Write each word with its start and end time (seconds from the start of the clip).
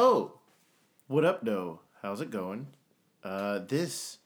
Oh, 0.00 0.34
what 1.08 1.24
up, 1.24 1.44
though? 1.44 1.80
How's 2.02 2.20
it 2.20 2.30
going? 2.30 2.68
Uh, 3.24 3.58
this 3.58 4.18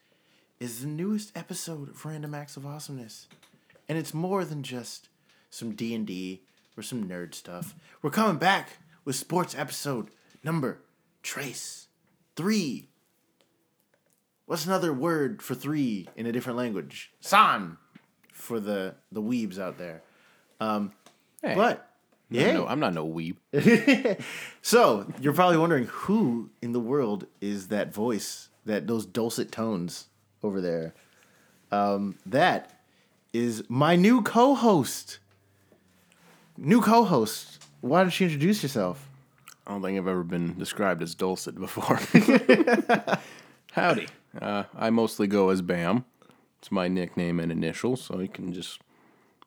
is 0.61 0.83
the 0.83 0.87
newest 0.87 1.35
episode 1.35 1.89
of 1.89 2.05
Random 2.05 2.35
Acts 2.35 2.59
of 2.59 2.67
Awesomeness, 2.67 3.26
and 3.89 3.97
it's 3.97 4.13
more 4.13 4.45
than 4.45 4.63
just 4.63 5.08
some 5.49 5.75
D 5.75 5.95
and 5.95 6.07
D 6.07 6.43
or 6.77 6.83
some 6.83 7.08
nerd 7.08 7.33
stuff. 7.33 7.75
We're 8.03 8.11
coming 8.11 8.37
back 8.37 8.80
with 9.07 9.16
sports 9.16 9.55
episode 9.57 10.11
number 10.45 10.82
trace 11.23 11.86
three. 12.36 12.91
What's 14.45 14.66
another 14.66 14.93
word 14.93 15.41
for 15.41 15.54
three 15.54 16.07
in 16.14 16.27
a 16.27 16.32
different 16.32 16.59
language? 16.59 17.12
San 17.20 17.79
for 18.30 18.61
the 18.61 18.96
the 19.11 19.23
weebs 19.23 19.59
out 19.59 19.79
there. 19.79 20.02
Um, 20.61 20.93
Hey, 21.43 21.54
but 21.57 21.92
yeah, 22.33 22.53
no, 22.53 22.67
I'm 22.67 22.80
not 22.80 22.95
no 22.95 23.07
weeb. 23.07 23.37
so 24.62 25.07
you're 25.21 25.32
probably 25.32 25.59
wondering 25.59 25.87
who 25.87 26.51
in 26.61 26.73
the 26.73 26.81
world 26.81 27.27
is 27.41 27.68
that 27.68 27.93
voice, 27.93 28.49
that 28.64 28.86
those 28.86 29.07
dulcet 29.07 29.53
tones 29.53 30.08
over 30.43 30.61
there. 30.61 30.95
Um, 31.71 32.16
that 32.27 32.80
is 33.32 33.64
my 33.68 33.96
new 33.96 34.22
co-host. 34.22 35.18
New 36.56 36.80
co-host. 36.80 37.64
Why 37.80 38.02
don't 38.02 38.20
you 38.20 38.27
introduce 38.27 38.62
yourself? 38.62 39.08
I 39.66 39.72
don't 39.72 39.83
think 39.83 39.98
I've 39.98 40.08
ever 40.08 40.24
been 40.24 40.58
described 40.58 41.02
as 41.02 41.14
dulcet 41.14 41.58
before. 41.58 41.98
Howdy. 43.72 44.08
Uh, 44.41 44.64
I 44.77 44.91
mostly 44.91 45.27
go 45.27 45.50
as 45.50 45.62
Bam. 45.62 46.05
It's 46.58 46.70
my 46.70 46.88
nickname 46.88 47.41
and 47.41 47.50
initials, 47.50 48.02
so 48.02 48.20
you 48.20 48.28
can 48.28 48.52
just 48.52 48.80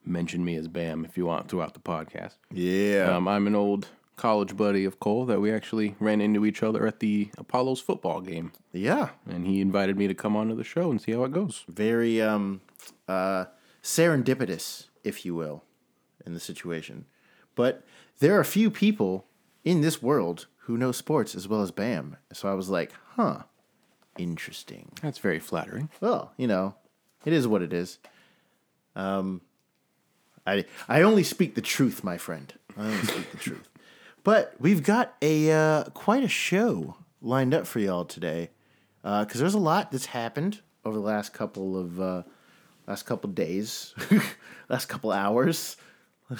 mention 0.06 0.44
me 0.44 0.56
as 0.56 0.68
Bam 0.68 1.04
if 1.04 1.16
you 1.16 1.26
want 1.26 1.48
throughout 1.48 1.74
the 1.74 1.80
podcast. 1.80 2.34
Yeah. 2.52 3.16
Um, 3.16 3.28
I'm 3.28 3.46
an 3.46 3.54
old 3.54 3.88
college 4.16 4.56
buddy 4.56 4.84
of 4.84 4.98
Cole 4.98 5.26
that 5.26 5.40
we 5.40 5.52
actually 5.52 5.94
ran 6.00 6.20
into 6.20 6.46
each 6.46 6.62
other 6.62 6.86
at 6.86 7.00
the 7.00 7.30
Apollos 7.36 7.80
football 7.80 8.20
game, 8.20 8.52
yeah. 8.72 9.10
and 9.28 9.46
he 9.46 9.60
invited 9.60 9.96
me 9.96 10.08
to 10.08 10.14
come 10.14 10.36
onto 10.36 10.54
the 10.54 10.64
show 10.64 10.90
and 10.90 11.00
see 11.00 11.12
how 11.12 11.24
it 11.24 11.32
goes. 11.32 11.64
Very 11.68 12.22
um, 12.22 12.62
uh, 13.08 13.46
serendipitous, 13.82 14.88
if 15.04 15.24
you 15.24 15.34
will, 15.34 15.62
in 16.24 16.34
the 16.34 16.40
situation. 16.40 17.04
But 17.54 17.84
there 18.18 18.36
are 18.36 18.40
a 18.40 18.44
few 18.44 18.70
people 18.70 19.26
in 19.64 19.80
this 19.80 20.02
world 20.02 20.46
who 20.60 20.76
know 20.76 20.92
sports 20.92 21.34
as 21.34 21.46
well 21.46 21.62
as 21.62 21.70
Bam. 21.70 22.16
So 22.32 22.48
I 22.48 22.54
was 22.54 22.68
like, 22.68 22.92
huh, 23.16 23.42
interesting. 24.18 24.92
That's 25.02 25.18
very 25.18 25.38
flattering. 25.38 25.90
Well, 26.00 26.32
you 26.36 26.46
know, 26.46 26.74
it 27.24 27.32
is 27.32 27.46
what 27.46 27.62
it 27.62 27.72
is. 27.72 27.98
Um, 28.94 29.42
I 30.46 30.64
I 30.88 31.02
only 31.02 31.22
speak 31.22 31.54
the 31.54 31.60
truth, 31.60 32.04
my 32.04 32.18
friend. 32.18 32.52
I 32.76 32.86
only 32.86 33.06
speak 33.06 33.30
the 33.30 33.38
truth. 33.38 33.68
But 34.22 34.54
we've 34.58 34.82
got 34.82 35.14
a 35.22 35.52
uh, 35.52 35.84
quite 35.90 36.24
a 36.24 36.28
show 36.28 36.96
lined 37.20 37.54
up 37.54 37.66
for 37.66 37.78
y'all 37.78 38.04
today, 38.04 38.50
because 39.02 39.40
there's 39.40 39.54
a 39.54 39.58
lot 39.58 39.92
that's 39.92 40.06
happened 40.06 40.60
over 40.84 40.96
the 40.96 41.02
last 41.02 41.32
couple 41.32 41.78
of 41.78 42.00
uh, 42.00 42.22
last 42.86 43.04
couple 43.04 43.30
days, 43.30 43.94
last 44.68 44.86
couple 44.86 45.12
hours. 45.12 45.76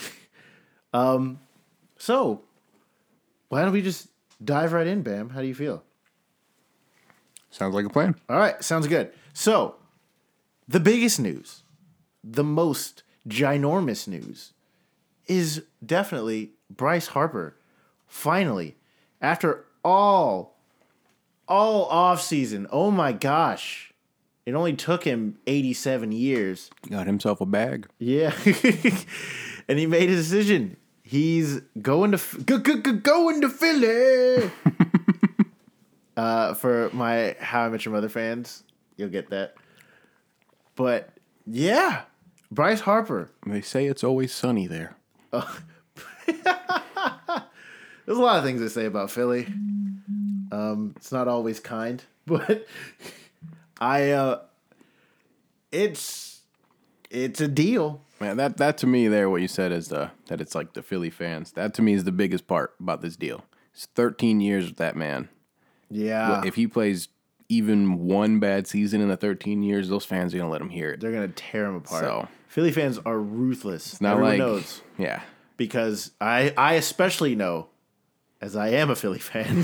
um, 0.95 1.41
so 1.97 2.43
why 3.49 3.63
don't 3.63 3.73
we 3.73 3.83
just 3.83 4.09
dive 4.45 4.73
right 4.73 4.87
in, 4.87 5.03
Bam? 5.03 5.31
How 5.31 5.41
do 5.41 5.47
you 5.47 5.55
feel? 5.55 5.83
Sounds 7.51 7.75
like 7.75 7.87
a 7.87 7.91
plan. 7.91 8.15
All 8.29 8.37
right, 8.37 8.63
sounds 8.63 8.87
good. 8.87 9.13
So, 9.33 9.77
the 10.69 10.81
biggest 10.81 11.19
news, 11.19 11.63
the 12.23 12.45
most 12.45 13.03
ginormous 13.29 14.07
news, 14.09 14.53
is 15.27 15.63
definitely 15.85 16.53
Bryce 16.71 17.09
Harper. 17.09 17.57
Finally, 18.07 18.77
after 19.21 19.65
all, 19.85 20.57
all 21.49 21.87
off 21.87 22.21
season. 22.23 22.67
Oh 22.71 22.91
my 22.91 23.13
gosh, 23.13 23.93
it 24.45 24.55
only 24.55 24.75
took 24.75 25.05
him 25.05 25.39
eighty-seven 25.47 26.13
years. 26.13 26.71
Got 26.89 27.07
himself 27.07 27.41
a 27.41 27.47
bag. 27.47 27.89
Yeah, 27.99 28.33
and 29.69 29.79
he 29.79 29.87
made 29.87 30.11
a 30.11 30.17
decision. 30.17 30.77
He's 31.03 31.61
going 31.81 32.13
to 32.13 32.21
go, 32.45 32.59
go, 32.59 32.79
go, 32.79 32.93
going 32.93 33.41
to 33.43 33.49
Philly. 33.49 34.51
uh, 36.17 36.55
for 36.55 36.91
my 36.93 37.37
How 37.39 37.63
I 37.63 37.69
Met 37.69 37.85
Your 37.85 37.95
Mother 37.95 38.09
fans, 38.09 38.65
you'll 38.97 39.11
get 39.11 39.31
that. 39.31 39.55
But 40.75 41.11
yeah, 41.47 42.03
Bryce 42.57 42.81
Harper. 42.81 43.31
They 43.47 43.61
say 43.61 43.85
it's 43.87 44.03
always 44.03 44.33
sunny 44.33 44.67
there. 44.67 44.97
There's 45.31 45.47
a 48.09 48.23
lot 48.23 48.39
of 48.39 48.45
things 48.45 48.63
they 48.63 48.69
say 48.69 48.87
about 48.87 49.11
Philly. 49.11 49.47
Um, 50.51 50.95
it's 50.97 51.13
not 51.13 51.29
always 51.29 51.61
kind, 51.61 52.03
but 52.27 52.67
I 53.79 54.11
uh, 54.11 54.41
it's 55.71 56.41
it's 57.11 57.43
a 57.43 57.49
deal. 57.49 58.01
Man, 58.21 58.39
that 58.39 58.57
that 58.57 58.79
to 58.79 58.87
me 58.87 59.07
there, 59.07 59.29
what 59.29 59.43
you 59.43 59.49
said 59.49 59.71
is 59.71 59.89
the 59.89 60.11
that 60.29 60.41
it's 60.41 60.55
like 60.55 60.73
the 60.73 60.83
Philly 60.83 61.11
fans. 61.11 61.53
That 61.53 61.75
to 61.75 61.83
me 61.83 61.93
is 61.93 62.05
the 62.05 62.13
biggest 62.13 62.47
part 62.47 62.75
about 62.81 63.03
this 63.03 63.17
deal. 63.17 63.45
It's 63.75 63.85
13 63.95 64.41
years 64.41 64.67
with 64.69 64.79
that 64.79 64.97
man. 64.97 65.29
Yeah, 65.91 66.43
if 66.47 66.55
he 66.55 66.67
plays 66.67 67.09
even 67.49 67.99
one 68.07 68.41
bad 68.41 68.67
season 68.67 69.01
in 69.01 69.09
the 69.09 69.17
13 69.17 69.63
years, 69.63 69.89
those 69.89 70.05
fans 70.05 70.35
are 70.35 70.39
gonna 70.39 70.51
let 70.51 70.61
him 70.61 70.69
hear 70.71 70.91
it. 70.93 71.01
they're 71.01 71.13
gonna 71.13 71.29
tear 71.29 71.67
him 71.67 71.77
apart. 71.77 72.03
So- 72.05 72.29
Philly 72.49 72.73
fans 72.73 72.99
are 73.05 73.19
ruthless. 73.19 74.01
Not 74.01 74.13
Everyone 74.13 74.31
like 74.33 74.39
knows. 74.39 74.81
yeah, 74.99 75.21
because 75.59 76.13
I 76.21 76.55
I 76.57 76.75
especially 76.75 77.35
know, 77.35 77.67
as 78.41 78.57
I 78.57 78.69
am 78.69 78.89
a 78.91 78.97
Philly 78.97 79.19
fan, 79.19 79.63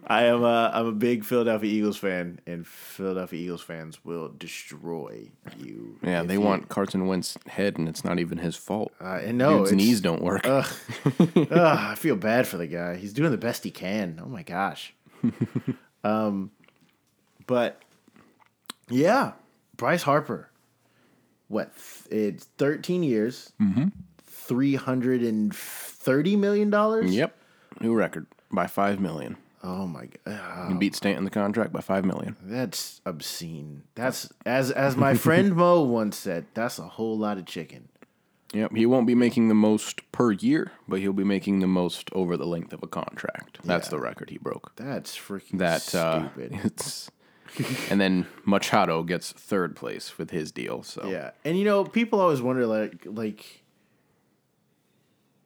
I 0.06 0.24
am 0.24 0.42
a 0.42 0.70
I'm 0.72 0.86
a 0.86 0.92
big 0.92 1.24
Philadelphia 1.24 1.70
Eagles 1.70 1.98
fan, 1.98 2.40
and 2.46 2.66
Philadelphia 2.66 3.38
Eagles 3.38 3.60
fans 3.60 4.02
will 4.04 4.28
destroy 4.30 5.30
you. 5.58 5.98
yeah. 6.02 6.22
They 6.22 6.34
you- 6.34 6.40
want 6.40 6.68
Carson 6.70 7.06
Wentz 7.06 7.36
head, 7.46 7.76
and 7.78 7.86
it's 7.88 8.04
not 8.04 8.18
even 8.18 8.38
his 8.38 8.56
fault. 8.56 8.92
Uh, 9.00 9.20
and 9.22 9.36
no, 9.36 9.62
his 9.62 9.72
knees 9.72 10.00
don't 10.00 10.22
work. 10.22 10.46
Ugh, 10.46 10.66
I 11.50 11.94
feel 11.96 12.16
bad 12.16 12.46
for 12.46 12.56
the 12.56 12.66
guy. 12.66 12.96
He's 12.96 13.12
doing 13.12 13.30
the 13.30 13.36
best 13.38 13.62
he 13.64 13.70
can. 13.70 14.20
Oh 14.24 14.28
my 14.28 14.42
gosh. 14.42 14.94
Um, 16.04 16.50
but 17.46 17.80
yeah, 18.88 19.32
Bryce 19.76 20.02
Harper. 20.02 20.48
What? 21.48 21.72
th- 22.10 22.34
It's 22.34 22.44
13 22.58 23.02
years. 23.02 23.52
Mm-hmm. 23.60 23.88
$330 24.48 26.38
million? 26.38 27.12
yep, 27.12 27.36
new 27.80 27.94
record 27.94 28.26
by 28.50 28.66
five 28.66 29.00
million. 29.00 29.36
Oh 29.62 29.86
my 29.86 30.08
god. 30.24 30.68
He 30.72 30.74
beat 30.78 30.94
Stanton 30.94 31.24
the 31.24 31.30
contract 31.30 31.70
by 31.72 31.80
five 31.82 32.04
million. 32.04 32.36
That's 32.42 33.00
obscene. 33.04 33.82
That's 33.94 34.28
as 34.46 34.70
as 34.70 34.96
my 34.96 35.12
friend 35.14 35.54
Mo 35.56 35.82
once 35.82 36.16
said, 36.16 36.46
that's 36.54 36.78
a 36.78 36.84
whole 36.88 37.18
lot 37.18 37.36
of 37.36 37.44
chicken. 37.44 37.89
Yep, 38.52 38.74
he 38.74 38.84
won't 38.84 39.06
be 39.06 39.14
making 39.14 39.48
the 39.48 39.54
most 39.54 40.10
per 40.10 40.32
year, 40.32 40.72
but 40.88 40.98
he'll 40.98 41.12
be 41.12 41.24
making 41.24 41.60
the 41.60 41.68
most 41.68 42.10
over 42.12 42.36
the 42.36 42.46
length 42.46 42.72
of 42.72 42.82
a 42.82 42.88
contract. 42.88 43.58
That's 43.62 43.86
Yeah. 43.86 43.90
the 43.90 44.00
record 44.00 44.30
he 44.30 44.38
broke. 44.38 44.72
That's 44.76 45.16
freaking 45.16 45.58
That 45.58 45.94
uh, 45.94 46.28
stupid. 46.30 46.58
it's, 46.64 47.10
and 47.90 48.00
then 48.00 48.26
Machado 48.44 49.02
gets 49.04 49.32
third 49.32 49.76
place 49.76 50.18
with 50.18 50.30
his 50.30 50.50
deal. 50.50 50.82
So 50.82 51.08
Yeah, 51.08 51.30
and 51.44 51.56
you 51.58 51.64
know, 51.64 51.84
people 51.84 52.20
always 52.20 52.42
wonder 52.42 52.66
like 52.66 53.02
like 53.06 53.62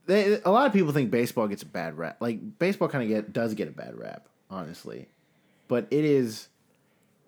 they 0.07 0.41
a 0.45 0.51
lot 0.51 0.67
of 0.67 0.73
people 0.73 0.93
think 0.93 1.11
baseball 1.11 1.49
gets 1.49 1.63
a 1.63 1.67
bad 1.67 1.97
rap. 1.97 2.19
Like 2.21 2.59
baseball 2.59 2.89
kind 2.89 3.03
of 3.05 3.09
get 3.09 3.33
does 3.33 3.55
get 3.55 3.69
a 3.69 3.73
bad 3.73 3.99
rap, 3.99 4.29
honestly. 4.51 5.09
But 5.69 5.87
it 5.91 6.05
is 6.05 6.49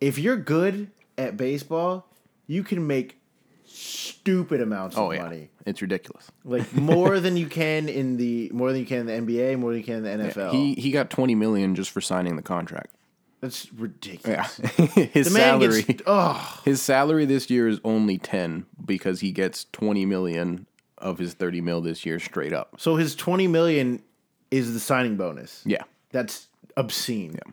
if 0.00 0.19
you're 0.19 0.36
good 0.36 0.91
at 1.16 1.36
baseball, 1.36 2.06
you 2.47 2.62
can 2.62 2.86
make 2.86 3.19
stupid 3.65 4.60
amounts 4.60 4.97
oh 4.97 5.10
of 5.10 5.16
yeah, 5.16 5.22
money. 5.22 5.50
It's 5.66 5.82
ridiculous. 5.82 6.31
Like 6.44 6.72
more 6.75 7.21
than 7.21 7.37
you 7.37 7.47
can 7.49 7.88
in 7.88 8.16
the 8.16 8.50
more 8.54 8.71
than 8.72 8.81
you 8.81 8.87
can 8.87 9.09
in 9.09 9.27
the 9.27 9.32
NBA, 9.37 9.59
more 9.59 9.71
than 9.72 9.78
you 9.81 9.84
can 9.84 10.04
in 10.06 10.19
the 10.21 10.25
NFL. 10.32 10.53
He 10.53 10.75
he 10.75 10.91
got 10.91 11.10
twenty 11.10 11.34
million 11.34 11.74
just 11.74 11.91
for 11.91 12.01
signing 12.01 12.36
the 12.36 12.42
contract. 12.42 12.92
That's 13.41 13.66
Yeah, 13.66 13.72
ridiculous. 13.83 14.57
his 15.13 15.27
The 15.27 15.30
salary 15.30 15.83
gets 15.83 16.03
oh 16.07 16.60
his 16.65 16.80
salary 16.80 17.27
this 17.27 17.51
year 17.51 17.68
is 17.68 17.80
only 17.84 18.16
ten 18.16 18.65
because 18.83 19.21
he 19.21 19.30
gets 19.33 19.66
twenty 19.72 20.07
million 20.07 20.66
of 20.98 21.18
his 21.18 21.34
thirty 21.34 21.60
mil 21.60 21.80
this 21.83 22.07
year 22.07 22.19
straight 22.19 22.53
up. 22.54 22.77
so 22.78 22.97
his 22.97 23.15
twenty 23.15 23.47
million 23.47 24.03
is 24.51 24.72
the 24.72 24.80
signing 24.80 25.16
bonus. 25.16 25.62
Yeah, 25.66 25.83
That's 26.12 26.48
obscene. 26.77 27.33
Yeah. 27.34 27.53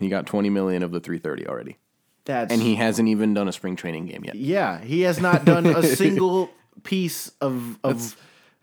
he 0.00 0.08
got 0.08 0.26
twenty 0.26 0.50
million 0.50 0.82
of 0.82 0.90
the 0.90 0.98
three 0.98 1.18
thirty 1.18 1.46
already, 1.46 1.76
That's 2.24 2.52
and 2.52 2.60
he 2.60 2.74
hasn't 2.74 3.08
even 3.08 3.32
done 3.34 3.46
a 3.46 3.52
spring 3.52 3.76
training 3.76 4.06
game 4.06 4.22
yet. 4.24 4.34
Yeah, 4.34 4.80
he 4.80 5.02
has 5.02 5.20
not 5.20 5.44
done 5.44 5.66
a 5.66 5.82
single 5.96 6.50
piece 6.82 7.30
of 7.40 7.78
of 7.84 8.16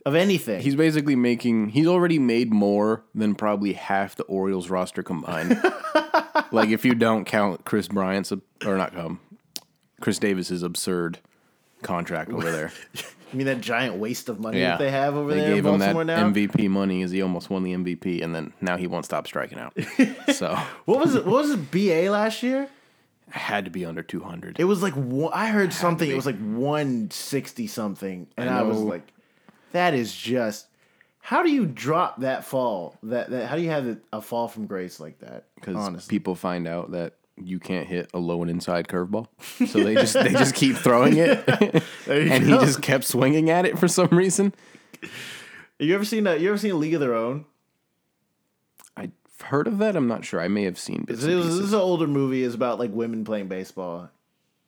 of 0.06 0.16
anything. 0.16 0.62
He's 0.62 0.76
basically 0.76 1.16
making. 1.16 1.70
He's 1.70 1.88
already 1.88 2.20
made 2.20 2.54
more 2.54 3.04
than 3.14 3.36
probably 3.36 3.74
half 3.74 4.16
the 4.16 4.24
Orioles 4.24 4.70
roster 4.70 5.04
combined. 5.04 5.62
like 6.52 6.70
if 6.70 6.86
you 6.86 6.96
don't 6.96 7.26
count 7.26 7.66
Chris 7.66 7.88
Bryant's 7.88 8.32
or 8.66 8.78
not 8.78 8.98
um, 8.98 9.20
Chris 10.02 10.20
Davis's 10.20 10.64
absurd 10.64 11.20
contract 11.82 12.32
over 12.32 12.52
there. 12.52 12.72
You 13.34 13.40
mean 13.40 13.48
that 13.48 13.60
giant 13.60 13.96
waste 13.98 14.30
of 14.30 14.40
money 14.40 14.62
Yeah, 14.62 14.78
that 14.78 14.80
they 14.80 14.90
have 14.90 15.16
over 15.18 15.32
they 15.34 15.42
there 15.42 15.50
in 15.50 15.56
gave 15.56 15.66
him 15.66 15.80
that 15.80 16.06
now? 16.06 16.30
MVP 16.30 16.70
money 16.70 17.02
as 17.02 17.12
he 17.12 17.22
almost 17.22 17.50
won 17.50 17.64
the 17.64 17.74
MVP, 17.74 18.24
and 18.24 18.34
then 18.34 18.54
now 18.62 18.78
he 18.78 18.88
won't 18.88 19.04
stop 19.04 19.28
striking 19.28 19.60
out. 19.60 19.74
so 20.34 20.56
What 20.86 21.00
was 21.02 21.14
it? 21.14 21.26
What 21.26 21.42
was 21.44 21.52
it? 21.52 21.70
BA 21.70 22.10
last 22.10 22.42
year? 22.42 22.70
Had 23.30 23.66
to 23.66 23.72
be 23.72 23.86
under 23.86 24.04
two 24.04 24.22
hundred. 24.22 24.60
It 24.60 24.66
was 24.66 24.82
like 24.82 24.94
one, 24.94 25.32
I 25.34 25.48
heard 25.48 25.74
something. 25.74 26.10
It 26.10 26.16
was 26.16 26.26
like 26.26 26.40
one 26.40 27.12
sixty 27.12 27.68
something, 27.68 28.28
and 28.38 28.50
I, 28.50 28.64
was 28.64 28.80
like, 28.80 29.04
"That 29.72 29.94
is 29.94 30.14
just." 30.14 30.68
How 31.20 31.44
do 31.44 31.52
you 31.52 31.66
drop 31.66 32.22
that 32.22 32.46
fall? 32.46 32.96
That, 33.04 33.30
that 33.32 33.48
how 33.48 33.58
do 33.58 33.62
you 33.62 33.70
have 33.70 33.98
a 34.14 34.22
fall 34.22 34.48
from 34.48 34.66
grace 34.66 35.00
like 35.00 35.20
that? 35.20 35.46
because 35.56 36.08
people 36.08 36.36
find 36.36 36.68
out 36.68 36.92
that 36.92 37.16
you 37.36 37.60
can't 37.60 37.86
hit 37.86 38.10
a 38.14 38.18
low 38.18 38.42
and 38.42 38.50
inside 38.50 38.88
curveball, 38.88 39.28
so 39.68 39.84
they 39.84 39.96
just 39.96 40.14
they 40.14 40.32
just 40.32 40.56
keep 40.56 40.78
throwing 40.78 41.18
it, 41.18 41.46
and 42.08 42.44
he 42.44 42.52
just 42.52 42.82
kept 42.82 43.04
swinging 43.04 43.50
at 43.50 43.66
it 43.66 43.78
for 43.78 43.88
some 43.88 44.10
reason. 44.10 44.54
You 45.80 45.94
ever 45.94 46.06
seen 46.06 46.26
a, 46.26 46.36
You 46.36 46.50
ever 46.50 46.58
seen 46.58 46.72
a 46.72 46.76
League 46.76 46.94
of 46.94 47.02
Their 47.02 47.14
Own? 47.14 47.46
I've 49.40 49.46
heard 49.48 49.68
of 49.68 49.78
that. 49.80 49.96
I'm 49.96 50.08
not 50.08 50.26
sure. 50.26 50.40
I 50.42 50.48
may 50.48 50.64
have 50.64 50.80
seen 50.80 51.04
bits 51.06 51.24
It 51.24 51.30
and 51.30 51.38
was, 51.40 51.58
this 51.58 51.66
is 51.68 51.74
an 51.74 51.80
older 51.80 52.08
movie. 52.08 52.44
It's 52.44 52.56
about 52.56 52.80
like 52.80 52.92
women 52.92 53.24
playing 53.24 53.48
baseball, 53.48 54.10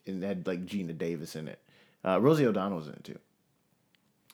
and 0.05 0.23
it 0.23 0.27
had 0.27 0.47
like 0.47 0.65
Geena 0.65 0.97
Davis 0.97 1.35
in 1.35 1.47
it. 1.47 1.59
Uh, 2.05 2.19
Rosie 2.21 2.45
O'Donnell 2.45 2.77
was 2.77 2.87
in 2.87 2.93
it 2.93 3.03
too. 3.03 3.19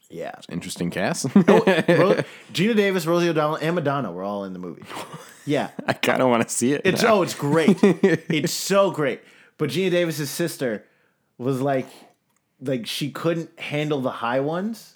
Yeah, 0.10 0.34
Interesting 0.50 0.92
cast. 0.92 1.26
Ro- 1.34 1.42
Geena 2.54 2.76
Davis, 2.76 3.06
Rosie 3.08 3.28
O'Donnell, 3.30 3.56
and 3.58 3.74
Madonna 3.76 4.12
were 4.12 4.22
all 4.24 4.44
in 4.44 4.54
the 4.54 4.60
movie. 4.60 4.84
Yeah, 5.46 5.70
I 5.88 5.94
kind 5.94 6.22
of 6.22 6.30
want 6.30 6.48
to 6.48 6.54
see 6.54 6.74
it. 6.74 6.82
It's 6.86 7.02
now. 7.02 7.16
oh, 7.16 7.22
it's 7.24 7.34
great. 7.34 7.78
it's 7.84 8.54
so 8.54 8.92
great. 8.92 9.22
But 9.58 9.70
Geena 9.72 9.90
Davis's 9.92 10.30
sister 10.30 10.86
was 11.40 11.60
like, 11.60 11.88
like 12.62 12.86
she 12.86 13.10
couldn't 13.10 13.58
handle 13.60 14.00
the 14.02 14.12
high 14.12 14.42
ones, 14.42 14.96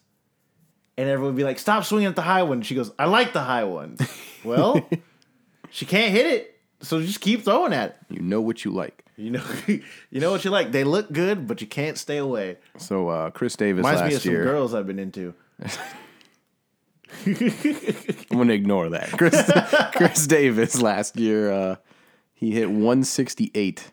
and 0.96 1.10
everyone 1.10 1.34
would 1.34 1.38
be 1.40 1.44
like, 1.44 1.58
"Stop 1.60 1.86
swinging 1.86 2.08
at 2.10 2.16
the 2.16 2.22
high 2.22 2.44
one." 2.44 2.62
She 2.62 2.76
goes, 2.76 2.92
"I 3.00 3.06
like 3.06 3.34
the 3.34 3.42
high 3.42 3.64
ones." 3.64 4.00
well, 4.44 4.88
she 5.72 5.86
can't 5.86 6.12
hit 6.12 6.26
it, 6.26 6.60
so 6.82 7.02
just 7.02 7.22
keep 7.22 7.44
throwing 7.44 7.74
at 7.74 7.90
it. 7.90 7.98
you 8.16 8.22
know 8.22 8.42
what 8.42 8.64
you 8.66 8.72
like. 8.72 9.06
You 9.18 9.32
know, 9.32 9.44
you 9.68 9.82
know 10.22 10.32
what 10.32 10.46
you 10.46 10.52
like. 10.52 10.72
They 10.72 10.84
look 10.84 11.12
good, 11.12 11.46
but 11.48 11.60
you 11.62 11.68
can't 11.68 11.98
stay 11.98 12.18
away. 12.18 12.58
So 12.78 13.10
uh, 13.10 13.30
Chris 13.32 13.56
Davis 13.56 13.80
Reminds 13.84 14.02
me 14.02 14.08
of 14.08 14.14
last 14.14 14.24
some 14.24 14.32
year. 14.32 14.44
girls 14.44 14.74
I've 14.74 14.88
been 14.88 15.00
into. 15.00 15.34
I'm 17.26 18.38
gonna 18.38 18.54
ignore 18.54 18.90
that. 18.90 19.10
Chris 19.12 19.52
Chris 19.96 20.28
Davis 20.28 20.82
last 20.82 21.18
year, 21.18 21.52
uh, 21.52 21.76
he 22.34 22.52
hit 22.52 22.70
168 22.70 23.92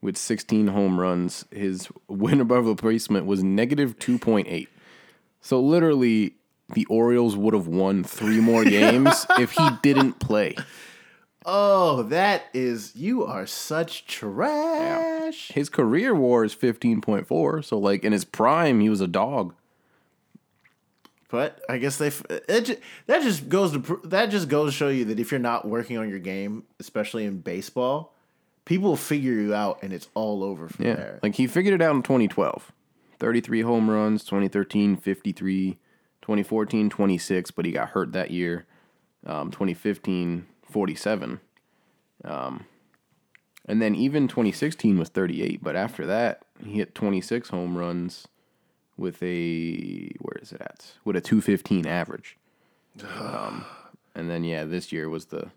with 0.00 0.16
16 0.16 0.68
home 0.68 1.00
runs. 1.00 1.44
His 1.50 1.88
win 2.08 2.40
above 2.40 2.66
replacement 2.66 3.26
was 3.26 3.42
negative 3.42 3.98
2.8. 3.98 4.68
So 5.40 5.60
literally, 5.60 6.34
the 6.74 6.84
Orioles 6.86 7.34
would 7.36 7.54
have 7.54 7.66
won 7.66 8.04
three 8.04 8.40
more 8.40 8.64
games 8.64 9.26
if 9.38 9.52
he 9.52 9.68
didn't 9.82 10.20
play. 10.20 10.54
Oh, 11.46 12.02
that 12.04 12.44
is 12.52 12.94
you 12.94 13.24
are 13.24 13.46
such 13.46 14.06
trash. 14.06 15.48
His 15.52 15.68
career 15.70 16.14
WAR 16.14 16.44
is 16.44 16.54
15.4. 16.54 17.64
So 17.64 17.78
like 17.78 18.04
in 18.04 18.12
his 18.12 18.24
prime, 18.24 18.80
he 18.80 18.88
was 18.90 19.00
a 19.00 19.06
dog. 19.06 19.54
But 21.30 21.60
I 21.68 21.78
guess 21.78 21.96
they 21.96 22.08
it, 22.28 22.82
that 23.06 23.22
just 23.22 23.48
goes 23.48 23.72
to 23.72 24.00
that 24.04 24.26
just 24.30 24.48
goes 24.48 24.72
to 24.72 24.76
show 24.76 24.88
you 24.88 25.04
that 25.06 25.20
if 25.20 25.30
you're 25.30 25.38
not 25.40 25.66
working 25.66 25.96
on 25.96 26.08
your 26.08 26.18
game, 26.18 26.64
especially 26.80 27.24
in 27.24 27.38
baseball, 27.40 28.14
people 28.64 28.96
figure 28.96 29.32
you 29.34 29.54
out 29.54 29.78
and 29.82 29.92
it's 29.92 30.08
all 30.14 30.42
over 30.42 30.68
from 30.68 30.84
Yeah. 30.84 30.94
there. 30.96 31.20
Like 31.22 31.36
he 31.36 31.46
figured 31.46 31.74
it 31.74 31.82
out 31.82 31.94
in 31.94 32.02
2012. 32.02 32.72
33 33.20 33.60
home 33.62 33.88
runs, 33.90 34.24
2013 34.24 34.96
53, 34.96 35.78
2014 36.20 36.90
26, 36.90 37.50
but 37.52 37.64
he 37.64 37.70
got 37.72 37.90
hurt 37.90 38.12
that 38.12 38.30
year. 38.32 38.66
Um, 39.24 39.50
2015 39.52 40.46
47. 40.70 41.40
Um, 42.24 42.66
and 43.66 43.80
then 43.80 43.94
even 43.94 44.28
2016 44.28 44.98
was 44.98 45.08
38, 45.10 45.62
but 45.62 45.76
after 45.76 46.06
that, 46.06 46.42
he 46.64 46.72
hit 46.72 46.94
26 46.94 47.48
home 47.50 47.76
runs 47.76 48.26
with 48.96 49.22
a 49.22 50.10
where 50.20 50.38
is 50.42 50.52
it 50.52 50.60
at? 50.60 50.92
With 51.04 51.16
a 51.16 51.20
215 51.20 51.86
average. 51.86 52.36
Um, 53.18 53.64
and 54.14 54.28
then 54.30 54.44
yeah, 54.44 54.64
this 54.64 54.92
year 54.92 55.08
was 55.08 55.26
the 55.26 55.50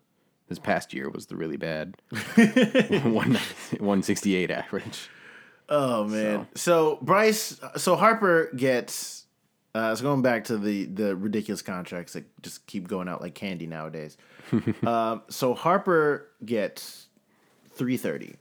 this 0.47 0.59
past 0.59 0.93
year 0.93 1.09
was 1.09 1.25
the 1.25 1.35
really 1.35 1.57
bad 1.57 1.95
one 3.03 3.33
168 3.79 4.51
average. 4.51 5.09
oh 5.69 6.05
man. 6.05 6.47
So. 6.55 6.99
Bryce 7.01 7.59
so 7.77 7.95
Harper 7.95 8.49
gets 8.55 9.22
uh 9.75 9.95
so 9.95 10.03
going 10.03 10.21
back 10.21 10.43
to 10.45 10.57
the 10.57 10.85
the 10.85 11.15
ridiculous 11.15 11.61
contracts 11.61 12.13
that 12.13 12.25
just 12.41 12.65
keep 12.67 12.87
going 12.87 13.07
out 13.07 13.21
like 13.21 13.33
candy 13.35 13.65
nowadays. 13.67 14.17
um 14.85 15.21
so 15.29 15.53
Harper 15.53 16.29
gets 16.45 17.07
330. 17.71 18.35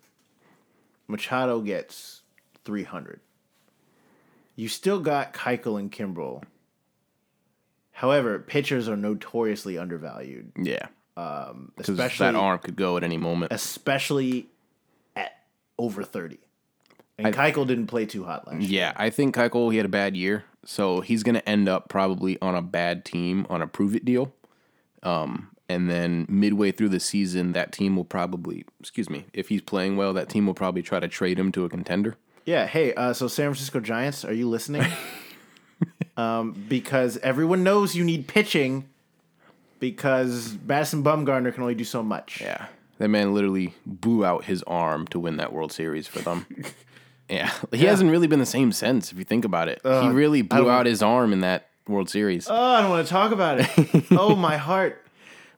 Machado 1.09 1.61
gets 1.61 2.23
300. 2.65 3.21
You 4.57 4.69
still 4.69 5.01
got 5.01 5.33
Keuchel 5.35 5.79
and 5.79 5.91
Kimbrel. 5.91 6.43
However, 7.93 8.39
pitchers 8.39 8.89
are 8.89 8.97
notoriously 8.97 9.79
undervalued, 9.79 10.53
Yeah. 10.57 10.87
Because 11.15 11.89
especially 11.91 12.27
that 12.27 12.35
arm 12.35 12.59
could 12.59 12.77
go 12.77 12.97
at 12.97 13.05
any 13.05 13.19
moment. 13.19 13.53
especially 13.53 14.49
at 15.15 15.33
over 15.79 16.03
30. 16.03 16.39
And 17.19 17.35
Keuchel 17.35 17.67
didn't 17.67 17.87
play 17.89 18.07
too 18.07 18.25
hot 18.25 18.47
last 18.47 18.63
year. 18.63 18.81
Yeah, 18.81 18.93
I 18.97 19.11
think 19.11 19.35
Keuchel, 19.35 19.71
he 19.71 19.77
had 19.77 19.87
a 19.87 19.91
bad 19.91 20.17
year. 20.17 20.45
So 20.65 21.01
he's 21.01 21.23
going 21.23 21.35
to 21.35 21.49
end 21.49 21.69
up 21.69 21.89
probably 21.89 22.41
on 22.41 22.55
a 22.55 22.63
bad 22.63 23.05
team 23.05 23.47
on 23.51 23.63
a 23.63 23.67
prove 23.67 23.97
it 23.97 24.05
deal. 24.05 24.33
Um, 25.03 25.51
and 25.69 25.91
then 25.91 26.27
midway 26.29 26.71
through 26.71 26.91
the 26.91 27.01
season, 27.01 27.53
that 27.53 27.73
team 27.73 27.97
will 27.97 28.05
probably, 28.05 28.65
excuse 28.79 29.09
me, 29.09 29.27
if 29.33 29.49
he's 29.49 29.63
playing 29.63 29.97
well, 29.97 30.13
that 30.13 30.29
team 30.29 30.47
will 30.47 30.55
probably 30.55 30.83
try 30.83 31.01
to 31.01 31.09
trade 31.09 31.39
him 31.39 31.51
to 31.53 31.65
a 31.65 31.69
contender. 31.69 32.17
Yeah, 32.45 32.67
hey, 32.67 32.93
uh, 32.95 33.13
so 33.13 33.29
San 33.29 33.47
Francisco 33.47 33.81
Giants, 33.81 34.25
are 34.25 34.35
you 34.35 34.49
listening? 34.49 34.87
um, 36.17 36.53
because 36.69 37.17
everyone 37.19 37.63
knows 37.63 37.95
you 37.95 38.05
need 38.05 38.27
pitching 38.27 38.89
because 39.79 40.57
Madison 40.65 41.03
Bumgarner 41.03 41.53
can 41.53 41.63
only 41.63 41.75
do 41.75 41.85
so 41.85 42.03
much. 42.03 42.41
Yeah. 42.41 42.67
That 42.99 43.09
man 43.09 43.35
literally 43.35 43.75
blew 43.85 44.25
out 44.25 44.45
his 44.45 44.63
arm 44.65 45.07
to 45.09 45.19
win 45.19 45.39
that 45.39 45.53
World 45.53 45.73
Series 45.73 46.07
for 46.07 46.21
them. 46.21 46.47
yeah. 47.33 47.51
He 47.73 47.87
hasn't 47.87 48.11
really 48.11 48.27
been 48.27 48.39
the 48.39 48.47
same 48.47 48.73
since, 48.73 49.13
if 49.13 49.19
you 49.19 49.25
think 49.25 49.45
about 49.45 49.69
it. 49.69 49.81
he 49.85 50.09
really 50.09 50.43
blew 50.43 50.71
out 50.71 50.87
his 50.87 51.03
arm 51.03 51.33
in 51.33 51.41
that 51.41 51.69
World 51.89 52.09
Series. 52.09 52.49
Oh, 52.49 52.55
I 52.55 52.81
don't 52.81 52.91
want 52.91 53.07
to 53.07 53.13
talk 53.13 53.33
about 53.33 53.61
it. 53.61 54.05
oh, 54.13 54.37
my 54.37 54.57
heart. 54.57 55.05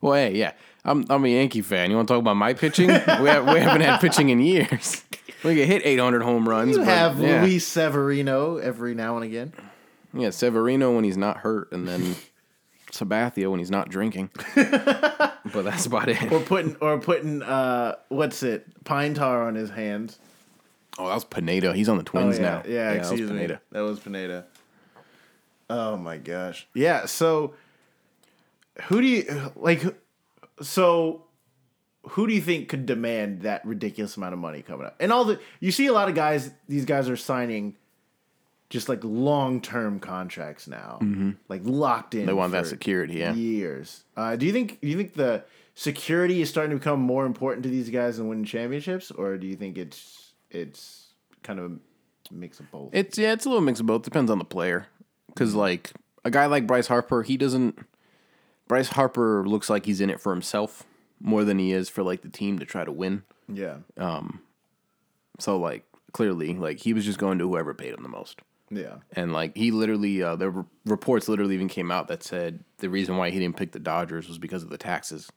Well, 0.01 0.13
hey, 0.13 0.35
yeah, 0.35 0.53
I'm 0.83 1.05
I'm 1.09 1.23
a 1.25 1.27
Yankee 1.27 1.61
fan. 1.61 1.89
You 1.89 1.95
want 1.95 2.07
to 2.07 2.13
talk 2.13 2.21
about 2.21 2.35
my 2.35 2.53
pitching? 2.53 2.87
we, 2.87 2.93
have, 2.93 3.47
we 3.47 3.59
haven't 3.59 3.81
had 3.81 3.99
pitching 3.99 4.29
in 4.29 4.39
years. 4.39 5.03
We 5.43 5.55
get 5.55 5.67
hit 5.67 5.85
800 5.85 6.21
home 6.21 6.47
runs. 6.47 6.71
You 6.71 6.79
but, 6.79 6.87
have 6.87 7.19
yeah. 7.19 7.43
Luis 7.43 7.65
Severino 7.65 8.57
every 8.57 8.95
now 8.95 9.15
and 9.15 9.25
again. 9.25 9.53
Yeah, 10.13 10.29
Severino 10.29 10.95
when 10.95 11.03
he's 11.03 11.17
not 11.17 11.37
hurt, 11.37 11.71
and 11.71 11.87
then 11.87 12.15
Sabathia 12.91 13.49
when 13.49 13.59
he's 13.59 13.71
not 13.71 13.89
drinking. 13.89 14.29
but 14.55 15.63
that's 15.63 15.85
about 15.85 16.09
it. 16.09 16.31
Or 16.31 16.39
putting 16.39 16.75
or 16.77 16.99
putting 16.99 17.43
uh 17.43 17.95
what's 18.09 18.41
it? 18.43 18.65
Pine 18.85 19.13
tar 19.13 19.47
on 19.47 19.55
his 19.55 19.69
hands. 19.69 20.19
Oh, 20.97 21.07
that 21.07 21.13
was 21.13 21.25
Pineda. 21.25 21.73
He's 21.73 21.89
on 21.89 21.97
the 21.97 22.03
Oh 22.03 22.05
Twins 22.05 22.37
yeah, 22.37 22.43
now. 22.43 22.63
yeah. 22.67 22.93
that 22.93 22.99
was 22.99 23.11
excuse 23.11 23.31
me. 23.31 23.37
Pineda. 23.37 23.61
That 23.71 23.81
was 23.81 23.99
Pineda. 23.99 24.45
Oh 25.69 25.97
my 25.97 26.17
gosh. 26.17 26.67
Yeah. 26.73 27.05
So, 27.05 27.53
who 28.83 29.01
do 29.01 29.07
you 29.07 29.51
like? 29.55 29.83
So, 30.61 31.23
who 32.09 32.27
do 32.27 32.33
you 32.33 32.41
think 32.41 32.69
could 32.69 32.85
demand 32.85 33.41
that 33.41 33.65
ridiculous 33.65 34.15
amount 34.15 34.33
of 34.33 34.39
money 34.39 34.61
coming 34.61 34.85
up? 34.85 34.95
And 34.99 35.11
all 35.11 35.25
the 35.25 35.39
you 35.59 35.71
see 35.71 35.87
a 35.87 35.93
lot 35.93 36.07
of 36.07 36.15
guys. 36.15 36.51
These 36.67 36.85
guys 36.85 37.09
are 37.09 37.17
signing 37.17 37.75
just 38.69 38.89
like 38.89 39.03
long 39.03 39.59
term 39.61 39.99
contracts 39.99 40.67
now, 40.67 40.99
like 41.49 41.61
locked 41.63 42.13
in. 42.13 42.21
Mm-hmm. 42.21 42.27
They 42.27 42.33
want 42.33 42.51
that 42.53 42.63
for 42.63 42.69
security, 42.69 43.15
yeah. 43.15 43.33
Years. 43.33 44.03
Uh, 44.15 44.35
do 44.35 44.45
you 44.45 44.53
think? 44.53 44.81
Do 44.81 44.87
you 44.87 44.97
think 44.97 45.13
the 45.13 45.43
security 45.73 46.41
is 46.41 46.49
starting 46.49 46.71
to 46.71 46.77
become 46.77 46.99
more 46.99 47.25
important 47.25 47.63
to 47.63 47.69
these 47.69 47.89
guys 47.89 48.17
than 48.17 48.27
winning 48.27 48.45
championships, 48.45 49.11
or 49.11 49.37
do 49.37 49.47
you 49.47 49.55
think 49.55 49.77
it's 49.77 50.24
it's 50.55 51.07
kind 51.43 51.59
of 51.59 51.71
a 51.71 52.33
mix 52.33 52.59
of 52.59 52.69
both? 52.71 52.89
It's 52.93 53.17
yeah, 53.17 53.33
it's 53.33 53.45
a 53.45 53.49
little 53.49 53.63
mix 53.63 53.79
of 53.79 53.85
both. 53.85 54.03
Depends 54.03 54.31
on 54.31 54.39
the 54.39 54.45
player. 54.45 54.87
Because 55.27 55.53
like 55.53 55.91
a 56.23 56.31
guy 56.31 56.45
like 56.45 56.65
Bryce 56.67 56.87
Harper, 56.87 57.23
he 57.23 57.37
doesn't. 57.37 57.79
Bryce 58.67 58.89
Harper 58.89 59.47
looks 59.47 59.69
like 59.69 59.85
he's 59.85 60.01
in 60.01 60.09
it 60.09 60.19
for 60.19 60.33
himself 60.33 60.83
more 61.19 61.43
than 61.43 61.59
he 61.59 61.71
is 61.71 61.89
for 61.89 62.03
like 62.03 62.21
the 62.21 62.29
team 62.29 62.59
to 62.59 62.65
try 62.65 62.83
to 62.83 62.91
win. 62.91 63.23
yeah. 63.51 63.77
Um. 63.97 64.41
So 65.39 65.57
like 65.57 65.83
clearly, 66.13 66.53
like 66.53 66.79
he 66.79 66.93
was 66.93 67.05
just 67.05 67.19
going 67.19 67.37
to 67.39 67.47
whoever 67.47 67.73
paid 67.73 67.93
him 67.93 68.03
the 68.03 68.09
most. 68.09 68.39
Yeah. 68.71 68.95
And 69.13 69.33
like 69.33 69.55
he 69.55 69.71
literally, 69.71 70.23
uh, 70.23 70.35
the 70.35 70.49
re- 70.49 70.63
reports 70.85 71.27
literally 71.27 71.53
even 71.53 71.67
came 71.67 71.91
out 71.91 72.07
that 72.07 72.23
said 72.23 72.63
the 72.77 72.89
reason 72.89 73.17
why 73.17 73.29
he 73.29 73.39
didn't 73.39 73.57
pick 73.57 73.73
the 73.73 73.79
Dodgers 73.79 74.27
was 74.27 74.37
because 74.37 74.63
of 74.63 74.69
the 74.69 74.77
taxes. 74.77 75.29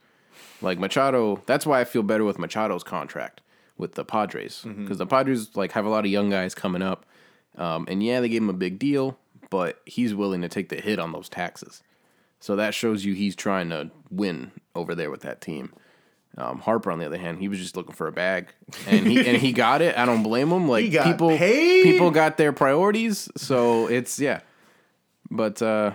Like 0.62 0.78
Machado, 0.78 1.42
that's 1.46 1.66
why 1.66 1.80
I 1.80 1.84
feel 1.84 2.02
better 2.02 2.24
with 2.24 2.38
Machado's 2.38 2.84
contract 2.84 3.40
with 3.78 3.94
the 3.94 4.04
Padres 4.04 4.64
because 4.64 4.98
the 4.98 5.06
Padres 5.06 5.56
like 5.56 5.72
have 5.72 5.86
a 5.86 5.88
lot 5.88 6.04
of 6.04 6.10
young 6.10 6.28
guys 6.30 6.54
coming 6.54 6.82
up, 6.82 7.06
um, 7.56 7.86
and 7.88 8.02
yeah, 8.02 8.20
they 8.20 8.28
gave 8.28 8.42
him 8.42 8.50
a 8.50 8.54
big 8.54 8.78
deal, 8.78 9.18
but 9.50 9.80
he's 9.86 10.14
willing 10.14 10.42
to 10.42 10.48
take 10.48 10.68
the 10.68 10.76
hit 10.76 10.98
on 10.98 11.12
those 11.12 11.28
taxes. 11.28 11.82
So 12.40 12.56
that 12.56 12.74
shows 12.74 13.04
you 13.04 13.14
he's 13.14 13.34
trying 13.34 13.70
to 13.70 13.90
win 14.10 14.52
over 14.74 14.94
there 14.94 15.10
with 15.10 15.22
that 15.22 15.40
team. 15.40 15.72
Um, 16.36 16.60
Harper, 16.60 16.92
on 16.92 16.98
the 17.00 17.06
other 17.06 17.18
hand, 17.18 17.38
he 17.40 17.48
was 17.48 17.58
just 17.58 17.76
looking 17.76 17.94
for 17.94 18.06
a 18.06 18.12
bag, 18.12 18.48
and 18.86 19.06
he 19.06 19.26
and 19.26 19.38
he 19.38 19.52
got 19.52 19.80
it. 19.82 19.96
I 19.96 20.04
don't 20.06 20.22
blame 20.22 20.50
him. 20.50 20.68
Like 20.68 20.92
got 20.92 21.06
people, 21.06 21.36
paid. 21.36 21.82
people 21.84 22.10
got 22.10 22.36
their 22.36 22.52
priorities, 22.52 23.28
so 23.36 23.86
it's 23.88 24.20
yeah. 24.20 24.40
But 25.30 25.60
uh, 25.62 25.92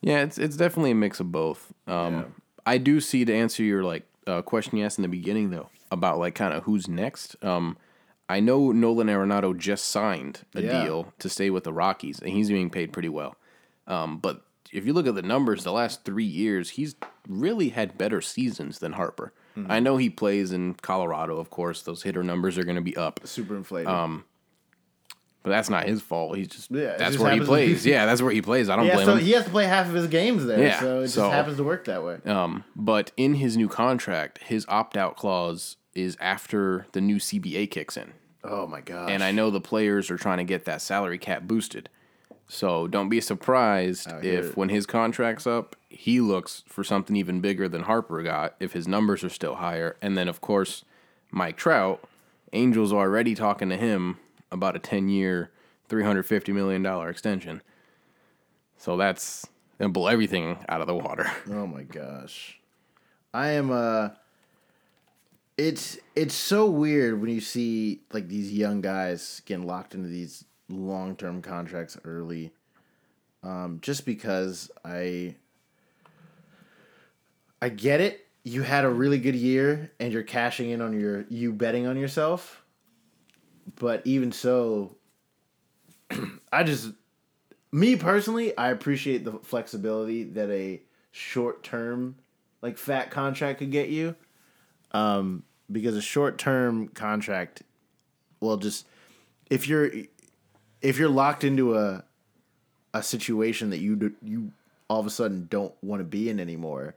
yeah, 0.00 0.22
it's 0.22 0.38
it's 0.38 0.56
definitely 0.56 0.92
a 0.92 0.96
mix 0.96 1.20
of 1.20 1.30
both. 1.30 1.72
Um, 1.86 2.14
Yeah. 2.14 2.24
I 2.66 2.76
do 2.76 3.00
see 3.00 3.24
to 3.24 3.34
answer 3.34 3.62
your 3.62 3.82
like 3.82 4.04
uh, 4.26 4.42
question 4.42 4.76
you 4.78 4.84
asked 4.84 4.98
in 4.98 5.02
the 5.02 5.08
beginning 5.08 5.48
though 5.50 5.70
about 5.90 6.18
like 6.18 6.34
kind 6.34 6.54
of 6.54 6.64
who's 6.64 6.88
next. 6.88 7.36
Um, 7.44 7.76
I 8.28 8.40
know 8.40 8.72
Nolan 8.72 9.06
Arenado 9.08 9.56
just 9.56 9.86
signed 9.86 10.44
a 10.54 10.62
Yeah. 10.62 10.84
deal 10.84 11.12
to 11.18 11.28
stay 11.28 11.48
with 11.50 11.64
the 11.64 11.72
Rockies, 11.72 12.20
and 12.20 12.30
he's 12.30 12.48
being 12.48 12.68
paid 12.70 12.92
pretty 12.92 13.08
well. 13.08 13.36
Um, 13.86 14.18
but 14.18 14.42
if 14.70 14.84
you 14.86 14.92
look 14.92 15.06
at 15.06 15.14
the 15.14 15.22
numbers, 15.22 15.64
the 15.64 15.72
last 15.72 16.04
three 16.04 16.24
years, 16.26 16.70
he's 16.70 16.94
really 17.26 17.70
had 17.70 17.96
better 17.96 18.20
seasons 18.20 18.80
than 18.80 18.92
Harper. 18.92 19.32
Mm-hmm. 19.56 19.72
I 19.72 19.80
know 19.80 19.96
he 19.96 20.10
plays 20.10 20.52
in 20.52 20.74
Colorado, 20.74 21.38
of 21.38 21.48
course. 21.48 21.80
Those 21.82 22.02
hitter 22.02 22.22
numbers 22.22 22.58
are 22.58 22.64
going 22.64 22.76
to 22.76 22.82
be 22.82 22.94
up, 22.96 23.20
Super 23.24 23.56
inflated. 23.56 23.88
Um, 23.88 24.24
but 25.42 25.50
that's 25.50 25.70
not 25.70 25.86
his 25.86 26.02
fault. 26.02 26.36
He's 26.36 26.48
just 26.48 26.70
Yeah, 26.70 26.96
that's 26.98 27.12
just 27.12 27.18
where 27.20 27.32
he 27.32 27.40
plays. 27.40 27.86
yeah, 27.86 28.04
that's 28.04 28.20
where 28.20 28.30
he 28.32 28.42
plays. 28.42 28.68
I 28.68 28.76
don't 28.76 28.84
yeah, 28.86 28.94
blame 28.96 29.06
so 29.06 29.14
him. 29.16 29.24
he 29.24 29.32
has 29.32 29.44
to 29.44 29.50
play 29.50 29.64
half 29.64 29.88
of 29.88 29.94
his 29.94 30.06
games 30.08 30.44
there, 30.44 30.60
Yeah, 30.62 30.80
so 30.80 30.98
it 30.98 31.02
just 31.04 31.14
so- 31.14 31.30
happens 31.30 31.56
to 31.56 31.64
work 31.64 31.86
that 31.86 32.04
way. 32.04 32.18
Um, 32.26 32.64
but 32.76 33.10
in 33.16 33.34
his 33.34 33.56
new 33.56 33.68
contract, 33.68 34.40
his 34.44 34.66
opt 34.68 34.98
out 34.98 35.16
clause 35.16 35.76
is 35.94 36.16
after 36.20 36.86
the 36.92 37.00
new 37.00 37.16
CBA 37.16 37.70
kicks 37.70 37.96
in. 37.96 38.12
oh 38.44 38.66
my 38.66 38.80
god! 38.80 39.10
And 39.10 39.22
I 39.22 39.32
know 39.32 39.50
the 39.50 39.60
players 39.60 40.10
are 40.10 40.16
trying 40.16 40.38
to 40.38 40.44
get 40.44 40.64
that 40.66 40.80
salary 40.82 41.18
cap 41.18 41.42
boosted. 41.44 41.88
So 42.50 42.86
don't 42.86 43.10
be 43.10 43.20
surprised 43.20 44.08
if 44.22 44.46
it. 44.50 44.56
when 44.56 44.70
his 44.70 44.86
contract's 44.86 45.46
up, 45.46 45.76
he 45.90 46.20
looks 46.20 46.62
for 46.66 46.82
something 46.82 47.14
even 47.14 47.40
bigger 47.42 47.68
than 47.68 47.82
Harper 47.82 48.22
got 48.22 48.54
if 48.58 48.72
his 48.72 48.88
numbers 48.88 49.22
are 49.22 49.28
still 49.28 49.56
higher. 49.56 49.96
And 50.00 50.16
then, 50.16 50.28
of 50.28 50.40
course, 50.40 50.82
Mike 51.30 51.58
Trout, 51.58 52.02
Angels 52.54 52.90
are 52.90 53.00
already 53.00 53.34
talking 53.34 53.68
to 53.68 53.76
him 53.76 54.16
about 54.50 54.76
a 54.76 54.78
10 54.78 55.10
year, 55.10 55.50
$350 55.90 56.54
million 56.54 56.86
extension. 57.06 57.60
So 58.78 58.96
that's 58.96 59.46
to 59.78 59.88
blow 59.90 60.06
everything 60.06 60.56
out 60.70 60.80
of 60.80 60.86
the 60.86 60.94
water. 60.94 61.30
Oh 61.50 61.66
my 61.66 61.82
gosh. 61.82 62.58
I 63.34 63.50
am 63.50 63.70
uh 63.70 64.10
it's 65.58 65.98
it's 66.14 66.34
so 66.34 66.66
weird 66.66 67.20
when 67.20 67.30
you 67.30 67.40
see 67.40 68.00
like 68.12 68.28
these 68.28 68.52
young 68.52 68.80
guys 68.80 69.42
getting 69.44 69.66
locked 69.66 69.94
into 69.94 70.08
these 70.08 70.44
long-term 70.68 71.42
contracts 71.42 71.98
early. 72.04 72.52
Um 73.42 73.80
just 73.82 74.06
because 74.06 74.70
I 74.84 75.34
I 77.60 77.68
get 77.70 78.00
it. 78.00 78.24
You 78.44 78.62
had 78.62 78.84
a 78.84 78.88
really 78.88 79.18
good 79.18 79.34
year 79.34 79.90
and 79.98 80.12
you're 80.12 80.22
cashing 80.22 80.70
in 80.70 80.80
on 80.80 80.98
your 80.98 81.26
you 81.28 81.52
betting 81.52 81.86
on 81.86 81.98
yourself. 81.98 82.62
But 83.74 84.02
even 84.06 84.30
so 84.30 84.96
I 86.52 86.62
just 86.62 86.92
me 87.72 87.96
personally, 87.96 88.56
I 88.56 88.70
appreciate 88.70 89.24
the 89.24 89.32
flexibility 89.32 90.22
that 90.22 90.50
a 90.50 90.80
short 91.10 91.64
term 91.64 92.14
like 92.62 92.78
fat 92.78 93.10
contract 93.10 93.58
could 93.58 93.72
get 93.72 93.88
you. 93.88 94.14
Um, 94.92 95.42
because 95.70 95.96
a 95.96 96.02
short 96.02 96.38
term 96.38 96.88
contract, 96.88 97.62
well, 98.40 98.56
just 98.56 98.86
if 99.50 99.66
you're 99.68 99.90
if 100.82 100.98
you're 100.98 101.08
locked 101.08 101.44
into 101.44 101.76
a 101.76 102.04
a 102.94 103.02
situation 103.02 103.70
that 103.70 103.78
you 103.78 103.96
do, 103.96 104.12
you 104.22 104.52
all 104.88 105.00
of 105.00 105.06
a 105.06 105.10
sudden 105.10 105.46
don't 105.50 105.74
want 105.82 106.00
to 106.00 106.04
be 106.04 106.30
in 106.30 106.40
anymore, 106.40 106.94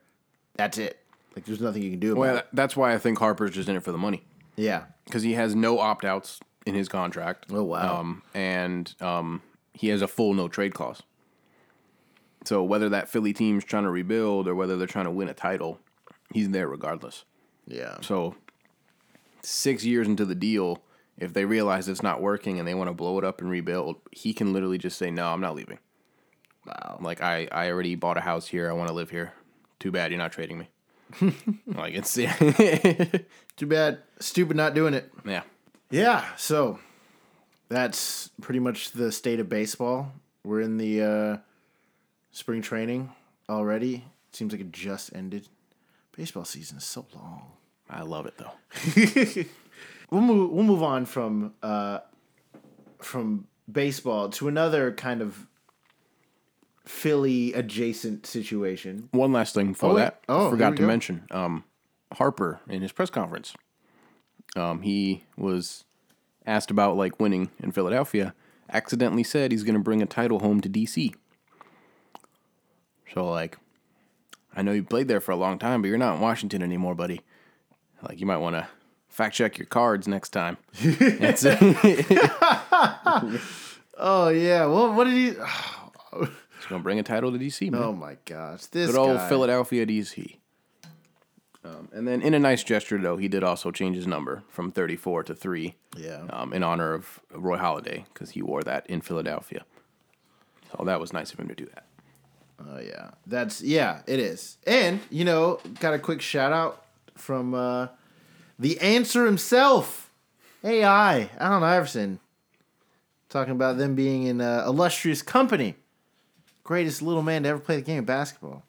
that's 0.56 0.78
it. 0.78 0.98
Like 1.36 1.46
there's 1.46 1.62
nothing 1.62 1.82
you 1.84 1.92
can 1.92 2.00
do 2.00 2.12
about 2.14 2.20
Well, 2.20 2.38
it. 2.38 2.48
that's 2.54 2.76
why 2.76 2.94
I 2.94 2.98
think 2.98 3.20
Harper's 3.20 3.52
just 3.52 3.68
in 3.70 3.76
it 3.76 3.84
for 3.84 3.92
the 3.92 3.98
money. 3.98 4.24
Yeah. 4.58 4.84
because 5.06 5.24
he 5.24 5.34
has 5.34 5.56
no 5.56 5.80
opt 5.80 6.04
outs 6.06 6.40
in 6.66 6.76
his 6.76 6.88
contract. 6.90 7.48
Oh, 7.52 7.64
wow. 7.64 8.00
Um, 8.00 8.22
and 8.34 8.94
um, 9.02 9.42
he 9.74 9.88
has 9.90 10.02
a 10.02 10.08
full 10.08 10.34
no 10.34 10.48
trade 10.48 10.74
clause. 10.74 11.02
So 12.46 12.64
whether 12.64 12.90
that 12.90 13.08
Philly 13.10 13.34
team's 13.34 13.64
trying 13.64 13.84
to 13.84 13.90
rebuild 13.90 14.48
or 14.48 14.56
whether 14.56 14.76
they're 14.78 14.88
trying 14.88 15.06
to 15.06 15.12
win 15.12 15.30
a 15.30 15.34
title, 15.34 15.80
he's 16.34 16.50
there 16.50 16.68
regardless. 16.68 17.24
Yeah. 17.68 17.98
So 18.02 18.36
six 19.44 19.86
years 19.86 20.08
into 20.08 20.26
the 20.26 20.36
deal, 20.36 20.84
if 21.18 21.34
they 21.34 21.46
realize 21.46 21.88
it's 21.88 22.04
not 22.04 22.22
working 22.22 22.60
and 22.60 22.68
they 22.68 22.74
want 22.74 22.90
to 22.90 22.94
blow 22.94 23.18
it 23.18 23.24
up 23.24 23.42
and 23.42 23.50
rebuild, 23.50 23.98
he 24.12 24.34
can 24.34 24.54
literally 24.54 24.78
just 24.78 24.98
say, 24.98 25.12
"No, 25.12 25.28
I'm 25.28 25.42
not 25.42 25.56
leaving." 25.56 25.80
Wow. 26.66 27.00
Like 27.02 27.22
I, 27.22 27.48
I 27.52 27.70
already 27.72 27.96
bought 27.96 28.18
a 28.18 28.22
house 28.22 28.48
here. 28.48 28.70
I 28.70 28.74
want 28.74 28.90
to 28.90 28.94
live 28.94 29.10
here. 29.10 29.34
Too 29.80 29.92
bad 29.92 30.12
you're 30.12 30.20
not 30.20 30.32
trading 30.32 30.60
me. 30.60 30.70
like 31.68 31.94
it's 31.94 32.16
yeah. 32.18 32.34
Too 33.58 33.68
bad. 33.68 34.00
Stupid 34.20 34.56
not 34.56 34.74
doing 34.74 34.94
it. 34.94 35.12
yeah. 35.26 35.44
Yeah, 35.90 36.24
so 36.38 36.80
that's 37.68 38.30
pretty 38.40 38.60
much 38.60 38.92
the 38.92 39.12
state 39.12 39.42
of 39.42 39.50
baseball. 39.50 40.14
We're 40.44 40.62
in 40.62 40.78
the 40.78 41.02
uh, 41.02 41.38
spring 42.32 42.62
training 42.62 43.12
already. 43.50 44.06
Seems 44.32 44.54
like 44.54 44.62
it 44.62 44.72
just 44.72 45.14
ended. 45.14 45.50
Baseball 46.16 46.46
season 46.46 46.78
is 46.78 46.86
so 46.86 47.06
long. 47.14 47.52
I 47.92 48.04
love 48.04 48.26
it 48.26 48.36
though. 48.38 49.44
We'll 50.10 50.20
move. 50.20 50.52
We'll 50.52 50.66
move 50.66 50.84
on 50.84 51.06
from 51.06 51.54
uh, 51.64 52.00
from 53.00 53.48
baseball 53.72 54.28
to 54.32 54.50
another 54.50 54.92
kind 54.92 55.22
of 55.22 55.48
Philly 56.86 57.54
adjacent 57.54 58.26
situation. 58.26 59.08
One 59.12 59.32
last 59.32 59.54
thing 59.54 59.74
for 59.74 59.92
Oh, 59.92 59.94
wait. 59.96 60.02
that, 60.02 60.20
Oh, 60.28 60.50
forgot 60.50 60.72
to 60.72 60.82
go. 60.82 60.88
mention 60.88 61.24
um, 61.32 61.64
Harper 62.14 62.60
in 62.68 62.82
his 62.82 62.92
press 62.92 63.10
conference. 63.10 63.54
Um, 64.58 64.82
he 64.82 65.24
was 65.38 65.86
asked 66.46 66.72
about 66.72 66.98
like 66.98 67.18
winning 67.22 67.50
in 67.60 67.72
Philadelphia. 67.72 68.34
Accidentally 68.70 69.24
said 69.24 69.54
he's 69.54 69.64
going 69.64 69.76
to 69.76 69.80
bring 69.80 70.02
a 70.02 70.06
title 70.06 70.40
home 70.40 70.60
to 70.60 70.68
DC. 70.70 71.14
So 73.14 73.30
like, 73.30 73.58
I 74.56 74.62
know 74.62 74.74
you 74.74 74.84
played 74.84 75.08
there 75.08 75.22
for 75.22 75.32
a 75.32 75.38
long 75.38 75.58
time, 75.58 75.82
but 75.82 75.88
you're 75.88 75.98
not 75.98 76.16
in 76.16 76.22
Washington 76.22 76.62
anymore, 76.62 76.96
buddy. 76.96 77.22
Like 78.08 78.20
you 78.20 78.26
might 78.26 78.38
want 78.38 78.56
to 78.56 78.68
fact 79.10 79.36
check 79.36 79.58
your 79.58 79.68
cards 79.68 80.08
next 80.08 80.30
time. 80.30 80.58
Oh 84.04 84.30
yeah. 84.30 84.66
Well, 84.66 84.94
what 84.94 85.04
did 85.06 85.14
he? 85.14 85.26
he's 85.30 85.36
going 86.68 86.70
to 86.70 86.80
bring 86.80 86.98
a 86.98 87.04
title 87.04 87.32
to 87.32 87.38
DC, 87.38 87.70
man. 87.70 87.84
Oh 87.84 87.94
my 87.94 88.18
gosh, 88.26 88.66
this 88.68 88.90
Good 88.90 88.98
old 88.98 89.18
guy. 89.18 89.30
Philadelphia 89.30 89.86
DC. 89.86 90.38
Um, 91.64 91.90
and 91.94 92.08
then, 92.08 92.24
in 92.24 92.34
a 92.34 92.40
nice 92.40 92.64
gesture, 92.64 92.98
though, 92.98 93.18
he 93.18 93.28
did 93.28 93.44
also 93.44 93.70
change 93.70 93.96
his 93.96 94.08
number 94.08 94.42
from 94.50 94.72
34 94.72 95.26
to 95.26 95.36
3 95.36 95.76
Yeah. 95.96 96.24
um, 96.32 96.52
in 96.54 96.64
honor 96.64 96.96
of 96.96 97.20
Roy 97.32 97.58
Halladay 97.58 98.06
because 98.12 98.32
he 98.32 98.42
wore 98.42 98.64
that 98.64 98.88
in 98.88 99.02
Philadelphia. 99.02 99.64
So 100.76 100.84
that 100.86 101.00
was 101.00 101.14
nice 101.14 101.32
of 101.32 101.40
him 101.40 101.48
to 101.50 101.56
do 101.56 101.66
that. 101.68 101.86
Oh 102.68 102.80
yeah, 102.80 103.12
that's 103.28 103.62
yeah, 103.62 104.02
it 104.08 104.20
is. 104.20 104.58
And 104.66 105.00
you 105.12 105.26
know, 105.26 105.60
got 105.80 105.94
a 105.94 106.00
quick 106.00 106.22
shout 106.22 106.52
out 106.54 106.84
from 107.22 107.54
uh, 107.54 107.88
the 108.60 108.80
answer 108.80 109.26
himself, 109.26 110.12
AI 110.64 111.30
Allen 111.38 111.64
Iverson, 111.64 112.20
talking 113.30 113.54
about 113.54 113.78
them 113.78 113.96
being 113.96 114.24
in 114.24 114.42
uh, 114.42 114.64
illustrious 114.68 115.22
company, 115.22 115.76
greatest 116.64 117.02
little 117.02 117.22
man 117.22 117.44
to 117.44 117.50
ever 117.50 117.60
play 117.60 117.78
the 117.78 117.82
game 117.82 118.00
of 118.00 118.06
basketball. 118.06 118.64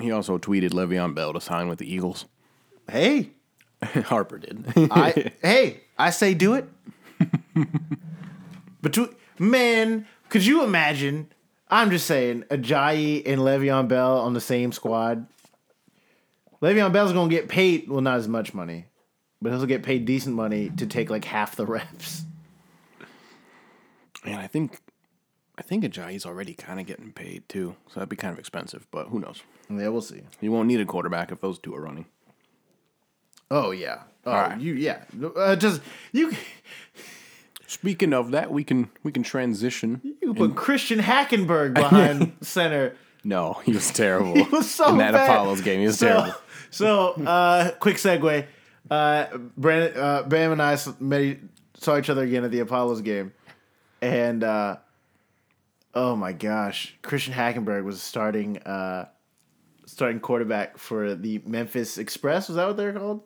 He 0.00 0.10
also 0.10 0.38
tweeted 0.38 0.70
Le'Veon 0.70 1.14
Bell 1.14 1.32
to 1.32 1.40
sign 1.40 1.68
with 1.68 1.78
the 1.78 1.92
Eagles. 1.92 2.24
Hey, 2.90 3.30
Harper 3.82 4.38
did. 4.38 4.64
I 4.76 5.32
hey, 5.42 5.82
I 5.98 6.10
say 6.10 6.34
do 6.34 6.54
it. 6.54 6.68
but 8.82 8.96
man, 9.38 10.06
could 10.28 10.46
you 10.46 10.62
imagine? 10.62 11.28
I'm 11.70 11.90
just 11.90 12.06
saying, 12.06 12.44
Ajayi 12.50 13.22
and 13.26 13.42
Le'Veon 13.42 13.88
Bell 13.88 14.18
on 14.20 14.32
the 14.32 14.40
same 14.40 14.72
squad. 14.72 15.26
Le'Veon 16.62 16.92
Bell's 16.92 17.12
gonna 17.12 17.30
get 17.30 17.48
paid, 17.48 17.88
well, 17.88 18.00
not 18.00 18.16
as 18.18 18.28
much 18.28 18.52
money, 18.54 18.86
but 19.40 19.52
he'll 19.52 19.66
get 19.66 19.82
paid 19.82 20.04
decent 20.04 20.34
money 20.34 20.70
to 20.76 20.86
take 20.86 21.10
like 21.10 21.24
half 21.24 21.56
the 21.56 21.66
reps. 21.74 22.24
and 24.24 24.36
I 24.36 24.46
think, 24.46 24.80
I 25.56 25.62
think 25.62 25.84
Ajayi's 25.84 26.26
already 26.26 26.54
kind 26.54 26.80
of 26.80 26.86
getting 26.86 27.12
paid 27.12 27.48
too, 27.48 27.76
so 27.88 27.94
that'd 27.94 28.08
be 28.08 28.16
kind 28.16 28.32
of 28.32 28.38
expensive. 28.38 28.86
But 28.90 29.08
who 29.08 29.20
knows? 29.20 29.42
Yeah, 29.70 29.88
we'll 29.88 30.00
see. 30.00 30.22
You 30.40 30.50
won't 30.52 30.66
need 30.68 30.80
a 30.80 30.84
quarterback 30.86 31.30
if 31.30 31.40
those 31.40 31.58
two 31.58 31.74
are 31.74 31.80
running. 31.82 32.06
Oh 33.50 33.70
yeah. 33.70 34.02
Oh, 34.26 34.32
right. 34.32 34.60
you 34.60 34.74
yeah. 34.74 35.04
Uh, 35.36 35.56
just 35.56 35.80
you. 36.12 36.32
Speaking 37.66 38.12
of 38.14 38.30
that, 38.32 38.50
we 38.50 38.64
can 38.64 38.90
we 39.02 39.12
can 39.12 39.22
transition. 39.22 40.00
You 40.22 40.34
put 40.34 40.54
Christian 40.56 40.98
Hackenberg 40.98 41.74
behind 41.74 42.32
center. 42.40 42.94
No, 43.24 43.54
he 43.64 43.72
was 43.72 43.90
terrible. 43.90 44.34
He 44.36 44.42
was 44.42 44.70
so 44.70 44.90
in 44.90 44.98
that 44.98 45.12
bad. 45.12 45.30
Apollos 45.30 45.60
game. 45.60 45.80
He 45.80 45.86
was 45.86 45.98
So, 45.98 46.06
terrible. 46.08 46.34
So 46.70 47.12
uh, 47.24 47.72
quick 47.72 47.96
segue. 47.96 48.46
Uh, 48.90 49.26
Brandon, 49.56 50.00
uh, 50.00 50.22
Bam 50.22 50.52
and 50.52 50.62
I 50.62 50.78
met, 51.00 51.38
saw 51.74 51.98
each 51.98 52.08
other 52.08 52.22
again 52.22 52.44
at 52.44 52.50
the 52.50 52.60
Apollos 52.60 53.02
game, 53.02 53.32
and 54.00 54.42
uh, 54.42 54.76
Oh 55.94 56.14
my 56.14 56.32
gosh, 56.32 56.96
Christian 57.02 57.34
Hackenberg 57.34 57.84
was 57.84 58.00
starting 58.00 58.58
uh, 58.58 59.06
starting 59.86 60.20
quarterback 60.20 60.78
for 60.78 61.14
the 61.14 61.42
Memphis 61.44 61.98
Express. 61.98 62.48
Was 62.48 62.56
that 62.56 62.66
what 62.66 62.76
they're 62.76 62.92
called? 62.92 63.22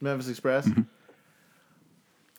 Memphis 0.00 0.28
Express. 0.28 0.68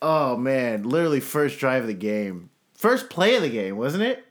Oh 0.00 0.36
man, 0.36 0.84
literally 0.84 1.20
first 1.20 1.58
drive 1.58 1.82
of 1.82 1.88
the 1.88 1.94
game, 1.94 2.50
first 2.74 3.10
play 3.10 3.34
of 3.36 3.42
the 3.42 3.50
game, 3.50 3.76
wasn't 3.76 4.04
it? 4.04 4.25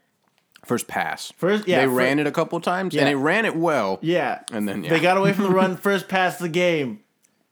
First 0.66 0.88
pass. 0.88 1.32
First- 1.38 1.68
yeah, 1.68 1.82
They 1.82 1.86
fir- 1.86 1.92
ran 1.92 2.20
it 2.20 2.28
a 2.28 2.32
couple 2.32 2.60
times, 2.60 2.94
Yeah. 2.94 3.02
and 3.02 3.08
they 3.10 3.16
ran 3.16 3.46
it 3.46 3.56
well. 3.56 4.00
Yeah, 4.02 4.42
And 4.52 4.68
then, 4.68 4.84
yeah. 4.84 4.90
they 4.90 5.00
got 5.00 5.18
away 5.18 5.32
from 5.34 5.44
the 5.46 5.50
run. 5.52 5.78
First 5.78 6.08
pass 6.08 6.36
of 6.36 6.42
the 6.44 6.50
game, 6.50 7.00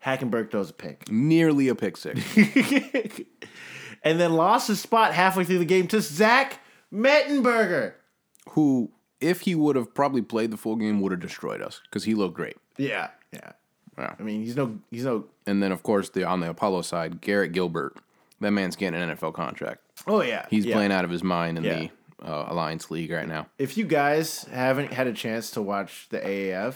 Hackenberg 0.06 0.52
throws 0.52 0.70
a 0.70 0.74
pick, 0.74 1.10
Nearly 1.12 1.68
a 1.70 1.76
pick 1.76 1.96
six. 1.98 2.20
and 4.04 4.20
then 4.20 4.34
lost 4.34 4.68
his 4.68 4.80
spot 4.82 5.14
halfway 5.14 5.44
through 5.44 5.60
the 5.60 5.66
game 5.66 5.88
to 5.88 6.02
Zach 6.02 6.60
Mettenberger. 6.94 7.94
who, 8.50 8.92
if 9.22 9.42
he 9.42 9.56
would 9.56 9.76
have 9.76 9.94
probably 9.94 10.22
played 10.22 10.52
the 10.52 10.58
full 10.58 10.76
game, 10.76 11.00
would 11.02 11.12
have 11.12 11.22
destroyed 11.22 11.62
us 11.62 11.82
because 11.86 12.04
he 12.04 12.14
looked 12.16 12.36
great. 12.36 12.58
Yeah, 12.78 13.10
yeah. 13.32 13.52
Yeah. 13.98 14.16
I 14.20 14.24
mean, 14.24 14.44
he's 14.44 14.56
no, 14.56 14.80
he's 14.90 15.06
no. 15.06 15.26
And 15.46 15.62
then, 15.62 15.72
of 15.72 15.84
course, 15.84 16.10
the 16.10 16.24
on 16.24 16.40
the 16.40 16.50
Apollo 16.50 16.82
side, 16.82 17.22
Garrett 17.22 17.52
Gilbert. 17.52 17.96
That 18.42 18.52
man's 18.52 18.76
getting 18.76 19.00
an 19.00 19.16
NFL 19.16 19.34
contract. 19.36 19.80
Oh 20.08 20.22
yeah, 20.22 20.48
He's 20.50 20.66
yeah. 20.66 20.74
playing 20.76 20.92
out 20.92 21.06
of 21.06 21.12
his 21.12 21.24
mind 21.24 21.58
in 21.60 21.64
Yeah. 21.64 21.76
the 21.80 21.90
uh, 22.22 22.46
Alliance 22.48 22.92
League 22.92 23.12
right 23.12 23.28
now. 23.28 23.48
If 23.58 23.78
you 23.78 23.86
guys 23.86 24.44
haven't 24.52 24.94
had 24.94 25.08
a 25.08 25.14
chance 25.14 25.52
to 25.52 25.62
watch 25.62 26.08
the 26.10 26.20
AAF, 26.20 26.76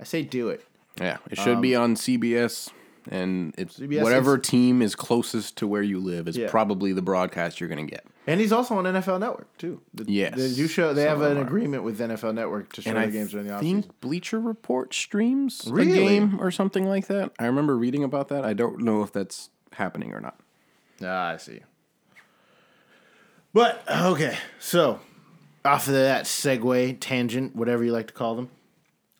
I 0.00 0.04
say 0.04 0.22
do 0.22 0.48
it. 0.48 0.64
Yeah, 1.00 1.18
it 1.30 1.38
should 1.38 1.60
be 1.60 1.76
on 1.76 1.94
CBS, 1.94 2.70
and 3.08 3.54
it's 3.56 3.78
CBS 3.78 4.02
whatever 4.02 4.36
is- 4.36 4.48
team 4.48 4.82
is 4.82 4.94
closest 4.96 5.56
to 5.58 5.66
where 5.66 5.82
you 5.82 6.00
live 6.00 6.26
is 6.28 6.36
Yeah. 6.36 6.50
probably 6.50 6.92
the 6.92 7.02
broadcast 7.02 7.60
you're 7.60 7.68
gonna 7.68 7.84
get. 7.86 8.04
And 8.26 8.40
he's 8.40 8.52
also 8.52 8.74
on 8.76 8.84
NFL 8.84 9.18
Network 9.20 9.56
too. 9.58 9.80
The, 9.94 10.04
Yes, 10.06 10.36
they 10.36 10.52
do 10.54 10.66
show. 10.68 10.92
They 10.92 11.04
have 11.04 11.22
an 11.22 11.38
are. 11.38 11.40
agreement 11.42 11.82
with 11.84 11.98
NFL 12.00 12.34
Network 12.34 12.72
to 12.74 12.82
show 12.82 12.90
And 12.90 12.98
the 12.98 13.02
I 13.02 13.06
games 13.10 13.30
during 13.30 13.46
the 13.46 13.52
offseason. 13.54 13.60
think 13.60 14.00
Bleacher 14.00 14.38
Report 14.40 14.92
streams 14.92 15.66
Really? 15.70 15.92
a 15.92 15.94
game 15.94 16.38
or 16.40 16.50
something 16.50 16.84
like 16.86 17.06
that. 17.06 17.32
I 17.38 17.46
remember 17.46 17.76
reading 17.78 18.02
about 18.04 18.28
that. 18.28 18.44
I 18.44 18.52
don't 18.52 18.80
know 18.80 19.02
if 19.02 19.12
that's 19.12 19.48
happening 19.72 20.12
or 20.12 20.20
not. 20.20 20.38
Ah, 21.02 21.28
I 21.28 21.36
see. 21.38 21.60
But 23.58 23.82
okay, 23.90 24.38
so 24.60 25.00
off 25.64 25.88
of 25.88 25.94
that 25.94 26.26
segue 26.26 26.98
tangent, 27.00 27.56
whatever 27.56 27.82
you 27.82 27.90
like 27.90 28.06
to 28.06 28.12
call 28.12 28.36
them, 28.36 28.50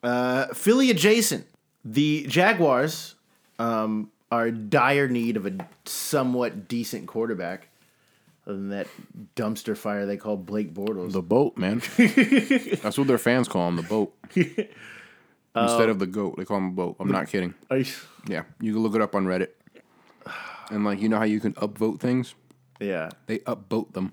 uh, 0.04 0.54
Philly 0.54 0.92
adjacent, 0.92 1.44
the 1.84 2.24
Jaguars 2.28 3.16
um, 3.58 4.12
are 4.30 4.46
in 4.46 4.68
dire 4.70 5.08
need 5.08 5.36
of 5.36 5.44
a 5.44 5.56
somewhat 5.86 6.68
decent 6.68 7.08
quarterback. 7.08 7.66
Other 8.46 8.54
than 8.58 8.68
that 8.68 8.86
dumpster 9.34 9.76
fire 9.76 10.06
they 10.06 10.16
call 10.16 10.36
Blake 10.36 10.72
Bortles. 10.72 11.10
The 11.14 11.20
boat, 11.20 11.56
man. 11.58 11.82
that's 12.80 12.96
what 12.96 13.08
their 13.08 13.18
fans 13.18 13.48
call 13.48 13.66
him, 13.66 13.74
the 13.74 13.82
boat. 13.82 14.14
Instead 14.36 15.88
of 15.88 15.98
the 15.98 16.06
goat, 16.06 16.36
they 16.38 16.44
call 16.44 16.58
him 16.58 16.66
a 16.68 16.70
boat. 16.70 16.94
I'm 17.00 17.10
not 17.10 17.26
kidding. 17.26 17.54
Are 17.72 17.78
you- 17.78 17.92
Yeah, 18.28 18.44
you 18.60 18.72
can 18.74 18.84
look 18.84 18.94
it 18.94 19.02
up 19.02 19.16
on 19.16 19.26
Reddit. 19.26 19.48
And 20.70 20.84
like, 20.84 21.00
you 21.00 21.08
know 21.08 21.18
how 21.18 21.24
you 21.24 21.40
can 21.40 21.54
upvote 21.54 21.98
things? 21.98 22.36
yeah. 22.80 23.10
They 23.26 23.38
upvote 23.40 23.94
them. 23.94 24.12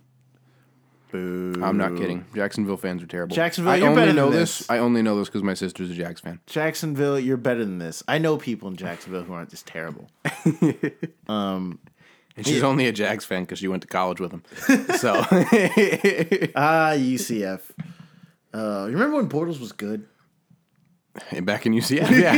Boo. 1.16 1.64
I'm 1.64 1.78
not 1.78 1.96
kidding. 1.96 2.26
Jacksonville 2.36 2.78
fans 2.78 3.02
are 3.02 3.08
terrible. 3.08 3.36
Jacksonville, 3.36 3.74
I 3.74 3.78
you're 3.78 3.88
only 3.90 4.02
better 4.02 4.14
know 4.14 4.30
than 4.30 4.40
this. 4.40 4.60
this. 4.60 4.70
I 4.70 4.80
only 4.80 5.02
know 5.02 5.18
this 5.18 5.28
because 5.30 5.44
my 5.44 5.54
sister's 5.54 5.90
a 5.90 5.94
Jags 5.94 6.20
fan. 6.22 6.40
Jacksonville, 6.48 7.20
you're 7.20 7.38
better 7.38 7.62
than 7.64 7.78
this. 7.80 8.04
I 8.08 8.18
know 8.18 8.38
people 8.38 8.68
in 8.68 8.76
Jacksonville 8.76 9.24
who 9.24 9.34
aren't 9.34 9.50
just 9.50 9.66
terrible. 9.66 10.10
And 12.38 12.46
she's 12.46 12.64
only 12.64 12.86
a 12.88 12.92
Jags 12.92 13.24
fan 13.24 13.44
because 13.44 13.60
she 13.60 13.70
went 13.70 13.82
to 13.84 13.88
college 13.88 14.20
with 14.20 14.32
him. 14.34 14.44
So 14.98 15.14
Ah, 16.54 16.92
UCF. 16.96 17.62
Uh, 18.54 18.88
you 18.90 18.94
remember 18.98 19.16
when 19.16 19.30
Bortles 19.30 19.60
was 19.60 19.72
good? 19.72 20.06
and 21.32 21.46
back 21.46 21.66
in 21.66 21.72
UCF, 21.74 22.10
yeah. 22.20 22.34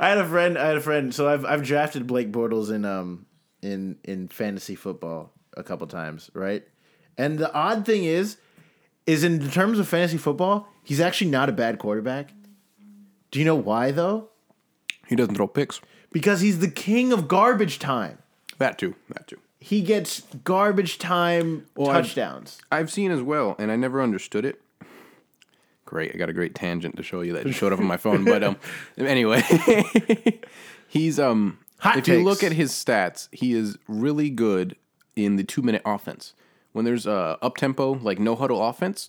I 0.00 0.08
had 0.08 0.18
a 0.18 0.26
friend. 0.28 0.58
I 0.58 0.66
had 0.66 0.76
a 0.76 0.80
friend. 0.80 1.14
So 1.14 1.28
I've 1.28 1.44
I've 1.44 1.62
drafted 1.62 2.06
Blake 2.08 2.32
Bortles 2.32 2.72
in 2.72 2.84
um 2.84 3.26
in 3.62 3.98
in 4.04 4.26
fantasy 4.28 4.74
football 4.74 5.32
a 5.58 5.62
couple 5.62 5.86
times, 5.86 6.30
right? 6.32 6.64
And 7.16 7.38
the 7.38 7.52
odd 7.52 7.84
thing 7.84 8.04
is, 8.04 8.38
is 9.06 9.24
in 9.24 9.50
terms 9.50 9.78
of 9.78 9.88
fantasy 9.88 10.16
football, 10.18 10.68
he's 10.84 11.00
actually 11.00 11.30
not 11.30 11.48
a 11.48 11.52
bad 11.52 11.78
quarterback. 11.78 12.32
Do 13.30 13.38
you 13.38 13.44
know 13.44 13.56
why 13.56 13.90
though? 13.90 14.28
he 15.06 15.16
doesn't 15.16 15.34
throw 15.34 15.46
picks. 15.46 15.80
Because 16.12 16.40
he's 16.40 16.58
the 16.58 16.70
king 16.70 17.12
of 17.12 17.28
garbage 17.28 17.78
time. 17.78 18.18
That 18.58 18.78
too. 18.78 18.94
That 19.08 19.26
too. 19.26 19.38
He 19.58 19.82
gets 19.82 20.22
garbage 20.44 20.98
time 20.98 21.66
I- 21.78 21.84
touchdowns. 21.84 22.60
I've 22.70 22.90
seen 22.90 23.10
as 23.10 23.22
well, 23.22 23.56
and 23.58 23.72
I 23.72 23.76
never 23.76 24.02
understood 24.02 24.44
it. 24.44 24.60
Great, 25.84 26.14
I 26.14 26.18
got 26.18 26.28
a 26.28 26.34
great 26.34 26.54
tangent 26.54 26.96
to 26.98 27.02
show 27.02 27.22
you 27.22 27.32
that 27.32 27.50
showed 27.54 27.72
up 27.72 27.78
on 27.78 27.86
my 27.86 27.96
phone. 27.96 28.24
But 28.24 28.44
um, 28.44 28.56
anyway, 28.98 29.42
he's 30.88 31.18
um. 31.18 31.58
Hot 31.78 31.96
if 31.96 32.08
you 32.08 32.22
look 32.24 32.42
at 32.42 32.52
his 32.52 32.72
stats, 32.72 33.28
he 33.32 33.54
is 33.54 33.78
really 33.86 34.28
good 34.30 34.76
in 35.24 35.36
the 35.36 35.44
two 35.44 35.62
minute 35.62 35.82
offense. 35.84 36.34
When 36.72 36.84
there's 36.84 37.06
uh, 37.06 37.36
up 37.40 37.56
tempo, 37.56 37.94
like 37.94 38.18
no 38.18 38.36
huddle 38.36 38.66
offense, 38.66 39.08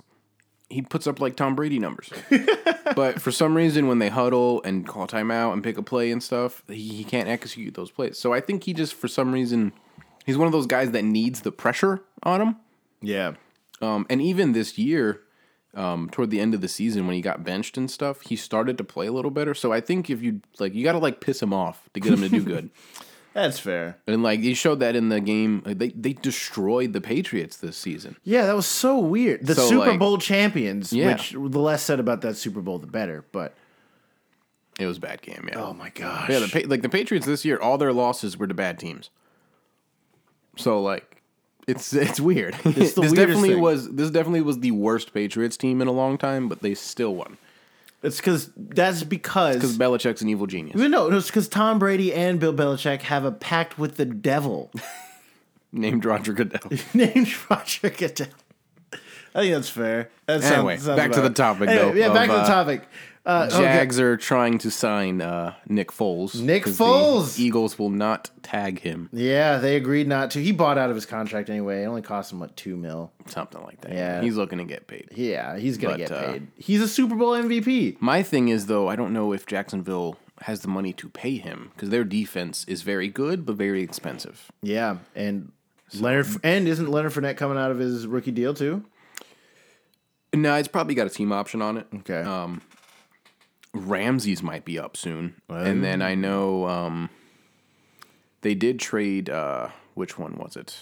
he 0.69 0.81
puts 0.81 1.07
up 1.07 1.19
like 1.19 1.35
Tom 1.35 1.55
Brady 1.55 1.79
numbers. 1.79 2.11
but 2.95 3.21
for 3.21 3.31
some 3.31 3.55
reason, 3.55 3.87
when 3.87 3.99
they 3.99 4.09
huddle 4.09 4.61
and 4.63 4.87
call 4.87 5.07
timeout 5.07 5.53
and 5.53 5.63
pick 5.63 5.77
a 5.77 5.83
play 5.83 6.11
and 6.11 6.21
stuff, 6.21 6.63
he, 6.67 6.89
he 6.89 7.03
can't 7.03 7.27
execute 7.27 7.73
those 7.73 7.91
plays. 7.91 8.17
So 8.17 8.33
I 8.33 8.39
think 8.39 8.63
he 8.63 8.73
just, 8.73 8.93
for 8.93 9.07
some 9.07 9.31
reason, 9.31 9.73
he's 10.25 10.37
one 10.37 10.47
of 10.47 10.53
those 10.53 10.67
guys 10.67 10.91
that 10.91 11.03
needs 11.03 11.41
the 11.41 11.51
pressure 11.51 12.01
on 12.23 12.41
him. 12.41 12.55
yeah. 13.01 13.33
Um, 13.81 14.05
and 14.09 14.21
even 14.21 14.51
this 14.51 14.77
year, 14.77 15.21
um, 15.73 16.09
toward 16.09 16.31
the 16.31 16.39
end 16.39 16.53
of 16.53 16.61
the 16.61 16.67
season 16.67 17.05
when 17.07 17.15
he 17.15 17.21
got 17.21 17.43
benched 17.43 17.77
and 17.77 17.89
stuff, 17.89 18.21
he 18.21 18.35
started 18.35 18.77
to 18.77 18.83
play 18.83 19.07
a 19.07 19.11
little 19.11 19.31
better. 19.31 19.53
So 19.53 19.71
I 19.71 19.79
think 19.79 20.09
if 20.09 20.21
you 20.21 20.41
like, 20.59 20.73
you 20.73 20.83
got 20.83 20.93
to 20.93 20.97
like 20.97 21.21
piss 21.21 21.41
him 21.41 21.53
off 21.53 21.89
to 21.93 21.99
get 21.99 22.11
him 22.11 22.21
to 22.21 22.29
do 22.29 22.43
good. 22.43 22.69
That's 23.33 23.59
fair. 23.59 23.97
and 24.07 24.23
like 24.23 24.39
he 24.41 24.53
showed 24.53 24.79
that 24.79 24.95
in 24.95 25.09
the 25.09 25.21
game, 25.21 25.61
like, 25.65 25.77
they 25.77 25.89
they 25.89 26.13
destroyed 26.13 26.93
the 26.93 26.99
Patriots 27.01 27.57
this 27.57 27.77
season. 27.77 28.17
Yeah, 28.23 28.45
that 28.47 28.55
was 28.55 28.65
so 28.65 28.97
weird. 28.99 29.45
The 29.45 29.55
So, 29.55 29.67
Super 29.69 29.89
like- 29.91 29.99
Bowl 29.99 30.17
champions, 30.17 30.91
Yeah. 30.91 31.13
which 31.13 31.31
the 31.31 31.59
less 31.59 31.83
said 31.83 31.99
about 31.99 32.21
that 32.21 32.35
Super 32.37 32.59
Bowl, 32.61 32.79
the 32.79 32.87
better. 32.87 33.23
But 33.31 33.53
It 34.79 34.85
was 34.87 34.97
a 34.97 35.01
bad 35.01 35.21
game, 35.21 35.47
yeah. 35.51 35.61
oh 35.63 35.73
my 35.73 35.89
gosh, 35.89 36.29
Yeah, 36.29 36.39
the 36.39 36.47
Pa- 36.47 36.67
like 36.67 36.81
the 36.81 36.89
Patriots 36.89 37.25
this 37.27 37.45
year, 37.45 37.59
all 37.59 37.77
their 37.77 37.93
losses 37.93 38.37
were 38.37 38.47
to 38.47 38.53
bad 38.53 38.79
teams. 38.79 39.09
So 40.57 40.81
like, 40.81 41.21
it's 41.67 41.93
it's 41.93 42.19
weird. 42.19 42.55
the 42.63 42.69
this 42.71 42.95
weirdest 42.97 43.15
definitely 43.15 43.49
thing. 43.49 43.61
was 43.61 43.89
this 43.91 44.09
definitely 44.09 44.41
was 44.41 44.59
the 44.59 44.71
worst 44.71 45.13
Patriots 45.13 45.55
team 45.55 45.81
in 45.81 45.87
a 45.87 45.91
long 45.91 46.17
time, 46.17 46.49
but 46.49 46.61
they 46.61 46.73
still 46.73 47.13
won 47.15 47.37
it's 48.03 48.17
because 48.17 48.51
that's 48.57 49.03
because 49.03 49.55
because 49.55 49.77
Belichick's 49.77 50.21
an 50.21 50.29
evil 50.29 50.47
genius. 50.47 50.75
no, 50.75 51.11
it's 51.11 51.27
because 51.27 51.47
Tom 51.47 51.79
Brady 51.79 52.13
and 52.13 52.39
Bill 52.39 52.53
Belichick 52.53 53.01
have 53.03 53.25
a 53.25 53.31
pact 53.31 53.77
with 53.77 53.97
the 53.97 54.05
devil 54.05 54.71
Named 55.71 56.03
Roger 56.05 56.33
Goodell. 56.33 56.71
named 56.93 57.29
Roger 57.49 57.89
Goodell. 57.89 58.27
I 59.35 59.41
think 59.41 59.53
that's 59.53 59.69
fair. 59.69 60.09
That 60.25 60.43
Anyway, 60.43 60.77
sounds 60.77 60.97
back 60.97 61.11
to 61.11 61.19
about- 61.19 61.27
the 61.29 61.33
topic, 61.35 61.69
Anyway, 61.69 61.91
though, 61.91 61.93
Yeah, 62.07 62.13
back 62.13 62.27
to 62.29 62.33
the 62.35 62.41
uh, 62.41 62.47
topic. 62.47 62.87
Uh, 63.25 63.47
okay. 63.51 63.61
Jags 63.63 63.99
are 63.99 64.17
trying 64.17 64.57
to 64.59 64.71
sign 64.71 65.21
uh, 65.21 65.53
Nick 65.67 65.91
Foles. 65.91 66.41
Nick 66.41 66.63
Foles! 66.63 67.37
Eagles 67.37 67.77
will 67.77 67.89
not 67.89 68.29
tag 68.41 68.79
him. 68.79 69.09
Yeah, 69.11 69.57
they 69.57 69.75
agreed 69.75 70.07
not 70.07 70.31
to. 70.31 70.39
He 70.41 70.51
bought 70.51 70.77
out 70.77 70.89
of 70.89 70.95
his 70.95 71.05
contract 71.05 71.49
anyway. 71.49 71.83
It 71.83 71.85
only 71.85 72.01
cost 72.01 72.31
him 72.31 72.39
what 72.39 72.55
two 72.55 72.75
mil. 72.75 73.11
Something 73.27 73.61
like 73.63 73.81
that. 73.81 73.91
Yeah. 73.91 74.21
He's 74.21 74.35
looking 74.35 74.57
to 74.59 74.63
get 74.65 74.87
paid. 74.87 75.09
Yeah, 75.15 75.57
he's 75.57 75.77
gonna 75.77 75.93
But, 75.93 75.97
get 75.97 76.11
uh, 76.11 76.31
paid. 76.31 76.47
He's 76.55 76.81
a 76.81 76.87
Super 76.87 77.15
Bowl 77.15 77.33
MVP. 77.33 78.01
My 78.01 78.23
thing 78.23 78.47
is 78.49 78.65
though, 78.67 78.87
I 78.87 78.95
don't 78.95 79.13
know 79.13 79.33
if 79.33 79.45
Jacksonville 79.45 80.17
has 80.41 80.61
the 80.61 80.69
money 80.69 80.93
to 80.93 81.09
pay 81.09 81.35
him 81.35 81.71
because 81.75 81.89
their 81.89 82.05
defense 82.05 82.63
is 82.67 82.81
very 82.81 83.09
good 83.09 83.45
but 83.45 83.57
very 83.57 83.83
expensive. 83.83 84.49
Yeah, 84.61 84.97
and 85.13 85.51
Leonard 85.93 86.27
and 86.43 86.67
isn't 86.67 86.89
Leonard 86.89 87.11
Fournette 87.11 87.37
coming 87.37 87.57
out 87.57 87.71
of 87.71 87.77
his 87.79 88.07
rookie 88.07 88.31
deal 88.31 88.53
too? 88.53 88.85
No, 90.33 90.55
it's 90.55 90.67
probably 90.67 90.95
got 90.95 91.07
a 91.07 91.09
team 91.09 91.31
option 91.31 91.61
on 91.61 91.77
it. 91.77 91.87
Okay. 91.93 92.21
Um, 92.21 92.61
Ramsey's 93.73 94.41
might 94.41 94.65
be 94.65 94.79
up 94.79 94.97
soon, 94.97 95.35
and 95.47 95.83
then 95.83 96.01
I 96.01 96.15
know 96.15 96.67
um, 96.67 97.09
they 98.41 98.55
did 98.55 98.79
trade. 98.79 99.29
Uh, 99.29 99.69
which 99.93 100.17
one 100.17 100.37
was 100.37 100.55
it? 100.55 100.77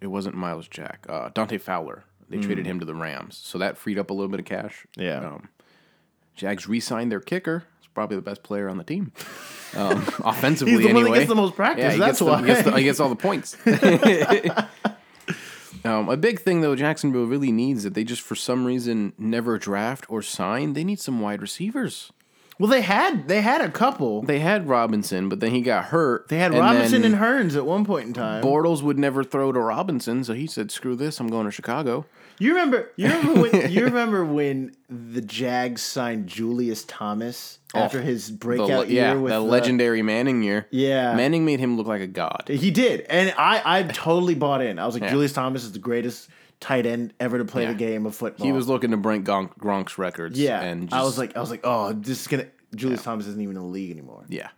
It 0.00 0.08
wasn't 0.08 0.34
Myles 0.34 0.68
Jack. 0.68 1.06
Uh, 1.08 1.30
Dante 1.32 1.58
Fowler. 1.58 2.04
They 2.28 2.38
traded 2.38 2.66
him 2.66 2.80
to 2.80 2.84
the 2.86 2.94
Rams, 2.94 3.36
so 3.42 3.56
that 3.58 3.78
freed 3.78 3.98
up 4.00 4.10
a 4.10 4.12
little 4.12 4.28
bit 4.28 4.40
of 4.40 4.46
cash. 4.46 4.84
Yeah. 4.96 5.18
Um, 5.24 5.48
Jags 6.34 6.66
re-signed 6.68 7.10
their 7.12 7.20
kicker. 7.20 7.62
He's 7.80 7.88
probably 7.94 8.16
the 8.16 8.22
best 8.22 8.42
player 8.42 8.68
on 8.68 8.78
the 8.78 8.84
team, 8.84 9.12
um, 9.76 10.04
offensively. 10.24 10.72
He's 10.74 10.80
the 10.82 10.86
one 10.88 10.94
that 10.96 11.00
anyway. 11.02 11.18
gets 11.18 11.28
the 11.28 11.34
most 11.36 11.54
practice, 11.54 11.84
Yeah, 11.94 11.98
that's 11.98 12.18
gets 12.18 12.20
why. 12.20 12.40
he, 12.40 12.46
gets 12.46 12.62
the- 12.62 12.76
he 12.76 12.82
gets 12.82 12.98
all 13.00 13.08
the 13.08 13.14
points. 13.16 13.56
Um, 15.84 16.08
a 16.08 16.16
big 16.16 16.40
thing 16.40 16.60
though, 16.60 16.76
Jacksonville 16.76 17.26
really 17.26 17.52
needs 17.52 17.82
that 17.84 17.94
they 17.94 18.04
just 18.04 18.22
for 18.22 18.34
some 18.34 18.64
reason 18.64 19.12
never 19.18 19.58
draft 19.58 20.06
or 20.08 20.22
sign. 20.22 20.72
They 20.72 20.84
need 20.84 21.00
some 21.00 21.20
wide 21.20 21.42
receivers. 21.42 22.12
Well, 22.58 22.70
they 22.70 22.80
had 22.80 23.28
they 23.28 23.42
had 23.42 23.60
a 23.60 23.70
couple. 23.70 24.22
They 24.22 24.38
had 24.38 24.66
Robinson, 24.68 25.28
but 25.28 25.40
then 25.40 25.50
he 25.50 25.60
got 25.60 25.86
hurt. 25.86 26.28
They 26.28 26.38
had 26.38 26.52
and 26.52 26.60
Robinson 26.60 27.04
and 27.04 27.16
Hurns 27.16 27.54
at 27.54 27.66
one 27.66 27.84
point 27.84 28.06
in 28.08 28.14
time. 28.14 28.42
Bortles 28.42 28.82
would 28.82 28.98
never 28.98 29.22
throw 29.22 29.52
to 29.52 29.60
Robinson, 29.60 30.24
so 30.24 30.32
he 30.32 30.46
said, 30.46 30.70
"Screw 30.70 30.96
this, 30.96 31.20
I'm 31.20 31.28
going 31.28 31.44
to 31.44 31.50
Chicago." 31.50 32.06
You 32.38 32.50
remember? 32.50 32.90
You 32.96 33.08
remember 33.08 33.40
when? 33.42 33.70
you 33.72 33.84
remember 33.90 34.24
when 34.24 34.76
the 34.88 35.20
Jags 35.20 35.82
signed 35.82 36.26
Julius 36.26 36.84
Thomas 36.84 37.58
oh, 37.74 37.80
after 37.80 38.02
his 38.02 38.28
The, 38.28 38.36
breakout 38.36 38.88
yeah, 38.88 39.12
year 39.12 39.20
with 39.20 39.32
the 39.32 39.38
the- 39.40 39.44
legendary 39.46 40.02
Manning 40.02 40.42
year. 40.42 40.66
Yeah. 40.70 41.14
Manning 41.14 41.44
made 41.44 41.60
him 41.60 41.76
look 41.76 41.86
like 41.86 42.00
a 42.02 42.06
god. 42.06 42.44
He 42.48 42.70
did, 42.70 43.00
and 43.08 43.34
I 43.38 43.62
I 43.64 43.82
totally 43.84 44.34
bought 44.34 44.60
in. 44.62 44.78
I 44.78 44.86
was 44.86 44.94
like, 44.94 45.02
Yeah. 45.04 45.10
Julius 45.10 45.32
Thomas 45.32 45.64
is 45.64 45.72
the 45.72 45.78
greatest 45.78 46.28
tight 46.60 46.86
end 46.86 47.12
ever 47.20 47.38
to 47.38 47.44
play 47.44 47.62
Yeah. 47.64 47.72
the 47.72 47.78
game 47.78 48.06
of 48.06 48.14
football. 48.14 48.46
He 48.46 48.52
was 48.52 48.68
looking 48.68 48.90
to 48.92 48.96
break 48.96 49.24
Gronk, 49.24 49.56
Gronk's 49.58 49.98
records. 49.98 50.38
yeah. 50.38 50.62
and 50.62 50.92
I 50.92 51.02
was 51.02 51.18
like, 51.18 51.36
I 51.36 51.40
was 51.40 51.50
like, 51.50 51.60
oh, 51.64 51.92
this 51.92 52.20
is 52.22 52.26
gonna. 52.28 52.46
Julius 52.74 53.02
Thomas 53.02 53.26
isn't 53.26 53.40
even 53.40 53.56
in 53.56 53.62
the 53.62 53.68
league 53.68 53.90
anymore. 53.90 54.24
yeah. 54.28 54.48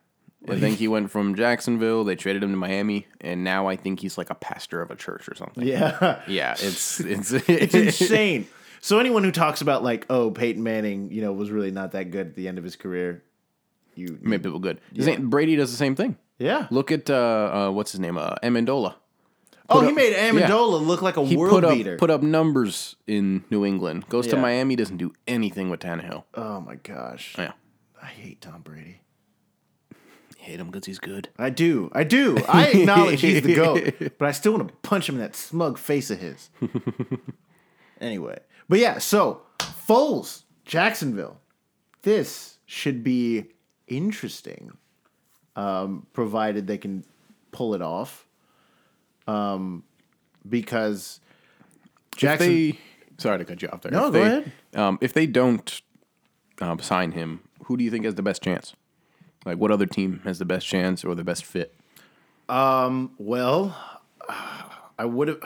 I 0.48 0.58
think 0.60 0.78
he 0.78 0.88
went 0.88 1.10
from 1.10 1.34
Jacksonville. 1.34 2.04
They 2.04 2.14
traded 2.16 2.42
him 2.42 2.50
to 2.50 2.56
Miami, 2.56 3.06
and 3.20 3.42
now 3.44 3.66
I 3.66 3.76
think 3.76 4.00
he's 4.00 4.16
like 4.18 4.30
a 4.30 4.34
pastor 4.34 4.80
of 4.82 4.90
a 4.90 4.96
church 4.96 5.28
or 5.28 5.34
something. 5.34 5.66
Yeah, 5.66 6.20
Yeah, 6.28 6.52
it's 6.58 7.00
it's 7.00 7.32
it's 7.48 7.74
insane. 8.02 8.46
So 8.80 8.98
anyone 9.00 9.24
who 9.24 9.32
talks 9.32 9.60
about 9.60 9.82
like, 9.82 10.06
oh, 10.08 10.30
Peyton 10.30 10.62
Manning, 10.62 11.10
you 11.10 11.20
know, 11.22 11.32
was 11.32 11.50
really 11.50 11.72
not 11.72 11.92
that 11.92 12.10
good 12.12 12.28
at 12.28 12.34
the 12.36 12.46
end 12.46 12.58
of 12.58 12.64
his 12.64 12.76
career, 12.76 13.24
you, 13.96 14.16
made 14.22 14.42
people 14.42 14.60
good. 14.60 14.80
Same- 14.98 15.28
Brady 15.28 15.56
does 15.56 15.70
the 15.72 15.76
same 15.76 15.96
thing. 15.96 16.16
yeah. 16.38 16.68
Look 16.70 16.92
at 16.92 17.10
uh, 17.10 17.14
uh 17.68 17.70
what's 17.72 17.90
his 17.90 17.98
name, 18.00 18.16
uh, 18.16 18.36
Amendola. 18.42 18.94
oh, 19.68 19.80
he 19.84 19.92
made 19.92 20.14
Amendola 20.14 20.80
look 20.86 21.02
like 21.02 21.16
a 21.16 21.24
He 21.26 21.36
world 21.36 21.50
put 21.52 21.64
up 21.64 21.74
beater. 21.74 21.96
put 21.96 22.10
up 22.10 22.22
numbers 22.22 22.94
in 23.08 23.42
New 23.50 23.64
England. 23.66 24.08
Goes 24.08 24.28
to 24.28 24.36
Miami, 24.36 24.76
doesn't 24.76 24.98
do 24.98 25.12
anything 25.26 25.68
with 25.68 25.80
Tannehill. 25.80 26.22
oh 26.34 26.60
my 26.60 26.76
gosh, 26.76 27.34
Yeah, 27.36 27.52
I 28.00 28.06
hate 28.06 28.40
Tom 28.40 28.62
Brady. 28.62 29.00
Hate 30.48 30.60
him 30.60 30.70
because 30.70 30.86
he's 30.86 30.98
good. 30.98 31.28
I 31.38 31.50
do. 31.50 31.90
I 31.92 32.04
do. 32.04 32.38
I 32.48 32.66
acknowledge 32.68 33.20
he's 33.20 33.42
the 33.42 33.54
GOAT, 33.54 34.12
but 34.18 34.28
I 34.28 34.32
still 34.32 34.52
want 34.52 34.68
to 34.68 34.74
punch 34.82 35.08
him 35.08 35.16
in 35.16 35.20
that 35.20 35.36
smug 35.36 35.78
face 35.78 36.10
of 36.10 36.18
his. 36.18 36.50
anyway. 38.00 38.38
But 38.68 38.78
yeah, 38.78 38.98
so 38.98 39.42
Foles, 39.58 40.42
Jacksonville. 40.64 41.40
This 42.02 42.58
should 42.66 43.02
be 43.04 43.46
interesting. 43.86 44.76
Um, 45.56 46.06
provided 46.12 46.66
they 46.66 46.78
can 46.78 47.04
pull 47.50 47.74
it 47.74 47.82
off. 47.82 48.26
Um, 49.26 49.82
because 50.48 51.20
If 52.12 52.18
Jackson 52.18 52.48
they, 52.48 52.78
sorry 53.18 53.38
to 53.38 53.44
cut 53.44 53.60
you 53.60 53.68
off 53.68 53.82
there. 53.82 53.92
No, 53.92 54.06
If 54.06 54.12
go 54.12 54.20
they- 54.20 54.26
ahead. 54.26 54.52
Um, 54.74 54.98
if 55.00 55.12
they 55.12 55.26
don't 55.26 55.80
um, 56.60 56.78
sign 56.78 57.12
him, 57.12 57.40
who 57.64 57.76
do 57.76 57.84
you 57.84 57.90
think 57.90 58.04
has 58.04 58.14
the 58.14 58.22
best 58.22 58.42
chance? 58.42 58.74
Like, 59.48 59.58
what 59.58 59.70
other 59.70 59.86
team 59.86 60.20
has 60.24 60.38
the 60.38 60.44
best 60.44 60.66
chance 60.66 61.04
or 61.04 61.14
the 61.14 61.24
best 61.24 61.44
fit? 61.44 61.74
Well, 62.48 63.76
I 64.98 65.04
would 65.04 65.28
have 65.28 65.40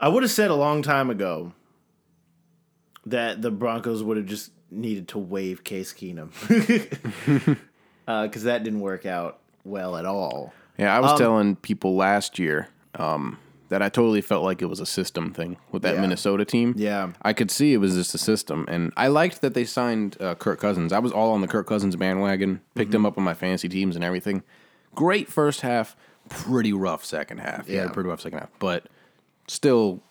I 0.00 0.08
would 0.08 0.22
have 0.22 0.32
said 0.32 0.50
a 0.50 0.54
long 0.54 0.82
time 0.82 1.08
ago 1.10 1.52
that 3.06 3.42
the 3.42 3.50
Broncos 3.50 4.02
would 4.02 4.16
have 4.16 4.26
just 4.26 4.50
needed 4.70 5.08
to 5.08 5.18
waive 5.18 5.62
Case 5.64 5.92
Keenum. 5.92 6.30
Because 8.06 8.42
that 8.42 8.62
didn't 8.64 8.80
work 8.80 9.06
out 9.06 9.38
well 9.64 9.96
at 9.96 10.04
all. 10.04 10.52
Yeah, 10.76 10.92
I 10.94 10.98
Um, 10.98 11.02
was 11.04 11.18
telling 11.18 11.56
people 11.56 11.96
last 11.96 12.38
year 12.38 12.68
um, 12.98 13.38
that 13.70 13.80
I 13.82 13.88
totally 13.88 14.20
felt 14.20 14.44
like 14.44 14.60
it 14.62 14.66
was 14.66 14.78
a 14.80 14.86
system 14.86 15.32
thing 15.32 15.56
with 15.72 15.82
that 15.82 15.94
Yeah. 15.94 16.00
Minnesota 16.02 16.44
team. 16.44 16.74
Yeah. 16.76 17.12
I 17.22 17.32
could 17.32 17.50
see 17.50 17.72
it 17.72 17.78
was 17.78 17.94
just 17.94 18.14
a 18.14 18.18
system, 18.18 18.66
and 18.68 18.92
I 18.96 19.08
liked 19.08 19.40
that 19.40 19.54
they 19.54 19.64
signed 19.64 20.16
uh, 20.20 20.34
Kirk 20.34 20.60
Cousins. 20.60 20.92
I 20.92 20.98
was 20.98 21.12
all 21.12 21.32
on 21.32 21.40
the 21.40 21.48
Kirk 21.48 21.66
Cousins 21.66 21.96
bandwagon, 21.96 22.60
picked 22.74 22.90
Mm-hmm. 22.90 22.96
him 22.96 23.06
up 23.06 23.18
on 23.18 23.24
my 23.24 23.34
fantasy 23.34 23.68
teams 23.68 23.96
and 23.96 24.04
everything. 24.04 24.42
Great 24.94 25.28
first 25.28 25.62
half, 25.62 25.96
pretty 26.28 26.72
rough 26.72 27.04
second 27.04 27.38
half. 27.38 27.68
Yeah, 27.68 27.84
Yeah. 27.84 27.88
pretty 27.88 28.08
rough 28.08 28.20
second 28.20 28.38
half, 28.40 28.50
but 28.58 28.86
still, 29.48 30.02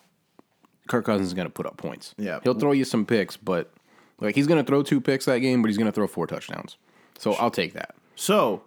Kirk 0.90 1.06
Cousins 1.06 1.28
is 1.28 1.34
going 1.34 1.48
to 1.48 1.54
put 1.54 1.66
up 1.66 1.78
points. 1.78 2.14
Yeah. 2.18 2.40
he'll 2.44 2.56
throw 2.56 2.72
you 2.72 2.84
some 2.86 3.06
picks, 3.06 3.38
but 3.38 3.72
like 4.20 4.36
he's 4.36 4.48
going 4.48 4.64
to 4.64 4.68
throw 4.68 4.84
two 4.84 5.00
picks 5.00 5.26
that 5.26 5.40
game, 5.40 5.62
but 5.62 5.68
he's 5.70 5.78
going 5.78 5.86
to 5.90 5.94
throw 5.94 6.08
four 6.08 6.28
touchdowns. 6.28 6.78
So 7.20 7.34
I'll 7.34 7.52
take 7.52 7.74
that. 7.74 7.96
So, 8.16 8.64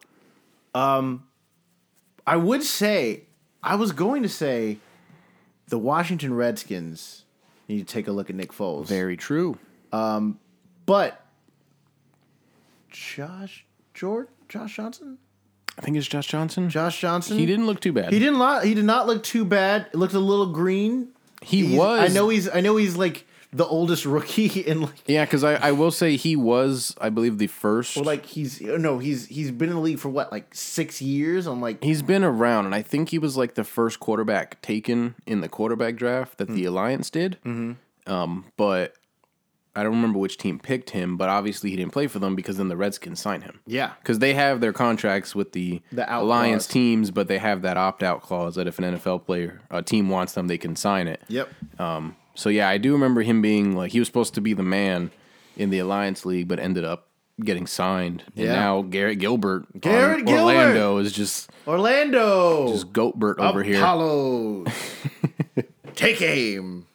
um, 0.74 1.24
I 2.26 2.36
would 2.36 2.62
say, 2.62 3.24
I 3.66 3.74
was 3.74 3.92
going 3.92 4.22
to 4.22 4.28
say 4.28 4.78
the 5.68 5.78
Washington 5.78 6.34
Redskins 6.34 7.24
need 7.68 7.78
to 7.78 7.84
take 7.92 8.06
a 8.08 8.12
look 8.12 8.30
at 8.30 8.36
Nick 8.36 8.52
Foles. 8.52 8.86
Very 8.86 9.16
true. 9.16 9.58
Um, 9.92 10.38
but 10.86 11.20
Josh 12.90 13.64
George, 13.94 14.28
Josh 14.48 14.76
Johnson? 14.76 15.18
I 15.78 15.82
think 15.82 15.96
it's 15.96 16.06
Josh 16.06 16.26
Johnson. 16.28 16.70
Josh 16.70 17.00
Johnson? 17.00 17.38
He 17.38 17.46
didn't 17.46 17.66
look 17.66 17.80
too 17.80 17.92
bad. 17.92 18.12
He 18.12 18.18
didn't. 18.18 18.38
Lo- 18.38 18.60
he 18.60 18.74
did 18.74 18.84
not 18.84 19.06
look 19.06 19.22
too 19.22 19.44
bad. 19.44 19.86
It 19.92 19.96
looked 19.96 20.14
a 20.14 20.18
little 20.18 20.46
green. 20.46 21.08
He 21.42 21.66
He's- 21.66 21.78
was. 21.78 22.10
I 22.10 22.14
know 22.14 22.28
he's. 22.28 22.48
I 22.48 22.60
know 22.60 22.76
he's 22.76 22.96
like 22.96 23.26
the 23.52 23.64
oldest 23.66 24.04
rookie 24.04 24.46
in 24.66 24.82
like. 24.82 25.02
Yeah, 25.06 25.24
because 25.24 25.44
I, 25.44 25.54
I 25.54 25.72
will 25.72 25.90
say 25.90 26.16
he 26.16 26.36
was, 26.36 26.94
I 27.00 27.10
believe, 27.10 27.38
the 27.38 27.46
first. 27.46 27.96
Or 27.96 28.04
like 28.04 28.26
he's 28.26 28.60
no. 28.60 28.98
He's 28.98 29.26
he's 29.26 29.50
been 29.50 29.68
in 29.70 29.74
the 29.76 29.80
league 29.80 29.98
for 29.98 30.08
what 30.08 30.32
like 30.32 30.54
six 30.54 31.00
years. 31.00 31.46
I'm 31.46 31.60
like 31.60 31.82
He's 31.82 32.02
been 32.02 32.24
around, 32.24 32.66
and 32.66 32.74
I 32.74 32.82
think 32.82 33.10
he 33.10 33.18
was 33.18 33.36
like 33.36 33.54
the 33.54 33.64
first 33.64 34.00
quarterback 34.00 34.60
taken 34.62 35.14
in 35.26 35.40
the 35.40 35.48
quarterback 35.48 35.96
draft 35.96 36.38
that 36.38 36.48
the 36.48 36.64
Alliance 36.64 37.10
did. 37.10 37.38
Mm-hmm. 37.44 38.12
Um, 38.12 38.44
but 38.56 38.94
I 39.74 39.82
don't 39.82 39.92
remember 39.96 40.18
which 40.18 40.38
team 40.38 40.58
picked 40.58 40.90
him. 40.90 41.16
But 41.16 41.28
obviously, 41.28 41.70
he 41.70 41.76
didn't 41.76 41.92
play 41.92 42.06
for 42.06 42.18
them 42.18 42.34
because 42.34 42.56
then 42.56 42.68
the 42.68 42.76
Redskins 42.76 43.20
signed 43.20 43.42
him. 43.42 43.60
yeah. 43.66 43.92
Because 44.00 44.20
they 44.20 44.32
have 44.34 44.60
their 44.60 44.72
contracts 44.72 45.34
with 45.34 45.52
the, 45.52 45.82
The 45.92 46.06
Alliance 46.14 46.64
clause. 46.66 46.72
teams, 46.72 47.10
but 47.10 47.28
they 47.28 47.38
have 47.38 47.62
that 47.62 47.76
opt 47.76 48.02
out 48.02 48.22
clause 48.22 48.54
that 48.54 48.66
if 48.66 48.78
an 48.78 48.96
NFL 48.96 49.26
player, 49.26 49.60
a 49.70 49.82
team 49.82 50.08
wants 50.08 50.32
them, 50.32 50.46
they 50.46 50.56
can 50.56 50.76
sign 50.76 51.08
it. 51.08 51.20
Yep. 51.28 51.48
So 52.36 52.48
yeah, 52.48 52.68
I 52.68 52.78
do 52.78 52.92
remember 52.92 53.22
him 53.22 53.42
being 53.42 53.74
like 53.76 53.92
he 53.92 53.98
was 53.98 54.06
supposed 54.08 54.34
to 54.34 54.40
be 54.40 54.52
the 54.54 54.62
man 54.62 55.10
in 55.56 55.70
the 55.70 55.78
Alliance 55.80 56.24
League, 56.24 56.46
but 56.48 56.58
ended 56.58 56.84
up 56.84 57.08
getting 57.42 57.66
signed. 57.66 58.24
And 58.36 58.44
Yeah. 58.46 58.52
now 58.54 58.82
Garrett 58.82 59.18
Gilbert, 59.18 59.66
on 59.74 59.80
Garrett 59.80 60.24
Gilbert! 60.26 60.40
Orlando 60.54 60.98
is 60.98 61.12
just 61.12 61.50
Orlando. 61.66 62.68
just 62.72 62.92
Goatbert 62.92 63.38
over 63.38 63.62
here. 63.62 63.78
Apollos. 63.82 64.68
Take 65.94 66.20
aim. 66.22 66.86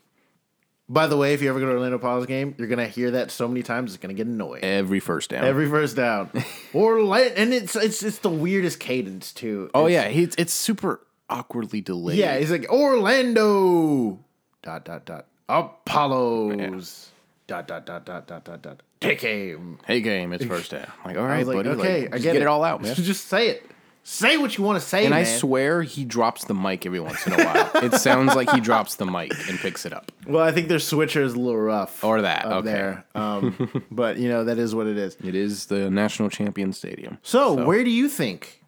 By 0.88 1.08
the 1.08 1.16
way, 1.16 1.34
if 1.34 1.42
you 1.42 1.50
ever 1.50 1.60
go 1.60 1.66
to 1.68 1.72
Orlando 1.72 1.96
Apollos 1.98 2.26
game, 2.26 2.54
you're 2.58 2.68
gonna 2.68 2.86
hear 2.88 3.12
that 3.12 3.32
so 3.32 3.48
many 3.48 3.64
times 3.64 3.94
it's 3.94 4.02
gonna 4.02 4.14
get 4.14 4.28
annoying. 4.28 4.64
Every 4.64 5.00
first 5.00 5.30
down. 5.30 5.44
Every 5.46 5.70
first 5.70 5.96
down. 5.96 6.30
Orlando, 6.76 7.34
and 7.36 7.54
it's 7.54 7.76
it's 7.76 8.04
it's 8.04 8.18
the 8.20 8.30
weirdest 8.30 8.80
cadence 8.80 9.32
too. 9.32 9.70
oh 9.74 9.88
yeah, 9.88 10.10
he's 10.10 10.36
it's 10.38 10.54
super 10.54 11.00
awkwardly 11.30 11.80
delayed. 11.82 12.18
yeah. 12.20 12.34
It's 12.34 12.52
like 12.52 12.70
Orlando. 12.70 14.20
Dot 14.64 14.86
dot 14.86 15.06
dot. 15.06 15.28
Apollos. 15.52 17.10
Dot 17.48 17.68
dot 17.68 17.86
dot 17.86 18.06
dot 18.06 18.28
dot 18.28 18.44
dot 18.46 18.62
dot. 18.62 18.84
Take 19.02 19.24
aim. 19.24 19.80
Hey 19.86 20.00
game, 20.00 20.32
it's 20.32 20.46
first 20.46 20.72
down. 20.72 20.88
Like 21.04 21.18
all 21.18 21.26
right, 21.26 21.46
like, 21.46 21.58
buddy. 21.58 21.70
okay, 21.70 22.02
like, 22.04 22.14
I 22.14 22.18
just 22.18 22.24
get, 22.24 22.36
it. 22.38 22.48
all 22.48 22.64
out, 22.64 22.82
man. 22.82 22.96
Just 23.02 23.28
say 23.28 23.50
it. 23.50 23.66
Say 24.04 24.38
what 24.38 24.58
you 24.58 24.64
want 24.64 24.82
to 24.82 24.88
say, 24.88 25.02
And 25.06 25.12
man. 25.12 25.22
I 25.22 25.24
swear 25.26 25.84
he 25.84 26.06
drops 26.06 26.46
the 26.46 26.56
mic 26.56 26.88
every 26.88 27.00
once 27.00 27.28
in 27.28 27.34
a 27.34 27.44
while. 27.44 27.72
it 27.84 27.94
sounds 27.94 28.34
like 28.36 28.50
he 28.50 28.60
drops 28.60 28.96
the 28.96 29.06
mic 29.06 29.32
and 29.48 29.60
picks 29.60 29.86
it 29.86 29.94
up. 29.94 30.12
well, 30.26 30.44
I 30.44 30.52
think 30.52 30.70
their 30.70 30.80
switcher 30.80 31.22
is 31.22 31.34
a 31.34 31.40
little 31.40 31.60
rough. 31.60 32.04
Or 32.04 32.22
that, 32.22 32.46
okay. 32.46 32.66
there. 32.66 33.06
Um, 33.14 33.86
but 33.92 34.18
you 34.18 34.28
know 34.28 34.46
that 34.46 34.58
is 34.58 34.74
what 34.74 34.88
it 34.88 34.98
is. 34.98 35.18
It 35.24 35.36
is 35.36 35.68
the 35.68 35.92
National 35.92 36.30
Champion 36.30 36.74
Stadium. 36.74 37.20
So, 37.22 37.66
where 37.66 37.84
do 37.84 37.92
you 37.92 38.10
think 38.10 38.64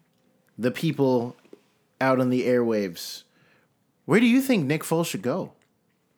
the 0.56 0.70
people 0.70 1.36
out 2.00 2.20
on 2.20 2.30
the 2.30 2.42
airwaves? 2.46 3.24
Where 4.04 4.20
do 4.20 4.26
you 4.26 4.40
think 4.42 4.66
Nick 4.66 4.82
Foles 4.82 5.06
should 5.06 5.22
go? 5.22 5.52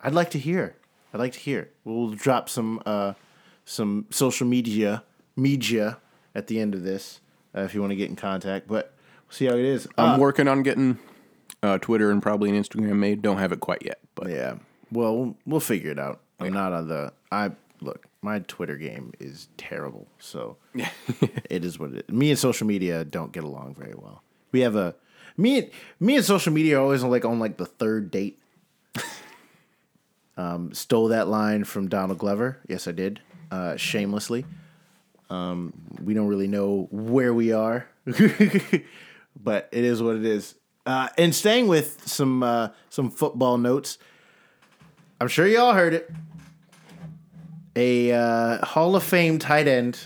I'd 0.02 0.14
like 0.14 0.30
to 0.30 0.38
hear. 0.38 0.76
I'd 1.12 1.20
like 1.20 1.32
to 1.32 1.38
hear. 1.40 1.70
We'll 1.84 2.10
drop 2.10 2.48
some 2.48 2.80
uh, 2.86 3.14
some 3.64 4.06
social 4.10 4.46
media 4.46 5.02
media 5.36 5.98
at 6.34 6.46
the 6.46 6.60
end 6.60 6.74
of 6.74 6.82
this 6.82 7.20
uh, 7.56 7.60
if 7.62 7.74
you 7.74 7.80
want 7.80 7.90
to 7.92 7.96
get 7.96 8.10
in 8.10 8.16
contact. 8.16 8.68
But 8.68 8.92
we'll 9.26 9.32
see 9.34 9.46
how 9.46 9.54
it 9.54 9.64
is. 9.64 9.88
I'm 9.98 10.14
Uh, 10.14 10.18
working 10.18 10.48
on 10.48 10.62
getting 10.62 10.98
uh, 11.62 11.78
Twitter 11.78 12.10
and 12.10 12.22
probably 12.22 12.50
an 12.50 12.56
Instagram 12.62 12.96
made. 12.96 13.22
Don't 13.22 13.38
have 13.38 13.52
it 13.52 13.60
quite 13.60 13.82
yet, 13.84 13.98
but 14.14 14.28
yeah. 14.30 14.56
Well, 14.92 15.16
we'll- 15.16 15.36
we'll 15.46 15.60
figure 15.60 15.90
it 15.90 15.98
out. 15.98 16.20
I'm 16.38 16.52
not 16.52 16.72
on 16.72 16.88
the. 16.88 17.12
I 17.32 17.52
look. 17.80 18.06
My 18.22 18.40
Twitter 18.40 18.76
game 18.76 19.12
is 19.20 19.48
terrible. 19.56 20.06
So 20.18 20.56
it 20.74 21.64
is 21.64 21.78
what 21.78 21.90
it 21.92 22.04
is. 22.08 22.14
Me 22.14 22.30
and 22.30 22.38
social 22.38 22.66
media 22.66 23.04
don't 23.04 23.32
get 23.32 23.44
along 23.44 23.74
very 23.78 23.94
well. 23.96 24.22
We 24.52 24.60
have 24.60 24.76
a 24.76 24.94
me 25.36 25.58
and 25.58 25.70
me 26.00 26.16
and 26.16 26.24
social 26.24 26.52
media 26.52 26.78
are 26.78 26.82
always 26.82 27.02
on 27.04 27.10
like 27.10 27.24
on 27.24 27.38
like 27.38 27.56
the 27.56 27.66
third 27.66 28.10
date. 28.10 28.38
Um, 30.36 30.74
stole 30.74 31.08
that 31.08 31.28
line 31.28 31.64
from 31.64 31.88
Donald 31.88 32.18
Glover. 32.18 32.58
Yes, 32.68 32.86
I 32.86 32.92
did. 32.92 33.20
Uh, 33.50 33.76
shamelessly. 33.76 34.44
Um, 35.30 35.72
we 36.02 36.14
don't 36.14 36.28
really 36.28 36.46
know 36.46 36.88
where 36.90 37.34
we 37.34 37.52
are, 37.52 37.88
but 38.04 39.68
it 39.72 39.84
is 39.84 40.02
what 40.02 40.16
it 40.16 40.24
is. 40.24 40.54
Uh, 40.84 41.08
and 41.18 41.34
staying 41.34 41.66
with 41.66 42.06
some 42.06 42.42
uh, 42.42 42.68
some 42.90 43.10
football 43.10 43.58
notes, 43.58 43.98
I'm 45.20 45.28
sure 45.28 45.46
y'all 45.46 45.74
heard 45.74 45.94
it. 45.94 46.10
A 47.74 48.12
uh, 48.12 48.64
Hall 48.64 48.94
of 48.94 49.02
Fame 49.02 49.38
tight 49.38 49.66
end 49.66 49.98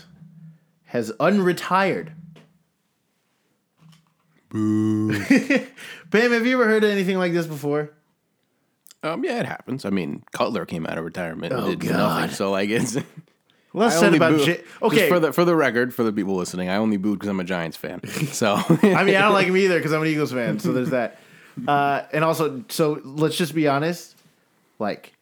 has 0.85 1.11
unretired. 1.19 2.13
Boo. 4.49 5.11
Bam, 6.09 6.31
have 6.31 6.45
you 6.45 6.61
ever 6.61 6.65
heard 6.65 6.83
anything 6.83 7.17
like 7.17 7.31
this 7.31 7.47
before? 7.47 7.91
Um, 9.03 9.23
yeah, 9.23 9.39
it 9.39 9.45
happens. 9.45 9.83
I 9.85 9.89
mean, 9.89 10.23
Cutler 10.31 10.65
came 10.65 10.85
out 10.85 10.97
of 10.97 11.03
retirement 11.05 11.53
and 11.53 11.63
Oh, 11.63 11.69
did 11.69 11.79
God. 11.79 11.91
nothing. 12.21 12.35
So 12.35 12.51
like 12.51 12.69
it's 12.69 12.97
Less 13.73 13.95
I 13.95 13.99
said 14.01 14.13
about 14.15 14.33
boo- 14.37 14.45
J- 14.45 14.63
okay. 14.81 15.07
for 15.07 15.19
the 15.19 15.31
for 15.31 15.45
the 15.45 15.55
record, 15.55 15.93
for 15.93 16.03
the 16.03 16.11
people 16.11 16.35
listening, 16.35 16.67
I 16.69 16.75
only 16.75 16.97
booed 16.97 17.19
because 17.19 17.29
I'm 17.29 17.39
a 17.39 17.43
Giants 17.45 17.77
fan. 17.77 18.01
So 18.31 18.55
I 18.55 19.03
mean, 19.05 19.15
I 19.15 19.21
don't 19.21 19.33
like 19.33 19.47
him 19.47 19.55
either 19.57 19.77
because 19.79 19.93
I'm 19.93 20.01
an 20.01 20.07
Eagles 20.07 20.31
fan. 20.33 20.59
So 20.59 20.73
there's 20.73 20.89
that. 20.89 21.19
Uh, 21.67 22.03
and 22.13 22.23
also, 22.23 22.63
so 22.69 22.99
let's 23.03 23.35
just 23.37 23.55
be 23.55 23.67
honest. 23.67 24.15
Like, 24.77 25.13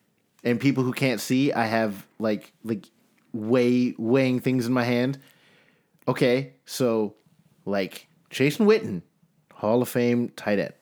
and 0.43 0.59
people 0.59 0.83
who 0.83 0.93
can't 0.93 1.19
see, 1.21 1.53
I 1.53 1.65
have 1.65 2.05
like 2.17 2.51
like 2.63 2.87
weigh 3.33 3.93
weighing 3.99 4.39
things 4.39 4.65
in 4.65 4.73
my 4.73 4.83
hand. 4.83 5.19
Okay, 6.07 6.53
so 6.65 7.13
like 7.65 8.07
Jason 8.31 8.65
Witten, 8.65 9.03
Hall 9.53 9.81
of 9.83 9.89
Fame 9.89 10.29
tight 10.29 10.57
end. 10.59 10.73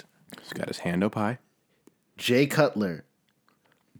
he's 0.41 0.53
got 0.53 0.69
his 0.69 0.77
hand 0.79 1.03
up 1.03 1.15
high, 1.15 1.37
Jay 2.17 2.47
Cutler, 2.47 3.03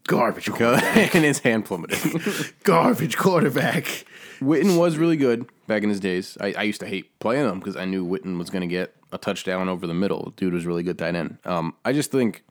garbage, 0.08 0.50
quarterback. 0.50 1.16
and 1.16 1.24
his 1.24 1.40
hand 1.40 1.66
plummeted. 1.66 2.54
garbage 2.64 3.18
quarterback. 3.18 4.06
Witten 4.40 4.78
was 4.78 4.98
really 4.98 5.18
good 5.18 5.48
back 5.68 5.84
in 5.84 5.90
his 5.90 6.00
days. 6.00 6.38
I, 6.40 6.54
I 6.54 6.64
used 6.64 6.80
to 6.82 6.88
hate 6.88 7.18
playing 7.20 7.48
him 7.50 7.60
because 7.60 7.76
I 7.76 7.86
knew 7.86 8.06
Witten 8.06 8.38
was 8.38 8.50
going 8.50 8.62
to 8.62 8.68
get 8.68 8.94
a 9.12 9.18
touchdown 9.18 9.70
over 9.70 9.88
the 9.88 9.94
middle. 9.94 10.34
Dude 10.36 10.54
was 10.54 10.66
really 10.66 10.84
good 10.84 10.98
tight 10.98 11.16
end. 11.16 11.38
Um, 11.46 11.74
I 11.86 11.94
just 11.94 12.12
think 12.12 12.44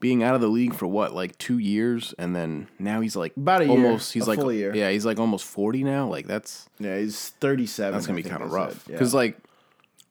being 0.00 0.22
out 0.22 0.34
of 0.34 0.40
the 0.40 0.48
league 0.48 0.74
for 0.74 0.86
what 0.86 1.14
like 1.14 1.38
two 1.38 1.58
years, 1.58 2.12
and 2.18 2.34
then 2.34 2.68
now 2.78 3.00
he's 3.00 3.16
like 3.16 3.36
About 3.36 3.60
a 3.62 3.64
year, 3.64 3.72
almost. 3.72 4.12
He's 4.12 4.26
a 4.26 4.34
like 4.34 4.54
year. 4.54 4.74
yeah, 4.74 4.90
he's 4.90 5.06
like 5.06 5.18
almost 5.18 5.44
forty 5.44 5.84
now. 5.84 6.08
Like 6.08 6.26
that's 6.26 6.68
Yeah, 6.78 6.98
he's 6.98 7.30
37. 7.40 7.92
that's 7.92 8.06
gonna 8.06 8.18
I 8.18 8.22
be 8.22 8.28
kind 8.28 8.42
of 8.42 8.52
rough 8.52 8.72
said. 8.72 8.80
Yeah. 8.88 8.92
because 8.96 9.14
like 9.14 9.38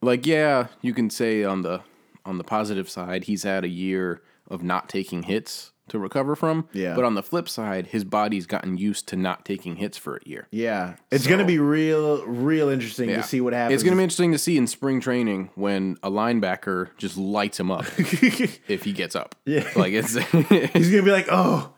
like 0.02 0.26
yeah 0.26 0.68
you 0.82 0.94
can 0.94 1.10
say 1.10 1.44
on 1.44 1.62
the 1.62 1.82
on 2.26 2.38
the 2.38 2.44
positive 2.44 2.90
side 2.90 3.26
he's 3.26 3.44
had 3.44 3.64
a 3.64 3.68
year 3.70 4.22
of 4.52 4.62
not 4.64 4.88
taking 4.90 5.24
hits 5.24 5.72
to 5.90 5.98
recover 6.00 6.36
from 6.36 6.68
Yeah. 6.72 6.96
but 6.96 7.04
on 7.04 7.16
the 7.16 7.24
flip 7.24 7.50
side 7.50 7.88
his 7.88 8.04
body's 8.06 8.46
gotten 8.46 8.78
used 8.78 9.08
to 9.10 9.16
not 9.18 9.44
taking 9.44 9.76
hits 9.78 9.98
for 9.98 10.16
a 10.18 10.20
year 10.30 10.48
Yeah, 10.52 10.94
it's 11.12 11.24
So- 11.26 11.30
gonna 11.30 11.44
be 11.46 11.58
real, 11.60 12.26
real 12.26 12.70
interesting 12.70 13.10
Yeah. 13.10 13.18
to 13.18 13.24
see 13.24 13.42
what 13.42 13.52
happens. 13.54 13.74
it's 13.76 13.84
going 13.84 13.92
to 13.94 13.98
be 13.98 14.04
interesting 14.04 14.32
to 14.32 14.38
see 14.38 14.56
in 14.58 14.68
spring 14.68 15.02
training 15.02 15.50
when 15.56 15.98
a 16.04 16.10
linebacker 16.10 16.90
just 16.98 17.18
lights 17.18 17.60
him 17.60 17.72
up 17.72 17.86
if 17.98 18.84
he 18.84 18.94
gets 18.94 19.16
up 19.16 19.36
Yeah. 19.46 19.68
like 19.76 19.92
it's 19.94 20.14
He's 20.74 20.90
gonna 20.92 21.04
be 21.04 21.12
like, 21.12 21.28
"Oh, 21.30 21.74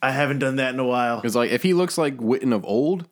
I 0.00 0.12
haven't 0.12 0.38
done 0.38 0.56
that 0.56 0.72
in 0.72 0.80
a 0.80 0.86
while." 0.86 1.16
Because 1.16 1.36
like 1.36 1.50
if 1.50 1.62
he 1.62 1.74
looks 1.74 1.98
like 1.98 2.16
Witten 2.16 2.54
of 2.54 2.64
old 2.64 3.06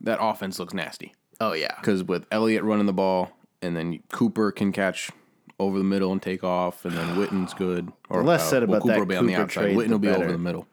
that 0.00 0.18
offense 0.20 0.58
looks 0.58 0.74
nasty 0.74 1.12
Oh 1.40 1.52
yeah, 1.52 1.74
because 1.80 2.02
with 2.04 2.26
Elliott 2.32 2.62
running 2.64 2.86
the 2.86 2.92
ball, 2.92 3.30
and 3.62 3.76
then 3.76 4.00
Cooper 4.12 4.50
can 4.52 4.72
catch 4.72 5.10
over 5.58 5.78
the 5.78 5.84
middle 5.84 6.12
and 6.12 6.20
take 6.22 6.42
off, 6.44 6.84
and 6.84 6.96
then 6.96 7.16
Witten's 7.16 7.54
good. 7.54 7.90
Or 8.08 8.20
The 8.20 8.26
less 8.26 8.48
said 8.48 8.62
well, 8.68 8.76
about 8.78 8.82
Cooper 8.82 8.92
that 8.94 8.98
will 9.00 9.06
be 9.06 9.16
on 9.16 9.26
the 9.26 9.32
Cooper 9.32 9.42
outside. 9.42 9.60
trade, 9.62 9.76
Witten 9.76 9.86
the 9.86 9.92
will 9.92 9.98
be 10.00 10.08
better. 10.08 10.24
over 10.24 10.32
the 10.32 10.38
middle. 10.38 10.66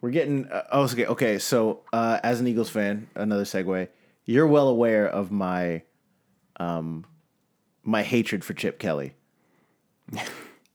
we're 0.00 0.10
getting. 0.10 0.46
Uh, 0.48 0.62
oh, 0.72 0.82
okay. 0.84 1.06
Okay, 1.06 1.38
so 1.38 1.80
uh, 1.92 2.20
as 2.22 2.40
an 2.40 2.46
Eagles 2.46 2.70
fan, 2.70 3.08
another 3.14 3.44
segue. 3.44 3.88
You're 4.24 4.46
well 4.46 4.68
aware 4.68 5.08
of 5.08 5.30
my, 5.32 5.82
um, 6.60 7.06
my 7.82 8.02
hatred 8.02 8.44
for 8.44 8.52
Chip 8.54 8.78
Kelly. 8.78 9.14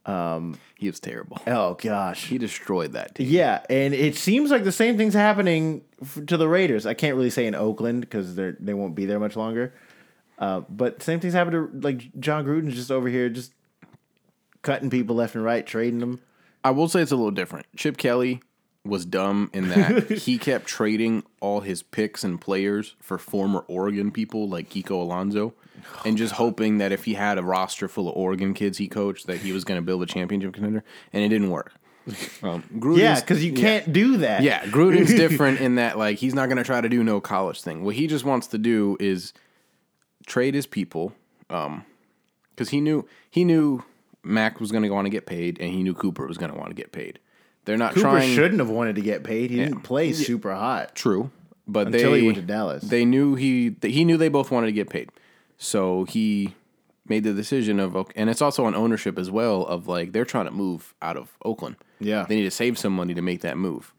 Um, 0.06 0.60
He 0.76 0.88
was 0.88 1.00
terrible. 1.00 1.39
Oh 1.48 1.76
gosh. 1.76 2.26
He 2.28 2.38
destroyed 2.38 2.91
that 2.91 3.15
team. 3.15 3.30
Yeah, 3.30 3.62
and 3.69 3.93
it 3.93 4.17
seems 4.17 4.52
like 4.52 4.65
the 4.65 4.72
same 4.74 4.98
thing's 4.98 5.13
happening 5.13 5.84
f- 6.02 6.19
to 6.28 6.36
the 6.36 6.50
Raiders. 6.50 6.86
I 6.86 6.93
can't 6.93 7.15
really 7.15 7.30
say 7.30 7.46
in 7.48 7.56
Oakland 7.56 8.02
because 8.02 8.36
they 8.36 8.52
they 8.60 8.74
won't 8.74 8.96
be 8.96 9.06
there 9.06 9.17
much 9.17 9.38
longer. 9.38 9.74
Uh, 10.39 10.62
but 10.69 11.02
same 11.04 11.19
things 11.19 11.34
happen 11.34 11.54
to 11.54 11.69
like 11.88 12.17
Jon 12.19 12.46
Gruden's 12.46 12.76
just 12.76 12.91
over 12.91 13.08
here 13.08 13.30
just 13.30 13.54
cutting 14.62 14.89
people 14.89 15.15
left 15.15 15.36
and 15.36 15.43
right, 15.43 15.65
trading 15.65 16.00
them. 16.00 16.22
I 16.63 16.72
will 16.72 16.88
say 16.88 17.02
it's 17.02 17.12
a 17.12 17.15
little 17.15 17.32
different. 17.32 17.65
Chip 17.76 17.98
Kelly 17.98 18.41
was 18.86 19.06
dumb 19.06 19.50
in 19.54 19.69
that 19.69 20.10
he 20.24 20.38
kept 20.38 20.65
trading 20.65 21.24
all 21.39 21.62
his 21.62 21.84
picks 21.84 22.24
and 22.24 22.39
players 22.39 22.96
for 23.00 23.17
former 23.17 23.63
Oregon 23.67 24.12
people 24.12 24.48
like 24.50 24.69
Kiko 24.69 24.91
Alonso, 24.91 25.54
and 26.06 26.17
just 26.17 26.34
hoping 26.34 26.78
that 26.80 26.91
if 26.91 27.06
he 27.06 27.13
had 27.13 27.38
a 27.38 27.43
roster 27.43 27.88
full 27.88 28.10
of 28.10 28.15
Oregon 28.15 28.54
kids 28.54 28.78
he 28.78 28.88
coached, 28.88 29.28
that 29.28 29.38
he 29.38 29.52
was 29.52 29.63
going 29.63 29.78
to 29.78 29.82
build 29.86 30.04
a 30.04 30.06
championship 30.06 30.54
contender, 30.54 30.84
and 31.13 31.24
it 31.24 31.30
didn't 31.30 31.50
work. 31.50 31.74
Um, 32.43 32.62
Gruden's- 32.78 33.00
Yeah, 33.00 33.19
because 33.22 33.46
you 33.46 33.54
can't 33.54 33.93
do 33.93 34.17
that. 34.17 34.43
Yeah, 34.43 34.65
Gruden's 34.65 35.13
different 35.15 35.62
in 35.62 35.76
that 35.76 35.98
like 35.98 36.17
he's 36.17 36.34
not 36.34 36.48
going 36.48 36.58
to 36.58 36.63
try 36.65 36.82
to 36.82 36.89
do 36.89 37.02
no 37.02 37.22
college 37.22 37.62
thing. 37.62 37.86
What 37.86 37.96
he 37.96 38.08
just 38.08 38.26
wants 38.26 38.48
to 38.48 38.58
do 38.58 38.98
is 39.00 39.32
trade 40.25 40.53
his 40.55 40.65
people, 40.65 41.13
um, 41.49 41.86
because 42.51 42.69
he 42.69 42.81
knew 42.81 43.07
he 43.29 43.43
knew 43.43 43.83
Mack 44.23 44.59
was 44.59 44.71
going 44.71 44.83
to 44.83 44.89
want 44.89 45.05
to 45.05 45.09
get 45.09 45.25
paid, 45.25 45.59
and 45.59 45.71
he 45.71 45.83
knew 45.83 45.93
Cooper 45.93 46.27
was 46.27 46.38
going 46.38 46.51
to 46.51 46.57
want 46.57 46.69
to 46.69 46.75
get 46.75 46.91
paid. 46.91 47.19
They're 47.65 47.77
not 47.77 47.93
Cooper 47.93 48.09
trying. 48.09 48.36
shouldn't 48.36 48.59
have 48.59 48.69
wanted 48.69 48.95
to 48.95 49.01
get 49.01 49.23
paid. 49.23 49.49
He 49.49 49.57
didn't 49.57 49.81
play 49.81 50.12
super 50.13 50.53
hot. 50.53 50.95
True, 50.95 51.31
but 51.67 51.88
Until 51.88 52.12
they 52.12 52.19
he 52.21 52.25
went 52.25 52.38
to 52.38 52.43
Dallas. 52.43 52.83
They 52.83 53.05
knew 53.05 53.36
he 53.36 53.75
he 53.81 54.03
knew 54.05 54.17
they 54.17 54.29
both 54.29 54.51
wanted 54.51 54.67
to 54.67 54.73
get 54.73 54.89
paid, 54.89 55.09
so 55.57 56.03
he 56.05 56.55
made 57.07 57.23
the 57.23 57.33
decision 57.33 57.79
of 57.79 57.95
okay, 57.95 58.13
and 58.15 58.29
it's 58.29 58.41
also 58.41 58.65
on 58.65 58.75
ownership 58.75 59.17
as 59.19 59.29
well 59.29 59.65
of 59.65 59.88
like 59.88 60.12
they're 60.13 60.25
trying 60.25 60.45
to 60.45 60.51
move 60.51 60.93
out 61.01 61.17
of 61.17 61.38
Oakland. 61.43 61.75
Yeah. 61.99 62.25
they 62.27 62.36
need 62.36 62.43
to 62.43 62.51
save 62.51 62.77
some 62.77 62.93
money 62.93 63.13
to 63.13 63.21
make 63.21 63.41
that 63.41 63.57
move. 63.57 63.93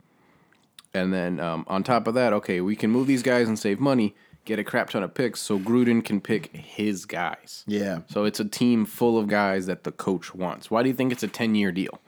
And 0.93 1.13
then 1.13 1.41
um, 1.41 1.65
on 1.69 1.83
top 1.83 2.07
of 2.07 2.15
that, 2.15 2.33
okay, 2.35 2.61
we 2.61 2.77
can 2.77 2.91
move 2.91 3.07
these 3.07 3.23
guys 3.23 3.49
and 3.49 3.59
save 3.59 3.81
money, 3.81 4.15
get 4.45 4.59
a 4.59 4.65
crap 4.65 4.91
ton 4.91 5.03
of 5.03 5.15
picks, 5.15 5.41
so 5.41 5.59
Gruden 5.59 6.05
can 6.05 6.21
pick 6.21 6.55
his 6.55 7.07
guys. 7.07 7.65
Yeah. 7.67 8.01
So 8.11 8.25
it's 8.25 8.41
a 8.41 8.45
team 8.45 8.85
full 8.85 9.19
of 9.19 9.27
guys 9.29 9.67
that 9.67 9.85
the 9.85 9.93
coach 9.93 10.35
wants. 10.35 10.71
Why 10.71 10.83
do 10.83 10.89
you 10.89 10.95
think 10.95 11.13
it's 11.13 11.23
a 11.23 11.29
10 11.29 11.55
year 11.55 11.73
deal? 11.73 12.01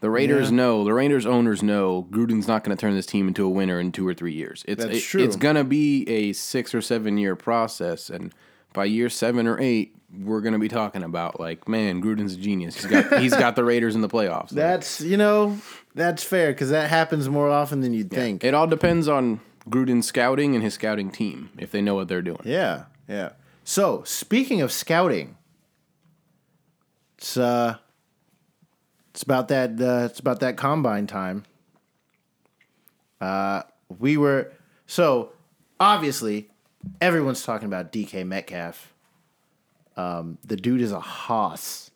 The 0.00 0.10
Raiders 0.10 0.50
Yeah. 0.50 0.56
know, 0.56 0.84
the 0.84 0.92
Raiders 0.92 1.24
owners 1.26 1.62
know 1.62 2.06
Gruden's 2.10 2.46
not 2.46 2.62
going 2.64 2.76
to 2.76 2.80
turn 2.80 2.94
this 2.94 3.06
team 3.06 3.28
into 3.28 3.44
a 3.44 3.48
winner 3.48 3.80
in 3.80 3.92
two 3.92 4.06
or 4.06 4.12
three 4.14 4.34
years. 4.34 4.64
It's 4.68 4.84
That's 4.84 4.98
it- 4.98 5.00
true. 5.02 5.22
It's 5.24 5.36
going 5.36 5.56
to 5.56 5.64
be 5.64 6.06
a 6.08 6.32
six 6.34 6.74
or 6.74 6.80
seven 6.82 7.16
year 7.18 7.34
process. 7.34 8.10
And 8.10 8.32
by 8.74 8.84
year 8.84 9.08
seven 9.08 9.46
or 9.46 9.58
eight, 9.60 9.94
we're 10.22 10.42
going 10.42 10.52
to 10.52 10.58
be 10.58 10.68
talking 10.68 11.02
about 11.02 11.40
like, 11.40 11.66
man, 11.66 12.02
Gruden's 12.02 12.34
a 12.34 12.36
genius. 12.36 12.76
He's 12.76 12.86
got, 12.86 13.20
he's 13.20 13.34
got 13.34 13.56
the 13.56 13.64
Raiders 13.64 13.94
in 13.94 14.02
the 14.02 14.08
playoffs. 14.08 14.50
That's 14.52 15.00
you 15.00 15.16
know 15.16 15.58
that's 15.94 16.22
fair 16.22 16.52
because 16.52 16.70
that 16.70 16.90
happens 16.90 17.28
more 17.28 17.48
often 17.48 17.80
than 17.80 17.94
you'd 17.94 18.10
think. 18.10 18.44
it 18.44 18.52
all 18.52 18.66
depends 18.66 19.08
on 19.08 19.40
Gruden's 19.68 20.06
scouting 20.06 20.54
and 20.54 20.62
his 20.62 20.74
scouting 20.74 21.10
team 21.10 21.50
if 21.58 21.70
they 21.70 21.80
know 21.80 21.94
what 21.94 22.08
they're 22.08 22.22
doing. 22.22 22.40
Yeah, 22.44 22.84
yeah. 23.08 23.30
So 23.64 24.02
speaking 24.04 24.60
of 24.60 24.70
scouting, 24.70 25.36
it's 27.18 27.36
uh, 27.36 27.76
it's 29.10 29.22
about 29.22 29.48
that 29.48 29.80
uh, 29.80 30.06
it's 30.10 30.20
about 30.20 30.40
that 30.40 30.56
combine 30.56 31.06
time. 31.06 31.44
Uh, 33.20 33.62
we 33.98 34.16
were 34.16 34.52
so 34.86 35.32
obviously 35.80 36.50
everyone's 37.00 37.42
talking 37.42 37.66
about 37.66 37.92
DK 37.92 38.26
Metcalf. 38.26 38.92
Um, 39.96 40.38
the 40.44 40.56
dude 40.56 40.80
is 40.80 40.92
a 40.92 41.00
hoss. 41.00 41.90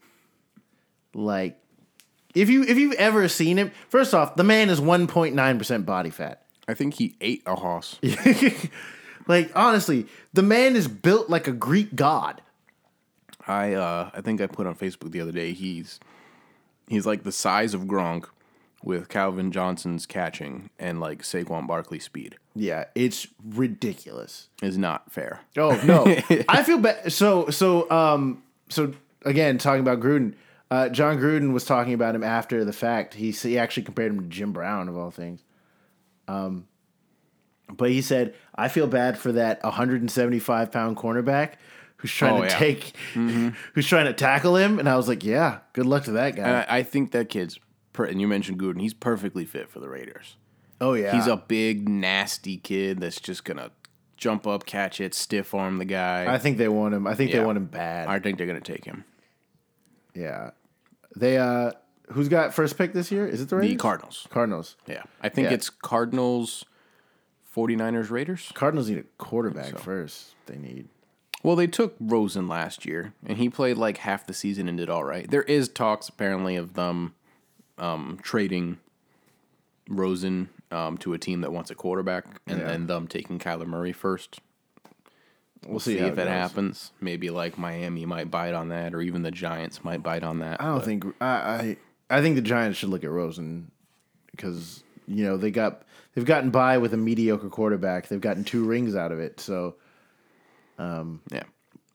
Like, 1.12 1.58
if 2.34 2.48
you 2.48 2.62
if 2.62 2.78
you've 2.78 2.94
ever 2.94 3.28
seen 3.28 3.58
him, 3.58 3.72
first 3.88 4.14
off, 4.14 4.36
the 4.36 4.44
man 4.44 4.70
is 4.70 4.80
one 4.80 5.06
point 5.06 5.34
nine 5.34 5.58
percent 5.58 5.84
body 5.84 6.10
fat. 6.10 6.42
I 6.70 6.74
think 6.74 6.94
he 6.94 7.16
ate 7.20 7.42
a 7.46 7.56
horse. 7.56 7.98
like 9.26 9.50
honestly, 9.56 10.06
the 10.32 10.42
man 10.42 10.76
is 10.76 10.86
built 10.86 11.28
like 11.28 11.48
a 11.48 11.52
Greek 11.52 11.96
god. 11.96 12.40
I 13.46 13.74
uh 13.74 14.10
I 14.14 14.20
think 14.20 14.40
I 14.40 14.46
put 14.46 14.68
on 14.68 14.76
Facebook 14.76 15.10
the 15.10 15.20
other 15.20 15.32
day 15.32 15.52
he's 15.52 15.98
he's 16.88 17.06
like 17.06 17.24
the 17.24 17.32
size 17.32 17.74
of 17.74 17.82
Gronk 17.82 18.26
with 18.84 19.08
Calvin 19.08 19.50
Johnson's 19.50 20.06
catching 20.06 20.70
and 20.78 21.00
like 21.00 21.22
Saquon 21.22 21.66
Barkley's 21.66 22.04
speed. 22.04 22.36
Yeah, 22.54 22.84
it's 22.94 23.26
ridiculous. 23.44 24.48
It's 24.62 24.76
not 24.76 25.10
fair. 25.10 25.40
Oh 25.56 25.80
no, 25.84 26.04
I 26.48 26.62
feel 26.62 26.78
bad. 26.78 27.12
So 27.12 27.50
so 27.50 27.90
um 27.90 28.44
so 28.68 28.92
again 29.24 29.58
talking 29.58 29.80
about 29.80 29.98
Gruden, 29.98 30.34
uh, 30.70 30.88
Jon 30.88 31.18
Gruden 31.18 31.52
was 31.52 31.64
talking 31.64 31.94
about 31.94 32.14
him 32.14 32.22
after 32.22 32.64
the 32.64 32.72
fact. 32.72 33.14
He 33.14 33.32
he 33.32 33.58
actually 33.58 33.82
compared 33.82 34.12
him 34.12 34.20
to 34.20 34.28
Jim 34.28 34.52
Brown 34.52 34.88
of 34.88 34.96
all 34.96 35.10
things. 35.10 35.42
Um, 36.30 36.66
but 37.72 37.90
he 37.90 38.02
said 38.02 38.34
I 38.54 38.68
feel 38.68 38.86
bad 38.86 39.16
for 39.18 39.32
that 39.32 39.62
175 39.62 40.70
pound 40.72 40.96
cornerback 40.96 41.52
who's 41.98 42.10
trying 42.12 42.34
Oh, 42.38 42.42
to 42.42 42.48
yeah. 42.48 42.58
take, 42.58 42.96
who's 43.14 43.86
trying 43.86 44.06
to 44.06 44.12
tackle 44.12 44.56
him, 44.56 44.78
and 44.78 44.88
I 44.88 44.96
was 44.96 45.06
like, 45.08 45.22
yeah, 45.24 45.58
good 45.74 45.86
luck 45.86 46.04
to 46.04 46.12
that 46.12 46.34
guy. 46.36 46.42
And 46.42 46.56
I, 46.56 46.66
I 46.78 46.82
think 46.82 47.12
that 47.12 47.28
kid's 47.28 47.58
per- 47.92 48.06
and 48.06 48.20
you 48.20 48.26
mentioned 48.26 48.58
Gruden, 48.60 48.80
he's 48.80 48.94
perfectly 48.94 49.44
fit 49.44 49.68
for 49.70 49.80
the 49.80 49.88
Raiders. 49.88 50.36
oh 50.80 50.94
yeah, 50.94 51.14
He's 51.14 51.26
a 51.26 51.36
big 51.36 51.88
nasty 51.88 52.56
kid 52.56 53.00
that's 53.00 53.20
just 53.20 53.44
gonna 53.44 53.70
jump 54.16 54.46
up, 54.46 54.66
catch 54.66 55.00
it, 55.00 55.14
stiff 55.14 55.54
arm 55.54 55.78
the 55.78 55.84
guy. 55.84 56.32
I 56.32 56.38
think 56.38 56.56
they 56.58 56.68
want 56.68 56.94
him. 56.94 57.06
I 57.06 57.14
think 57.14 57.32
they 57.32 57.40
want 57.44 57.56
him 57.58 57.66
bad. 57.66 58.08
I 58.08 58.18
think 58.18 58.38
they're 58.38 58.46
gonna 58.46 58.60
take 58.60 58.84
him. 58.84 59.04
yeah, 60.14 60.50
they 61.16 61.36
uh, 61.38 61.72
who's 62.12 62.28
got 62.28 62.54
first 62.54 62.76
pick 62.78 62.92
this 62.92 63.10
year? 63.10 63.26
Is 63.26 63.40
it 63.40 63.48
the 63.48 63.56
Raiders? 63.56 63.72
The 63.72 63.76
Cardinals. 63.78 64.26
Cardinals. 64.30 64.76
Yeah, 64.86 65.02
I 65.22 65.28
think 65.28 65.48
Yeah. 65.48 65.54
it's 65.54 65.70
Cardinals, 65.70 66.64
49ers 67.54 68.10
Raiders. 68.10 68.50
Cardinals 68.54 68.88
need 68.88 68.98
a 68.98 69.04
quarterback 69.18 69.78
first. 69.78 70.34
They 70.46 70.56
need. 70.56 70.88
Well, 71.42 71.56
they 71.56 71.66
took 71.66 71.96
Rosen 71.98 72.48
last 72.48 72.84
year, 72.84 73.14
and 73.26 73.38
he 73.38 73.48
played 73.48 73.76
like 73.78 73.98
half 73.98 74.26
the 74.26 74.34
season 74.34 74.68
and 74.68 74.76
did 74.76 74.90
all 74.90 75.04
right. 75.04 75.30
There 75.30 75.42
is 75.44 75.68
talks 75.68 76.08
apparently 76.08 76.54
of 76.56 76.74
them 76.74 77.14
um, 77.78 78.18
trading 78.22 78.78
Rosen 79.88 80.50
um, 80.70 80.98
to 80.98 81.14
a 81.14 81.18
team 81.18 81.40
that 81.40 81.52
wants 81.52 81.70
a 81.70 81.74
quarterback, 81.74 82.26
and 82.46 82.58
Yeah. 82.60 82.66
then 82.66 82.86
them 82.86 83.08
taking 83.08 83.38
Kyler 83.38 83.66
Murray 83.66 83.92
first. 83.92 84.40
We'll 85.66 85.80
See, 85.80 85.98
how 85.98 86.06
if 86.06 86.12
it 86.14 86.16
goes. 86.16 86.26
happens. 86.28 86.92
Maybe 87.00 87.28
like 87.30 87.58
Miami 87.58 88.06
might 88.06 88.30
bite 88.30 88.54
on 88.54 88.68
that, 88.68 88.94
or 88.94 89.00
even 89.02 89.22
the 89.22 89.30
Giants 89.30 89.82
might 89.84 90.02
bite 90.02 90.22
on 90.22 90.38
that. 90.38 90.60
I 90.60 90.66
don't 90.66 90.76
but- 90.78 90.84
think 90.84 91.04
I, 91.20 91.26
I 91.26 91.76
I 92.10 92.20
think 92.20 92.36
the 92.36 92.42
Giants 92.42 92.78
should 92.78 92.88
look 92.88 93.04
at 93.04 93.10
Rosen 93.10 93.70
because 94.32 94.82
you 95.06 95.24
know 95.24 95.36
they 95.36 95.50
got 95.50 95.82
they've 96.14 96.24
gotten 96.24 96.50
by 96.50 96.78
with 96.78 96.92
a 96.92 96.96
mediocre 96.96 97.48
quarterback. 97.48 98.08
They've 98.08 98.20
gotten 98.20 98.44
two 98.44 98.64
rings 98.64 98.94
out 98.94 99.12
of 99.12 99.20
it. 99.20 99.40
So 99.40 99.76
um, 100.78 101.20
Yeah. 101.30 101.44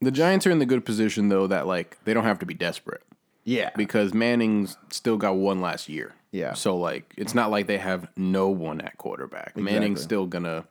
The 0.02 0.12
Giants 0.12 0.46
are 0.46 0.52
in 0.52 0.60
the 0.60 0.66
good 0.66 0.86
position 0.86 1.30
though 1.30 1.48
that 1.48 1.68
like 1.68 1.98
they 2.06 2.14
don't 2.14 2.26
have 2.26 2.40
to 2.40 2.46
be 2.46 2.54
desperate 2.54 3.02
yeah, 3.46 3.70
because 3.78 4.14
Manning's 4.14 4.76
still 4.90 5.18
got 5.18 5.36
one 5.36 5.62
last 5.62 5.88
year. 5.88 6.14
Yeah. 6.32 6.54
So 6.54 6.76
like 6.78 7.14
it's 7.16 7.34
not 7.36 7.52
like 7.52 7.68
they 7.68 7.78
have 7.78 8.10
no 8.18 8.50
one 8.50 8.82
at 8.82 8.98
quarterback. 8.98 9.56
Manning's 9.56 10.02
still 10.02 10.26
gonna 10.26 10.66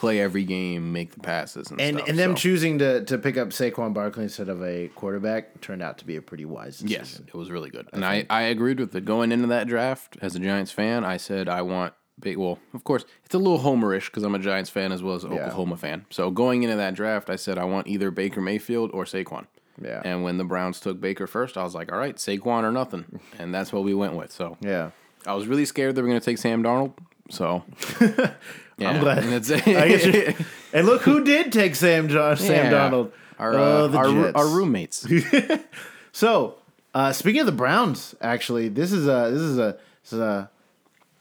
play 0.00 0.18
every 0.18 0.44
game, 0.44 0.92
make 0.92 1.12
the 1.12 1.20
passes 1.20 1.70
and, 1.70 1.78
and 1.80 1.96
stuff. 1.98 2.08
and 2.08 2.18
them 2.18 2.30
so- 2.32 2.36
choosing 2.42 2.78
to 2.78 3.04
to 3.04 3.18
pick 3.18 3.36
up 3.36 3.48
Saquon 3.50 3.92
Barkley 3.92 4.24
instead 4.24 4.48
of 4.48 4.62
a 4.62 4.88
quarterback 4.96 5.60
turned 5.60 5.82
out 5.82 5.98
to 5.98 6.04
be 6.06 6.16
a 6.16 6.22
pretty 6.22 6.46
wise 6.46 6.78
decision. 6.78 7.00
Yes, 7.04 7.20
it 7.28 7.34
was 7.34 7.50
really 7.50 7.68
good. 7.70 7.88
And 7.92 8.04
I, 8.04 8.24
I 8.30 8.42
agreed 8.42 8.80
with 8.80 8.94
it 8.96 9.04
going 9.04 9.30
into 9.30 9.46
that 9.48 9.66
draft 9.68 10.16
as 10.22 10.34
a 10.34 10.38
Giants 10.40 10.72
fan. 10.72 11.04
I 11.04 11.18
said 11.18 11.48
I 11.48 11.62
want 11.62 11.92
big. 12.18 12.38
Well, 12.38 12.58
of 12.74 12.82
course, 12.84 13.04
it's 13.24 13.34
a 13.34 13.38
little 13.38 13.58
homerish 13.58 14.06
because 14.06 14.22
I'm 14.22 14.34
a 14.34 14.38
Giants 14.38 14.70
fan 14.70 14.90
as 14.90 15.02
well 15.02 15.14
as 15.16 15.24
Oklahoma 15.24 15.76
fan. 15.76 16.06
So 16.10 16.30
going 16.30 16.62
into 16.62 16.76
that 16.76 16.94
draft, 16.94 17.28
I 17.30 17.36
said 17.36 17.58
I 17.58 17.64
want 17.64 17.86
either 17.86 18.10
Baker 18.10 18.40
Mayfield 18.40 18.90
or 18.94 19.04
Saquon. 19.04 19.46
Yeah. 19.82 20.02
And 20.04 20.22
when 20.24 20.36
the 20.38 20.44
Browns 20.44 20.80
took 20.80 21.00
Baker 21.00 21.26
first, 21.26 21.56
I 21.56 21.62
was 21.62 21.74
like, 21.74 21.90
all 21.92 21.98
right, 21.98 22.16
Saquon 22.16 22.64
or 22.64 22.72
nothing. 22.72 23.20
And 23.38 23.54
that's 23.54 23.72
what 23.72 23.84
we 23.84 23.94
went 23.94 24.14
with. 24.14 24.32
So 24.32 24.56
Yeah. 24.60 24.90
I 25.26 25.34
was 25.34 25.46
really 25.46 25.64
scared 25.66 25.94
they 25.94 26.02
were 26.02 26.08
going 26.08 26.20
to 26.20 26.24
take 26.24 26.38
Sam 26.38 26.62
Darnold. 26.62 26.92
So 27.30 27.62
yeah, 28.80 28.90
I'm 28.90 29.00
glad. 29.00 29.18
And 29.18 29.32
it's, 29.34 29.50
I 29.52 29.58
guess 29.88 30.36
and 30.72 30.86
look 30.86 31.02
who 31.02 31.22
did 31.24 31.52
take 31.52 31.74
Sam 31.74 32.08
John, 32.08 32.36
Sam 32.36 32.64
Yeah. 32.66 32.70
Donald. 32.70 33.12
our, 33.38 33.54
Uh, 33.54 33.58
uh, 33.62 33.86
the 33.88 33.98
our, 33.98 34.36
our 34.36 34.46
roommates. 34.48 35.06
So, 36.12 36.56
uh, 36.92 37.12
speaking 37.12 37.40
of 37.40 37.46
the 37.46 37.52
Browns, 37.52 38.16
actually, 38.20 38.68
this 38.68 38.90
is 38.90 39.06
a 39.06 39.30
this 39.32 39.40
is 39.42 39.58
a 39.58 39.78
this 40.02 40.12
is 40.12 40.18
a 40.18 40.50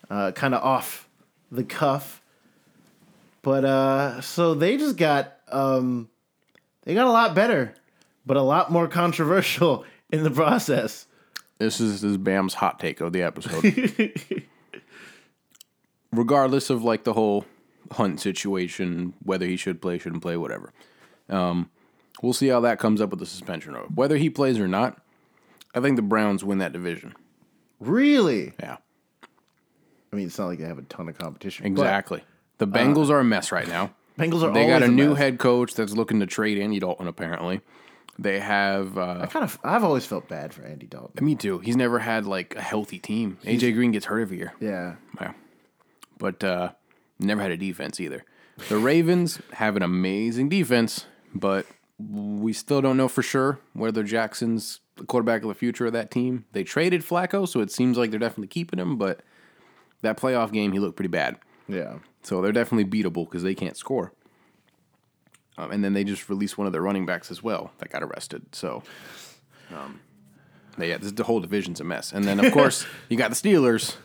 uh, 0.10 0.32
kind 0.32 0.56
of 0.56 0.64
off 0.64 1.08
the 1.52 1.64
cuff, 1.64 2.24
but 3.44 3.64
uh, 3.66 4.20
so 4.22 4.56
they 4.56 4.78
just 4.78 4.98
got 4.98 5.36
um, 5.52 6.10
they 6.86 6.96
got 6.96 7.06
a 7.06 7.12
lot 7.12 7.36
better, 7.36 7.76
but 8.26 8.36
a 8.36 8.42
lot 8.42 8.72
more 8.72 8.88
controversial 8.88 9.86
in 10.12 10.24
the 10.24 10.32
process. 10.32 11.06
This 11.60 11.80
is 11.80 12.02
this 12.02 12.12
is 12.12 12.18
Bam's 12.18 12.56
hot 12.56 12.80
take 12.80 13.00
of 13.00 13.14
the 13.14 13.22
episode. 13.22 14.12
Regardless 16.12 16.70
of 16.70 16.84
like 16.84 17.04
the 17.04 17.14
whole 17.14 17.46
Hunt 17.92 18.20
situation, 18.20 19.14
whether 19.24 19.46
he 19.46 19.56
should 19.58 19.82
play, 19.82 19.98
shouldn't 19.98 20.22
play, 20.22 20.38
whatever. 20.38 20.72
Um, 21.30 21.70
we'll 22.22 22.34
see 22.34 22.48
how 22.48 22.60
that 22.62 22.80
comes 22.80 23.02
up 23.02 23.10
with 23.12 23.20
the 23.20 23.26
suspension. 23.26 23.76
Or 23.76 23.82
whether 23.94 24.18
he 24.18 24.30
plays 24.30 24.60
or 24.60 24.68
not, 24.68 25.00
I 25.76 25.80
think 25.80 25.96
the 25.96 26.02
Browns 26.02 26.44
win 26.44 26.58
that 26.60 26.74
division. 26.74 27.16
Really, 27.80 28.54
Yeah, 28.60 28.78
I 30.12 30.16
mean, 30.16 30.26
it's 30.28 30.38
not 30.38 30.48
like 30.48 30.60
they 30.60 30.66
have 30.66 30.78
a 30.80 30.84
ton 30.84 31.08
of 31.08 31.18
competition. 31.18 31.64
but 31.74 31.82
exactly. 31.82 32.24
The 32.58 32.68
Bengals 32.68 33.10
are 33.10 33.20
a 33.20 33.24
mess 33.24 33.52
right 33.52 33.68
now. 33.68 33.92
Bengals 34.18 34.44
are 34.44 34.52
They 34.52 34.68
got 34.68 34.82
a 34.82 34.86
always 34.86 34.90
new 34.92 35.10
mess. 35.12 35.18
head 35.18 35.40
coach 35.40 35.76
that's 35.76 35.94
looking 35.94 36.20
to 36.20 36.26
trade 36.26 36.58
Andy 36.58 36.80
Dalton. 36.80 37.08
Apparently, 37.08 37.62
they 38.18 38.40
have. 38.40 38.98
Uh, 38.98 39.20
I 39.22 39.26
kind 39.28 39.46
of 39.46 39.58
I've 39.64 39.84
always 39.86 40.06
felt 40.06 40.28
bad 40.28 40.54
for 40.54 40.64
Andy 40.64 40.88
Dalton. 40.88 41.24
me 41.26 41.36
too. 41.36 41.60
He's 41.60 41.78
never 41.78 42.00
had 42.00 42.26
like 42.26 42.54
a 42.56 42.62
healthy 42.62 43.00
team. 43.00 43.38
AJ 43.46 43.74
Green 43.76 43.92
gets 43.92 44.08
hurt 44.08 44.20
every 44.20 44.38
year. 44.38 44.54
Yeah, 44.60 44.96
Yeah. 45.22 45.32
But 46.20 46.44
uh, 46.44 46.74
never 47.18 47.42
had 47.42 47.52
a 47.52 47.58
defense 47.58 48.00
either. 48.00 48.24
The 48.68 48.78
Ravens 48.78 49.40
have 49.54 49.76
an 49.76 49.82
amazing 49.82 50.50
defense, 50.50 51.06
but 51.34 51.66
we 51.98 52.54
still 52.54 52.82
don't 52.82 52.98
know 52.98 53.08
for 53.08 53.24
sure 53.24 53.60
whether 53.74 54.04
Jackson's 54.04 54.82
the 54.98 55.06
quarterback 55.06 55.42
of 55.42 55.48
the 55.48 55.56
future 55.56 55.86
of 55.86 55.94
that 55.94 56.12
team. 56.12 56.46
They 56.52 56.64
traded 56.64 57.02
Flacco, 57.02 57.48
so 57.48 57.62
it 57.62 57.72
seems 57.72 57.98
like 57.98 58.12
they're 58.12 58.20
definitely 58.20 58.48
keeping 58.48 58.80
him, 58.80 58.98
but 58.98 59.22
that 60.02 60.18
playoff 60.18 60.52
game, 60.52 60.72
he 60.74 60.80
looked 60.80 60.96
pretty 60.96 61.10
bad. 61.10 61.38
yeah. 61.68 61.96
So 62.22 62.42
they're 62.42 62.52
definitely 62.52 62.84
beatable 62.84 63.24
because 63.26 63.44
they 63.44 63.56
can't 63.56 63.78
score. 63.78 64.12
Um, 65.58 65.72
and 65.72 65.84
then 65.84 65.94
they 65.94 66.04
just 66.04 66.30
released 66.30 66.58
one 66.58 66.68
of 66.68 66.74
their 66.74 66.82
running 66.82 67.06
backs 67.06 67.32
as 67.32 67.42
well 67.42 67.72
that 67.78 67.90
got 67.90 68.04
arrested. 68.04 68.44
So, 68.52 68.84
um, 69.74 70.02
yeah, 70.78 70.98
this, 70.98 71.14
the 71.14 71.24
whole 71.24 71.40
division's 71.40 71.80
a 71.80 71.86
mess. 71.86 72.12
And 72.12 72.26
then, 72.26 72.44
of 72.44 72.52
course, 72.52 72.86
you 73.10 73.18
got 73.18 73.30
the 73.30 73.36
Steelers. 73.36 73.96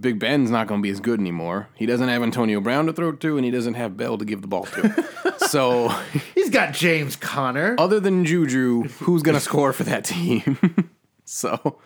Big 0.00 0.18
Ben's 0.18 0.50
not 0.50 0.66
going 0.66 0.80
to 0.80 0.82
be 0.82 0.90
as 0.90 1.00
good 1.00 1.20
anymore. 1.20 1.68
He 1.74 1.86
doesn't 1.86 2.08
have 2.08 2.22
Antonio 2.22 2.60
Brown 2.60 2.86
to 2.86 2.92
throw 2.92 3.12
to, 3.12 3.36
and 3.36 3.44
he 3.44 3.50
doesn't 3.50 3.74
have 3.74 3.96
Bell 3.96 4.16
to 4.18 4.24
give 4.24 4.40
the 4.40 4.46
ball 4.48 4.64
to. 4.64 5.36
so, 5.48 5.88
He's 6.34 6.50
got 6.50 6.72
James 6.74 7.16
Conner. 7.16 7.74
other 7.78 8.00
than 8.00 8.24
Juju, 8.24 8.84
who's 9.00 9.22
going 9.22 9.34
to 9.34 9.40
score 9.40 9.72
for 9.72 9.84
that 9.84 10.04
team? 10.04 10.90
so, 11.24 11.78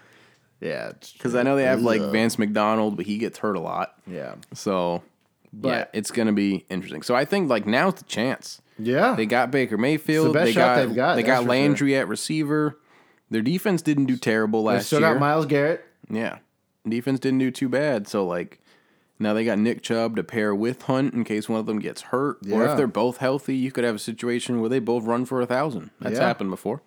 Yeah, 0.60 0.92
because 1.14 1.34
I 1.34 1.42
know 1.42 1.56
they 1.56 1.64
have 1.64 1.82
like 1.82 2.00
Vance 2.00 2.38
McDonald, 2.38 2.96
but 2.96 3.06
he 3.06 3.18
gets 3.18 3.38
hurt 3.38 3.56
a 3.56 3.60
lot. 3.60 3.94
yeah, 4.06 4.36
So, 4.54 5.02
yeah, 5.62 5.86
it's 5.92 6.10
going 6.10 6.26
to 6.26 6.32
be 6.34 6.64
interesting. 6.68 7.02
So 7.02 7.14
I 7.14 7.24
think 7.24 7.48
like 7.50 7.66
now's 7.66 7.94
the 7.94 8.04
chance. 8.04 8.60
yeah. 8.78 9.14
They 9.16 9.26
got 9.26 9.50
Baker 9.50 9.78
Mayfield. 9.78 10.26
It's 10.26 10.32
the 10.32 10.38
best 10.38 10.46
they 10.46 10.52
shot 10.52 10.76
got 10.76 10.86
they've 10.86 10.96
got, 10.96 11.14
they 11.16 11.22
got 11.22 11.44
Landry 11.44 11.96
at 11.96 12.08
receiver. 12.08 12.78
Their 13.30 13.42
defense 13.42 13.82
didn't 13.82 14.04
do 14.06 14.16
terrible 14.16 14.62
They 14.62 14.74
last 14.74 14.86
still 14.86 15.00
year. 15.00 15.08
Still 15.08 15.14
got 15.14 15.20
Myles 15.20 15.46
Garrett. 15.46 15.84
yeah, 16.08 16.38
defense 16.90 17.20
didn't 17.20 17.38
do 17.40 17.50
too 17.50 17.68
bad. 17.68 18.06
So 18.08 18.26
like 18.26 18.60
now 19.18 19.32
they 19.34 19.44
got 19.44 19.58
Nick 19.58 19.82
Chubb 19.82 20.16
to 20.16 20.24
pair 20.24 20.54
with 20.54 20.82
Hunt 20.82 21.14
in 21.14 21.24
case 21.24 21.48
one 21.48 21.58
of 21.60 21.66
them 21.66 21.78
gets 21.78 22.02
hurt, 22.02 22.38
or 22.50 22.64
if 22.66 22.76
they're 22.76 22.86
both 22.86 23.16
healthy, 23.18 23.56
you 23.56 23.72
could 23.72 23.84
have 23.84 23.94
a 23.94 23.98
situation 23.98 24.60
where 24.60 24.68
they 24.68 24.78
both 24.78 25.04
run 25.04 25.24
for 25.24 25.40
a 25.40 25.46
thousand. 25.46 25.90
That's 26.00 26.18
Yeah. 26.18 26.26
happened 26.26 26.50
before. 26.50 26.82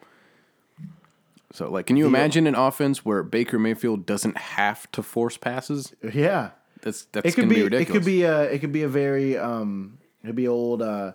So 1.52 1.70
like, 1.72 1.88
can 1.88 1.98
you 1.98 2.06
imagine 2.06 2.46
an 2.46 2.54
offense 2.56 3.04
where 3.04 3.24
Baker 3.24 3.58
Mayfield 3.58 4.06
doesn't 4.06 4.38
have 4.38 4.90
to 4.92 5.02
force 5.02 5.36
passes? 5.38 5.96
Yeah, 6.14 6.52
That's 6.82 7.06
that's 7.12 7.26
it 7.30 7.36
could 7.36 7.50
be, 7.50 7.68
be, 7.68 7.76
it 7.78 7.86
could 7.88 8.06
be 8.06 8.22
a 8.24 8.44
it 8.44 8.60
could 8.60 8.72
be 8.72 8.84
a 8.84 8.88
very 8.88 9.36
um 9.38 9.98
it'd 10.24 10.36
be 10.36 10.48
old 10.48 10.82
uh 10.84 11.14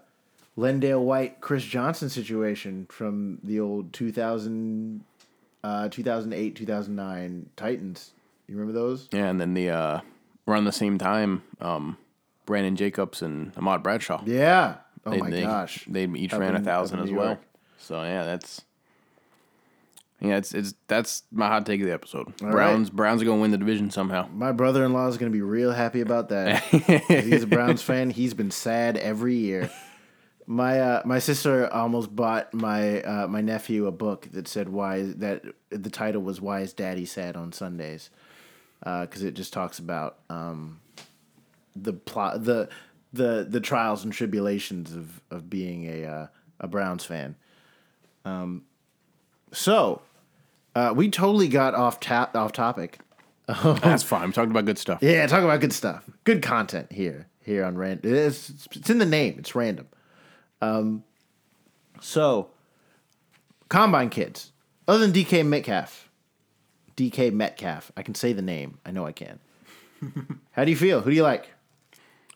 Lendale 0.58 1.00
White 1.02 1.40
Chris 1.40 1.62
Johnson 1.64 2.08
situation 2.10 2.86
from 2.90 3.38
the 3.44 3.60
old 3.60 3.92
2000 3.92 5.04
uh 5.62 5.88
2008 5.88 6.56
2009 6.56 7.50
Titans. 7.56 8.10
You 8.46 8.56
remember 8.56 8.78
those? 8.78 9.08
Yeah, 9.12 9.28
and 9.28 9.40
then 9.40 9.54
the 9.54 9.70
uh, 9.70 10.00
around 10.46 10.64
the 10.64 10.72
same 10.72 10.98
time, 10.98 11.42
um, 11.60 11.96
Brandon 12.46 12.76
Jacobs 12.76 13.22
and 13.22 13.52
Ahmad 13.56 13.82
Bradshaw. 13.82 14.22
Yeah. 14.26 14.76
Oh 15.06 15.10
they, 15.10 15.18
my 15.18 15.30
they, 15.30 15.42
gosh. 15.42 15.84
they 15.88 16.04
each 16.04 16.32
Up 16.32 16.40
ran 16.40 16.54
in- 16.54 16.62
a 16.62 16.64
thousand 16.64 17.00
as 17.00 17.10
well. 17.10 17.38
So 17.78 18.02
yeah, 18.02 18.24
that's 18.24 18.62
yeah, 20.20 20.36
it's 20.36 20.54
it's 20.54 20.74
that's 20.88 21.22
my 21.30 21.48
hot 21.48 21.66
take 21.66 21.80
of 21.80 21.86
the 21.86 21.92
episode. 21.92 22.32
right. 22.40 22.52
Browns 22.52 22.90
Browns 22.90 23.20
are 23.20 23.24
gonna 23.26 23.40
win 23.40 23.50
the 23.50 23.58
division 23.58 23.90
somehow. 23.90 24.28
My 24.32 24.52
brother-in-law 24.52 25.08
is 25.08 25.18
going 25.18 25.30
to 25.30 25.36
be 25.36 25.42
real 25.42 25.72
happy 25.72 26.00
about 26.00 26.30
that. 26.30 26.62
he's 27.08 27.42
a 27.42 27.46
Browns 27.46 27.82
fan. 27.82 28.10
He's 28.10 28.32
been 28.32 28.50
sad 28.50 28.96
every 28.96 29.36
year. 29.36 29.70
My 30.46 30.80
uh, 30.80 31.02
my 31.04 31.18
sister 31.18 31.70
almost 31.72 32.14
bought 32.14 32.52
my 32.54 33.02
uh, 33.02 33.26
my 33.26 33.40
nephew 33.40 33.86
a 33.86 33.92
book 33.92 34.28
that 34.32 34.48
said 34.48 34.68
why 34.68 35.02
that 35.02 35.42
the 35.70 35.90
title 35.90 36.22
was 36.22 36.40
why 36.40 36.60
is 36.60 36.72
Daddy 36.72 37.04
sad 37.04 37.36
on 37.36 37.52
Sundays 37.52 38.10
because 38.84 39.22
it 39.22 39.34
just 39.34 39.52
talks 39.52 39.78
about 39.78 40.18
um, 40.28 40.80
the 41.74 41.92
plot 41.92 42.44
the 42.44 42.68
the 43.12 43.46
the 43.48 43.60
trials 43.60 44.04
and 44.04 44.12
tribulations 44.12 44.94
of 44.94 45.20
of 45.30 45.48
being 45.48 45.86
a 45.86 46.04
uh, 46.04 46.26
a 46.60 46.68
Browns 46.68 47.04
fan. 47.04 47.36
Um, 48.24 48.64
so 49.52 50.02
uh, 50.74 50.92
we 50.94 51.10
totally 51.10 51.48
got 51.48 51.74
off 51.74 52.00
tap 52.00 52.36
off 52.36 52.52
topic. 52.52 52.98
That's 53.46 54.02
fine. 54.02 54.22
I'm 54.22 54.32
talking 54.32 54.50
about 54.50 54.64
good 54.64 54.78
stuff. 54.78 55.00
Yeah, 55.02 55.26
talk 55.26 55.42
about 55.42 55.60
good 55.60 55.72
stuff. 55.72 56.08
Good 56.24 56.42
content 56.42 56.92
here 56.92 57.28
here 57.44 57.64
on 57.64 57.76
random. 57.76 58.14
It's, 58.14 58.50
it's 58.72 58.90
in 58.90 58.98
the 58.98 59.06
name. 59.06 59.36
It's 59.38 59.54
random. 59.54 59.88
Um, 60.60 61.04
so 62.00 62.50
combine 63.68 64.10
kids. 64.10 64.52
Other 64.88 65.06
than 65.06 65.12
DK 65.12 65.46
Metcalf, 65.46 66.03
DK 66.96 67.32
Metcalf. 67.32 67.90
I 67.96 68.02
can 68.02 68.14
say 68.14 68.32
the 68.32 68.42
name. 68.42 68.78
I 68.84 68.90
know 68.90 69.06
I 69.06 69.12
can. 69.12 69.38
How 70.52 70.64
do 70.64 70.70
you 70.70 70.76
feel? 70.76 71.00
Who 71.00 71.10
do 71.10 71.16
you 71.16 71.22
like? 71.22 71.50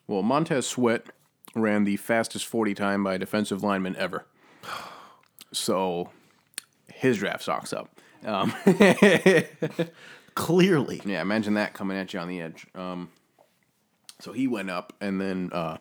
Well, 0.07 0.23
Montez 0.23 0.67
Sweat 0.67 1.07
ran 1.55 1.85
the 1.85 1.97
fastest 1.97 2.47
40 2.47 2.75
time 2.75 3.05
by 3.05 3.15
a 3.15 3.19
defensive 3.19 3.63
lineman 3.63 3.97
ever. 3.97 4.27
So 5.51 6.11
his 6.93 7.17
draft 7.17 7.43
stocks 7.43 7.73
up. 7.73 7.89
Um, 8.23 8.53
Clearly, 10.35 11.01
yeah, 11.07 11.23
imagine 11.23 11.55
that 11.55 11.73
coming 11.73 11.97
at 11.97 12.13
you 12.13 12.21
on 12.21 12.29
the 12.29 12.43
edge. 12.43 12.67
Um, 12.75 13.09
So 14.21 14.33
he 14.33 14.47
went 14.47 14.69
up, 14.69 14.93
and 15.01 15.19
then 15.21 15.49
uh, 15.53 15.79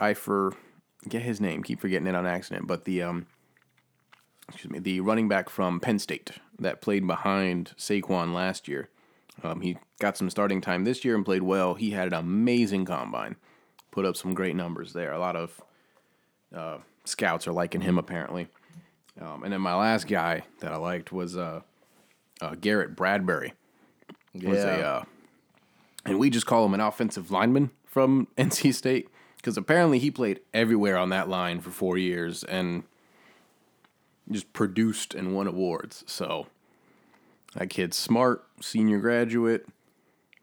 I 0.00 0.14
forget 0.14 1.22
his 1.22 1.40
name. 1.40 1.62
Keep 1.62 1.80
forgetting 1.80 2.08
it 2.08 2.16
on 2.16 2.26
accident. 2.26 2.66
But 2.66 2.84
the 2.86 3.02
um, 3.02 3.26
excuse 4.48 4.70
me, 4.70 4.78
the 4.78 5.00
running 5.00 5.28
back 5.28 5.48
from 5.48 5.80
Penn 5.80 5.98
State 5.98 6.32
that 6.58 6.80
played 6.80 7.06
behind 7.06 7.72
Saquon 7.76 8.32
last 8.32 8.68
year. 8.68 8.88
Um, 9.42 9.60
he 9.60 9.76
got 9.98 10.16
some 10.16 10.30
starting 10.30 10.60
time 10.60 10.84
this 10.84 11.04
year 11.04 11.14
and 11.14 11.24
played 11.24 11.42
well. 11.42 11.74
He 11.74 11.90
had 11.90 12.08
an 12.08 12.14
amazing 12.14 12.84
combine, 12.84 13.36
put 13.90 14.06
up 14.06 14.16
some 14.16 14.34
great 14.34 14.56
numbers 14.56 14.92
there. 14.92 15.12
A 15.12 15.18
lot 15.18 15.36
of 15.36 15.60
uh, 16.54 16.78
scouts 17.04 17.46
are 17.46 17.52
liking 17.52 17.82
him 17.82 17.98
apparently. 17.98 18.48
Um, 19.20 19.42
and 19.44 19.52
then 19.52 19.60
my 19.60 19.74
last 19.74 20.06
guy 20.08 20.44
that 20.60 20.72
I 20.72 20.76
liked 20.76 21.12
was 21.12 21.36
uh, 21.36 21.60
uh, 22.40 22.54
Garrett 22.60 22.96
Bradbury. 22.96 23.54
Was 24.34 24.58
a 24.58 24.86
uh, 24.86 25.04
and 26.04 26.18
we 26.18 26.28
just 26.28 26.44
call 26.44 26.66
him 26.66 26.74
an 26.74 26.80
offensive 26.80 27.30
lineman 27.30 27.70
from 27.86 28.28
NC 28.38 28.74
State 28.74 29.08
because 29.36 29.56
apparently 29.56 29.98
he 29.98 30.10
played 30.10 30.40
everywhere 30.52 30.98
on 30.98 31.08
that 31.08 31.28
line 31.28 31.60
for 31.60 31.70
four 31.70 31.96
years 31.96 32.44
and 32.44 32.82
just 34.30 34.52
produced 34.52 35.14
and 35.14 35.34
won 35.34 35.46
awards. 35.46 36.04
So 36.06 36.46
that 37.54 37.70
kid's 37.70 37.96
smart, 37.96 38.44
senior 38.60 38.98
graduate, 38.98 39.66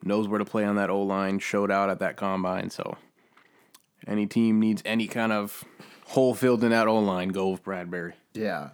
knows 0.03 0.27
where 0.27 0.39
to 0.39 0.45
play 0.45 0.65
on 0.65 0.75
that 0.75 0.89
O 0.89 1.01
line, 1.01 1.39
showed 1.39 1.71
out 1.71 1.89
at 1.89 1.99
that 1.99 2.17
combine. 2.17 2.69
So 2.69 2.97
any 4.07 4.25
team 4.25 4.59
needs 4.59 4.81
any 4.85 5.07
kind 5.07 5.31
of 5.31 5.63
hole 6.07 6.33
filled 6.33 6.63
in 6.63 6.71
that 6.71 6.87
O 6.87 6.99
line, 6.99 7.29
go 7.29 7.49
with 7.49 7.63
Bradbury. 7.63 8.13
Yeah. 8.33 8.69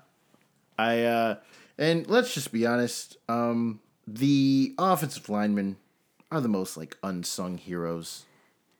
I 0.78 1.03
uh 1.03 1.36
and 1.78 2.07
let's 2.07 2.34
just 2.34 2.51
be 2.51 2.66
honest, 2.66 3.18
um 3.28 3.82
the 4.07 4.74
offensive 4.78 5.30
linemen 5.30 5.78
are 6.32 6.41
the 6.41 6.47
most 6.47 6.78
like 6.78 6.97
unsung 7.03 7.57
heroes 7.57 8.26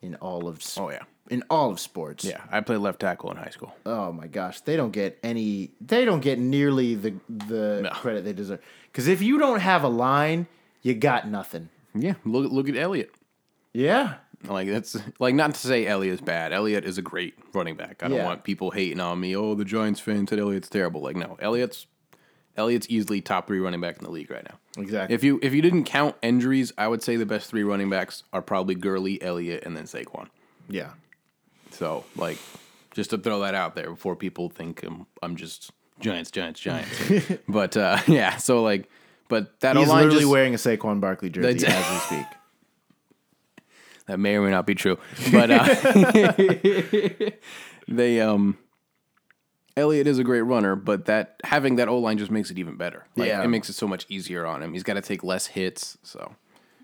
in 0.02 0.16
all 0.16 0.48
of 0.48 0.62
Oh 0.78 0.90
yeah. 0.90 1.04
In 1.30 1.44
all 1.50 1.70
of 1.72 1.80
sports. 1.80 2.24
Yeah. 2.26 2.42
I 2.52 2.62
played 2.62 2.78
left 2.80 3.00
tackle 3.00 3.30
in 3.32 3.38
high 3.38 3.50
school. 3.52 3.76
Oh 3.86 4.12
my 4.12 4.28
gosh, 4.28 4.62
they 4.62 4.76
don't 4.76 4.92
get 4.92 5.18
any 5.24 5.72
they 5.82 6.06
don't 6.06 6.22
get 6.22 6.40
nearly 6.40 6.96
the 6.96 7.14
the 7.30 7.82
No. 7.84 7.90
credit 7.92 8.24
they 8.26 8.34
deserve. 8.34 8.60
Cuz 8.94 9.08
if 9.08 9.22
you 9.22 9.38
don't 9.38 9.60
have 9.60 9.84
a 9.84 9.88
line, 9.90 10.48
you 10.82 10.94
got 10.96 11.28
nothing. 11.28 11.70
Yeah. 11.94 12.14
Look 12.26 12.52
look 12.52 12.68
at 12.70 12.76
Elliott. 12.76 13.12
Yeah. 13.74 14.16
Like 14.48 14.68
that's 14.70 14.96
like 15.20 15.36
not 15.36 15.54
to 15.54 15.60
say 15.60 15.86
Elliott's 15.86 16.22
bad. 16.22 16.54
Elliott 16.54 16.86
is 16.86 16.98
a 16.98 17.02
great 17.02 17.36
running 17.54 17.76
back. 17.76 18.02
I 18.04 18.08
don't 18.08 18.18
Yeah. 18.18 18.26
want 18.26 18.44
people 18.44 18.72
hating 18.72 19.00
on 19.00 19.20
me. 19.20 19.36
Oh, 19.36 19.54
the 19.56 19.66
Giants 19.66 20.00
fans 20.00 20.30
said 20.30 20.40
Elliott's 20.40 20.70
terrible. 20.70 21.02
Like 21.02 21.16
no, 21.16 21.38
Elliott's 21.42 21.88
Elliott's 22.58 22.88
easily 22.90 23.22
top 23.22 23.48
three 23.48 23.60
running 23.60 23.80
back 23.80 23.98
in 23.98 24.04
the 24.04 24.10
league 24.12 24.30
right 24.32 24.44
now. 24.44 24.58
Exactly. 24.82 25.14
If 25.16 25.24
you 25.24 25.40
if 25.44 25.54
you 25.54 25.62
didn't 25.62 25.84
count 25.86 26.16
injuries, 26.22 26.72
I 26.78 26.88
would 26.88 27.04
say 27.04 27.16
the 27.16 27.26
best 27.26 27.50
three 27.50 27.64
running 27.64 27.90
backs 27.90 28.24
are 28.34 28.42
probably 28.42 28.76
Gurley, 28.76 29.22
Elliott, 29.22 29.64
and 29.66 29.76
then 29.78 29.84
Saquon. 29.86 30.28
yeah. 30.70 30.92
So 31.80 32.04
like, 32.18 32.38
just 32.92 33.12
to 33.12 33.18
throw 33.18 33.40
that 33.40 33.56
out 33.56 33.74
there 33.74 33.90
before 33.90 34.16
people 34.16 34.50
think 34.50 34.84
I'm 34.84 35.08
I'm 35.24 35.38
just 35.38 35.72
Giants, 36.02 36.30
Giants, 36.30 36.60
Giants. 36.60 36.92
but 37.48 37.78
uh, 37.78 38.00
yeah, 38.08 38.36
so 38.38 38.62
like, 38.62 38.90
but 39.30 39.60
that 39.62 39.78
He's 39.78 39.88
O-line 39.88 40.04
literally 40.04 40.20
just, 40.22 40.32
wearing 40.32 40.54
a 40.54 40.58
Saquon 40.58 41.00
Barkley 41.00 41.30
jersey 41.30 41.66
as 41.66 41.90
we 41.90 41.98
speak. 42.18 42.26
That 44.08 44.20
may 44.20 44.38
or 44.38 44.42
may 44.42 44.50
not 44.50 44.66
be 44.66 44.74
true, 44.74 44.98
but 45.32 45.52
uh, 45.52 45.66
they 47.88 48.20
um, 48.22 48.58
Elliott 49.78 50.08
is 50.08 50.18
a 50.18 50.24
great 50.24 50.42
runner, 50.42 50.76
but 50.76 51.06
that 51.06 51.36
having 51.44 51.76
that 51.76 51.88
O 51.90 52.00
line 52.00 52.18
just 52.18 52.32
makes 52.32 52.50
it 52.50 52.58
even 52.58 52.76
better. 52.76 53.06
Like, 53.16 53.28
Yeah. 53.28 53.44
it 53.44 53.50
makes 53.50 53.70
it 53.70 53.74
so 53.74 53.88
much 53.88 54.08
easier 54.10 54.48
on 54.48 54.64
him. 54.64 54.74
He's 54.74 54.82
got 54.82 54.96
to 54.96 55.02
take 55.02 55.24
less 55.24 55.46
hits. 55.46 56.00
So 56.02 56.34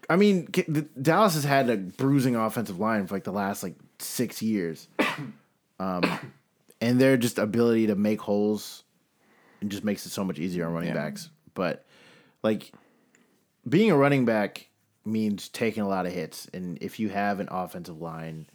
I 0.08 0.18
mean, 0.18 0.46
K- 0.46 0.66
the- 0.68 0.84
Dallas 1.02 1.34
has 1.34 1.46
had 1.46 1.68
a 1.68 1.78
bruising 1.78 2.36
offensive 2.36 2.80
line 2.80 3.08
for 3.08 3.16
like 3.16 3.24
the 3.24 3.32
last 3.34 3.64
like 3.64 3.74
six 4.02 4.42
years, 4.42 4.88
um, 5.80 6.04
and 6.82 7.00
their 7.00 7.18
just 7.18 7.38
ability 7.40 7.88
to 7.88 7.96
make 7.96 8.22
holes 8.22 8.84
and 9.62 9.72
just 9.72 9.84
makes 9.84 10.06
it 10.06 10.10
so 10.10 10.24
much 10.24 10.40
easier 10.40 10.66
on 10.68 10.74
running 10.74 10.90
Yeah. 10.90 10.96
backs. 10.96 11.30
But 11.54 11.86
like 12.44 12.72
being 13.68 13.92
a 13.92 13.98
running 13.98 14.26
back 14.26 14.70
means 15.06 15.50
taking 15.50 15.84
a 15.84 15.88
lot 15.88 16.06
of 16.06 16.12
hits, 16.14 16.48
and 16.54 16.78
if 16.82 17.00
you 17.00 17.10
have 17.10 17.40
an 17.40 17.48
offensive 17.52 18.02
line, 18.02 18.48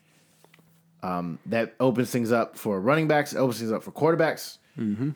um, 1.02 1.38
that 1.46 1.74
opens 1.80 2.10
things 2.10 2.30
up 2.32 2.56
for 2.56 2.80
running 2.80 3.08
backs. 3.08 3.34
Opens 3.34 3.58
things 3.58 3.72
up 3.72 3.82
for 3.82 3.90
quarterbacks. 3.92 4.58
Mm-hmm. 4.78 5.10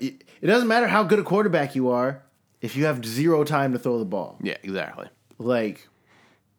It, 0.00 0.24
it 0.40 0.46
doesn't 0.46 0.68
matter 0.68 0.86
how 0.88 1.02
good 1.04 1.18
a 1.18 1.22
quarterback 1.24 1.74
you 1.74 1.88
are 1.90 2.22
if 2.60 2.76
you 2.76 2.84
have 2.84 3.04
zero 3.04 3.44
time 3.44 3.72
to 3.72 3.78
throw 3.78 3.98
the 3.98 4.04
ball 4.04 4.38
yeah, 4.42 4.56
exactly. 4.62 5.06
like 5.38 5.88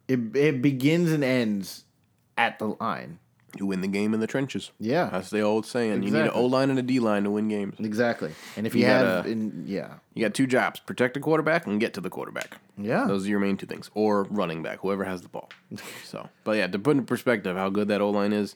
it 0.10 0.20
it 0.36 0.62
begins 0.62 1.12
and 1.12 1.24
ends 1.24 1.86
at 2.40 2.58
the 2.60 2.68
line. 2.80 3.20
You 3.58 3.66
win 3.66 3.82
the 3.82 3.88
game 3.88 4.14
in 4.14 4.20
the 4.20 4.28
trenches. 4.28 4.70
Yeah. 4.80 5.10
That's 5.12 5.32
the 5.32 5.42
old 5.42 5.66
saying. 5.66 6.04
You 6.04 6.12
need 6.12 6.22
an 6.22 6.30
O 6.30 6.46
line 6.46 6.70
and 6.70 6.78
a 6.78 6.84
D 6.84 7.00
line 7.00 7.24
to 7.24 7.32
win 7.32 7.48
games. 7.48 7.76
Exactly. 7.80 8.32
And 8.56 8.68
if 8.68 8.76
you, 8.76 8.82
You 8.82 8.86
have 8.88 9.06
gotta- 9.24 9.30
in, 9.30 9.64
yeah. 9.66 9.96
You 10.14 10.24
got 10.24 10.36
two 10.36 10.46
jobs: 10.46 10.80
protect 10.80 11.16
the 11.16 11.20
quarterback 11.20 11.66
and 11.66 11.80
get 11.80 11.96
to 11.96 12.02
the 12.02 12.12
quarterback. 12.12 12.58
Yeah. 12.78 13.06
Those 13.08 13.26
are 13.26 13.30
your 13.30 13.40
main 13.40 13.58
two 13.58 13.66
things, 13.66 13.90
or 13.96 14.24
running 14.26 14.62
back, 14.62 14.80
whoever 14.82 15.04
has 15.04 15.24
the 15.24 15.30
ball. 15.30 15.50
so, 16.06 16.30
but 16.44 16.58
yeah, 16.58 16.68
to 16.68 16.78
put 16.78 16.96
in 16.98 17.06
perspective 17.06 17.58
how 17.58 17.70
good 17.70 17.88
that 17.88 18.02
O 18.02 18.12
line 18.12 18.34
is, 18.34 18.56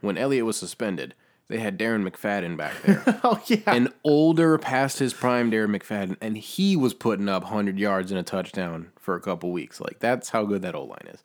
when 0.00 0.18
Elliott 0.18 0.44
was 0.44 0.56
suspended, 0.56 1.14
they 1.46 1.58
had 1.60 1.78
Darren 1.78 2.02
McFadden 2.08 2.56
back 2.56 2.74
there. 2.82 3.04
oh 3.22 3.40
yeah. 3.46 3.58
an 3.66 3.90
older 4.02 4.58
past 4.58 4.98
his 4.98 5.14
prime 5.14 5.52
Darren 5.52 5.76
McFadden, 5.76 6.16
and 6.20 6.36
he 6.36 6.74
was 6.76 6.94
putting 6.94 7.28
up 7.28 7.44
100 7.44 7.78
yards 7.78 8.10
and 8.10 8.18
a 8.18 8.24
touchdown 8.24 8.90
for 8.98 9.14
a 9.14 9.20
couple 9.20 9.52
weeks. 9.52 9.80
Like, 9.80 10.00
that's 10.00 10.30
how 10.30 10.44
good 10.44 10.62
that 10.62 10.74
O 10.74 10.82
line 10.84 11.06
is. 11.12 11.22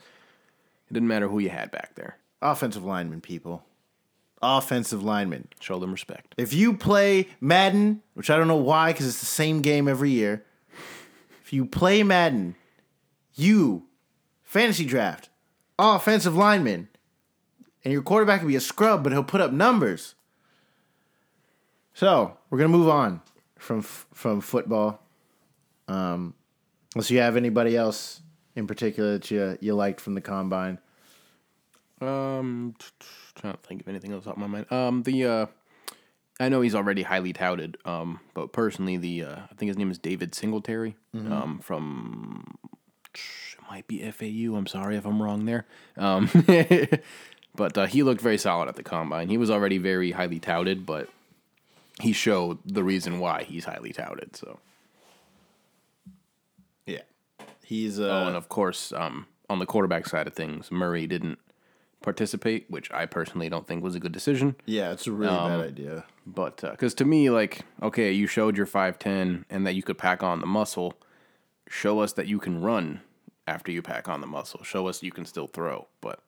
It 0.89 0.93
didn't 0.93 1.07
matter 1.07 1.27
who 1.27 1.39
you 1.39 1.49
had 1.49 1.71
back 1.71 1.95
there. 1.95 2.17
Offensive 2.41 2.83
lineman 2.83 3.21
people. 3.21 3.65
Offensive 4.41 5.03
lineman. 5.03 5.47
Show 5.59 5.79
them 5.79 5.91
respect. 5.91 6.35
If 6.37 6.53
you 6.53 6.73
play 6.75 7.27
Madden, 7.41 8.01
which 8.13 8.29
I 8.29 8.37
don't 8.37 8.47
know 8.47 8.55
why 8.55 8.93
cuz 8.93 9.07
it's 9.07 9.19
the 9.19 9.25
same 9.25 9.61
game 9.61 9.87
every 9.87 10.11
year. 10.11 10.45
If 11.43 11.51
you 11.51 11.65
play 11.65 12.03
Madden, 12.03 12.55
you 13.33 13.87
fantasy 14.43 14.85
draft 14.85 15.29
offensive 15.79 16.35
lineman 16.35 16.87
and 17.83 17.91
your 17.93 18.01
quarterback 18.01 18.39
can 18.39 18.47
be 18.47 18.55
a 18.55 18.61
scrub 18.61 19.03
but 19.03 19.11
he'll 19.11 19.23
put 19.23 19.41
up 19.41 19.51
numbers. 19.51 20.15
So, 21.93 22.37
we're 22.49 22.57
going 22.59 22.71
to 22.71 22.77
move 22.77 22.89
on 22.89 23.21
from 23.57 23.81
from 23.81 24.41
football. 24.41 25.01
Um 25.87 26.33
unless 26.95 27.11
you 27.11 27.19
have 27.19 27.35
anybody 27.35 27.75
else 27.75 28.21
in 28.57 28.65
particular 28.65 29.13
that 29.13 29.31
you 29.31 29.57
you 29.61 29.73
liked 29.75 30.01
from 30.01 30.15
the 30.15 30.21
combine. 30.21 30.79
Um, 32.01 32.75
trying 33.35 33.53
to 33.53 33.59
think 33.59 33.81
of 33.81 33.87
anything 33.87 34.11
else 34.11 34.27
off 34.27 34.35
my 34.35 34.47
mind. 34.47 34.71
Um, 34.71 35.03
the 35.03 35.25
uh, 35.25 35.45
I 36.39 36.49
know 36.49 36.61
he's 36.61 36.75
already 36.75 37.03
highly 37.03 37.33
touted. 37.33 37.77
Um, 37.85 38.19
but 38.33 38.51
personally, 38.51 38.97
the 38.97 39.23
uh, 39.23 39.35
I 39.49 39.55
think 39.55 39.69
his 39.69 39.77
name 39.77 39.91
is 39.91 39.99
David 39.99 40.35
Singletary. 40.35 40.95
Um, 41.31 41.59
from 41.59 42.57
it 43.13 43.21
might 43.69 43.87
be 43.87 44.09
FAU. 44.11 44.55
I'm 44.55 44.67
sorry 44.67 44.97
if 44.97 45.05
I'm 45.05 45.21
wrong 45.21 45.45
there. 45.45 45.65
Um, 45.95 46.29
but 47.55 47.77
uh, 47.77 47.85
he 47.85 48.03
looked 48.03 48.21
very 48.21 48.37
solid 48.39 48.69
at 48.69 48.75
the 48.75 48.83
combine. 48.83 49.29
He 49.29 49.37
was 49.37 49.51
already 49.51 49.77
very 49.77 50.11
highly 50.11 50.39
touted, 50.39 50.85
but 50.85 51.09
he 52.01 52.11
showed 52.11 52.59
the 52.65 52.83
reason 52.83 53.19
why 53.19 53.43
he's 53.43 53.65
highly 53.65 53.93
touted. 53.93 54.35
So. 54.35 54.59
He's 57.67 57.99
uh 57.99 58.03
oh, 58.23 58.27
and 58.27 58.37
of 58.37 58.47
course, 58.47 58.93
um, 58.93 59.27
on 59.49 59.59
the 59.59 59.65
quarterback 59.65 60.07
side 60.07 60.25
of 60.25 60.33
things, 60.33 60.71
Murray 60.71 61.05
didn't 61.05 61.37
participate, 62.01 62.65
which 62.69 62.89
I 62.93 63.05
personally 63.05 63.49
don't 63.49 63.67
think 63.67 63.83
was 63.83 63.93
a 63.93 63.99
good 63.99 64.13
decision. 64.13 64.55
yeah, 64.65 64.91
it's 64.93 65.05
a 65.05 65.11
really 65.11 65.35
bad 65.35 65.59
idea. 65.59 66.05
But 66.25 66.61
because 66.61 66.93
to 66.95 67.05
me, 67.05 67.29
like, 67.29 67.65
okay, 67.83 68.13
you 68.13 68.25
showed 68.25 68.55
your 68.55 68.67
five 68.67 68.97
ten 68.97 69.43
and 69.49 69.67
that 69.67 69.75
you 69.75 69.83
could 69.83 69.97
pack 69.97 70.23
on 70.23 70.39
the 70.39 70.47
muscle. 70.47 70.93
Show 71.67 71.99
us 71.99 72.13
that 72.13 72.27
you 72.27 72.39
can 72.39 72.61
run 72.61 73.01
after 73.45 73.69
you 73.69 73.81
pack 73.81 74.07
on 74.07 74.21
the 74.21 74.27
muscle. 74.27 74.63
Show 74.63 74.87
us 74.87 75.03
you 75.03 75.11
can 75.11 75.25
still 75.25 75.47
throw. 75.47 75.87
But 75.99 76.21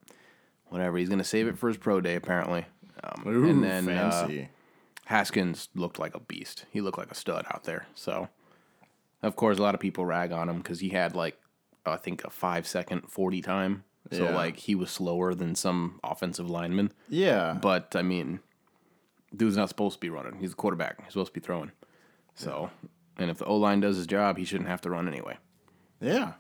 whatever, 0.68 0.98
he's 0.98 1.08
gonna 1.08 1.24
save 1.24 1.48
it 1.48 1.58
for 1.58 1.70
his 1.70 1.78
pro 1.78 2.02
day 2.02 2.16
apparently. 2.16 2.66
Um, 3.02 3.24
and 3.46 3.64
then 3.64 3.88
uh, 3.88 4.28
Haskins 5.06 5.70
looked 5.74 6.00
like 6.00 6.16
a 6.16 6.20
beast. 6.20 6.66
He 6.70 6.82
looked 6.82 6.98
like 6.98 7.12
a 7.12 7.16
stud 7.16 7.46
out 7.50 7.64
there. 7.64 7.88
So, 7.96 8.28
of 9.22 9.36
course, 9.36 9.58
a 9.58 9.62
lot 9.62 9.76
of 9.76 9.82
people 9.82 10.06
rag 10.06 10.32
on 10.32 10.50
him 10.50 10.58
because 10.58 10.80
he 10.80 10.90
had 10.90 11.16
like 11.16 11.38
I 11.86 11.98
think 11.98 12.24
a 12.24 12.30
five 12.30 12.68
second 12.68 13.10
forty 13.10 13.42
time. 13.42 13.84
So 14.12 14.24
Yeah. 14.26 14.36
like 14.36 14.58
he 14.58 14.76
was 14.76 14.90
slower 14.92 15.34
than 15.36 15.56
some 15.56 16.00
offensive 16.04 16.50
linemen. 16.50 16.92
yeah. 17.10 17.58
But 17.62 17.96
I 17.96 18.02
mean, 18.02 18.40
dude's 19.36 19.58
not 19.58 19.70
supposed 19.70 19.96
to 19.96 20.00
be 20.00 20.10
running. 20.10 20.40
He's 20.40 20.54
a 20.54 20.56
quarterback. 20.56 21.04
He's 21.04 21.14
supposed 21.14 21.34
to 21.34 21.40
be 21.40 21.46
throwing. 21.46 21.72
So, 22.36 22.72
and 23.18 23.30
if 23.30 23.38
the 23.40 23.46
O 23.46 23.58
line 23.58 23.82
does 23.82 23.98
his 23.98 24.08
job, 24.08 24.38
he 24.38 24.46
shouldn't 24.46 24.70
have 24.70 24.82
to 24.82 24.90
run 24.90 25.08
anyway. 25.08 25.38
Yeah. 26.02 26.34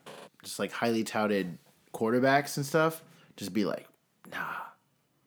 Just 0.43 0.57
like 0.59 0.71
highly 0.71 1.03
touted 1.03 1.57
quarterbacks 1.93 2.55
and 2.57 2.65
stuff, 2.65 3.03
just 3.35 3.53
be 3.53 3.65
like, 3.65 3.87
nah, 4.31 4.37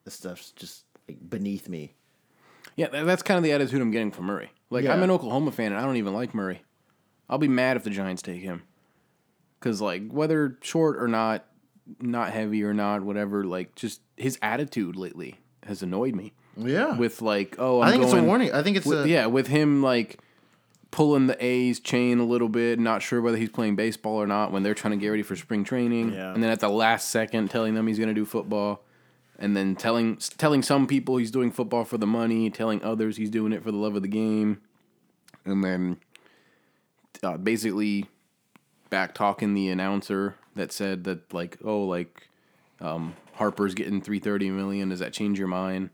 this 0.05 0.14
stuff's 0.14 0.53
just 0.53 0.84
like 1.09 1.18
beneath 1.28 1.68
me. 1.68 1.94
Yeah, 2.76 2.88
that's 2.88 3.22
kind 3.22 3.36
of 3.36 3.44
the 3.44 3.53
attitude 3.53 3.82
I'm 3.82 3.90
getting 3.90 4.11
from 4.11 4.24
Murray. 4.24 4.50
Like, 4.70 4.84
Yeah. 4.84 4.94
I'm 4.94 5.03
an 5.03 5.11
Oklahoma 5.11 5.53
fan, 5.53 5.72
and 5.72 5.80
I 5.80 5.84
don't 5.84 5.96
even 5.96 6.14
like 6.14 6.34
Murray. 6.34 6.62
I'll 7.32 7.38
be 7.38 7.48
mad 7.48 7.78
if 7.78 7.82
the 7.84 7.90
Giants 7.90 8.20
take 8.20 8.42
him. 8.42 8.62
Because, 9.58 9.80
like, 9.80 10.10
whether 10.10 10.58
short 10.60 10.98
or 11.02 11.08
not, 11.08 11.46
not 11.98 12.30
heavy 12.30 12.62
or 12.62 12.74
not, 12.74 13.02
whatever. 13.02 13.44
Like 13.44 13.74
just 13.74 14.02
his 14.16 14.38
attitude 14.42 14.96
lately 14.96 15.38
has 15.64 15.82
annoyed 15.82 16.14
me. 16.14 16.32
Yeah. 16.56 16.96
With 16.98 17.22
like, 17.22 17.56
oh, 17.58 17.80
I'm 17.80 17.88
I 17.88 17.90
think 17.92 18.04
it's 18.04 18.12
a 18.12 18.22
warning. 18.22 18.52
I 18.52 18.62
think 18.62 18.76
it's 18.76 18.84
with- 18.86 19.06
a 19.06 19.08
yeah, 19.08 19.26
with 19.26 19.46
him 19.46 19.82
like 19.82 20.18
pulling 20.90 21.26
the 21.26 21.42
A's 21.42 21.80
chain 21.80 22.18
a 22.18 22.24
little 22.24 22.50
bit, 22.50 22.78
not 22.78 23.00
sure 23.00 23.22
whether 23.22 23.38
he's 23.38 23.48
playing 23.48 23.76
baseball 23.76 24.16
or 24.16 24.26
not 24.26 24.52
when 24.52 24.62
they're 24.62 24.74
trying 24.74 24.90
to 24.92 24.98
get 24.98 25.08
ready 25.08 25.22
for 25.22 25.34
spring 25.36 25.64
training, 25.64 26.12
Yeah. 26.12 26.34
and 26.34 26.42
then 26.42 26.50
at 26.50 26.60
the 26.60 26.68
last 26.68 27.08
second 27.08 27.48
telling 27.50 27.72
them 27.74 27.86
he's 27.86 27.96
going 27.96 28.08
to 28.10 28.14
do 28.14 28.26
football, 28.26 28.84
and 29.38 29.56
then 29.56 29.74
telling 29.74 30.18
telling 30.36 30.62
some 30.62 30.86
people 30.86 31.16
he's 31.16 31.30
doing 31.30 31.50
football 31.50 31.84
for 31.84 31.96
the 31.96 32.06
money, 32.06 32.50
telling 32.50 32.82
others 32.84 33.16
he's 33.16 33.30
doing 33.30 33.54
it 33.54 33.62
for 33.62 33.70
the 33.72 33.78
love 33.78 33.96
of 33.96 34.02
the 34.02 34.08
game, 34.08 34.60
and 35.46 35.64
then 35.64 35.96
uh, 37.22 37.36
basically 37.36 38.06
back 38.90 39.14
talking 39.14 39.54
the 39.54 39.68
announcer 39.68 40.34
that 40.54 40.72
said 40.72 41.04
that 41.04 41.32
like 41.32 41.58
oh 41.64 41.84
like 41.84 42.28
um, 42.80 43.14
Harper's 43.34 43.74
getting 43.74 44.00
three 44.00 44.18
thirty 44.18 44.50
million. 44.50 44.88
Does 44.88 44.98
that 45.00 45.12
change 45.12 45.38
your 45.38 45.48
mind? 45.48 45.90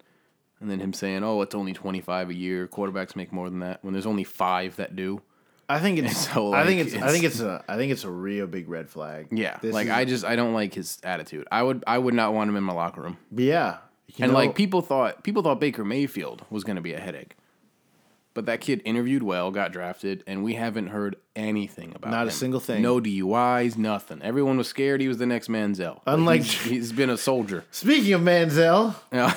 And 0.60 0.68
then 0.70 0.80
him 0.80 0.92
saying, 0.92 1.22
"Oh, 1.22 1.40
it's 1.42 1.54
only 1.54 1.72
twenty 1.72 2.00
five 2.00 2.30
a 2.30 2.34
year. 2.34 2.66
Quarterbacks 2.66 3.14
make 3.14 3.32
more 3.32 3.48
than 3.48 3.60
that 3.60 3.84
when 3.84 3.92
there's 3.92 4.06
only 4.06 4.24
five 4.24 4.76
that 4.76 4.96
do." 4.96 5.22
I 5.68 5.78
think 5.80 5.98
it's. 5.98 6.16
so, 6.32 6.52
I 6.52 6.64
think 6.64 6.84
like, 6.84 6.94
it's, 6.94 7.02
I 7.02 7.10
think 7.12 7.24
it's 7.24 7.40
a. 7.40 7.62
I 7.68 7.76
think 7.76 7.92
it's 7.92 8.04
a 8.04 8.10
real 8.10 8.46
big 8.46 8.68
red 8.68 8.88
flag. 8.88 9.28
Yeah, 9.30 9.58
This 9.60 9.72
like 9.74 9.86
is- 9.86 9.92
I 9.92 10.04
just 10.04 10.24
I 10.24 10.34
don't 10.34 10.54
like 10.54 10.74
his 10.74 10.98
attitude. 11.04 11.46
I 11.52 11.62
would 11.62 11.84
I 11.86 11.98
would 11.98 12.14
not 12.14 12.32
want 12.34 12.48
him 12.48 12.56
in 12.56 12.64
my 12.64 12.72
locker 12.72 13.02
room. 13.02 13.18
Yeah. 13.36 13.78
And 14.18 14.32
know- 14.32 14.38
like 14.38 14.54
people 14.54 14.80
thought 14.80 15.22
people 15.22 15.42
thought 15.42 15.60
Baker 15.60 15.84
Mayfield 15.84 16.44
was 16.50 16.64
going 16.64 16.76
to 16.76 16.82
be 16.82 16.94
a 16.94 17.00
headache, 17.00 17.36
but 18.38 18.46
that 18.46 18.60
kid 18.60 18.80
interviewed 18.84 19.24
well, 19.24 19.50
got 19.50 19.72
drafted, 19.72 20.22
and 20.28 20.44
we 20.44 20.54
haven't 20.54 20.86
heard 20.86 21.16
anything 21.34 21.92
about 21.96 22.12
Not 22.12 22.28
a 22.28 22.30
single 22.30 22.60
thing. 22.60 22.80
No 22.82 23.00
DUIs, 23.00 23.76
nothing. 23.76 24.22
Everyone 24.22 24.56
was 24.56 24.68
scared 24.68 25.00
he 25.00 25.08
was 25.08 25.18
the 25.18 25.26
next 25.26 25.48
Manziel. 25.48 26.00
Unlike- 26.06 26.42
he's- 26.44 26.64
he's 26.66 26.92
been 26.92 27.10
a 27.10 27.16
soldier. 27.18 27.64
Speaking 27.72 28.12
of 28.12 28.20
Manziel, 28.20 28.94
Yeah. 29.10 29.34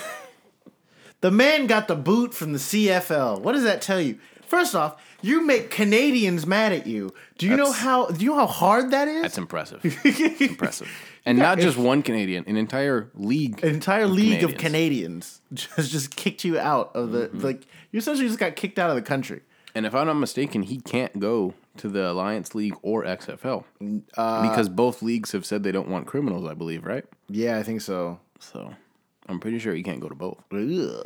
the 1.22 1.32
man 1.32 1.66
got 1.66 1.88
the 1.88 1.96
boot 1.96 2.36
from 2.36 2.54
the 2.54 2.60
CFL. 2.60 3.42
What 3.42 3.54
does 3.54 3.64
that 3.64 3.82
tell 3.82 4.00
you? 4.00 4.20
First 4.46 4.76
off, 4.76 5.02
you 5.24 5.44
make 5.44 5.72
Canadians 5.72 6.46
mad 6.46 6.72
at 6.72 6.86
you. 6.86 7.12
Do 7.40 7.48
you 7.48 7.58
know 7.58 7.72
how? 7.72 8.06
Do 8.06 8.24
you 8.24 8.30
know 8.32 8.38
how 8.38 8.46
hard 8.46 8.92
that 8.92 9.08
is? 9.08 9.24
That's 9.24 9.38
impressive. 9.40 9.84
impressive. 10.42 10.90
And 11.26 11.38
not 11.38 11.60
just 11.60 11.78
one 11.78 12.02
Canadian, 12.02 12.44
an 12.48 12.58
entire 12.58 13.10
league. 13.14 13.64
An 13.64 13.70
entire 13.76 14.08
league 14.08 14.44
of 14.44 14.58
Canadians. 14.58 14.62
Canadians 14.62 15.42
just 15.78 15.92
just 15.92 16.16
kicked 16.16 16.44
you 16.44 16.58
out 16.60 16.92
of 16.96 17.12
the 17.12 17.28
Mm-hmm. 17.28 17.40
like. 17.42 17.62
You 17.92 17.98
essentially 18.00 18.28
just 18.28 18.40
got 18.40 18.56
kicked 18.56 18.80
out 18.80 18.90
of 18.90 18.96
the 18.96 19.02
country. 19.02 19.42
And 19.76 19.86
if 19.86 19.94
I'm 19.96 20.08
not 20.08 20.16
mistaken, 20.16 20.64
he 20.64 20.80
can't 20.80 21.20
go 21.20 21.54
to 21.78 21.88
the 21.90 22.10
Alliance 22.12 22.54
League 22.56 22.76
or 22.82 23.04
XFL 23.04 23.64
Uh, 24.18 24.50
because 24.50 24.68
both 24.70 25.02
leagues 25.02 25.32
have 25.34 25.46
said 25.46 25.64
they 25.64 25.72
don't 25.72 25.88
want 25.90 26.08
criminals. 26.08 26.46
I 26.46 26.54
believe, 26.54 26.86
right? 26.86 27.06
Yeah, 27.30 27.58
I 27.58 27.64
think 27.64 27.82
so. 27.82 28.20
So 28.40 28.74
I'm 29.28 29.40
pretty 29.40 29.60
sure 29.60 29.74
he 29.74 29.84
can't 29.84 30.00
go 30.02 30.10
to 30.10 30.16
both. 30.16 30.40
Ugh. 30.52 31.06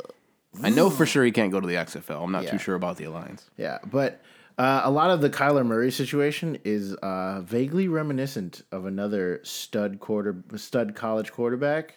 I 0.62 0.70
know 0.70 0.88
for 0.90 1.04
sure 1.06 1.22
he 1.24 1.30
can't 1.32 1.52
go 1.52 1.60
to 1.60 1.66
the 1.66 1.74
XFL. 1.74 2.24
I'm 2.24 2.32
not 2.32 2.44
Yeah. 2.44 2.52
too 2.52 2.58
sure 2.58 2.74
about 2.74 2.96
the 2.96 3.04
Alliance. 3.04 3.50
Yeah, 3.58 3.78
but 3.84 4.22
uh, 4.58 4.82
a 4.84 4.90
lot 4.90 5.10
of 5.10 5.20
the 5.20 5.30
Kyler 5.30 5.64
Murray 5.64 5.90
situation 5.90 6.58
is 6.64 6.94
uh, 6.94 7.40
vaguely 7.42 7.88
reminiscent 7.88 8.62
of 8.72 8.86
another 8.86 9.40
stud 9.42 10.00
quarter, 10.00 10.42
stud 10.56 10.94
college 10.94 11.32
quarterback 11.32 11.94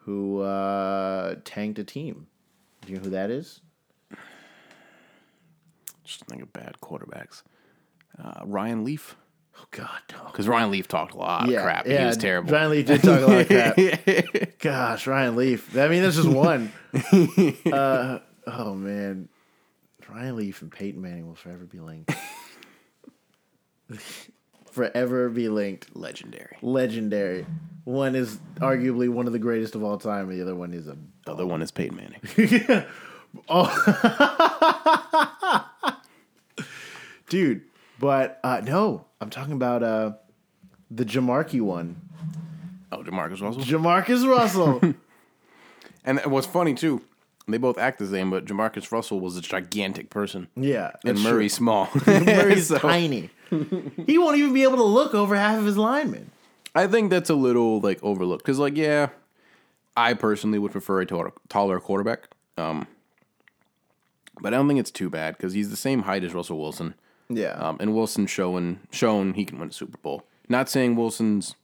who 0.00 0.40
uh, 0.40 1.36
tanked 1.44 1.78
a 1.78 1.84
team. 1.84 2.26
Do 2.82 2.92
you 2.92 2.98
know 2.98 3.04
who 3.04 3.10
that 3.10 3.30
is? 3.30 3.60
Just 6.04 6.24
think 6.24 6.42
of 6.42 6.52
bad 6.52 6.76
quarterbacks. 6.82 7.42
Uh, 8.22 8.40
Ryan 8.44 8.84
Leaf, 8.84 9.16
Oh 9.60 9.64
God, 9.72 9.88
no. 10.12 10.24
because 10.26 10.46
Ryan 10.46 10.70
Leaf 10.70 10.86
talked 10.86 11.14
a 11.14 11.18
lot 11.18 11.48
of 11.48 11.62
crap. 11.62 11.84
and 11.84 11.98
he 11.98 12.04
was 12.04 12.16
terrible. 12.16 12.52
Ryan 12.52 12.70
Leaf 12.70 12.86
did 12.86 13.02
talk 13.02 13.20
a 13.20 13.26
lot 13.26 13.40
of 13.40 13.48
crap. 13.48 14.58
Gosh, 14.58 15.06
Ryan 15.06 15.36
Leaf. 15.36 15.76
I 15.76 15.88
mean, 15.88 16.02
that's 16.02 16.16
just 16.16 16.28
one. 16.28 16.72
uh, 17.72 18.20
oh 18.46 18.74
man, 18.74 19.28
Ryan 20.08 20.36
Leaf 20.36 20.62
and 20.62 20.72
Peyton 20.72 21.00
Manning 21.00 21.26
will 21.26 21.34
forever 21.34 21.64
be 21.64 21.80
linked. 21.80 22.12
forever 24.72 25.28
be 25.28 25.48
linked. 25.48 25.94
Legendary. 25.94 26.56
legendary. 26.62 27.46
One 27.84 28.14
is 28.14 28.38
arguably 28.56 29.08
one 29.08 29.26
of 29.26 29.32
the 29.32 29.38
greatest 29.38 29.74
of 29.74 29.82
all 29.82 29.98
time. 29.98 30.28
The 30.28 30.42
other 30.42 30.54
one 30.54 30.74
is 30.74 30.88
a 30.88 30.96
The 31.24 31.32
other 31.32 31.46
one 31.46 31.62
is 31.62 31.70
Peyton 31.70 31.96
Manning. 31.96 32.84
oh. 33.48 35.64
dude. 37.28 37.62
But 37.98 38.40
uh, 38.44 38.60
no, 38.64 39.06
I'm 39.20 39.30
talking 39.30 39.54
about 39.54 39.82
uh, 39.82 40.12
the 40.90 41.04
Jamarkey 41.04 41.60
one, 41.60 42.00
Oh, 42.90 43.02
Jamarcus 43.02 43.42
Russell. 43.42 43.62
Jamarcus 43.62 44.26
Russell. 44.28 44.94
And 46.04 46.20
what's 46.26 46.46
funny 46.46 46.72
too, 46.72 47.02
they 47.52 47.58
both 47.58 47.78
act 47.78 47.98
the 47.98 48.06
same, 48.06 48.30
but 48.30 48.44
Jamarcus 48.44 48.90
Russell 48.92 49.20
was 49.20 49.36
a 49.36 49.40
gigantic 49.40 50.10
person, 50.10 50.48
yeah, 50.56 50.92
and 51.04 51.16
that's 51.16 51.22
Murray's 51.26 51.54
small. 51.54 51.88
Murray's 52.06 52.66
So, 52.68 52.78
tiny. 52.78 53.30
he 54.06 54.18
won't 54.18 54.36
even 54.38 54.52
be 54.52 54.62
able 54.62 54.76
to 54.76 54.82
look 54.84 55.14
over 55.14 55.34
half 55.36 55.58
of 55.58 55.64
his 55.64 55.76
linemen. 55.78 56.30
I 56.74 56.86
think 56.86 57.10
that's 57.10 57.30
a 57.30 57.34
little 57.34 57.80
like 57.80 58.02
overlooked 58.04 58.44
because, 58.44 58.58
like, 58.58 58.76
yeah, 58.76 59.08
I 59.96 60.14
personally 60.14 60.58
would 60.58 60.72
prefer 60.72 61.00
a 61.00 61.06
taller, 61.06 61.32
taller 61.48 61.80
quarterback. 61.80 62.28
Um, 62.56 62.86
but 64.40 64.52
I 64.54 64.56
don't 64.56 64.68
think 64.68 64.78
it's 64.80 64.90
too 64.90 65.10
bad 65.10 65.36
because 65.36 65.52
he's 65.54 65.70
the 65.70 65.76
same 65.76 66.02
height 66.02 66.22
as 66.24 66.34
Russell 66.34 66.58
Wilson. 66.60 66.94
Yeah, 67.30 67.52
Um, 67.52 67.76
and 67.80 67.94
Wilson's 67.94 68.30
showing 68.30 68.80
shown 68.90 69.34
he 69.34 69.44
can 69.44 69.58
win 69.58 69.68
a 69.68 69.72
Super 69.72 69.98
Bowl. 69.98 70.24
Not 70.48 70.68
saying 70.68 70.96
Wilson's 70.96 71.56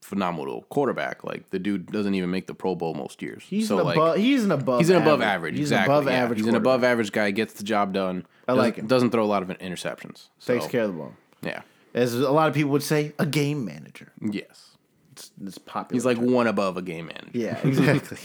phenomenal 0.00 0.62
quarterback. 0.70 1.24
Like 1.24 1.50
the 1.50 1.58
dude 1.58 1.90
doesn't 1.92 2.14
even 2.14 2.30
make 2.30 2.46
the 2.46 2.54
Pro 2.54 2.74
Bowl 2.74 2.94
most 2.94 3.22
years. 3.22 3.42
he's 3.44 3.68
so 3.68 3.78
an 3.78 3.84
like 3.84 3.96
above. 3.96 4.16
He's 4.16 4.44
an 4.44 4.52
above. 4.52 4.80
he's 4.80 4.90
an 4.90 4.96
above 4.96 5.22
average. 5.22 5.56
He's 5.56 5.70
exactly. 5.70 5.92
an 5.94 5.98
above 6.00 6.12
yeah. 6.12 6.18
average. 6.18 6.38
He's 6.38 6.46
an 6.48 6.54
above 6.54 6.84
average 6.84 7.12
guy. 7.12 7.30
Gets 7.30 7.54
the 7.54 7.64
job 7.64 7.92
done. 7.92 8.26
I 8.46 8.52
like 8.52 8.74
doesn't- 8.74 8.84
him. 8.84 8.86
Doesn't 8.88 9.10
throw 9.10 9.24
a 9.24 9.26
lot 9.26 9.42
of 9.42 9.48
interceptions. 9.58 10.28
So, 10.38 10.54
Takes 10.54 10.66
care 10.66 10.82
of 10.82 10.92
the 10.92 10.98
ball. 10.98 11.14
Yeah. 11.42 11.62
As 11.94 12.14
a 12.14 12.30
lot 12.30 12.48
of 12.48 12.54
people 12.54 12.70
would 12.72 12.82
say, 12.82 13.12
a 13.18 13.26
game 13.26 13.64
manager. 13.64 14.12
Yes. 14.20 14.76
It's, 15.12 15.30
it's 15.44 15.58
popular. 15.58 15.96
He's 15.96 16.04
like 16.04 16.18
term. 16.18 16.32
one 16.32 16.46
above 16.46 16.76
a 16.76 16.82
game 16.82 17.06
manager. 17.06 17.30
yeah, 17.32 17.58
exactly. 17.64 18.18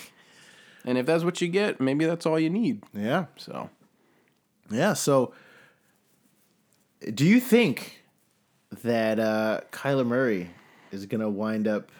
And 0.85 0.97
if 0.97 1.05
that's 1.05 1.23
what 1.23 1.41
you 1.41 1.47
get, 1.47 1.79
maybe 1.81 2.05
that's 2.05 2.25
all 2.25 2.39
you 2.39 2.49
need. 2.49 2.83
yeah, 2.93 3.25
So 3.37 3.69
yeah. 4.69 4.93
So, 4.93 5.33
do 7.13 7.25
you 7.25 7.39
think 7.39 8.03
that 8.83 9.19
uh, 9.19 9.61
Kyler 9.71 10.05
Murray 10.05 10.51
is 10.93 11.05
going 11.07 11.21
to 11.21 11.29
wind 11.29 11.67
up 11.67 11.91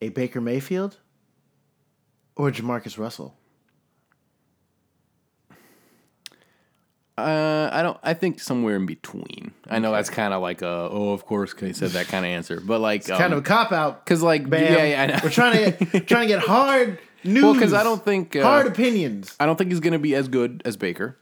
a 0.00 0.08
Baker 0.10 0.40
Mayfield 0.40 0.98
or 2.36 2.50
Jamarcus 2.50 2.96
Russell? 2.98 3.36
uh, 7.16 7.68
I 7.72 7.82
don't. 7.82 7.96
I 8.02 8.12
think 8.14 8.40
somewhere 8.40 8.74
in 8.76 8.86
between. 8.86 9.52
I 9.68 9.78
know 9.78 9.92
that's 9.92 10.10
kind 10.10 10.34
of 10.34 10.42
like 10.42 10.62
a 10.62 10.88
oh, 10.90 11.12
of 11.12 11.24
course, 11.26 11.54
he 11.58 11.72
said 11.72 11.90
that 11.90 12.08
kind 12.08 12.24
of 12.24 12.30
answer, 12.30 12.60
but 12.60 12.80
like 12.80 13.06
kind 13.06 13.32
of 13.32 13.38
a 13.38 13.42
cop 13.42 13.70
out. 13.70 14.04
because 14.04 14.20
like 14.22 14.50
Bam. 14.50 14.64
yeah, 14.72 14.84
yeah. 14.84 15.20
We're 15.22 15.30
trying 15.30 15.72
to 15.76 15.84
get, 15.84 16.06
trying 16.08 16.22
to 16.22 16.34
get 16.34 16.40
hard 16.40 16.98
news. 17.22 17.58
'cause 17.60 17.72
I 17.72 17.84
don't 17.84 18.04
think, 18.04 18.34
uh, 18.34 18.42
hard 18.42 18.66
opinions. 18.66 19.36
I 19.38 19.46
don't 19.46 19.56
think 19.56 19.70
he's 19.70 19.78
going 19.80 19.92
to 19.92 19.98
be 20.00 20.14
as 20.16 20.26
good 20.26 20.60
as 20.64 20.76
Baker, 20.76 21.16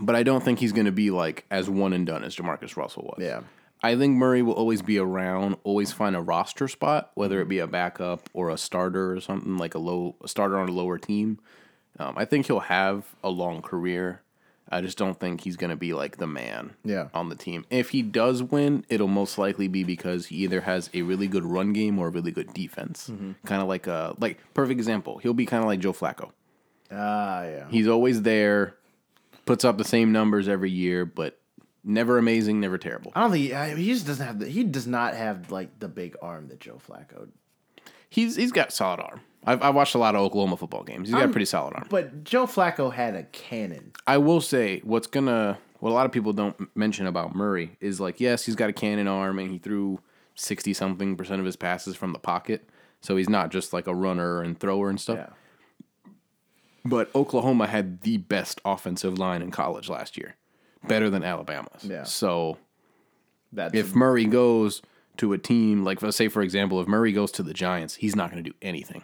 but 0.00 0.14
I 0.14 0.22
don't 0.22 0.44
think 0.44 0.60
he's 0.60 0.72
going 0.72 0.86
to 0.86 0.92
be 0.92 1.10
like 1.10 1.46
as 1.50 1.68
one 1.68 1.92
and 1.92 2.06
done 2.06 2.22
as 2.22 2.36
Jamarcus 2.36 2.76
Russell 2.76 3.02
was. 3.02 3.16
Yeah. 3.24 3.40
I 3.82 3.96
think 3.96 4.16
Murray 4.16 4.42
will 4.42 4.52
always 4.54 4.80
be 4.82 4.98
around, 4.98 5.56
always 5.64 5.92
find 5.92 6.14
a 6.14 6.20
roster 6.20 6.68
spot, 6.68 7.10
whether 7.14 7.40
it 7.40 7.48
be 7.48 7.58
a 7.58 7.66
backup 7.66 8.28
or 8.32 8.48
a 8.50 8.56
starter 8.56 9.12
or 9.12 9.20
something 9.20 9.56
like 9.58 9.74
a 9.74 9.78
low 9.78 10.14
a 10.22 10.28
starter 10.28 10.58
on 10.58 10.68
a 10.68 10.72
lower 10.72 10.98
team. 10.98 11.38
Um, 11.98 12.14
I 12.16 12.24
think 12.24 12.46
he'll 12.46 12.60
have 12.60 13.04
a 13.24 13.28
long 13.28 13.60
career. 13.62 14.22
I 14.70 14.80
just 14.80 14.96
don't 14.96 15.18
think 15.20 15.42
he's 15.42 15.56
going 15.58 15.68
to 15.70 15.76
be 15.76 15.92
like 15.92 16.16
the 16.16 16.26
man 16.26 16.74
Yeah. 16.84 17.08
on 17.12 17.28
the 17.28 17.34
team. 17.34 17.66
If 17.68 17.90
he 17.90 18.00
does 18.00 18.42
win, 18.42 18.86
it'll 18.88 19.08
most 19.08 19.36
likely 19.36 19.68
be 19.68 19.84
because 19.84 20.26
he 20.26 20.36
either 20.36 20.62
has 20.62 20.88
a 20.94 21.02
really 21.02 21.26
good 21.26 21.44
run 21.44 21.74
game 21.74 21.98
or 21.98 22.06
a 22.06 22.10
really 22.10 22.30
good 22.30 22.54
defense. 22.54 23.10
Mm-hmm. 23.12 23.32
Kind 23.44 23.60
of 23.60 23.68
like 23.68 23.86
a 23.86 24.14
like 24.18 24.38
perfect 24.54 24.78
example. 24.78 25.18
He'll 25.18 25.34
be 25.34 25.44
kind 25.44 25.62
of 25.62 25.66
like 25.68 25.80
Joe 25.80 25.92
Flacco. 25.92 26.30
Ah, 26.90 27.42
yeah. 27.44 27.66
He's 27.68 27.88
always 27.88 28.22
there, 28.22 28.76
puts 29.44 29.64
up 29.64 29.76
the 29.76 29.84
same 29.84 30.12
numbers 30.12 30.48
every 30.48 30.70
year, 30.70 31.04
but 31.04 31.38
never 31.84 32.18
amazing, 32.18 32.60
never 32.60 32.78
terrible. 32.78 33.12
I 33.14 33.20
don't 33.20 33.30
think 33.32 33.44
he, 33.46 33.54
I- 33.54 33.74
he 33.74 33.92
just 33.92 34.06
doesn't 34.06 34.26
have 34.26 34.38
the. 34.38 34.48
He 34.48 34.64
does 34.64 34.86
not 34.86 35.14
have 35.14 35.50
like 35.50 35.78
the 35.78 35.88
big 35.88 36.16
arm 36.22 36.48
that 36.48 36.60
Joe 36.60 36.80
Flacco. 36.86 37.28
He's 38.08 38.36
he's 38.36 38.52
got 38.52 38.72
solid 38.72 39.00
arm. 39.00 39.20
I've, 39.44 39.62
I've 39.62 39.74
watched 39.74 39.94
a 39.94 39.98
lot 39.98 40.14
of 40.14 40.20
Oklahoma 40.20 40.56
football 40.56 40.84
games. 40.84 41.08
He's 41.08 41.14
got 41.14 41.22
a 41.22 41.26
um, 41.26 41.32
pretty 41.32 41.46
solid 41.46 41.74
arm. 41.74 41.86
But 41.90 42.22
Joe 42.24 42.46
Flacco 42.46 42.92
had 42.92 43.16
a 43.16 43.24
cannon. 43.24 43.92
I 44.06 44.18
will 44.18 44.40
say 44.40 44.80
what's 44.84 45.06
gonna 45.06 45.58
what 45.80 45.90
a 45.90 45.94
lot 45.94 46.06
of 46.06 46.12
people 46.12 46.32
don't 46.32 46.76
mention 46.76 47.06
about 47.06 47.34
Murray 47.34 47.76
is 47.80 47.98
like 48.00 48.20
yes 48.20 48.44
he's 48.44 48.54
got 48.54 48.70
a 48.70 48.72
cannon 48.72 49.08
arm 49.08 49.38
and 49.38 49.50
he 49.50 49.58
threw 49.58 49.98
sixty 50.34 50.72
something 50.74 51.16
percent 51.16 51.40
of 51.40 51.46
his 51.46 51.56
passes 51.56 51.96
from 51.96 52.12
the 52.12 52.18
pocket, 52.20 52.68
so 53.00 53.16
he's 53.16 53.28
not 53.28 53.50
just 53.50 53.72
like 53.72 53.86
a 53.88 53.94
runner 53.94 54.42
and 54.42 54.60
thrower 54.60 54.88
and 54.90 55.00
stuff. 55.00 55.18
Yeah. 55.18 56.10
But 56.84 57.10
Oklahoma 57.14 57.66
had 57.66 58.02
the 58.02 58.16
best 58.16 58.60
offensive 58.64 59.18
line 59.18 59.40
in 59.42 59.50
college 59.50 59.88
last 59.88 60.16
year, 60.16 60.36
better 60.88 61.10
than 61.10 61.22
Alabama's. 61.24 61.84
Yeah. 61.84 62.04
So 62.04 62.58
That's 63.52 63.74
if 63.74 63.94
Murray 63.94 64.24
goes 64.26 64.82
to 65.18 65.32
a 65.34 65.38
team 65.38 65.84
like 65.84 66.00
let's 66.02 66.16
say 66.16 66.28
for 66.28 66.42
example, 66.42 66.80
if 66.80 66.88
Murray 66.88 67.12
goes 67.12 67.30
to 67.32 67.42
the 67.42 67.52
Giants, 67.54 67.94
he's 67.96 68.16
not 68.16 68.30
going 68.30 68.42
to 68.42 68.50
do 68.50 68.56
anything. 68.62 69.02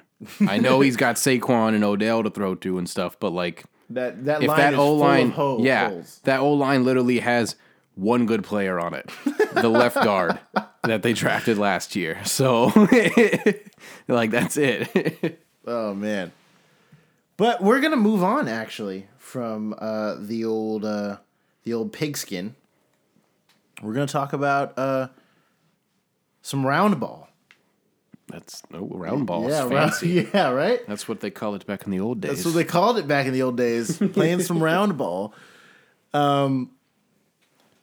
I 0.48 0.58
know 0.58 0.80
he's 0.80 0.96
got 0.96 1.16
Saquon 1.24 1.74
and 1.74 1.84
Odell 1.84 2.22
to 2.22 2.30
throw 2.30 2.54
to 2.56 2.78
and 2.78 2.88
stuff, 2.88 3.18
but 3.20 3.30
like 3.32 3.64
That 3.90 4.24
that 4.24 4.42
if 4.42 4.48
line 4.48 4.58
that 4.58 4.72
is 4.72 4.78
O 4.78 4.94
line, 4.94 5.30
ho- 5.30 5.58
yeah, 5.62 5.90
holes. 5.90 6.20
that 6.24 6.40
O 6.40 6.52
line 6.54 6.84
literally 6.84 7.18
has 7.20 7.56
one 7.94 8.26
good 8.26 8.44
player 8.44 8.78
on 8.78 8.94
it, 8.94 9.10
the 9.54 9.68
left 9.68 9.96
guard 10.04 10.38
that 10.84 11.02
they 11.02 11.12
drafted 11.12 11.58
last 11.58 11.96
year. 11.96 12.24
So, 12.24 12.66
like 14.08 14.30
that's 14.30 14.56
it. 14.56 15.42
Oh 15.66 15.94
man. 15.94 16.32
But 17.36 17.62
we're 17.62 17.80
gonna 17.80 17.96
move 17.96 18.22
on 18.22 18.48
actually 18.48 19.08
from 19.18 19.74
uh, 19.78 20.16
the 20.18 20.44
old 20.44 20.84
uh, 20.84 21.18
the 21.64 21.74
old 21.74 21.92
pigskin. 21.92 22.54
We're 23.82 23.94
gonna 23.94 24.06
talk 24.06 24.32
about 24.32 24.78
uh, 24.78 25.08
some 26.42 26.66
round 26.66 26.98
ball. 26.98 27.28
that's 28.28 28.62
oh, 28.72 28.88
round 28.88 29.26
balls, 29.26 29.50
yeah, 29.50 29.68
round, 29.68 29.92
yeah, 30.02 30.50
right. 30.50 30.80
That's 30.86 31.08
what 31.08 31.20
they 31.20 31.30
call 31.30 31.54
it 31.54 31.66
back 31.66 31.84
in 31.84 31.90
the 31.90 32.00
old 32.00 32.20
days. 32.20 32.30
That's 32.30 32.44
what 32.44 32.54
they 32.54 32.64
called 32.64 32.98
it 32.98 33.06
back 33.06 33.26
in 33.26 33.32
the 33.32 33.42
old 33.42 33.56
days, 33.56 33.98
playing 34.12 34.40
some 34.40 34.62
round 34.62 34.98
ball. 34.98 35.34
Um, 36.12 36.72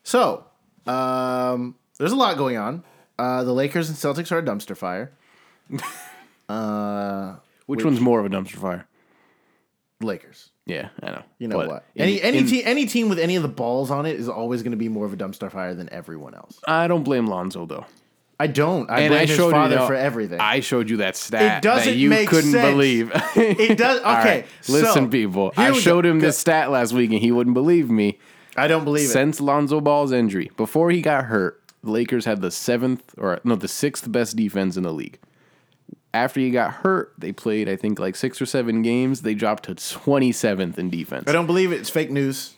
so 0.03 0.45
um, 0.87 1.75
there's 1.97 2.11
a 2.11 2.17
lot 2.17 2.37
going 2.37 2.57
on. 2.57 2.83
Uh, 3.17 3.43
the 3.43 3.53
Lakers 3.53 3.87
and 3.87 3.97
Celtics 3.97 4.31
are 4.31 4.39
a 4.39 4.43
dumpster 4.43 4.75
fire. 4.75 5.11
Which, 7.65 7.83
one's 7.83 7.99
more 7.99 8.19
of 8.19 8.25
a 8.25 8.29
dumpster 8.29 8.57
fire? 8.57 8.87
Lakers. 10.01 10.51
Yeah, 10.65 10.89
I 11.01 11.11
know. 11.11 11.21
You 11.39 11.47
know 11.47 11.57
But 11.57 11.67
what? 11.67 11.85
in- 11.95 12.03
Any 12.03 12.21
any 12.21 12.37
in- 12.39 12.47
team 12.47 12.61
any 12.65 12.85
team 12.85 13.09
with 13.09 13.19
any 13.19 13.35
of 13.35 13.43
the 13.43 13.49
balls 13.49 13.91
on 13.91 14.05
it 14.05 14.17
is 14.19 14.27
always 14.27 14.61
going 14.63 14.71
to 14.71 14.77
be 14.77 14.89
more 14.89 15.05
of 15.05 15.13
a 15.13 15.17
dumpster 15.17 15.51
fire 15.51 15.73
than 15.73 15.91
everyone 15.91 16.33
else. 16.33 16.59
I 16.67 16.87
don't 16.87 17.03
blame 17.03 17.27
Lonzo 17.27 17.65
though. 17.65 17.85
I 18.37 18.47
don't. 18.47 18.89
I 18.89 19.07
blame 19.07 19.27
his 19.29 19.37
father 19.37 19.77
for 19.87 19.93
everything. 19.95 20.41
I 20.41 20.59
showed 20.59 20.89
you 20.89 20.97
that 20.97 21.15
stat 21.15 21.61
doesn't 21.61 21.93
that 21.93 21.97
you 21.97 22.09
make 22.09 22.27
couldn't 22.27 22.51
sense. 22.51 22.69
believe. 22.73 23.09
it 23.35 23.77
does. 23.77 23.99
Okay, 24.01 24.05
right, 24.41 24.45
listen, 24.67 24.93
so, 24.93 25.07
people. 25.07 25.51
here 25.55 25.65
I 25.67 25.71
we 25.71 25.79
showed 25.79 26.03
go. 26.03 26.09
him 26.11 26.19
Go- 26.19 26.25
this 26.27 26.37
stat 26.37 26.69
last 26.69 26.91
week, 26.91 27.11
and 27.11 27.19
he 27.19 27.31
wouldn't 27.31 27.53
believe 27.53 27.89
me. 27.89 28.19
I 28.57 28.67
don't 28.67 28.83
believe 28.83 29.05
it. 29.05 29.11
Since 29.13 29.39
Lonzo 29.39 29.79
Ball's 29.79 30.11
injury, 30.11 30.51
before 30.57 30.91
he 30.91 31.01
got 31.01 31.25
hurt, 31.25 31.61
the 31.81 31.91
Lakers 31.91 32.25
had 32.25 32.41
the 32.41 32.51
seventh 32.51 33.13
or 33.17 33.39
no, 33.45 33.55
the 33.55 33.69
sixth 33.69 34.11
best 34.11 34.35
defense 34.35 34.75
in 34.75 34.83
the 34.83 34.91
league. 34.93 35.17
After 36.15 36.39
he 36.39 36.49
got 36.49 36.71
hurt, 36.71 37.13
they 37.17 37.33
played 37.33 37.67
I 37.67 37.75
think 37.75 37.99
like 37.99 38.15
six 38.15 38.41
or 38.41 38.45
seven 38.45 38.81
games. 38.81 39.21
They 39.21 39.33
dropped 39.33 39.63
to 39.65 39.75
twenty 39.75 40.31
seventh 40.31 40.79
in 40.79 40.89
defense. 40.89 41.25
I 41.27 41.33
don't 41.33 41.45
believe 41.45 41.73
it. 41.73 41.81
It's 41.81 41.89
fake 41.89 42.09
news. 42.09 42.55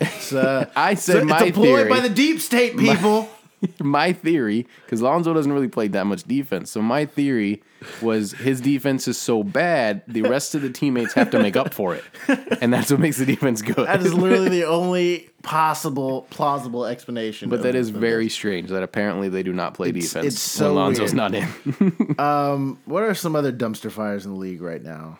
It's, 0.00 0.34
uh, 0.34 0.68
I 0.76 0.94
said 0.94 1.16
it's 1.16 1.26
my 1.26 1.46
deployed 1.46 1.64
theory. 1.64 1.88
by 1.88 2.00
the 2.00 2.10
deep 2.10 2.40
state 2.40 2.76
people. 2.76 3.22
my 3.22 3.28
theory, 4.12 4.66
because 4.84 5.02
Lonzo 5.02 5.34
doesn't 5.34 5.52
really 5.52 5.68
play 5.68 5.88
that 5.88 6.06
much 6.06 6.24
defense. 6.24 6.70
So 6.70 6.82
my 6.82 7.06
theory 7.06 7.62
was 8.02 8.32
his 8.32 8.60
defense 8.60 9.08
is 9.08 9.18
so 9.18 9.42
bad, 9.42 10.02
the 10.06 10.22
rest 10.22 10.54
of 10.54 10.62
the 10.62 10.70
teammates 10.70 11.14
have 11.14 11.30
to 11.30 11.40
make 11.40 11.56
up 11.56 11.72
for 11.72 11.94
it, 11.94 12.04
and 12.60 12.72
that's 12.72 12.90
what 12.90 13.00
makes 13.00 13.18
the 13.18 13.26
defense 13.26 13.62
good. 13.62 13.86
that 13.86 14.00
is 14.02 14.14
literally 14.14 14.48
the 14.48 14.64
only 14.66 15.30
possible 15.42 16.26
plausible 16.30 16.84
explanation. 16.84 17.48
but 17.48 17.62
that 17.62 17.74
is 17.74 17.88
very 17.90 18.28
strange 18.28 18.68
that 18.68 18.82
apparently 18.82 19.28
they 19.28 19.42
do 19.42 19.52
not 19.52 19.72
play 19.74 19.90
defense 19.90 20.26
it's 20.26 20.40
so 20.40 20.66
when 20.66 20.74
Lonzo's 20.76 21.14
weird. 21.14 21.32
not 21.32 21.34
in. 21.34 22.14
Um, 22.18 22.78
what 22.84 23.02
are 23.02 23.14
some 23.14 23.34
other 23.34 23.52
dumpster 23.52 23.90
fires 23.90 24.26
in 24.26 24.32
the 24.32 24.38
league 24.38 24.60
right 24.60 24.82
now? 24.82 25.18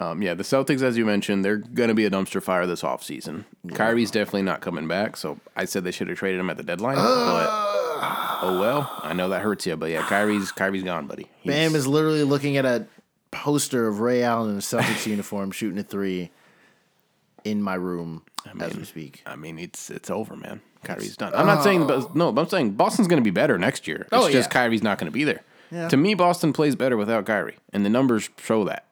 Um, 0.00 0.22
yeah, 0.22 0.34
the 0.34 0.42
Celtics, 0.42 0.82
as 0.82 0.96
you 0.96 1.04
mentioned, 1.06 1.44
they're 1.44 1.58
going 1.58 1.88
to 1.88 1.94
be 1.94 2.04
a 2.04 2.10
dumpster 2.10 2.42
fire 2.42 2.66
this 2.66 2.82
offseason. 2.82 3.44
Kyrie's 3.74 4.10
definitely 4.10 4.42
not 4.42 4.60
coming 4.60 4.88
back, 4.88 5.16
so 5.16 5.38
I 5.56 5.66
said 5.66 5.84
they 5.84 5.92
should 5.92 6.08
have 6.08 6.18
traded 6.18 6.40
him 6.40 6.50
at 6.50 6.56
the 6.56 6.64
deadline. 6.64 6.96
but 6.96 7.02
oh 7.02 8.58
well, 8.60 9.00
I 9.02 9.12
know 9.12 9.28
that 9.28 9.40
hurts 9.42 9.66
you, 9.66 9.76
but 9.76 9.90
yeah, 9.90 10.02
Kyrie's 10.06 10.50
Kyrie's 10.50 10.82
gone, 10.82 11.06
buddy. 11.06 11.28
He's- 11.40 11.54
Bam 11.54 11.74
is 11.76 11.86
literally 11.86 12.24
looking 12.24 12.56
at 12.56 12.64
a 12.66 12.86
poster 13.30 13.86
of 13.86 14.00
Ray 14.00 14.22
Allen 14.24 14.50
in 14.50 14.56
a 14.56 14.60
Celtics 14.60 15.06
uniform 15.10 15.50
shooting 15.52 15.78
a 15.78 15.82
three 15.84 16.30
in 17.44 17.62
my 17.62 17.74
room 17.74 18.22
as 18.60 18.76
we 18.76 18.84
speak. 18.84 19.22
I 19.26 19.36
mean, 19.36 19.58
it's 19.58 19.90
it's 19.90 20.10
over, 20.10 20.34
man. 20.36 20.60
Kyrie's 20.82 21.16
done. 21.16 21.32
I'm 21.34 21.46
not 21.46 21.62
saying, 21.62 21.86
but 21.86 22.14
no, 22.16 22.32
but 22.32 22.42
I'm 22.42 22.48
saying 22.48 22.70
Boston's 22.72 23.08
going 23.08 23.22
to 23.22 23.24
be 23.24 23.30
better 23.30 23.58
next 23.58 23.86
year. 23.86 23.98
It's 24.02 24.08
Oh, 24.12 24.28
just 24.30 24.50
yeah. 24.50 24.52
Kyrie's 24.52 24.82
not 24.82 24.98
going 24.98 25.06
to 25.06 25.12
be 25.14 25.24
there. 25.24 25.40
Yeah. 25.70 25.88
To 25.88 25.96
me, 25.96 26.14
Boston 26.14 26.52
plays 26.52 26.76
better 26.76 26.96
without 26.96 27.24
Kyrie, 27.26 27.56
and 27.72 27.84
the 27.86 27.90
numbers 27.90 28.28
show 28.42 28.64
that. 28.64 28.84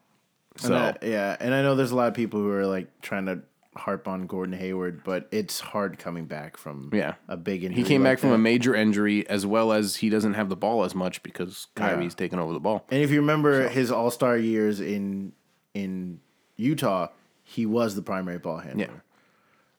So 0.56 0.74
Uh, 0.74 0.92
yeah, 1.02 1.36
and 1.40 1.54
I 1.54 1.62
know 1.62 1.74
there's 1.74 1.90
a 1.92 1.96
lot 1.96 2.08
of 2.08 2.14
people 2.14 2.40
who 2.40 2.50
are 2.50 2.66
like 2.66 3.00
trying 3.00 3.26
to 3.26 3.40
harp 3.74 4.06
on 4.06 4.26
Gordon 4.26 4.52
Hayward, 4.58 5.02
but 5.02 5.26
it's 5.30 5.58
hard 5.60 5.98
coming 5.98 6.26
back 6.26 6.58
from 6.58 6.90
Yeah. 6.92 7.14
a 7.26 7.38
big 7.38 7.64
injury. 7.64 7.82
he 7.82 7.88
came 7.88 8.02
like 8.02 8.12
back 8.12 8.18
from 8.18 8.28
that. 8.30 8.34
a 8.34 8.38
major 8.38 8.74
injury, 8.74 9.26
as 9.28 9.46
well 9.46 9.72
as 9.72 9.96
he 9.96 10.10
doesn't 10.10 10.34
have 10.34 10.50
the 10.50 10.56
ball 10.56 10.84
as 10.84 10.94
much 10.94 11.22
because 11.22 11.68
Kyrie's 11.74 12.14
taking 12.14 12.38
over 12.38 12.52
the 12.52 12.60
ball. 12.60 12.84
And 12.90 13.02
if 13.02 13.10
you 13.10 13.20
remember 13.20 13.68
his 13.68 13.90
All 13.90 14.10
Star 14.10 14.36
years 14.36 14.80
in 14.80 15.32
in 15.72 16.20
Utah, 16.56 17.08
he 17.42 17.64
was 17.64 17.94
the 17.94 18.02
primary 18.02 18.36
ball 18.38 18.58
handler. 18.58 19.02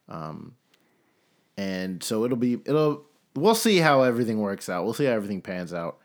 Yeah. 0.09 0.31
and 1.55 2.03
so 2.03 2.25
it'll 2.25 2.35
be 2.37 2.53
it'll 2.65 3.05
we'll 3.35 3.53
see 3.55 3.77
how 3.77 4.01
everything 4.01 4.39
works 4.39 4.69
out. 4.69 4.83
We'll 4.85 4.93
see 4.95 5.05
how 5.05 5.11
everything 5.11 5.41
pans 5.41 5.71
out. 5.73 5.99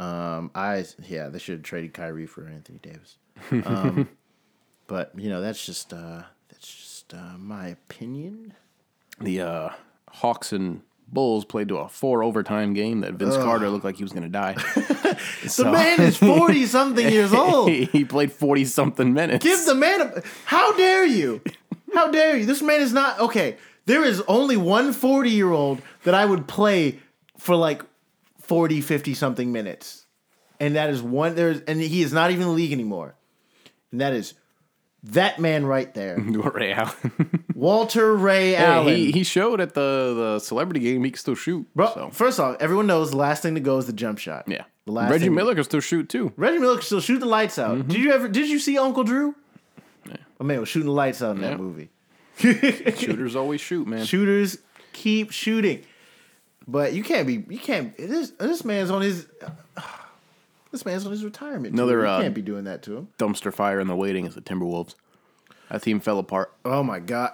Um, 0.00 0.50
I 0.54 0.86
yeah, 1.06 1.28
they 1.28 1.38
should 1.38 1.56
have 1.58 1.62
traded 1.62 1.92
Kyrie 1.92 2.26
for 2.26 2.46
Anthony 2.46 2.78
Davis. 2.78 3.17
Um, 3.50 4.08
but 4.86 5.12
you 5.16 5.28
know 5.30 5.40
that's 5.40 5.64
just 5.64 5.92
uh, 5.92 6.22
that's 6.48 6.66
just 6.66 7.14
uh, 7.14 7.36
my 7.38 7.68
opinion. 7.68 8.54
the 9.20 9.40
uh, 9.40 9.68
Hawks 10.08 10.52
and 10.52 10.82
Bulls 11.10 11.44
played 11.44 11.68
to 11.68 11.78
a 11.78 11.88
four 11.88 12.22
overtime 12.22 12.74
game 12.74 13.00
that 13.00 13.14
Vince 13.14 13.36
Carter 13.36 13.70
looked 13.70 13.84
like 13.84 13.96
he 13.96 14.02
was 14.04 14.12
going 14.12 14.24
to 14.24 14.28
die. 14.28 14.56
The 15.56 15.64
man 15.64 16.00
is 16.00 16.16
forty 16.16 16.66
something 16.66 17.08
years 17.08 17.32
old. 17.34 17.68
he, 17.70 17.86
he 17.86 18.04
played 18.04 18.30
40 18.30 18.64
something 18.66 19.12
minutes. 19.14 19.44
Give 19.44 19.64
the 19.64 19.74
man 19.74 20.00
a. 20.00 20.22
How 20.44 20.76
dare 20.76 21.04
you? 21.06 21.40
How 21.92 22.10
dare 22.10 22.36
you? 22.36 22.46
This 22.46 22.62
man 22.62 22.80
is 22.80 22.92
not 22.92 23.18
okay. 23.18 23.56
There 23.86 24.04
is 24.04 24.22
only 24.28 24.56
one 24.56 24.92
40 24.92 25.30
year 25.30 25.50
old 25.50 25.80
that 26.04 26.14
I 26.14 26.24
would 26.24 26.46
play 26.46 27.00
for 27.38 27.56
like 27.56 27.82
40, 28.42 28.80
50 28.80 29.14
something 29.14 29.50
minutes. 29.50 30.04
And 30.60 30.76
that 30.76 30.90
is 30.90 31.02
one 31.02 31.34
there's 31.34 31.60
and 31.62 31.80
he 31.80 32.02
is 32.02 32.12
not 32.12 32.30
even 32.30 32.42
in 32.42 32.48
the 32.48 32.54
league 32.54 32.72
anymore. 32.72 33.16
And 33.92 34.00
that 34.00 34.12
is 34.12 34.34
that 35.04 35.38
man 35.38 35.64
right 35.66 35.92
there. 35.94 36.18
Ray 36.20 36.72
Allen. 36.72 37.44
Walter 37.54 38.14
Ray 38.16 38.56
Allen. 38.56 38.94
he, 38.94 39.12
he 39.12 39.22
showed 39.24 39.60
at 39.60 39.74
the, 39.74 40.14
the 40.16 40.38
celebrity 40.40 40.80
game 40.80 41.04
he 41.04 41.10
can 41.10 41.18
still 41.18 41.34
shoot. 41.34 41.66
Bro, 41.74 41.92
so. 41.94 42.10
first 42.10 42.38
off, 42.40 42.56
everyone 42.60 42.86
knows 42.86 43.10
the 43.10 43.16
last 43.16 43.42
thing 43.42 43.54
to 43.54 43.60
go 43.60 43.78
is 43.78 43.86
the 43.86 43.92
jump 43.92 44.18
shot. 44.18 44.44
Yeah. 44.46 44.64
The 44.86 44.92
last 44.92 45.10
Reggie 45.10 45.26
thing- 45.26 45.34
Miller 45.34 45.54
can 45.54 45.64
still 45.64 45.80
shoot 45.80 46.08
too. 46.08 46.32
Reggie 46.36 46.58
Miller 46.58 46.76
can 46.76 46.84
still 46.84 47.00
shoot 47.00 47.18
the 47.20 47.26
lights 47.26 47.58
out. 47.58 47.76
Mm-hmm. 47.78 47.88
Did 47.88 48.00
you 48.00 48.12
ever 48.12 48.28
did 48.28 48.48
you 48.48 48.58
see 48.58 48.76
Uncle 48.78 49.04
Drew? 49.04 49.34
My 50.38 50.46
man 50.46 50.60
was 50.60 50.68
shooting 50.68 50.86
the 50.86 50.92
lights 50.92 51.20
out 51.20 51.36
in 51.36 51.42
Yeah. 51.42 51.48
that 51.50 51.58
movie. 51.58 51.90
Shooters 52.38 53.34
always 53.34 53.60
shoot, 53.60 53.88
man. 53.88 54.04
shooters 54.04 54.58
keep 54.92 55.32
shooting. 55.32 55.84
But 56.68 56.92
you 56.92 57.02
can't 57.02 57.26
be 57.26 57.44
you 57.48 57.58
can't 57.58 57.96
this 57.96 58.30
this 58.38 58.64
man's 58.64 58.90
on 58.90 59.02
his 59.02 59.26
this 60.70 60.84
man's 60.84 61.04
on 61.04 61.12
his 61.12 61.24
retirement. 61.24 61.74
Another, 61.74 62.00
you 62.00 62.06
uh, 62.06 62.22
can't 62.22 62.34
be 62.34 62.42
doing 62.42 62.64
that 62.64 62.82
to 62.82 62.96
him. 62.96 63.08
Dumpster 63.18 63.52
fire 63.52 63.80
in 63.80 63.88
the 63.88 63.96
waiting 63.96 64.26
is 64.26 64.34
the 64.34 64.40
Timberwolves. 64.40 64.94
That 65.70 65.82
team 65.82 66.00
fell 66.00 66.18
apart. 66.18 66.52
Oh 66.64 66.82
my 66.82 66.98
god. 66.98 67.32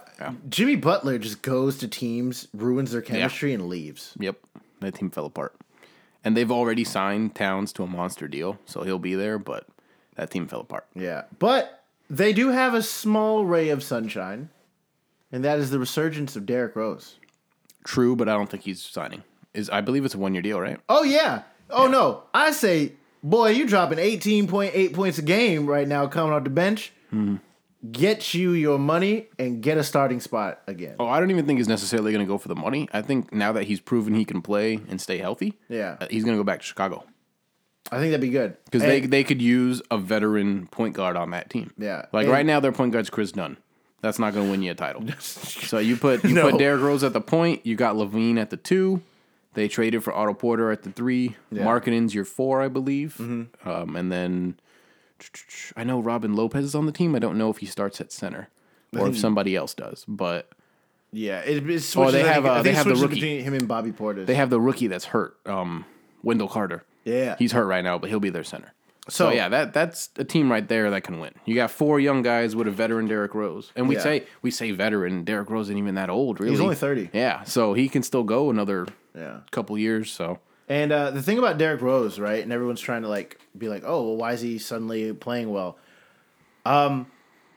Jimmy 0.48 0.76
Butler 0.76 1.18
just 1.18 1.42
goes 1.42 1.78
to 1.78 1.88
teams, 1.88 2.48
ruins 2.52 2.90
their 2.92 3.02
chemistry 3.02 3.54
and 3.54 3.68
leaves. 3.68 4.14
Yep. 4.18 4.38
That 4.80 4.94
team 4.94 5.10
fell 5.10 5.26
apart. 5.26 5.54
And 6.24 6.36
they've 6.36 6.50
already 6.50 6.84
signed 6.84 7.34
Towns 7.34 7.72
to 7.74 7.82
a 7.84 7.86
monster 7.86 8.26
deal, 8.26 8.58
so 8.64 8.82
he'll 8.82 8.98
be 8.98 9.14
there, 9.14 9.38
but 9.38 9.66
that 10.16 10.30
team 10.30 10.48
fell 10.48 10.60
apart. 10.60 10.86
Yeah. 10.94 11.24
But 11.38 11.84
they 12.10 12.32
do 12.32 12.48
have 12.48 12.74
a 12.74 12.82
small 12.82 13.44
ray 13.44 13.68
of 13.68 13.82
sunshine, 13.82 14.48
and 15.30 15.44
that 15.44 15.58
is 15.58 15.70
the 15.70 15.78
resurgence 15.78 16.34
of 16.34 16.46
Derrick 16.46 16.74
Rose. 16.76 17.16
True, 17.84 18.16
but 18.16 18.28
I 18.28 18.32
don't 18.32 18.50
think 18.50 18.62
he's 18.62 18.82
signing. 18.82 19.22
Is 19.52 19.70
I 19.70 19.80
believe 19.80 20.04
it's 20.04 20.14
a 20.14 20.18
one 20.18 20.34
year 20.34 20.42
deal, 20.42 20.60
right? 20.60 20.80
Oh 20.88 21.04
yeah. 21.04 21.42
Oh 21.70 21.86
no. 21.86 22.24
I 22.32 22.50
say, 22.50 22.92
boy, 23.24 23.48
you 23.48 23.66
dropping 23.66 23.98
18.8 23.98 24.92
points 24.94 25.18
a 25.18 25.22
game 25.22 25.66
right 25.66 25.88
now 25.88 26.06
coming 26.06 26.32
off 26.32 26.44
the 26.44 26.50
bench. 26.50 26.92
Mm-hmm. 27.12 27.36
Get 27.90 28.32
you 28.32 28.52
your 28.52 28.78
money 28.78 29.26
and 29.38 29.62
get 29.62 29.76
a 29.76 29.84
starting 29.84 30.18
spot 30.20 30.62
again. 30.66 30.96
Oh, 30.98 31.06
I 31.06 31.20
don't 31.20 31.30
even 31.30 31.44
think 31.46 31.58
he's 31.58 31.68
necessarily 31.68 32.12
going 32.12 32.24
to 32.24 32.28
go 32.28 32.38
for 32.38 32.48
the 32.48 32.54
money. 32.54 32.88
I 32.94 33.02
think 33.02 33.30
now 33.32 33.52
that 33.52 33.64
he's 33.64 33.78
proven 33.80 34.14
he 34.14 34.24
can 34.24 34.40
play 34.40 34.80
and 34.88 34.98
stay 35.00 35.18
healthy, 35.18 35.58
Yeah. 35.68 35.96
uh, 36.00 36.06
he's 36.10 36.24
going 36.24 36.34
to 36.36 36.40
go 36.40 36.44
back 36.44 36.60
to 36.60 36.64
Chicago 36.66 37.04
I 37.92 37.98
think 37.98 38.12
that'd 38.12 38.22
be 38.22 38.30
good. 38.30 38.56
because 38.64 38.80
they 38.80 39.00
they 39.00 39.22
could 39.24 39.42
use 39.42 39.82
a 39.90 39.98
veteran 39.98 40.66
point 40.68 40.94
guard 40.94 41.16
on 41.16 41.32
that 41.32 41.50
team. 41.50 41.72
Yeah. 41.76 42.06
like 42.14 42.24
And- 42.24 42.32
right 42.32 42.46
now 42.46 42.58
their 42.60 42.72
point 42.72 42.92
guard's 42.92 43.10
Kris 43.10 43.32
Dunn. 43.32 43.58
That's 44.00 44.18
not 44.18 44.32
going 44.32 44.46
to 44.46 44.50
win 44.50 44.62
you 44.62 44.70
a 44.70 44.74
title. 44.74 45.04
so 45.20 45.76
you 45.78 45.96
put 45.96 46.24
you 46.24 46.32
No. 46.34 46.50
put 46.50 46.58
Derrick 46.58 46.82
Rose 46.82 47.04
at 47.04 47.12
the 47.12 47.20
point. 47.20 47.66
You 47.66 47.76
got 47.76 47.96
LaVine 47.96 48.38
at 48.38 48.48
the 48.48 48.56
two. 48.56 49.02
They 49.54 49.68
traded 49.68 50.02
for 50.04 50.12
Otto 50.12 50.34
Porter 50.34 50.70
at 50.70 50.82
the 50.82 50.90
three. 50.90 51.36
Yeah. 51.50 51.62
Mm-hmm. 51.64 51.68
Markkanen's 51.68 52.14
your 52.14 52.24
four, 52.24 52.60
I 52.60 52.68
believe. 52.68 53.18
Um, 53.20 53.96
and 53.96 54.10
then 54.12 54.58
I 55.76 55.84
know 55.84 56.00
Robin 56.00 56.34
Lopez 56.34 56.64
is 56.64 56.74
on 56.74 56.86
the 56.86 56.92
team. 56.92 57.14
I 57.14 57.18
don't 57.18 57.38
know 57.38 57.50
if 57.50 57.58
he 57.58 57.66
starts 57.66 58.00
at 58.00 58.12
center 58.12 58.48
or 58.96 59.08
if 59.08 59.18
somebody 59.18 59.56
else 59.56 59.74
does. 59.74 60.04
But 60.06 60.50
yeah, 61.12 61.40
it, 61.40 61.68
it 61.68 61.80
switches. 61.80 61.96
Oh, 61.96 62.10
they 62.10 62.24
have, 62.24 62.44
uh, 62.44 62.62
they 62.62 62.72
have 62.72 62.86
the 62.86 62.94
rookie. 62.96 63.14
between 63.14 63.44
him 63.44 63.54
and 63.54 63.66
Bobby 63.68 63.92
Portis. 63.92 64.26
they 64.26 64.34
have 64.34 64.50
the 64.50 64.60
rookie 64.60 64.88
that's 64.88 65.06
hurt. 65.06 65.36
Um, 65.46 65.84
Wendell 66.22 66.48
Carter. 66.48 66.84
Yeah. 67.04 67.36
He's 67.38 67.52
hurt 67.52 67.66
right 67.66 67.84
now, 67.84 67.98
but 67.98 68.10
he'll 68.10 68.20
be 68.20 68.30
their 68.30 68.44
center. 68.44 68.72
So- 69.08 69.28
So, 69.28 69.30
yeah, 69.32 69.48
that 69.50 69.74
that's 69.74 70.08
a 70.16 70.24
team 70.24 70.50
right 70.50 70.66
there 70.66 70.90
that 70.90 71.02
can 71.04 71.20
win. 71.20 71.32
You 71.44 71.54
got 71.54 71.70
four 71.70 72.00
young 72.00 72.22
guys 72.22 72.56
with 72.56 72.66
a 72.66 72.70
veteran 72.70 73.06
Derrick 73.06 73.34
Rose, 73.34 73.70
and 73.76 73.86
we 73.88 73.96
Yeah. 73.96 74.02
say 74.02 74.24
we 74.42 74.50
say 74.50 74.70
veteran. 74.70 75.24
Derrick 75.24 75.50
Rose 75.50 75.66
isn't 75.66 75.76
even 75.78 75.94
that 75.96 76.08
old, 76.08 76.40
really. 76.40 76.52
He's 76.52 76.60
only 76.60 76.74
30. 76.74 77.10
Yeah, 77.12 77.42
so 77.44 77.74
he 77.74 77.88
can 77.88 78.02
still 78.02 78.22
go 78.22 78.48
another 78.50 78.86
Yeah. 79.14 79.40
couple 79.50 79.76
years. 79.78 80.10
So 80.10 80.38
And 80.68 80.90
uh, 80.92 81.10
the 81.10 81.20
thing 81.22 81.36
about 81.38 81.58
Derrick 81.58 81.82
Rose, 81.82 82.18
right? 82.18 82.42
And 82.42 82.50
everyone's 82.50 82.80
trying 82.80 83.02
to 83.02 83.08
like 83.08 83.38
be 83.58 83.68
like, 83.68 83.82
oh, 83.84 84.02
well, 84.02 84.16
why 84.16 84.32
is 84.32 84.40
he 84.40 84.56
suddenly 84.58 85.12
playing 85.12 85.50
well? 85.50 85.76
Um, 86.64 87.06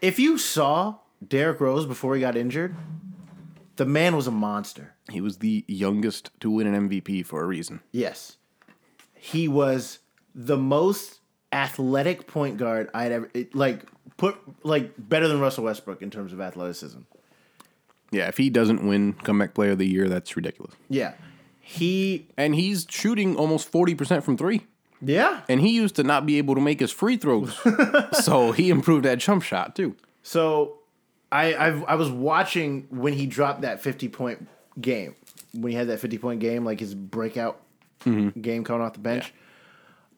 if 0.01 0.19
you 0.19 0.37
saw 0.37 0.95
Derrick 1.25 1.61
Rose 1.61 1.85
before 1.85 2.13
he 2.15 2.19
got 2.21 2.35
injured, 2.35 2.75
the 3.77 3.85
man 3.85 4.15
was 4.17 4.27
a 4.27 4.31
monster. 4.31 4.95
he 5.09 5.21
was 5.21 5.37
the 5.37 5.63
youngest 5.69 6.31
to 6.41 6.51
win 6.51 6.67
an 6.67 6.89
MVP 6.89 7.23
for 7.23 7.41
a 7.41 7.45
reason. 7.47 7.79
Yes, 7.93 8.35
he 9.13 9.47
was 9.47 9.99
the 10.35 10.57
most 10.57 11.21
athletic 11.51 12.27
point 12.27 12.57
guard 12.57 12.89
I'd 12.93 13.11
ever 13.11 13.29
it, 13.33 13.55
like 13.55 13.83
put 14.17 14.37
like 14.63 14.93
better 14.97 15.27
than 15.27 15.39
Russell 15.39 15.63
Westbrook 15.65 16.01
in 16.01 16.09
terms 16.09 16.33
of 16.33 16.41
athleticism. 16.41 16.99
Yeah, 18.11 18.27
if 18.27 18.37
he 18.37 18.49
doesn't 18.49 18.87
win 18.87 19.13
comeback 19.13 19.53
player 19.53 19.71
of 19.71 19.77
the 19.77 19.87
year, 19.87 20.07
that's 20.07 20.35
ridiculous. 20.35 20.73
Yeah, 20.89 21.13
he 21.59 22.27
And 22.37 22.55
he's 22.55 22.85
shooting 22.89 23.35
almost 23.35 23.69
forty 23.69 23.95
percent 23.95 24.23
from 24.23 24.37
three. 24.37 24.65
yeah. 25.01 25.41
And 25.49 25.59
he 25.59 25.71
used 25.71 25.95
to 25.97 26.03
not 26.03 26.25
be 26.25 26.37
able 26.37 26.55
to 26.55 26.61
make 26.61 26.79
his 26.79 26.91
free 26.91 27.17
throws, 27.17 27.57
so 28.23 28.51
he 28.51 28.69
improved 28.69 29.05
that 29.05 29.19
jump 29.19 29.43
shot 29.43 29.75
too. 29.75 29.95
So 30.23 30.79
I 31.31 31.55
I've, 31.55 31.83
I 31.83 31.95
was 31.95 32.09
watching 32.09 32.87
when 32.89 33.13
he 33.13 33.25
dropped 33.25 33.61
that 33.61 33.81
fifty 33.81 34.07
point 34.07 34.47
game 34.79 35.15
when 35.53 35.71
he 35.71 35.77
had 35.77 35.87
that 35.87 35.99
fifty 35.99 36.17
point 36.17 36.39
game 36.39 36.63
like 36.63 36.79
his 36.79 36.95
breakout 36.95 37.59
mm-hmm. 38.01 38.39
game 38.39 38.63
coming 38.63 38.81
off 38.81 38.93
the 38.93 38.99
bench. 38.99 39.33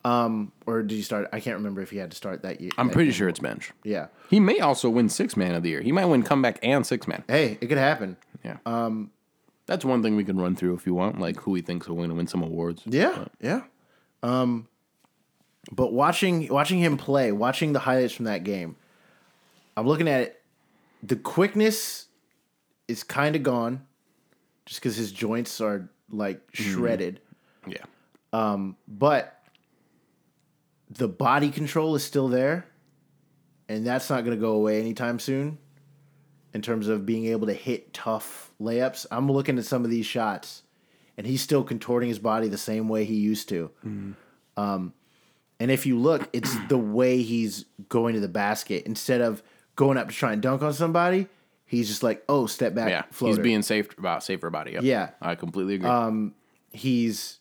Um, 0.05 0.51
or 0.65 0.81
did 0.81 0.95
you 0.95 1.03
start? 1.03 1.27
I 1.33 1.39
can't 1.39 1.57
remember 1.57 1.81
if 1.81 1.89
he 1.89 1.97
had 1.97 2.11
to 2.11 2.17
start 2.17 2.43
that 2.43 2.61
year. 2.61 2.71
I'm 2.77 2.87
that 2.87 2.93
pretty 2.93 3.09
game. 3.09 3.17
sure 3.17 3.29
it's 3.29 3.39
bench. 3.39 3.71
Yeah. 3.83 4.07
He 4.29 4.39
may 4.39 4.59
also 4.59 4.89
win 4.89 5.09
six 5.09 5.35
man 5.35 5.55
of 5.55 5.63
the 5.63 5.69
year. 5.69 5.81
He 5.81 5.91
might 5.91 6.05
win 6.05 6.23
comeback 6.23 6.59
and 6.63 6.85
six 6.85 7.07
man. 7.07 7.23
Hey, 7.27 7.57
it 7.59 7.67
could 7.67 7.77
happen. 7.77 8.15
Yeah. 8.43 8.57
Um, 8.65 9.11
that's 9.65 9.83
one 9.83 10.01
thing 10.01 10.15
we 10.15 10.23
can 10.23 10.37
run 10.37 10.55
through 10.55 10.73
if 10.75 10.87
you 10.87 10.93
want, 10.93 11.19
like 11.19 11.41
who 11.41 11.53
he 11.53 11.61
thinks 11.61 11.87
will 11.87 11.97
win 11.97 12.09
and 12.09 12.17
win 12.17 12.27
some 12.27 12.41
awards. 12.41 12.81
Yeah, 12.85 13.25
yeah. 13.41 13.63
Um, 14.23 14.67
but 15.71 15.93
watching 15.93 16.47
watching 16.47 16.79
him 16.79 16.97
play, 16.97 17.31
watching 17.31 17.73
the 17.73 17.79
highlights 17.79 18.13
from 18.13 18.25
that 18.25 18.43
game, 18.43 18.77
I'm 19.77 19.85
looking 19.85 20.07
at 20.07 20.21
it. 20.21 20.41
The 21.03 21.15
quickness 21.15 22.07
is 22.87 23.03
kind 23.03 23.35
of 23.35 23.43
gone, 23.43 23.85
just 24.65 24.79
because 24.79 24.95
his 24.95 25.11
joints 25.11 25.61
are 25.61 25.89
like 26.09 26.41
shredded. 26.53 27.19
Yeah. 27.67 27.83
Um, 28.33 28.75
but 28.87 29.38
the 30.89 31.07
body 31.07 31.49
control 31.51 31.95
is 31.95 32.03
still 32.03 32.27
there, 32.27 32.65
and 33.67 33.85
that's 33.85 34.09
not 34.09 34.23
going 34.23 34.35
to 34.35 34.41
go 34.41 34.53
away 34.53 34.79
anytime 34.79 35.19
soon. 35.19 35.57
In 36.53 36.63
terms 36.63 36.87
of 36.87 37.05
being 37.05 37.25
able 37.27 37.45
to 37.47 37.53
hit 37.53 37.93
tough 37.93 38.51
layups, 38.59 39.05
I'm 39.11 39.31
looking 39.31 39.59
at 39.59 39.65
some 39.65 39.85
of 39.85 39.91
these 39.91 40.07
shots, 40.07 40.63
and 41.15 41.27
he's 41.27 41.41
still 41.41 41.63
contorting 41.63 42.09
his 42.09 42.17
body 42.17 42.47
the 42.47 42.57
same 42.57 42.89
way 42.89 43.05
he 43.05 43.15
used 43.15 43.49
to. 43.49 43.69
Um, 44.57 44.93
and 45.59 45.69
if 45.69 45.85
you 45.85 45.99
look, 45.99 46.27
it's 46.33 46.55
the 46.67 46.77
way 46.77 47.21
he's 47.21 47.65
going 47.87 48.15
to 48.15 48.19
the 48.19 48.27
basket 48.27 48.85
instead 48.87 49.21
of 49.21 49.43
going 49.75 49.97
up 49.97 50.09
to 50.09 50.15
try 50.15 50.33
and 50.33 50.41
dunk 50.41 50.61
on 50.63 50.73
somebody. 50.73 51.27
He's 51.65 51.87
just 51.87 52.01
like, 52.01 52.23
oh, 52.27 52.47
step 52.47 52.73
back, 52.73 52.89
Yeah. 52.89 53.03
floater. 53.11 53.35
He's 53.35 53.43
being 53.43 53.61
safe 53.61 53.95
about 53.99 54.23
safer 54.23 54.47
about 54.47 54.67
it. 54.67 54.81
Yeah. 54.81 55.11
I 55.21 55.35
completely 55.35 55.75
agree. 55.75 56.31
he's 56.71 57.37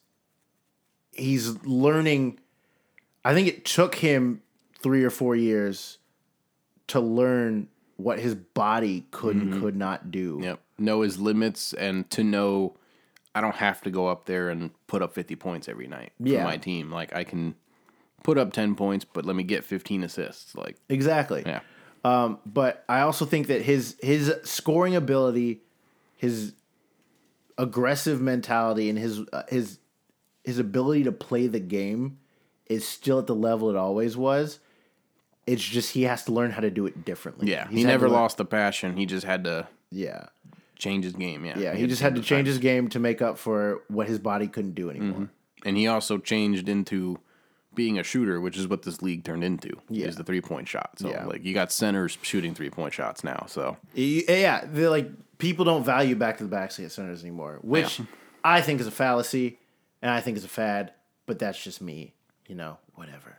he's 1.13 1.57
learning 1.65 2.39
I 3.29 3.35
think 3.35 3.47
it 3.47 3.67
took 3.67 3.97
him 3.97 4.41
3 4.81 5.05
or 5.05 5.11
4 5.11 5.37
years 5.37 5.99
to 6.87 6.99
learn 6.99 7.69
what 7.97 8.19
his 8.19 8.35
body 8.35 9.07
could 9.11 9.37
and 9.37 9.61
could 9.61 9.77
not 9.77 10.11
do. 10.11 10.41
yep. 10.43 10.61
Know 10.79 11.03
his 11.03 11.19
limits 11.19 11.75
and 11.75 12.09
to 12.11 12.25
know 12.25 12.77
I 13.35 13.43
don't 13.43 13.57
have 13.57 13.83
to 13.83 13.91
go 13.91 14.07
up 14.07 14.25
there 14.25 14.49
and 14.49 14.71
put 14.87 15.03
up 15.03 15.13
50 15.13 15.37
points 15.37 15.69
every 15.69 15.89
night 15.89 16.13
for 16.19 16.43
my 16.43 16.57
team. 16.57 16.91
Like 16.91 17.15
I 17.15 17.25
can 17.25 17.55
put 18.23 18.39
up 18.39 18.55
10 18.55 18.77
points, 18.77 19.05
but 19.05 19.27
let 19.27 19.37
me 19.37 19.43
get 19.43 19.63
15 19.63 20.05
assists. 20.05 20.55
Like, 20.55 20.77
Exactly. 20.89 21.43
yeah. 21.45 21.61
Um, 22.05 22.39
but 22.47 22.83
I 22.89 23.01
also 23.01 23.27
think 23.27 23.49
that 23.49 23.61
his 23.61 23.97
his 24.01 24.33
scoring 24.45 24.97
ability, 24.97 25.61
his 26.17 26.55
aggressive 27.59 28.23
mentality, 28.23 28.89
and 28.89 28.99
his 28.99 29.21
uh, 29.33 29.43
his 29.49 29.81
his 30.45 30.59
ability 30.59 31.05
to 31.05 31.13
play 31.13 31.49
the 31.49 31.61
game 31.61 32.19
is 32.69 32.87
still 32.87 33.19
at 33.19 33.27
the 33.27 33.35
level 33.35 33.71
it 33.71 33.77
always 33.77 34.17
was. 34.17 34.59
It's 35.47 35.65
just 35.65 35.93
he 35.93 36.03
has 36.03 36.25
to 36.25 36.33
learn 36.33 36.51
how 36.51 36.61
to 36.61 36.71
do 36.71 36.87
it 36.87 37.05
differently. 37.05 37.51
Yeah. 37.51 37.69
He's 37.69 37.79
he 37.79 37.85
never 37.85 38.09
lost 38.09 38.37
the 38.37 38.45
passion. 38.45 38.97
He 38.97 39.07
just 39.07 39.25
had 39.25 39.45
to 39.45 39.67
Yeah, 39.91 40.27
change 40.77 41.05
his 41.05 41.15
game. 41.15 41.45
Yeah. 41.45 41.59
yeah. 41.59 41.75
He 41.75 41.87
just 41.87 42.03
had 42.03 42.15
to 42.17 42.21
change 42.21 42.47
his 42.47 42.59
game 42.59 42.89
to 42.91 42.99
make 42.99 43.23
up 43.23 43.39
for 43.39 43.83
what 43.89 44.07
his 44.09 44.19
body 44.19 44.47
couldn't 44.47 44.75
do 44.75 44.91
anymore. 44.91 45.13
Mm-hmm. 45.21 45.69
And 45.69 45.77
he 45.77 45.87
also 45.87 46.19
changed 46.19 46.69
into 46.69 47.19
being 47.75 47.99
a 47.99 48.03
shooter, 48.03 48.41
which 48.41 48.59
is 48.59 48.69
what 48.69 48.83
this 48.83 49.01
league 49.03 49.25
turned 49.25 49.43
into. 49.43 49.71
Yeah. 49.89 50.07
Is 50.09 50.17
the 50.17 50.25
three 50.25 50.43
point 50.43 50.69
shot. 50.69 50.91
So 50.99 51.09
Yeah. 51.09 51.25
like 51.25 51.45
you 51.45 51.55
got 51.55 51.73
centers 51.73 52.19
shooting 52.21 52.55
three 52.55 52.71
point 52.71 52.93
shots 52.93 53.25
now. 53.25 53.47
So 53.49 53.79
Yeah, 53.95 54.65
they're 54.67 54.91
like 54.91 55.09
people 55.39 55.65
don't 55.65 55.85
value 55.85 56.15
back 56.17 56.37
to 56.39 56.45
the 56.45 56.51
basket 56.51 56.93
centers 56.93 57.23
anymore, 57.23 57.59
which 57.63 58.01
I 58.45 58.61
think 58.61 58.81
is 58.81 58.87
a 58.87 58.91
fallacy, 58.91 59.59
and 60.03 60.11
I 60.11 60.21
think 60.21 60.37
is 60.37 60.45
a 60.45 60.49
fad. 60.49 60.93
But 61.27 61.39
that's 61.39 61.63
just 61.63 61.81
me, 61.81 62.15
you 62.49 62.55
know. 62.55 62.79
Whatever. 62.95 63.37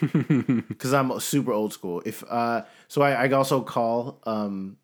Because 0.68 0.92
I'm 0.92 1.18
super 1.20 1.52
old 1.52 1.72
school. 1.72 2.02
If 2.04 2.24
uh, 2.28 2.64
so, 2.88 3.02
I, 3.02 3.26
I 3.26 3.30
also 3.30 3.62
call 3.62 4.18
um, 4.24 4.76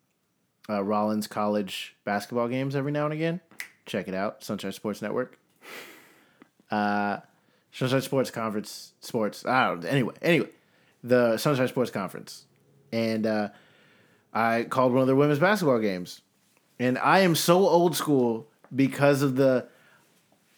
uh, 0.69 0.81
Rollins 0.83 1.27
College 1.27 1.95
basketball 2.05 2.47
games 2.47 2.75
every 2.75 2.91
now 2.91 3.05
and 3.05 3.13
again. 3.13 3.41
Check 3.85 4.07
it 4.07 4.13
out, 4.13 4.43
Sunshine 4.43 4.71
Sports 4.71 5.01
Network. 5.01 5.37
Uh, 6.71 7.19
Sunshine 7.71 8.01
Sports 8.01 8.31
Conference 8.31 8.93
Sports. 9.01 9.45
I 9.45 9.67
don't. 9.67 9.85
Anyway, 9.85 10.13
anyway, 10.21 10.49
the 11.03 11.37
Sunshine 11.37 11.67
Sports 11.67 11.91
Conference, 11.91 12.45
and 12.91 13.25
uh, 13.25 13.49
I 14.33 14.63
called 14.63 14.93
one 14.93 15.01
of 15.01 15.07
their 15.07 15.15
women's 15.15 15.39
basketball 15.39 15.79
games. 15.79 16.21
And 16.79 16.97
I 16.97 17.19
am 17.19 17.35
so 17.35 17.67
old 17.67 17.95
school 17.95 18.47
because 18.75 19.21
of 19.21 19.35
the 19.35 19.67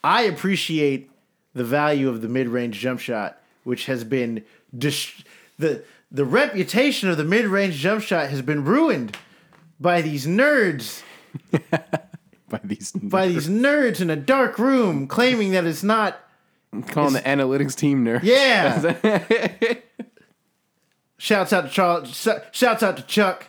I 0.03 0.23
appreciate 0.23 1.08
the 1.53 1.63
value 1.63 2.09
of 2.09 2.21
the 2.21 2.27
mid-range 2.27 2.79
jump 2.79 2.99
shot, 2.99 3.41
which 3.63 3.85
has 3.85 4.03
been 4.03 4.43
dis- 4.77 5.23
the 5.57 5.83
the 6.11 6.25
reputation 6.25 7.09
of 7.09 7.17
the 7.17 7.23
mid-range 7.23 7.75
jump 7.75 8.01
shot 8.03 8.29
has 8.29 8.41
been 8.41 8.63
ruined 8.65 9.15
by 9.79 10.01
these 10.01 10.25
nerds, 10.25 11.03
by 12.49 12.59
these 12.63 12.91
by 13.03 13.27
these 13.27 13.47
nerds 13.47 14.01
in 14.01 14.09
a 14.09 14.15
dark 14.15 14.57
room 14.59 15.07
claiming 15.07 15.51
that 15.51 15.65
it's 15.65 15.83
not 15.83 16.19
calling 16.91 17.13
the 17.13 17.21
analytics 17.21 17.75
team 17.75 18.03
nerd. 18.05 18.21
Yeah. 18.23 18.93
shouts 21.17 21.53
out 21.53 21.61
to 21.65 21.69
Charles. 21.69 22.15
sh- 22.15 22.27
Shouts 22.51 22.83
out 22.83 22.97
to 22.97 23.03
Chuck. 23.03 23.45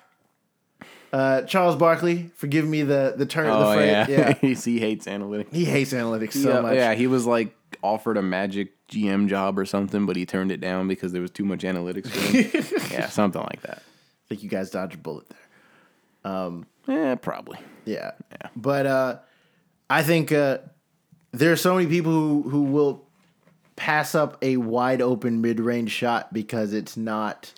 Uh, 1.13 1.43
Charles 1.43 1.75
Barkley 1.75 2.31
for 2.37 2.47
giving 2.47 2.71
me 2.71 2.83
the 2.83 3.15
the 3.17 3.27
turn. 3.27 3.49
Oh 3.51 3.71
the 3.71 3.75
phrase. 3.75 4.09
yeah. 4.09 4.35
yeah. 4.43 4.55
he 4.55 4.79
hates 4.79 5.07
analytics. 5.07 5.53
He 5.53 5.65
hates 5.65 5.93
analytics 5.93 6.35
so 6.35 6.55
yeah, 6.55 6.61
much. 6.61 6.75
yeah, 6.77 6.95
he 6.95 7.09
was 7.09 7.27
like 7.27 7.53
offered 7.83 8.17
a 8.17 8.23
magic 8.23 8.87
GM 8.89 9.29
job 9.29 9.59
or 9.59 9.65
something, 9.65 10.07
but 10.07 10.17
he 10.17 10.27
turned 10.27 10.53
it 10.53 10.61
down 10.61 10.89
because 10.89 11.13
there 11.13 11.23
was 11.23 11.31
too 11.31 11.45
much 11.45 11.63
analytics 11.63 12.09
for 12.09 12.37
him. 12.37 12.91
yeah, 12.93 13.09
something 13.09 13.43
like 13.43 13.63
that. 13.63 13.79
I 13.79 14.29
think 14.29 14.43
you 14.43 14.49
guys 14.49 14.71
dodged 14.71 14.95
a 14.95 14.99
bullet 14.99 15.29
there. 15.29 15.39
Yeah, 16.87 17.15
probably. 17.17 17.59
Yeah. 17.85 18.13
But 18.57 18.87
uh, 18.87 19.19
I 19.89 20.03
think 20.03 20.33
uh, 20.33 20.59
there 21.33 21.53
are 21.53 21.57
so 21.57 21.77
many 21.77 21.87
people 21.89 22.13
who, 22.13 22.43
who 22.43 22.63
will 22.65 23.07
pass 23.77 24.15
up 24.15 24.37
a 24.43 24.57
wide 24.57 25.01
open 25.01 25.41
mid 25.41 25.61
range 25.61 25.91
shot 25.91 26.33
because 26.33 26.73
it's 26.73 26.97
not 26.97 27.53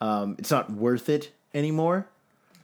um, 0.00 0.36
it's 0.38 0.50
not 0.50 0.70
worth 0.70 1.08
it 1.08 1.32
anymore. 1.52 2.06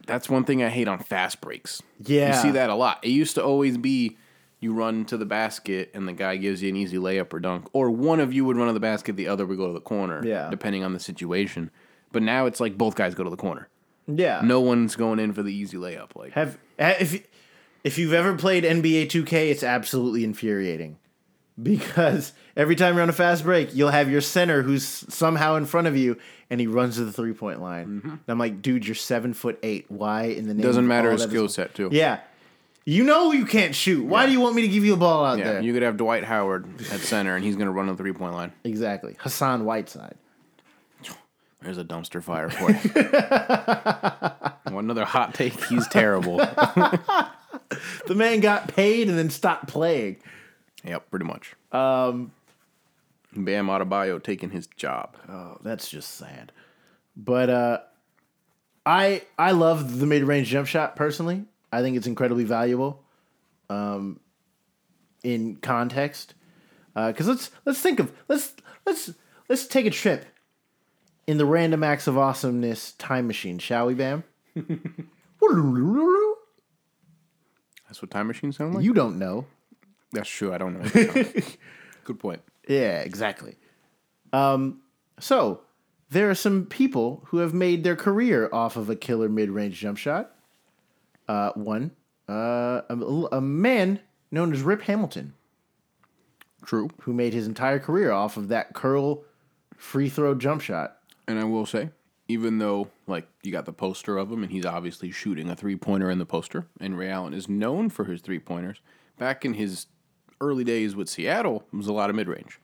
That's 0.07 0.29
one 0.29 0.45
thing 0.45 0.63
I 0.63 0.69
hate 0.69 0.87
on 0.87 0.99
fast 0.99 1.41
breaks. 1.41 1.83
Yeah. 2.03 2.35
You 2.35 2.41
see 2.41 2.51
that 2.51 2.69
a 2.69 2.75
lot. 2.75 2.99
It 3.03 3.09
used 3.09 3.35
to 3.35 3.43
always 3.43 3.77
be 3.77 4.17
you 4.59 4.73
run 4.73 5.05
to 5.05 5.17
the 5.17 5.25
basket 5.25 5.91
and 5.93 6.07
the 6.07 6.13
guy 6.13 6.35
gives 6.37 6.63
you 6.63 6.69
an 6.69 6.75
easy 6.75 6.97
layup 6.97 7.31
or 7.33 7.39
dunk, 7.39 7.67
or 7.73 7.91
one 7.91 8.19
of 8.19 8.33
you 8.33 8.45
would 8.45 8.57
run 8.57 8.67
to 8.67 8.73
the 8.73 8.79
basket, 8.79 9.15
the 9.15 9.27
other 9.27 9.45
would 9.45 9.57
go 9.57 9.67
to 9.67 9.73
the 9.73 9.81
corner. 9.81 10.25
Yeah. 10.25 10.49
Depending 10.49 10.83
on 10.83 10.93
the 10.93 10.99
situation. 10.99 11.71
But 12.11 12.23
now 12.23 12.45
it's 12.45 12.59
like 12.59 12.77
both 12.77 12.95
guys 12.95 13.15
go 13.15 13.23
to 13.23 13.29
the 13.29 13.37
corner. 13.37 13.67
Yeah. 14.07 14.41
No 14.43 14.61
one's 14.61 14.95
going 14.95 15.19
in 15.19 15.33
for 15.33 15.43
the 15.43 15.53
easy 15.53 15.77
layup. 15.77 16.15
Like 16.15 16.33
Have 16.33 16.57
ha- 16.79 16.95
if 16.99 17.25
if 17.83 17.97
you've 17.97 18.13
ever 18.13 18.35
played 18.35 18.63
NBA 18.63 19.07
2K, 19.07 19.51
it's 19.51 19.63
absolutely 19.63 20.23
infuriating 20.23 20.97
because 21.61 22.33
every 22.55 22.75
time 22.75 22.95
you're 22.95 23.03
on 23.03 23.09
a 23.09 23.13
fast 23.13 23.43
break, 23.43 23.73
you'll 23.73 23.89
have 23.89 24.09
your 24.09 24.21
center 24.21 24.61
who's 24.61 24.85
somehow 24.85 25.55
in 25.55 25.65
front 25.65 25.87
of 25.87 25.97
you, 25.97 26.17
and 26.49 26.59
he 26.59 26.67
runs 26.67 26.95
to 26.95 27.05
the 27.05 27.11
three 27.11 27.33
point 27.33 27.61
line. 27.61 27.87
Mm-hmm. 27.87 28.09
And 28.09 28.21
I'm 28.27 28.37
like, 28.37 28.61
dude, 28.61 28.85
you're 28.85 28.95
seven 28.95 29.33
foot 29.33 29.59
eight. 29.63 29.85
Why 29.89 30.23
in 30.23 30.47
the 30.47 30.53
name 30.53 30.63
doesn't 30.63 30.85
of 30.85 30.89
matter 30.89 31.11
his 31.11 31.23
skill 31.23 31.49
set 31.49 31.73
too. 31.73 31.89
Yeah, 31.91 32.19
You 32.89 33.03
know 33.03 33.33
you 33.33 33.45
can't 33.45 33.75
shoot. 33.75 34.05
Why 34.05 34.25
do 34.25 34.31
you 34.31 34.39
want 34.39 34.55
me 34.55 34.61
to 34.61 34.69
give 34.69 34.85
you 34.85 34.93
a 34.93 34.97
ball 34.97 35.25
out 35.25 35.39
Yeah, 35.39 35.43
there? 35.53 35.61
you 35.61 35.73
could 35.73 35.81
have 35.83 35.97
Dwight 35.97 36.23
Howard 36.23 36.65
at 36.89 37.01
center, 37.01 37.35
and 37.35 37.43
he's 37.43 37.57
going 37.57 37.65
to 37.65 37.71
run 37.73 37.87
the 37.87 37.97
three 37.97 38.13
point 38.13 38.33
line. 38.33 38.53
exactly. 38.63 39.17
Hassan 39.19 39.65
Whiteside. 39.65 40.15
There's 41.61 41.77
a 41.79 41.83
dumpster 41.83 42.23
fire 42.23 42.49
for 42.49 42.69
you. 42.71 44.71
One 44.73 44.85
another 44.85 45.03
hot 45.05 45.33
take. 45.33 45.61
He's 45.65 45.87
terrible. 45.87 46.39
The 48.05 48.15
man 48.15 48.39
got 48.39 48.69
paid 48.69 49.09
and 49.09 49.17
then 49.17 49.29
stopped 49.29 49.67
playing. 49.67 50.17
yep, 50.85 51.09
pretty 51.09 51.25
much. 51.25 51.53
Um, 51.73 52.31
Bam 53.35 53.67
Adebayo 53.67 54.23
taking 54.23 54.51
his 54.51 54.67
job. 54.67 55.17
Oh, 55.27 55.57
that's 55.61 55.89
just 55.89 56.15
sad. 56.15 56.53
But 57.17 57.49
uh 57.49 57.79
I 58.85 59.23
I 59.37 59.51
love 59.51 59.99
the 59.99 60.05
mid 60.05 60.23
range 60.23 60.47
jump 60.47 60.67
shot 60.67 60.95
personally. 60.95 61.43
I 61.71 61.81
think 61.81 61.97
it's 61.97 62.07
incredibly 62.07 62.43
valuable 62.43 63.03
um 63.69 64.19
in 65.23 65.57
context. 65.57 66.33
Uh 66.95 67.11
cuz 67.13 67.27
let's 67.27 67.51
let's 67.65 67.79
think 67.81 67.99
of 67.99 68.11
let's 68.27 68.53
let's 68.85 69.11
let's 69.49 69.65
take 69.67 69.85
a 69.85 69.89
trip 69.91 70.25
in 71.27 71.37
the 71.37 71.45
random 71.45 71.83
acts 71.83 72.07
of 72.07 72.17
awesomeness 72.17 72.93
time 72.93 73.27
machine, 73.27 73.59
shall 73.59 73.87
we, 73.87 73.93
Bam? 73.93 74.23
That's 77.87 78.01
what 78.01 78.11
time 78.11 78.27
machines 78.27 78.57
sound 78.57 78.75
like. 78.75 78.83
you 78.83 78.93
don't 78.93 79.17
know. 79.19 79.45
That's 80.11 80.29
true. 80.29 80.53
I 80.53 80.57
don't 80.57 80.73
know. 80.73 80.89
Good 82.03 82.19
point. 82.19 82.41
Yeah, 82.67 82.99
exactly. 82.99 83.55
Um, 84.33 84.81
so 85.19 85.61
there 86.09 86.29
are 86.29 86.35
some 86.35 86.65
people 86.65 87.23
who 87.27 87.37
have 87.37 87.53
made 87.53 87.83
their 87.83 87.95
career 87.95 88.49
off 88.51 88.75
of 88.77 88.89
a 88.89 88.95
killer 88.95 89.29
mid-range 89.29 89.79
jump 89.79 89.97
shot. 89.97 90.35
Uh, 91.27 91.51
one, 91.53 91.91
uh, 92.29 92.81
a, 92.89 92.95
a 93.33 93.41
man 93.41 93.99
known 94.31 94.53
as 94.53 94.61
Rip 94.61 94.81
Hamilton, 94.83 95.33
True. 96.65 96.89
who 97.01 97.13
made 97.13 97.33
his 97.33 97.47
entire 97.47 97.79
career 97.79 98.11
off 98.11 98.37
of 98.37 98.47
that 98.49 98.73
curl 98.73 99.23
free 99.77 100.09
throw 100.09 100.35
jump 100.35 100.61
shot. 100.61 100.97
And 101.27 101.39
I 101.39 101.43
will 101.43 101.65
say, 101.65 101.89
even 102.27 102.57
though 102.57 102.89
like 103.07 103.27
you 103.43 103.51
got 103.51 103.65
the 103.65 103.73
poster 103.73 104.17
of 104.17 104.31
him, 104.31 104.43
and 104.43 104.51
he's 104.51 104.65
obviously 104.65 105.11
shooting 105.11 105.49
a 105.49 105.55
three 105.55 105.75
pointer 105.75 106.09
in 106.09 106.17
the 106.19 106.25
poster, 106.25 106.65
and 106.79 106.97
Ray 106.97 107.09
Allen 107.09 107.33
is 107.33 107.47
known 107.49 107.89
for 107.89 108.05
his 108.05 108.21
three 108.21 108.39
pointers. 108.39 108.77
Back 109.17 109.43
in 109.45 109.53
his 109.53 109.87
early 110.41 110.63
days 110.63 110.95
with 110.95 111.09
Seattle, 111.09 111.63
it 111.73 111.75
was 111.75 111.87
a 111.87 111.93
lot 111.93 112.09
of 112.09 112.15
mid 112.15 112.27
range. 112.27 112.59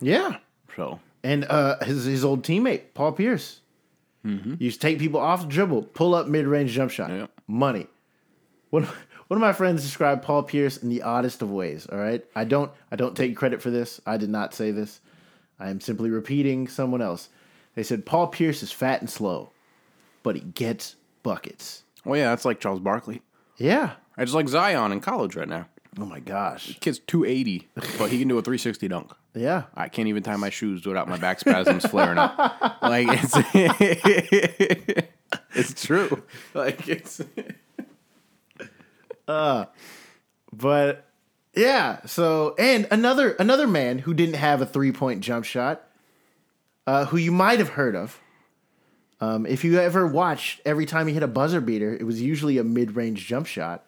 Yeah, 0.00 0.36
So 0.76 1.00
and 1.22 1.44
uh, 1.46 1.82
his 1.84 2.04
his 2.04 2.24
old 2.24 2.42
teammate 2.44 2.92
Paul 2.94 3.12
Pierce 3.12 3.60
used 4.58 4.80
to 4.80 4.86
take 4.86 4.98
people 4.98 5.20
off 5.20 5.42
the 5.42 5.48
dribble, 5.48 5.82
pull 5.82 6.14
up 6.14 6.26
mid-range 6.26 6.72
jump 6.72 6.90
shot, 6.90 7.10
Yeah. 7.10 7.26
money. 7.46 7.86
One 8.74 8.88
one 9.28 9.38
of 9.38 9.40
my 9.40 9.52
friends 9.52 9.84
described 9.84 10.24
Paul 10.24 10.42
Pierce 10.42 10.78
in 10.78 10.88
the 10.88 11.02
oddest 11.02 11.42
of 11.42 11.50
ways. 11.50 11.86
All 11.86 11.96
right, 11.96 12.24
I 12.34 12.42
don't 12.42 12.72
I 12.90 12.96
don't 12.96 13.16
take 13.16 13.36
credit 13.36 13.62
for 13.62 13.70
this. 13.70 14.00
I 14.04 14.16
did 14.16 14.30
not 14.30 14.52
say 14.52 14.72
this. 14.72 15.00
I 15.60 15.70
am 15.70 15.80
simply 15.80 16.10
repeating 16.10 16.66
someone 16.66 17.00
else. 17.00 17.28
They 17.76 17.84
said 17.84 18.04
Paul 18.04 18.26
Pierce 18.26 18.64
is 18.64 18.72
fat 18.72 19.00
and 19.00 19.08
slow, 19.08 19.52
but 20.24 20.34
he 20.34 20.40
gets 20.40 20.96
buckets. 21.22 21.84
well, 22.04 22.18
yeah, 22.18 22.30
that's 22.30 22.44
like 22.44 22.58
Charles 22.58 22.80
Barkley. 22.80 23.22
Yeah. 23.58 23.92
I 24.16 24.24
just 24.24 24.34
like 24.34 24.48
Zion 24.48 24.90
in 24.90 25.00
college 25.00 25.36
right 25.36 25.48
now. 25.48 25.66
Oh 25.96 26.06
my 26.06 26.18
gosh. 26.18 26.76
Kid's 26.80 26.98
two 26.98 27.24
eighty, 27.24 27.68
but 27.96 28.10
he 28.10 28.18
can 28.18 28.26
do 28.26 28.38
a 28.38 28.42
three 28.42 28.58
sixty 28.58 28.88
dunk. 28.88 29.12
Yeah. 29.34 29.64
I 29.76 29.88
can't 29.88 30.08
even 30.08 30.24
tie 30.24 30.34
my 30.34 30.50
shoes 30.50 30.84
without 30.84 31.06
my 31.06 31.16
back 31.16 31.38
spasms 31.38 31.86
flaring 31.86 32.18
up. 32.18 32.36
Like 32.82 33.06
it's 33.08 35.06
it's 35.54 35.84
true. 35.86 36.24
Like 36.54 36.88
it's 36.88 37.20
But 40.52 41.06
yeah, 41.54 42.04
so 42.06 42.54
and 42.58 42.86
another 42.90 43.32
another 43.32 43.66
man 43.66 43.98
who 43.98 44.14
didn't 44.14 44.36
have 44.36 44.60
a 44.60 44.66
three 44.66 44.92
point 44.92 45.20
jump 45.20 45.44
shot, 45.44 45.88
uh, 46.86 47.06
who 47.06 47.16
you 47.16 47.32
might 47.32 47.58
have 47.58 47.70
heard 47.70 47.96
of. 47.96 48.20
Um, 49.20 49.46
if 49.46 49.64
you 49.64 49.78
ever 49.78 50.06
watched, 50.06 50.60
every 50.64 50.86
time 50.86 51.06
he 51.06 51.14
hit 51.14 51.22
a 51.22 51.28
buzzer 51.28 51.60
beater, 51.60 51.94
it 51.94 52.04
was 52.04 52.20
usually 52.20 52.58
a 52.58 52.64
mid 52.64 52.96
range 52.96 53.26
jump 53.26 53.46
shot, 53.46 53.86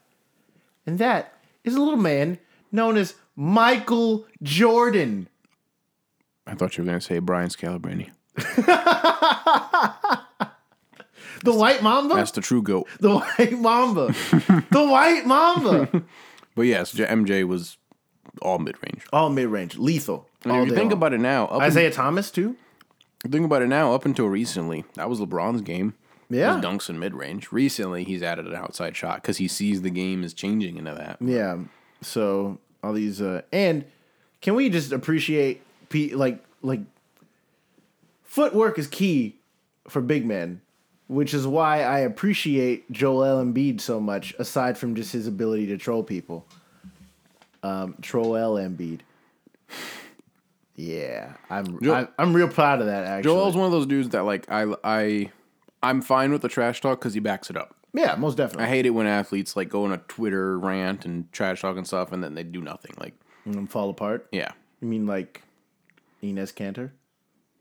and 0.87 0.99
that 0.99 1.35
is 1.65 1.75
a 1.75 1.81
little 1.81 1.99
man 1.99 2.39
known 2.73 2.97
as 2.97 3.15
Michael 3.35 4.27
Jordan. 4.43 5.29
I 6.47 6.55
thought 6.55 6.77
you 6.77 6.85
were 6.85 6.89
gonna 6.89 7.01
say 7.01 7.19
Brian 7.19 7.49
Scalabrine. 7.49 8.11
The 11.47 11.55
White 11.57 11.83
Mamba, 11.83 12.15
That's 12.17 12.33
the 12.33 12.41
true 12.41 12.63
goat. 12.63 12.87
the 13.01 13.19
White 13.19 13.53
Mamba, 13.53 14.07
the 14.71 14.87
White 14.87 15.27
Mamba. 15.27 16.03
But 16.55 16.63
yes, 16.63 16.95
MJ 16.95 17.47
was 17.47 17.77
all 18.41 18.59
mid 18.59 18.77
range. 18.83 19.05
All 19.13 19.29
mid 19.29 19.49
range, 19.49 19.77
lethal. 19.77 20.27
And 20.43 20.53
all 20.53 20.63
if 20.63 20.69
you 20.69 20.75
think 20.75 20.91
long. 20.91 20.99
about 20.99 21.13
it 21.13 21.21
now, 21.21 21.49
Isaiah 21.49 21.91
Thomas 21.91 22.31
too. 22.31 22.57
think 23.31 23.45
about 23.45 23.61
it 23.61 23.67
now, 23.69 23.93
up 23.93 24.07
until 24.07 24.27
recently, 24.27 24.85
that 24.95 25.11
was 25.11 25.21
LeBron's 25.21 25.61
game. 25.61 25.93
Yeah. 26.31 26.57
His 26.57 26.65
dunks 26.65 26.89
in 26.89 26.99
mid 26.99 27.13
range. 27.15 27.53
Recently, 27.53 28.05
he's 28.05 28.23
added 28.23 28.47
an 28.47 28.55
outside 28.55 28.97
shot 28.97 29.21
because 29.21 29.37
he 29.37 29.49
sees 29.49 29.83
the 29.83 29.91
game 29.91 30.25
is 30.25 30.33
changing 30.33 30.79
into 30.79 30.95
that. 30.95 31.19
Yeah. 31.21 31.59
So 32.01 32.59
all 32.83 32.95
these 32.95 33.21
uh 33.21 33.43
and 33.53 33.85
can 34.41 34.55
we 34.55 34.71
just 34.71 34.93
appreciate 34.93 35.63
pe- 35.91 36.15
like 36.15 36.43
like 36.63 36.81
footwork 38.25 38.79
is 38.79 38.87
key 38.87 39.37
for 39.89 40.01
big 40.01 40.25
men, 40.27 40.61
which 41.09 41.33
is 41.35 41.47
why 41.47 41.83
I 41.83 42.01
appreciate 42.01 42.91
Joel 42.93 43.45
Embiid 43.45 43.81
so 43.81 44.01
much 44.01 44.35
aside 44.39 44.77
from 44.79 44.95
just 44.95 45.13
his 45.13 45.27
ability 45.27 45.67
to 45.69 45.77
troll 45.79 46.03
people. 46.03 46.47
Um 47.63 47.95
troll 48.03 48.37
L 48.37 48.55
Embiid. 48.55 49.01
Yeah, 50.75 51.33
I'm 51.49 51.81
Jo- 51.81 51.95
I, 51.95 52.09
I'm 52.23 52.35
real 52.35 52.49
proud 52.49 52.81
of 52.81 52.87
that 52.87 53.05
actually. 53.05 53.33
Joel's 53.33 53.57
one 53.57 53.65
of 53.67 53.73
those 53.73 53.87
dudes 53.87 54.11
that 54.11 54.25
like 54.25 54.51
I 54.51 54.75
I 54.85 55.31
I'm 55.83 56.03
fine 56.03 56.33
with 56.33 56.43
the 56.43 56.49
trash 56.49 56.81
talk 56.81 56.99
because 57.01 57.15
he 57.15 57.21
backs 57.21 57.49
it 57.49 57.57
up. 57.57 57.75
yeah, 57.95 58.15
most 58.17 58.37
definitely. 58.37 58.65
I 58.67 58.69
hate 58.69 58.85
it 58.87 58.91
when 58.91 59.07
athletes 59.07 59.57
like 59.57 59.69
go 59.71 59.85
on 59.85 59.93
a 59.93 59.99
Twitter 59.99 60.59
rant 60.59 61.07
and 61.07 61.31
trash 61.33 61.63
talk 61.63 61.77
and 61.77 61.87
stuff, 61.87 62.13
and 62.13 62.23
then 62.23 62.35
they 62.35 62.43
do 62.43 62.61
nothing. 62.61 62.93
Like, 62.99 63.15
And 63.47 63.71
fall 63.71 63.89
apart. 63.89 64.27
yeah, 64.33 64.51
You 64.83 64.89
mean 64.89 65.07
like 65.07 65.43
Enes 66.23 66.53
Kanter? 66.53 66.91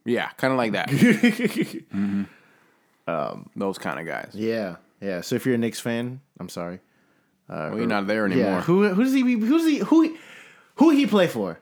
yeah, 0.03 0.29
kind 0.37 0.51
of 0.51 0.57
like 0.57 0.73
that. 0.73 0.89
Mhm. 3.07 3.45
Those 3.55 3.77
kind 3.77 3.99
of 3.99 4.05
guys. 4.05 4.31
Yeah, 4.33 4.77
yeah. 5.01 5.21
So 5.21 5.35
if 5.35 5.45
you're 5.45 5.55
a 5.55 5.57
Knicks 5.59 5.79
fan, 5.79 6.21
I'm 6.39 6.49
sorry. 6.49 6.79
well, 7.49 7.77
you're 7.77 7.87
not 7.87 8.07
there 8.07 8.25
anymore. 8.25 8.43
Yeah. 8.45 8.61
Who 8.61 8.87
who 8.93 9.03
does 9.03 9.13
he 9.13 9.21
who's 9.21 9.65
he 9.65 9.77
who 9.79 10.17
who 10.75 10.89
he 10.91 11.05
play 11.05 11.27
for? 11.27 11.59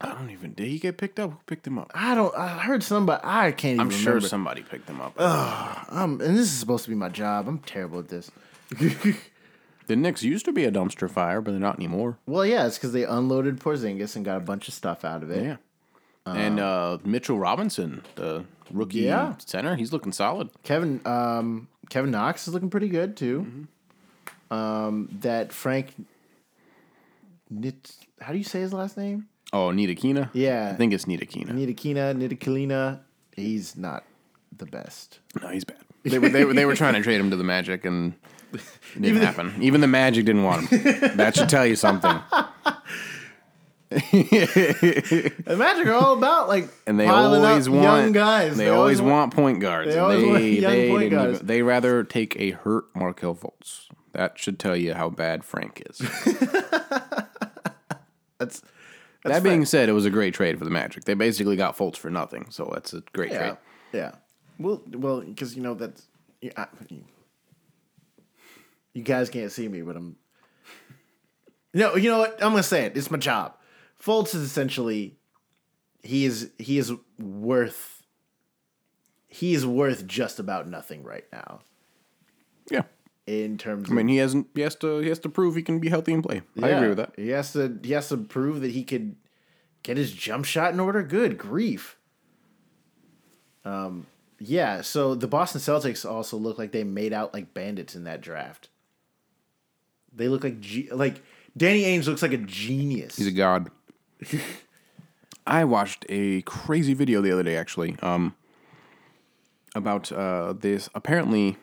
I 0.00 0.08
don't 0.12 0.30
even. 0.30 0.52
Did 0.52 0.66
he 0.66 0.78
get 0.78 0.98
picked 0.98 1.18
up? 1.18 1.30
Who 1.30 1.38
picked 1.46 1.66
him 1.66 1.78
up? 1.78 1.90
I 1.94 2.14
don't. 2.14 2.34
I 2.36 2.48
heard 2.48 2.82
somebody. 2.82 3.22
I 3.24 3.52
can't 3.52 3.74
even 3.76 3.86
I'm 3.86 3.90
sure 3.90 4.14
remember. 4.14 4.28
somebody 4.28 4.62
picked 4.62 4.88
him 4.88 5.00
up. 5.00 5.18
Um, 5.18 6.20
and 6.20 6.36
this 6.36 6.46
is 6.48 6.52
supposed 6.52 6.84
to 6.84 6.90
be 6.90 6.96
my 6.96 7.08
job. 7.08 7.48
I'm 7.48 7.58
terrible 7.60 8.00
at 8.00 8.08
this. 8.08 8.30
the 9.86 9.96
Knicks 9.96 10.22
used 10.22 10.44
to 10.46 10.52
be 10.52 10.64
a 10.64 10.72
dumpster 10.72 11.08
fire, 11.10 11.40
but 11.40 11.52
they're 11.52 11.60
not 11.60 11.76
anymore. 11.76 12.18
Well, 12.26 12.44
yeah, 12.44 12.66
it's 12.66 12.76
because 12.76 12.92
they 12.92 13.04
unloaded 13.04 13.60
Porzingis 13.60 14.16
and 14.16 14.24
got 14.24 14.36
a 14.36 14.40
bunch 14.40 14.68
of 14.68 14.74
stuff 14.74 15.04
out 15.04 15.22
of 15.22 15.30
it. 15.30 15.42
Yeah. 15.42 15.56
And 16.26 16.58
uh, 16.60 16.98
Mitchell 17.04 17.38
Robinson, 17.38 18.02
the 18.16 18.44
rookie 18.70 19.00
Yeah. 19.00 19.34
center, 19.44 19.76
he's 19.76 19.92
looking 19.92 20.12
solid. 20.12 20.50
Kevin 20.62 21.00
um 21.06 21.68
Kevin 21.90 22.10
Knox 22.10 22.48
is 22.48 22.54
looking 22.54 22.70
pretty 22.70 22.88
good 22.88 23.16
too. 23.16 23.40
Mm-hmm. 23.40 24.54
Um, 24.54 25.08
that 25.20 25.52
Frank. 25.52 25.94
Nit, 27.50 27.92
how 28.20 28.32
do 28.32 28.38
you 28.38 28.44
say 28.44 28.60
his 28.60 28.72
last 28.72 28.96
name? 28.96 29.28
Oh, 29.52 29.70
Nita 29.70 29.94
Kina? 29.94 30.30
Yeah. 30.32 30.70
I 30.72 30.76
think 30.76 30.92
it's 30.92 31.06
Nita 31.06 31.26
Kina. 31.26 31.52
Nidakina, 31.52 32.16
Nidakalina. 32.16 33.00
He's 33.36 33.76
not 33.76 34.04
the 34.56 34.66
best. 34.66 35.20
No, 35.40 35.48
he's 35.48 35.64
bad. 35.64 35.78
They 36.04 36.18
were, 36.18 36.28
they, 36.28 36.44
were, 36.44 36.52
they 36.52 36.66
were 36.66 36.74
trying 36.76 36.92
to 36.94 37.02
trade 37.02 37.18
him 37.18 37.30
to 37.30 37.36
the 37.36 37.44
Magic, 37.44 37.86
and 37.86 38.12
it 38.52 38.60
didn't 39.00 39.22
happen. 39.22 39.54
Even 39.62 39.80
the 39.80 39.86
Magic 39.86 40.26
didn't 40.26 40.42
want 40.42 40.68
him. 40.68 41.16
That 41.16 41.34
should 41.34 41.48
tell 41.48 41.64
you 41.66 41.76
something. 41.76 42.18
The 43.90 45.56
Magic 45.56 45.86
are 45.86 45.94
all 45.94 46.16
about 46.16 46.48
like 46.48 46.68
And 46.86 46.98
they 46.98 47.06
always 47.06 47.68
want 47.68 47.82
young 47.84 48.12
guys. 48.12 48.56
They, 48.56 48.68
always 48.68 49.00
want, 49.00 49.34
point 49.34 49.60
guards. 49.60 49.92
they 49.92 49.98
always 49.98 50.22
they, 50.22 50.28
want 50.28 50.44
young 50.44 50.72
they 50.72 50.88
point 50.88 51.10
guards. 51.10 51.34
even- 51.36 51.46
they 51.46 51.62
rather 51.62 52.02
take 52.04 52.36
a 52.40 52.50
hurt 52.52 52.84
Markelle 52.94 53.34
Fultz. 53.34 53.86
That 54.12 54.38
should 54.38 54.58
tell 54.58 54.76
you 54.76 54.94
how 54.94 55.10
bad 55.10 55.44
Frank 55.44 55.82
is. 55.90 55.98
That's 58.38 58.62
that 59.24 59.42
being 59.42 59.64
said, 59.64 59.88
it 59.88 59.92
was 59.92 60.04
a 60.04 60.10
great 60.10 60.34
trade 60.34 60.58
for 60.58 60.64
the 60.64 60.70
Magic. 60.70 61.04
They 61.04 61.14
basically 61.14 61.56
got 61.56 61.76
Fultz 61.76 61.96
for 61.96 62.10
nothing, 62.10 62.46
so 62.50 62.70
that's 62.74 62.92
a 62.92 63.02
great 63.12 63.32
yeah, 63.32 63.38
trade. 63.38 63.56
yeah. 63.92 64.12
Well, 64.58 64.82
well, 64.92 65.20
because 65.22 65.56
you 65.56 65.62
know 65.62 65.72
that's 65.72 66.06
you, 66.42 66.50
I, 66.56 66.66
you 68.92 69.02
guys 69.02 69.30
can't 69.30 69.50
see 69.50 69.66
me, 69.66 69.80
but 69.80 69.96
I'm. 69.96 70.16
No, 71.72 71.96
you 71.96 72.10
know 72.10 72.18
what? 72.18 72.34
I'm 72.42 72.50
gonna 72.50 72.62
say 72.62 72.84
it. 72.84 72.96
It's 72.96 73.10
my 73.10 73.16
job. 73.18 73.56
Fultz 74.04 74.34
is 74.34 74.42
essentially 74.42 75.16
he 76.02 76.24
is 76.24 76.50
he 76.58 76.78
is 76.78 76.92
worth 77.18 78.02
he 79.28 79.54
is 79.54 79.66
worth 79.66 80.06
just 80.06 80.38
about 80.38 80.68
nothing 80.68 81.02
right 81.02 81.24
now. 81.32 81.60
Yeah. 82.70 82.82
in 83.26 83.58
terms. 83.58 83.90
I 83.90 83.94
mean, 83.94 84.08
he 84.08 84.18
hasn't. 84.18 84.46
He 84.54 84.60
has 84.60 84.74
to. 84.76 84.98
He 84.98 85.08
has 85.08 85.18
to 85.20 85.28
prove 85.28 85.56
he 85.56 85.62
can 85.62 85.80
be 85.80 85.88
healthy 85.88 86.12
and 86.12 86.22
play. 86.22 86.42
I 86.62 86.68
agree 86.68 86.88
with 86.88 86.98
that. 86.98 87.14
He 87.16 87.30
has 87.30 87.52
to. 87.54 87.78
He 87.82 87.92
has 87.92 88.08
to 88.10 88.16
prove 88.16 88.60
that 88.60 88.70
he 88.70 88.84
could 88.84 89.16
get 89.82 89.96
his 89.96 90.12
jump 90.12 90.44
shot 90.44 90.72
in 90.72 90.80
order. 90.80 91.02
Good 91.02 91.36
grief. 91.38 91.96
Um. 93.64 94.06
Yeah. 94.38 94.82
So 94.82 95.14
the 95.14 95.26
Boston 95.26 95.60
Celtics 95.60 96.08
also 96.08 96.36
look 96.36 96.58
like 96.58 96.72
they 96.72 96.84
made 96.84 97.12
out 97.12 97.34
like 97.34 97.54
bandits 97.54 97.94
in 97.96 98.04
that 98.04 98.20
draft. 98.20 98.68
They 100.14 100.28
look 100.28 100.44
like 100.44 100.60
ge- 100.60 100.90
like 100.92 101.22
Danny 101.56 101.82
Ainge 101.84 102.06
looks 102.06 102.22
like 102.22 102.32
a 102.32 102.38
genius. 102.38 103.16
He's 103.16 103.26
a 103.26 103.32
god. 103.32 103.70
I 105.46 105.64
watched 105.64 106.06
a 106.08 106.42
crazy 106.42 106.94
video 106.94 107.20
the 107.20 107.32
other 107.32 107.42
day, 107.42 107.56
actually, 107.56 107.96
um, 108.00 108.34
about 109.74 110.10
uh, 110.10 110.54
this. 110.54 110.88
Apparently, 110.94 111.56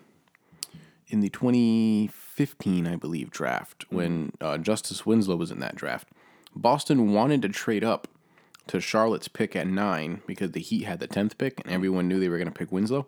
in 1.07 1.22
the 1.22 1.30
2015, 1.30 2.88
I 2.88 2.95
believe, 2.95 3.32
draft, 3.32 3.86
when 3.89 4.34
uh, 4.39 4.57
Justice 4.57 5.05
Winslow 5.05 5.36
was 5.36 5.51
in 5.51 5.59
that 5.59 5.76
draft, 5.76 6.09
Boston 6.55 7.14
wanted 7.14 7.41
to 7.41 7.49
trade 7.49 7.84
up 7.84 8.07
to 8.68 8.80
Charlotte's 8.80 9.28
pick 9.28 9.55
at 9.55 9.68
nine 9.68 10.22
because 10.28 10.51
the 10.51 10.59
Heat 10.59 10.84
had 10.84 10.99
the 10.99 11.07
10th 11.07 11.38
pick 11.38 11.59
and 11.59 11.72
everyone 11.72 12.07
knew 12.07 12.20
they 12.20 12.30
were 12.30 12.38
going 12.38 12.51
to 12.51 12.57
pick 12.57 12.72
Winslow. 12.72 13.07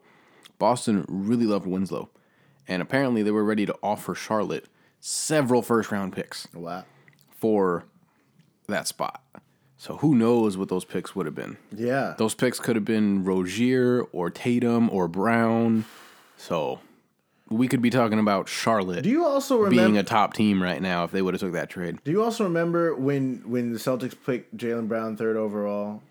Boston 0.57 1.05
really 1.07 1.45
loved 1.45 1.65
Winslow. 1.65 2.09
And 2.67 2.81
apparently, 2.81 3.23
they 3.23 3.31
were 3.31 3.43
ready 3.43 3.65
to 3.65 3.75
offer 3.83 4.15
Charlotte 4.15 4.67
several 4.99 5.61
first 5.61 5.91
round 5.91 6.13
picks 6.13 6.47
wow. 6.53 6.85
for 7.29 7.83
that 8.73 8.87
spot. 8.87 9.21
So 9.77 9.97
who 9.97 10.15
knows 10.15 10.57
what 10.57 10.69
those 10.69 10.85
picks 10.85 11.15
would 11.15 11.25
have 11.25 11.35
been? 11.35 11.57
Yeah. 11.75 12.15
Those 12.17 12.35
picks 12.35 12.59
could 12.59 12.75
have 12.75 12.85
been 12.85 13.23
Rozier 13.23 14.03
or 14.11 14.29
Tatum 14.29 14.89
or 14.89 15.07
Brown. 15.07 15.85
So 16.37 16.79
we 17.49 17.67
could 17.67 17.81
be 17.81 17.89
talking 17.89 18.17
about 18.19 18.47
Charlotte 18.47 19.03
Do 19.03 19.09
you 19.09 19.25
also 19.25 19.57
remember? 19.57 19.75
being 19.83 19.97
a 19.97 20.03
top 20.03 20.33
team 20.33 20.61
right 20.63 20.81
now 20.81 21.03
if 21.03 21.11
they 21.11 21.21
would 21.21 21.33
have 21.33 21.41
took 21.41 21.53
that 21.53 21.69
trade. 21.69 21.99
do 22.03 22.11
you 22.11 22.23
also 22.23 22.43
remember 22.45 22.95
when 22.95 23.43
when 23.45 23.71
the 23.73 23.77
Celtics 23.79 24.15
picked 24.25 24.55
Jaylen 24.57 24.87
Brown 24.87 25.17
third 25.17 25.35
overall, 25.37 26.01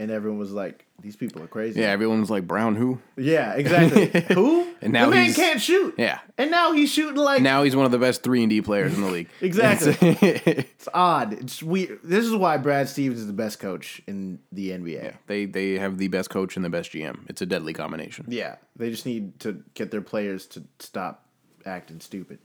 and 0.00 0.10
everyone 0.10 0.38
was 0.38 0.50
like, 0.50 0.86
"These 1.00 1.14
people 1.14 1.42
are 1.42 1.46
crazy." 1.46 1.80
Yeah, 1.80 1.88
everyone 1.90 2.20
was 2.20 2.30
like 2.30 2.46
Brown 2.46 2.74
who? 2.74 2.98
Yeah. 3.16 3.52
Exactly. 3.54 4.06
Who? 4.34 4.66
And 4.82 4.92
now 4.94 5.04
the 5.10 5.14
man 5.16 5.34
can't 5.34 5.60
shoot. 5.60 5.94
Yeah. 5.98 6.18
And 6.38 6.50
now 6.50 6.72
he's 6.72 6.90
shooting 6.90 7.16
like 7.16 7.42
Now 7.42 7.62
he's 7.62 7.76
one 7.76 7.84
of 7.84 7.92
the 7.92 7.98
best 7.98 8.22
three 8.22 8.42
and 8.42 8.48
D 8.50 8.62
players 8.62 8.94
in 8.94 9.02
the 9.02 9.10
league. 9.10 9.28
Exactly. 9.40 9.92
It's- 10.00 10.88
odd. 10.94 11.34
It's 11.34 11.62
weird. 11.62 12.00
This 12.02 12.24
is 12.24 12.34
why 12.34 12.56
Brad 12.56 12.88
Stevens 12.88 13.20
is 13.20 13.26
the 13.26 13.32
best 13.34 13.60
coach 13.60 14.00
in 14.06 14.38
the 14.50 14.70
NBA. 14.70 15.14
they 15.26 15.44
they 15.44 15.74
have 15.78 15.98
the 15.98 16.08
best 16.08 16.30
coach 16.30 16.56
and 16.56 16.64
the 16.64 16.70
best 16.70 16.92
GM. 16.92 17.28
It's 17.28 17.42
a 17.42 17.46
deadly 17.46 17.74
combination. 17.74 18.24
Yeah, 18.28 18.56
they 18.76 18.90
just 18.90 19.04
need 19.06 19.38
to 19.40 19.62
get 19.74 19.90
their 19.90 20.00
players 20.00 20.46
to 20.46 20.62
stop 20.78 21.26
acting 21.66 22.00
stupid. 22.00 22.38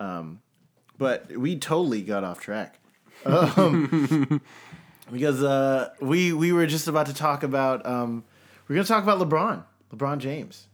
Um, 0.00 0.40
but 0.98 1.30
we 1.36 1.58
totally 1.58 2.00
got 2.02 2.24
off 2.24 2.40
track. 2.40 2.78
Um, 3.26 4.40
because 5.12 5.42
uh, 5.42 5.90
we 6.00 6.32
we 6.32 6.52
were 6.52 6.66
just 6.66 6.88
about 6.88 7.06
to 7.06 7.14
talk 7.14 7.42
about 7.42 7.84
um, 7.86 8.24
we're 8.66 8.74
going 8.74 8.84
to 8.84 8.88
talk 8.88 9.02
about 9.02 9.20
LeBron, 9.20 9.62
LeBron 9.94 10.18
James. 10.18 10.66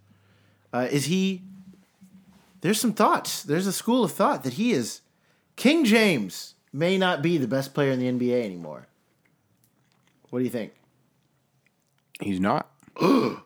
Uh, 0.73 0.87
is 0.91 1.07
he? 1.07 1.43
There's 2.61 2.81
some 2.81 2.93
thoughts. 2.93 3.43
There's 3.43 3.67
a 3.67 3.73
school 3.73 4.05
of 4.05 4.13
thought 4.13 4.45
that 4.45 4.55
he 4.55 4.73
is 4.73 5.01
King 5.57 5.85
James 5.85 6.55
may 6.73 6.97
not 6.97 7.21
be 7.21 7.37
the 7.37 7.49
best 7.49 7.75
player 7.75 7.91
in 7.91 7.99
the 7.99 8.07
NBA 8.07 8.45
anymore. 8.45 8.87
What 10.31 10.39
do 10.39 10.45
you 10.45 10.51
think? 10.51 10.73
He's 12.21 12.39
not. 12.39 12.71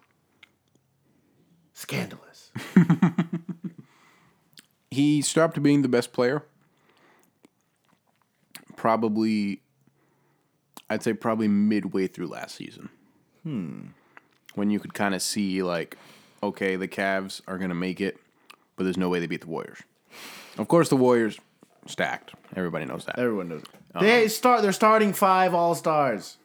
Scandalous. 1.72 2.50
he 4.90 5.22
stopped 5.22 5.62
being 5.62 5.82
the 5.82 5.88
best 5.88 6.12
player. 6.12 6.42
Probably, 8.76 9.62
I'd 10.92 11.02
say 11.02 11.14
probably 11.14 11.48
midway 11.48 12.06
through 12.06 12.28
last 12.28 12.54
season. 12.54 12.88
Hmm. 13.42 13.86
When 14.54 14.70
you 14.70 14.78
could 14.78 14.94
kind 14.94 15.14
of 15.14 15.22
see 15.22 15.62
like, 15.62 15.96
okay, 16.42 16.76
the 16.76 16.88
Cavs 16.88 17.40
are 17.48 17.58
gonna 17.58 17.74
make 17.74 18.00
it, 18.00 18.18
but 18.76 18.84
there's 18.84 18.98
no 18.98 19.08
way 19.08 19.18
they 19.20 19.26
beat 19.26 19.40
the 19.40 19.48
Warriors. 19.48 19.78
Of 20.58 20.68
course, 20.68 20.88
the 20.88 20.96
Warriors 20.96 21.38
stacked. 21.86 22.34
Everybody 22.54 22.84
knows 22.84 23.06
that. 23.06 23.18
Everyone 23.18 23.48
knows. 23.48 23.62
It. 23.62 24.00
They 24.00 24.28
start. 24.28 24.62
They're 24.62 24.72
starting 24.72 25.12
five 25.12 25.54
All 25.54 25.74
Stars. 25.74 26.36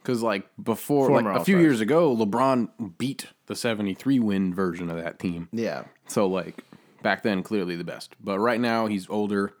Because 0.00 0.22
like 0.22 0.48
before, 0.62 1.10
like 1.10 1.24
Former 1.24 1.30
a 1.32 1.44
few 1.44 1.56
All-Stars. 1.56 1.62
years 1.62 1.80
ago, 1.80 2.16
LeBron 2.16 2.96
beat 2.98 3.26
the 3.46 3.56
'73 3.56 4.20
win 4.20 4.54
version 4.54 4.88
of 4.90 4.96
that 4.96 5.18
team. 5.18 5.48
Yeah. 5.52 5.84
So 6.06 6.26
like 6.26 6.64
back 7.02 7.22
then, 7.22 7.42
clearly 7.42 7.76
the 7.76 7.84
best. 7.84 8.14
But 8.22 8.38
right 8.38 8.60
now, 8.60 8.86
he's 8.86 9.08
older. 9.10 9.54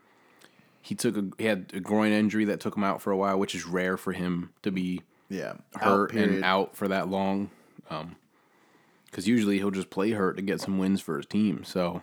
He 0.88 0.94
took 0.94 1.18
a 1.18 1.24
he 1.36 1.44
had 1.44 1.70
a 1.74 1.80
groin 1.80 2.12
injury 2.12 2.46
that 2.46 2.60
took 2.60 2.74
him 2.74 2.82
out 2.82 3.02
for 3.02 3.10
a 3.10 3.16
while, 3.16 3.38
which 3.38 3.54
is 3.54 3.66
rare 3.66 3.98
for 3.98 4.12
him 4.14 4.50
to 4.62 4.70
be 4.70 5.02
Yeah. 5.28 5.54
hurt 5.74 6.14
and 6.14 6.42
out 6.42 6.74
for 6.74 6.88
that 6.88 7.08
long. 7.08 7.50
Because 9.04 9.28
usually 9.28 9.58
he'll 9.58 9.70
just 9.70 9.90
play 9.90 10.12
hurt 10.12 10.36
to 10.36 10.42
get 10.42 10.62
some 10.62 10.78
wins 10.78 11.02
for 11.02 11.18
his 11.18 11.26
team. 11.26 11.62
So 11.64 12.00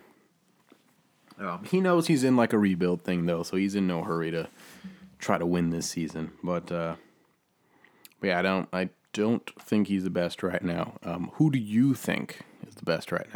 um, 1.40 1.64
he 1.64 1.80
knows 1.80 2.06
he's 2.06 2.22
in 2.22 2.36
like 2.36 2.52
a 2.52 2.58
rebuild 2.58 3.02
thing 3.02 3.26
though, 3.26 3.42
so 3.42 3.56
he's 3.56 3.74
in 3.74 3.88
no 3.88 4.02
hurry 4.04 4.30
to 4.30 4.48
try 5.18 5.36
to 5.36 5.46
win 5.46 5.70
this 5.70 5.88
season. 5.88 6.32
But, 6.44 6.70
uh, 6.70 6.94
but 8.20 8.28
yeah, 8.28 8.38
I 8.38 8.42
don't 8.42 8.68
I 8.72 8.90
don't 9.12 9.50
think 9.60 9.88
he's 9.88 10.04
the 10.04 10.10
best 10.10 10.42
right 10.44 10.62
now. 10.62 10.94
Um, 11.02 11.30
who 11.34 11.50
do 11.50 11.58
you 11.58 11.94
think 11.94 12.40
is 12.68 12.76
the 12.76 12.84
best 12.84 13.10
right 13.10 13.26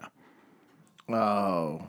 now? 1.08 1.16
Oh. 1.16 1.88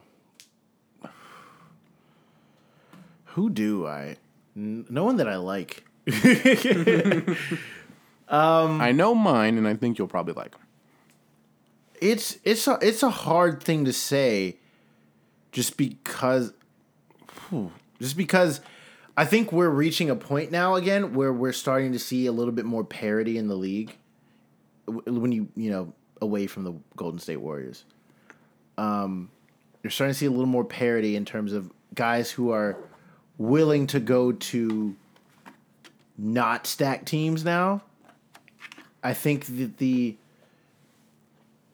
Who 3.33 3.49
do 3.49 3.87
I? 3.87 4.17
N- 4.55 4.85
No 4.89 5.03
one 5.05 5.17
that 5.17 5.27
I 5.27 5.37
like. 5.37 5.83
I 8.29 8.91
know 8.91 9.13
mine, 9.15 9.57
and 9.57 9.67
I 9.67 9.75
think 9.75 9.97
you'll 9.97 10.07
probably 10.07 10.33
like. 10.33 10.55
It's 12.01 12.37
it's 12.43 12.67
a 12.67 12.79
it's 12.81 13.03
a 13.03 13.09
hard 13.09 13.61
thing 13.61 13.85
to 13.85 13.93
say, 13.93 14.57
just 15.51 15.77
because, 15.77 16.53
Whew. 17.49 17.71
just 17.99 18.17
because, 18.17 18.59
I 19.15 19.25
think 19.25 19.51
we're 19.51 19.69
reaching 19.69 20.09
a 20.09 20.15
point 20.15 20.51
now 20.51 20.75
again 20.75 21.13
where 21.13 21.31
we're 21.31 21.51
starting 21.53 21.91
to 21.93 21.99
see 21.99 22.25
a 22.25 22.31
little 22.31 22.53
bit 22.53 22.65
more 22.65 22.83
parity 22.83 23.37
in 23.37 23.47
the 23.47 23.55
league. 23.55 23.95
When 24.87 25.31
you 25.31 25.49
you 25.55 25.69
know 25.69 25.93
away 26.21 26.47
from 26.47 26.63
the 26.63 26.73
Golden 26.95 27.19
State 27.19 27.37
Warriors, 27.37 27.85
um, 28.79 29.29
you're 29.83 29.91
starting 29.91 30.13
to 30.13 30.17
see 30.17 30.25
a 30.25 30.31
little 30.31 30.45
more 30.47 30.65
parity 30.65 31.15
in 31.15 31.23
terms 31.25 31.53
of 31.53 31.71
guys 31.93 32.31
who 32.31 32.49
are 32.49 32.77
willing 33.41 33.87
to 33.87 33.99
go 33.99 34.31
to 34.31 34.95
not 36.17 36.67
stack 36.67 37.05
teams 37.05 37.43
now. 37.43 37.81
I 39.03 39.13
think 39.13 39.45
that 39.57 39.77
the 39.77 40.15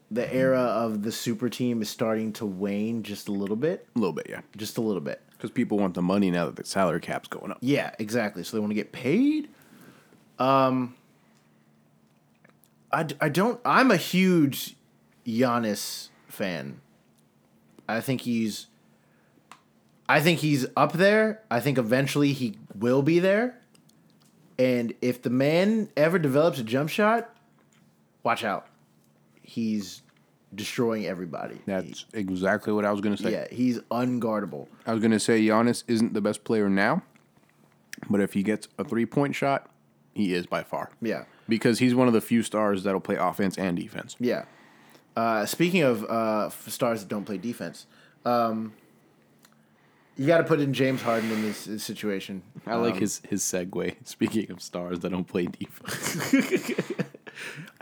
the 0.09 0.33
era 0.33 0.61
of 0.61 1.03
the 1.03 1.11
super 1.11 1.49
team 1.49 1.81
is 1.81 1.89
starting 1.89 2.31
to 2.31 2.45
wane 2.45 3.03
just 3.03 3.27
a 3.27 3.31
little 3.33 3.57
bit, 3.57 3.85
A 3.93 3.99
little 3.99 4.13
bit, 4.13 4.27
yeah. 4.29 4.39
just 4.55 4.77
a 4.77 4.81
little 4.81 5.01
bit. 5.01 5.21
Because 5.31 5.51
people 5.51 5.77
want 5.77 5.95
the 5.95 6.01
money 6.01 6.31
now 6.31 6.45
that 6.45 6.55
the 6.55 6.63
salary 6.63 7.01
cap's 7.01 7.27
going 7.27 7.51
up. 7.51 7.57
Yeah, 7.59 7.91
exactly. 7.99 8.43
So 8.43 8.55
they 8.55 8.61
want 8.61 8.71
to 8.71 8.75
get 8.75 8.93
paid. 8.93 9.49
Um, 10.39 10.95
I, 12.91 13.05
I 13.19 13.27
don't. 13.29 13.59
I'm 13.65 13.91
a 13.91 13.97
huge 13.97 14.75
Giannis 15.25 16.07
fan. 16.27 16.79
I 17.87 17.99
think 17.99 18.21
he's. 18.21 18.67
I 20.09 20.19
think 20.21 20.39
he's 20.39 20.65
up 20.75 20.93
there. 20.93 21.41
I 21.51 21.59
think 21.59 21.77
eventually 21.77 22.33
he 22.33 22.57
will 22.75 23.01
be 23.01 23.19
there. 23.19 23.57
And 24.59 24.93
if 25.01 25.21
the 25.21 25.29
man 25.29 25.89
ever 25.95 26.17
develops 26.17 26.59
a 26.59 26.63
jump 26.63 26.89
shot, 26.89 27.29
watch 28.23 28.43
out. 28.43 28.67
He's 29.41 30.01
destroying 30.55 31.05
everybody. 31.05 31.59
That's 31.65 32.05
exactly 32.13 32.73
what 32.73 32.85
I 32.85 32.91
was 32.91 33.01
going 33.01 33.15
to 33.15 33.21
say. 33.21 33.31
yeah, 33.31 33.47
he's 33.51 33.79
unguardable. 33.91 34.67
I 34.85 34.93
was 34.93 35.01
going 35.01 35.11
to 35.11 35.19
say 35.19 35.41
Giannis 35.41 35.83
isn't 35.87 36.13
the 36.13 36.21
best 36.21 36.43
player 36.43 36.69
now, 36.69 37.03
but 38.09 38.21
if 38.21 38.33
he 38.33 38.43
gets 38.43 38.67
a 38.79 38.83
three 38.83 39.05
point 39.05 39.35
shot, 39.35 39.69
he 40.13 40.33
is 40.33 40.47
by 40.47 40.63
far. 40.63 40.89
Yeah. 41.01 41.25
Because 41.47 41.79
he's 41.79 41.93
one 41.93 42.07
of 42.07 42.13
the 42.13 42.21
few 42.21 42.43
stars 42.43 42.83
that'll 42.83 42.99
play 43.01 43.15
offense 43.15 43.57
and 43.57 43.77
defense. 43.77 44.15
Yeah. 44.19 44.45
Uh, 45.15 45.45
speaking 45.45 45.83
of 45.83 46.03
uh, 46.05 46.49
stars 46.49 47.01
that 47.01 47.09
don't 47.09 47.25
play 47.25 47.37
defense, 47.37 47.85
um, 48.25 48.73
you 50.17 50.25
got 50.25 50.39
to 50.39 50.43
put 50.43 50.59
in 50.59 50.73
James 50.73 51.01
Harden 51.01 51.31
in 51.31 51.43
this, 51.43 51.65
this 51.65 51.83
situation. 51.83 52.41
I 52.65 52.75
like 52.75 52.97
his 52.97 53.21
his 53.27 53.43
segue. 53.43 53.95
Speaking 54.03 54.51
of 54.51 54.61
stars 54.61 54.99
that 55.01 55.11
don't 55.11 55.27
play 55.27 55.45
defense, 55.45 56.33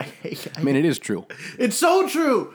I 0.00 0.62
mean 0.62 0.76
it 0.76 0.84
is 0.84 0.98
true. 0.98 1.26
It's 1.58 1.76
so 1.76 2.08
true. 2.08 2.54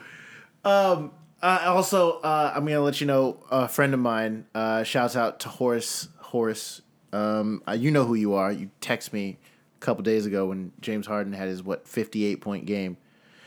Um, 0.64 1.12
uh, 1.42 1.64
also, 1.66 2.20
uh, 2.20 2.52
I'm 2.54 2.64
gonna 2.64 2.80
let 2.80 3.00
you 3.00 3.06
know 3.06 3.38
a 3.50 3.66
friend 3.66 3.92
of 3.92 4.00
mine. 4.00 4.46
Uh, 4.54 4.84
shouts 4.84 5.16
out 5.16 5.40
to 5.40 5.48
Horace. 5.48 6.08
Horace, 6.18 6.80
um, 7.12 7.62
uh, 7.66 7.72
you 7.72 7.90
know 7.90 8.04
who 8.04 8.14
you 8.14 8.34
are. 8.34 8.52
You 8.52 8.70
text 8.80 9.12
me 9.12 9.38
a 9.76 9.80
couple 9.80 10.04
days 10.04 10.24
ago 10.24 10.46
when 10.46 10.72
James 10.80 11.06
Harden 11.06 11.32
had 11.32 11.48
his 11.48 11.62
what 11.62 11.88
58 11.88 12.40
point 12.40 12.66
game, 12.66 12.96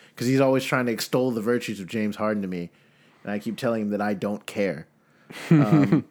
because 0.09 0.27
he's 0.27 0.41
always 0.41 0.65
trying 0.65 0.85
to 0.87 0.91
extol 0.91 1.31
the 1.31 1.41
virtues 1.41 1.79
of 1.79 1.87
James 1.87 2.17
Harden 2.17 2.41
to 2.41 2.47
me, 2.49 2.69
and 3.23 3.31
I 3.31 3.39
keep 3.39 3.55
telling 3.57 3.83
him 3.83 3.89
that 3.91 4.01
I 4.01 4.13
don't 4.13 4.45
care. 4.45 4.87
Um, 5.49 6.05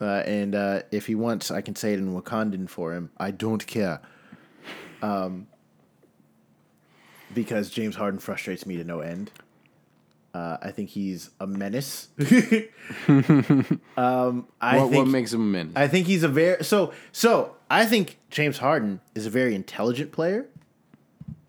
uh, 0.00 0.22
and 0.26 0.54
uh, 0.54 0.82
if 0.90 1.06
he 1.06 1.14
wants, 1.14 1.50
I 1.50 1.60
can 1.60 1.74
say 1.74 1.92
it 1.92 1.98
in 1.98 2.14
Wakandan 2.14 2.68
for 2.68 2.94
him. 2.94 3.10
I 3.18 3.30
don't 3.30 3.66
care. 3.66 4.00
Um, 5.02 5.48
because 7.34 7.70
James 7.70 7.96
Harden 7.96 8.20
frustrates 8.20 8.64
me 8.66 8.76
to 8.76 8.84
no 8.84 9.00
end. 9.00 9.30
Uh, 10.34 10.58
I 10.62 10.70
think 10.70 10.90
he's 10.90 11.30
a 11.40 11.46
menace. 11.46 12.08
um, 13.08 14.46
I 14.60 14.78
what, 14.78 14.90
think 14.90 14.94
what 14.94 15.08
makes 15.08 15.32
him 15.32 15.40
a 15.40 15.44
menace? 15.44 15.72
I 15.74 15.88
think 15.88 16.06
he's 16.06 16.22
a 16.22 16.28
very 16.28 16.62
so 16.62 16.92
so. 17.12 17.56
I 17.70 17.86
think 17.86 18.18
James 18.30 18.58
Harden 18.58 19.00
is 19.14 19.26
a 19.26 19.30
very 19.30 19.54
intelligent 19.54 20.12
player. 20.12 20.46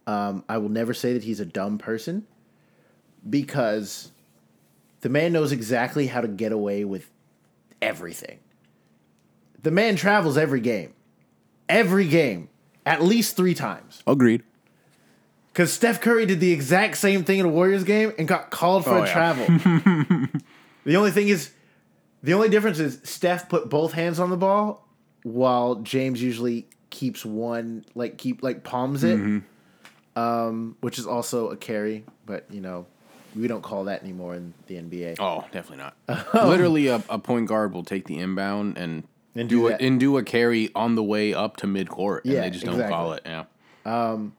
Um, 0.07 0.43
I 0.49 0.57
will 0.57 0.69
never 0.69 0.93
say 0.93 1.13
that 1.13 1.23
he's 1.23 1.39
a 1.39 1.45
dumb 1.45 1.77
person 1.77 2.25
because 3.29 4.11
the 5.01 5.09
man 5.09 5.33
knows 5.33 5.51
exactly 5.51 6.07
how 6.07 6.21
to 6.21 6.27
get 6.27 6.51
away 6.51 6.83
with 6.83 7.11
everything. 7.81 8.39
The 9.61 9.71
man 9.71 9.95
travels 9.95 10.37
every 10.37 10.61
game, 10.61 10.93
every 11.67 12.07
game, 12.07 12.49
at 12.85 13.03
least 13.03 13.35
three 13.35 13.53
times. 13.53 14.01
Agreed. 14.07 14.43
Because 15.51 15.73
Steph 15.73 15.99
Curry 15.99 16.25
did 16.25 16.39
the 16.39 16.51
exact 16.51 16.97
same 16.97 17.23
thing 17.23 17.39
in 17.39 17.45
a 17.45 17.49
Warriors 17.49 17.83
game 17.83 18.13
and 18.17 18.27
got 18.27 18.49
called 18.51 18.85
for 18.85 18.91
Oh, 18.91 19.03
a 19.03 19.05
yeah. 19.05 19.11
travel. 19.13 19.45
the 20.85 20.95
only 20.95 21.11
thing 21.11 21.27
is, 21.27 21.51
the 22.23 22.33
only 22.33 22.49
difference 22.49 22.79
is 22.79 22.99
Steph 23.03 23.49
put 23.49 23.69
both 23.69 23.93
hands 23.93 24.19
on 24.19 24.29
the 24.29 24.37
ball, 24.37 24.87
while 25.23 25.75
James 25.75 26.21
usually 26.21 26.67
keeps 26.89 27.25
one, 27.25 27.83
like 27.95 28.17
keep 28.17 28.41
like 28.43 28.63
palms 28.63 29.03
it, 29.03 29.17
Mm-hmm. 29.17 30.19
um, 30.19 30.77
which 30.81 30.97
is 30.99 31.05
also 31.05 31.49
a 31.49 31.57
carry. 31.57 32.05
But 32.25 32.45
you 32.49 32.61
know, 32.61 32.85
we 33.35 33.47
don't 33.47 33.61
call 33.61 33.85
that 33.85 34.01
anymore 34.03 34.35
in 34.35 34.53
the 34.67 34.75
NBA. 34.75 35.17
Oh, 35.19 35.45
definitely 35.51 35.83
not. 36.07 36.27
Literally, 36.33 36.87
a, 36.87 37.01
a 37.09 37.19
point 37.19 37.47
guard 37.47 37.73
will 37.73 37.83
take 37.83 38.05
the 38.05 38.17
inbound 38.17 38.77
and, 38.77 39.03
And 39.35 39.47
do, 39.49 39.61
do 39.61 39.67
it 39.67 39.69
that. 39.71 39.81
and 39.81 39.99
do 39.99 40.17
a 40.17 40.23
carry 40.23 40.69
on 40.75 40.95
the 40.95 41.03
way 41.03 41.33
up 41.33 41.57
to 41.57 41.67
mid 41.67 41.89
court, 41.89 42.25
and 42.25 42.33
Yeah, 42.33 42.41
they 42.41 42.49
just 42.49 42.65
don't 42.65 42.73
exactly. 42.75 42.95
call 42.95 43.13
it. 43.13 43.21
Yeah. 43.25 43.43
Um, 43.85 44.33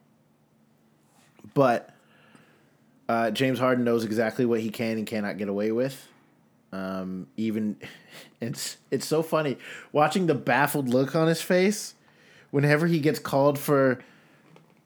But 1.54 1.90
uh, 3.08 3.30
James 3.30 3.58
Harden 3.58 3.84
knows 3.84 4.04
exactly 4.04 4.44
what 4.46 4.60
he 4.60 4.70
can 4.70 4.98
and 4.98 5.06
cannot 5.06 5.38
get 5.38 5.48
away 5.48 5.72
with. 5.72 6.06
Um, 6.72 7.26
even 7.36 7.76
it's 8.40 8.76
it's 8.90 9.06
so 9.06 9.22
funny 9.22 9.58
watching 9.92 10.26
the 10.26 10.34
baffled 10.36 10.88
look 10.88 11.16
on 11.16 11.26
his 11.26 11.42
face 11.42 11.94
whenever 12.52 12.86
he 12.86 13.00
gets 13.00 13.18
called 13.18 13.58
for 13.58 13.98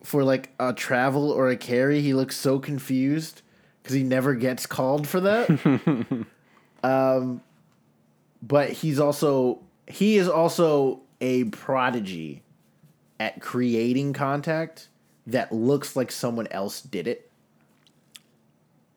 for 0.03 0.25
like 0.25 0.51
a 0.59 0.73
travel 0.73 1.31
or 1.31 1.51
a 1.51 1.57
carry. 1.57 2.01
He 2.01 2.15
looks 2.15 2.37
so 2.37 2.59
confused 2.59 3.43
because 3.85 3.95
he 3.95 4.03
never 4.03 4.35
gets 4.35 4.65
called 4.65 5.07
for 5.07 5.21
that. 5.21 6.27
um, 6.83 7.43
but 8.43 8.71
he's 8.73 8.99
also 8.99 9.61
he 9.87 10.17
is 10.17 10.27
also 10.27 11.03
a 11.21 11.45
prodigy 11.45 12.43
at 13.21 13.43
creating 13.43 14.15
contact 14.15 14.89
that 15.27 15.53
looks 15.53 15.95
like 15.95 16.11
someone 16.11 16.47
else 16.49 16.81
did 16.81 17.07
it. 17.07 17.31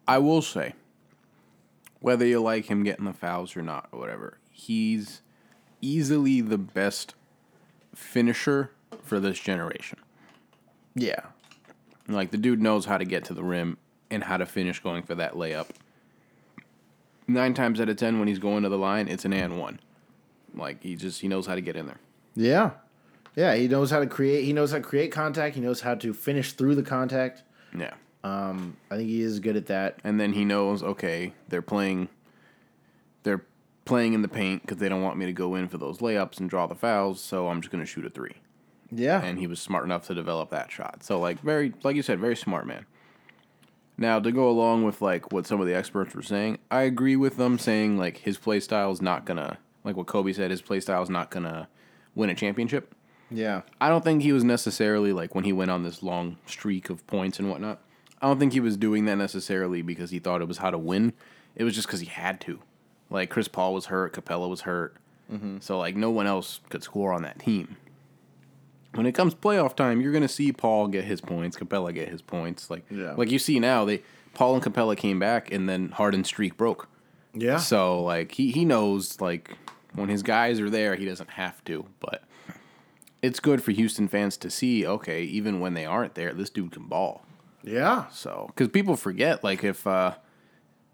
I 0.07 0.19
will 0.19 0.41
say, 0.41 0.73
whether 1.99 2.25
you 2.25 2.41
like 2.41 2.65
him 2.65 2.83
getting 2.83 3.05
the 3.05 3.13
fouls 3.13 3.57
or 3.57 3.61
not, 3.61 3.89
or 3.91 3.99
whatever, 3.99 4.37
he's 4.49 5.21
easily 5.81 6.39
the 6.39 6.57
best 6.57 7.13
finisher 7.93 8.71
for 9.03 9.19
this 9.19 9.37
generation. 9.37 9.99
Yeah. 10.95 11.19
Like 12.07 12.31
the 12.31 12.37
dude 12.37 12.61
knows 12.61 12.85
how 12.85 12.97
to 12.97 13.03
get 13.03 13.25
to 13.25 13.33
the 13.33 13.43
rim 13.43 13.77
and 14.09 14.23
how 14.23 14.37
to 14.37 14.45
finish 14.45 14.79
going 14.79 15.03
for 15.03 15.15
that 15.15 15.33
layup. 15.33 15.67
Nine 17.27 17.53
times 17.53 17.81
out 17.81 17.89
of 17.89 17.97
ten, 17.97 18.19
when 18.19 18.27
he's 18.27 18.39
going 18.39 18.63
to 18.63 18.69
the 18.69 18.77
line, 18.77 19.07
it's 19.07 19.25
an 19.25 19.33
and 19.33 19.59
one. 19.59 19.79
Like 20.55 20.81
he 20.81 20.95
just 20.95 21.21
he 21.21 21.27
knows 21.27 21.45
how 21.45 21.55
to 21.55 21.61
get 21.61 21.75
in 21.75 21.85
there. 21.87 21.99
Yeah. 22.35 22.71
Yeah, 23.35 23.53
he 23.55 23.67
knows 23.67 23.91
how 23.91 23.99
to 23.99 24.07
create 24.07 24.45
he 24.45 24.53
knows 24.53 24.71
how 24.71 24.77
to 24.77 24.83
create 24.83 25.11
contact, 25.11 25.55
he 25.55 25.61
knows 25.61 25.81
how 25.81 25.95
to 25.95 26.13
finish 26.13 26.53
through 26.53 26.75
the 26.75 26.83
contact. 26.83 27.43
Yeah, 27.77 27.93
Um, 28.23 28.77
I 28.89 28.95
think 28.95 29.09
he 29.09 29.21
is 29.21 29.39
good 29.39 29.55
at 29.57 29.65
that. 29.67 29.99
and 30.03 30.19
then 30.19 30.33
he 30.33 30.45
knows 30.45 30.81
okay 30.81 31.33
they're 31.49 31.61
playing, 31.61 32.07
they're 33.23 33.43
playing 33.85 34.13
in 34.13 34.21
the 34.21 34.27
paint 34.27 34.61
because 34.63 34.77
they 34.77 34.89
don't 34.89 35.03
want 35.03 35.17
me 35.17 35.25
to 35.27 35.33
go 35.33 35.53
in 35.55 35.67
for 35.67 35.77
those 35.77 35.99
layups 35.99 36.39
and 36.39 36.49
draw 36.49 36.65
the 36.65 36.73
fouls, 36.75 37.21
so 37.21 37.49
I'm 37.49 37.61
just 37.61 37.71
gonna 37.71 37.85
shoot 37.85 38.05
a 38.05 38.09
three. 38.09 38.33
Yeah. 38.89 39.21
and 39.21 39.37
he 39.37 39.47
was 39.47 39.59
smart 39.59 39.83
enough 39.83 40.07
to 40.07 40.15
develop 40.15 40.49
that 40.51 40.71
shot. 40.71 41.03
So 41.03 41.19
like 41.19 41.39
very 41.41 41.73
like 41.83 41.95
you 41.97 42.01
said, 42.01 42.19
very 42.19 42.37
smart 42.37 42.65
man. 42.65 42.85
Now 43.97 44.19
to 44.19 44.31
go 44.31 44.49
along 44.49 44.83
with 44.83 45.01
like 45.01 45.31
what 45.31 45.47
some 45.47 45.59
of 45.59 45.67
the 45.67 45.75
experts 45.75 46.13
were 46.13 46.21
saying, 46.21 46.59
I 46.69 46.81
agree 46.81 47.15
with 47.15 47.37
them 47.37 47.57
saying 47.57 47.97
like 47.97 48.17
his 48.17 48.37
play 48.37 48.59
style 48.59 48.91
is 48.91 49.01
not 49.01 49.25
gonna 49.25 49.57
like 49.83 49.95
what 49.95 50.07
Kobe 50.07 50.33
said, 50.33 50.51
his 50.51 50.61
play 50.61 50.79
style 50.79 51.01
is 51.01 51.09
not 51.09 51.31
gonna 51.31 51.67
win 52.15 52.29
a 52.29 52.35
championship. 52.35 52.93
yeah. 53.31 53.61
I 53.81 53.89
don't 53.89 54.03
think 54.03 54.21
he 54.21 54.31
was 54.31 54.43
necessarily 54.43 55.13
like 55.13 55.33
when 55.33 55.43
he 55.43 55.53
went 55.53 55.71
on 55.71 55.83
this 55.83 56.03
long 56.03 56.37
streak 56.45 56.89
of 56.89 57.05
points 57.07 57.39
and 57.39 57.49
whatnot. 57.49 57.81
I 58.21 58.27
don't 58.27 58.39
think 58.39 58.53
he 58.53 58.59
was 58.59 58.77
doing 58.77 59.05
that 59.05 59.15
necessarily 59.15 59.81
because 59.81 60.09
he 60.09 60.19
thought 60.19 60.41
it 60.41 60.47
was 60.47 60.57
how 60.57 60.71
to 60.71 60.77
win. 60.77 61.13
It 61.55 61.63
was 61.63 61.75
just 61.75 61.87
because 61.87 61.99
he 61.99 62.07
had 62.07 62.41
to. 62.41 62.59
Like 63.09 63.29
Chris 63.29 63.47
Paul 63.47 63.73
was 63.73 63.85
hurt, 63.85 64.13
Capela 64.13 64.49
was 64.49 64.61
hurt, 64.61 64.95
mm-hmm. 65.31 65.57
so 65.59 65.77
like 65.77 65.95
no 65.95 66.11
one 66.11 66.27
else 66.27 66.59
could 66.69 66.83
score 66.83 67.13
on 67.13 67.21
that 67.23 67.39
team. 67.39 67.77
When 68.93 69.05
it 69.05 69.11
comes 69.13 69.35
playoff 69.35 69.75
time, 69.75 70.01
you're 70.01 70.13
gonna 70.13 70.27
see 70.27 70.51
Paul 70.51 70.87
get 70.87 71.05
his 71.05 71.21
points, 71.21 71.55
Capela 71.57 71.93
get 71.93 72.09
his 72.09 72.21
points. 72.21 72.69
Like 72.69 72.85
Yeah. 72.89 73.13
like 73.15 73.29
you 73.31 73.39
see 73.39 73.59
now, 73.59 73.85
they 73.85 74.01
Paul 74.33 74.55
and 74.55 74.63
Capela 74.63 74.95
came 74.97 75.19
back, 75.19 75.51
and 75.51 75.67
then 75.67 75.89
Harden's 75.89 76.27
streak 76.27 76.57
broke. 76.57 76.87
Yeah. 77.33 77.57
So 77.57 78.01
like 78.03 78.33
he 78.33 78.51
he 78.51 78.65
knows 78.65 79.19
like 79.21 79.55
when 79.93 80.09
his 80.09 80.23
guys 80.23 80.59
are 80.59 80.69
there, 80.69 80.95
he 80.95 81.05
doesn't 81.05 81.31
have 81.31 81.63
to, 81.65 81.85
but 81.99 82.23
it's 83.21 83.39
good 83.39 83.63
for 83.63 83.71
Houston 83.71 84.07
fans 84.07 84.37
to 84.37 84.49
see. 84.49 84.85
Okay, 84.85 85.23
even 85.23 85.59
when 85.59 85.73
they 85.73 85.85
aren't 85.85 86.15
there, 86.15 86.33
this 86.33 86.49
dude 86.49 86.71
can 86.71 86.83
ball. 86.85 87.23
Yeah. 87.63 88.07
So 88.09 88.45
because 88.47 88.69
people 88.69 88.95
forget, 88.95 89.43
like 89.43 89.63
if 89.63 89.85
uh, 89.85 90.13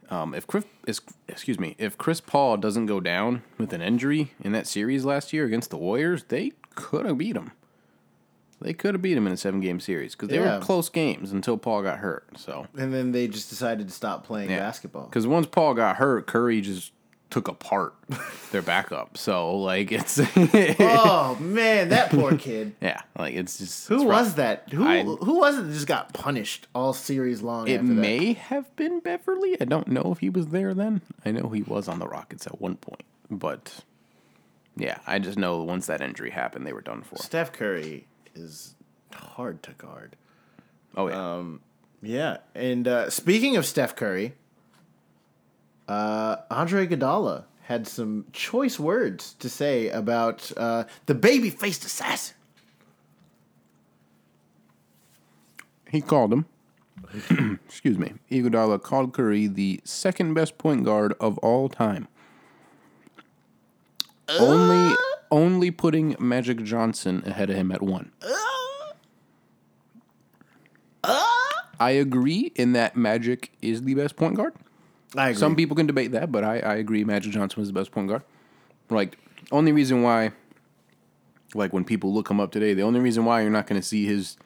um, 0.10 0.34
if 0.34 0.48
Chris 0.48 0.66
excuse 1.28 1.60
me, 1.60 1.76
if 1.78 1.98
Chris 1.98 2.20
Paul 2.22 2.58
doesn't 2.58 2.88
go 2.88 3.00
down 3.00 3.44
with 3.58 3.72
an 3.74 3.82
injury 3.82 4.34
in 4.42 4.52
that 4.54 4.68
series 4.68 5.06
last 5.06 5.32
year 5.34 5.46
against 5.46 5.70
the 5.70 5.78
Warriors, 5.78 6.24
they 6.26 6.52
could 6.76 7.06
have 7.06 7.18
beat 7.18 7.36
him. 7.36 7.52
They 8.64 8.74
could 8.74 8.96
have 8.96 9.02
beat 9.02 9.16
him 9.18 9.28
in 9.28 9.34
a 9.34 9.38
seven 9.38 9.60
game 9.60 9.80
series 9.80 10.14
because 10.16 10.30
they 10.30 10.40
Yeah. 10.40 10.58
were 10.58 10.64
close 10.64 10.90
games 10.90 11.32
until 11.32 11.58
Paul 11.58 11.84
got 11.84 12.00
hurt. 12.00 12.26
So 12.38 12.66
And 12.78 12.94
then 12.94 13.12
they 13.12 13.28
just 13.28 13.50
decided 13.50 13.88
to 13.88 13.94
stop 13.94 14.26
playing 14.26 14.50
basketball. 14.50 15.06
Because 15.06 15.28
once 15.28 15.46
Paul 15.48 15.74
got 15.74 15.98
hurt, 15.98 16.26
Curry 16.28 16.62
just 16.62 16.92
took 17.30 17.48
apart 17.48 17.96
their 18.52 18.62
backup. 18.62 19.18
So 19.18 19.58
like 19.58 19.92
it's 19.92 20.20
oh 20.80 21.36
man, 21.40 21.90
that 21.90 22.12
poor 22.12 22.38
kid. 22.38 22.76
yeah, 22.82 23.02
like 23.18 23.34
it's 23.36 23.58
just 23.58 23.88
Who 23.90 23.96
it's 23.96 24.04
rough. 24.06 24.20
was 24.26 24.36
that? 24.36 24.70
Who 24.72 24.86
I- 24.86 25.04
who 25.04 25.40
was 25.40 25.58
it 25.58 25.64
that 25.64 25.74
just 25.74 25.88
got 25.88 26.14
punished 26.14 26.68
all 26.76 26.94
series 26.94 27.42
long? 27.42 27.68
It 27.68 27.76
after 27.82 27.88
that? 27.88 27.94
may 27.94 28.34
have 28.34 28.74
been 28.76 29.00
Beverley. 29.00 29.60
I 29.60 29.66
don't 29.66 29.88
know 29.88 30.12
if 30.12 30.20
he 30.20 30.30
was 30.30 30.48
there 30.48 30.74
then. 30.74 31.02
I 31.26 31.32
know 31.32 31.50
he 31.50 31.64
was 31.64 31.88
on 31.88 32.00
the 32.00 32.08
Rockets 32.08 32.46
at 32.48 32.62
one 32.62 32.76
point, 32.76 33.04
but 33.32 33.84
yeah, 34.76 35.00
I 35.08 35.20
just 35.20 35.38
know 35.38 35.64
once 35.64 35.86
that 35.88 36.02
injury 36.02 36.30
happened, 36.32 36.66
they 36.68 36.74
were 36.74 36.82
done 36.82 37.02
for. 37.04 37.18
Steph 37.18 37.52
Curry 37.52 38.06
is 38.36 38.76
hard 39.14 39.62
to 39.64 39.72
guard. 39.74 40.16
Oh 40.96 41.08
yeah, 41.08 41.34
Um, 41.36 41.62
Yeah, 42.02 42.38
and 42.56 42.88
uh, 42.88 43.10
speaking 43.10 43.56
of 43.56 43.66
Steph 43.66 43.96
Curry, 43.96 44.34
uh, 45.88 46.38
Andre 46.52 46.88
Iguodala 46.88 47.46
had 47.64 47.88
some 47.88 48.26
choice 48.34 48.78
words 48.80 49.34
to 49.40 49.50
say 49.50 49.90
about 49.90 50.52
uh, 50.58 50.84
the 51.06 51.16
baby-faced 51.16 51.86
assassin. 51.86 52.36
he 55.94 56.02
called 56.02 56.34
him. 56.34 56.46
Excuse 57.68 58.00
me. 58.00 58.14
Iguodala 58.32 58.82
called 58.82 59.14
Curry 59.14 59.46
the 59.46 59.80
second 59.84 60.34
best 60.34 60.58
point 60.58 60.84
guard 60.84 61.14
of 61.20 61.38
all 61.38 61.70
time. 61.70 62.08
Only, 64.30 64.94
uh. 64.94 64.98
only 65.32 65.72
putting 65.72 66.16
Magic 66.20 66.64
Johnson 66.64 67.24
ahead 67.26 67.50
of 67.50 67.56
him 67.56 67.72
at 67.72 67.82
one. 67.82 68.12
Uh. 68.22 68.30
Uh. 71.04 71.24
I 71.80 71.92
agree 71.92 72.52
in 72.56 72.74
that 72.74 72.96
Magic 72.96 73.52
is 73.62 73.82
the 73.84 73.94
best 73.96 74.16
point 74.16 74.36
guard. 74.36 74.54
I 75.16 75.30
agree. 75.30 75.40
Some 75.40 75.56
people 75.56 75.76
can 75.76 75.86
debate 75.86 76.12
that, 76.14 76.32
but 76.32 76.44
I, 76.44 76.60
I 76.60 76.76
agree 76.76 77.04
Magic 77.04 77.32
Johnson 77.34 77.60
was 77.62 77.68
the 77.70 77.74
best 77.74 77.92
point 77.92 78.08
guard. 78.08 78.24
Like, 78.90 79.18
only 79.52 79.72
reason 79.72 80.02
why, 80.02 80.32
like, 81.54 81.74
when 81.74 81.84
people 81.84 82.14
look 82.14 82.30
him 82.30 82.40
up 82.40 82.52
today, 82.52 82.74
the 82.74 82.84
only 82.84 83.00
reason 83.00 83.26
why 83.26 83.42
you're 83.42 83.50
not 83.52 83.68
going 83.68 83.80
to 83.82 83.86
see 83.88 84.06
his 84.06 84.38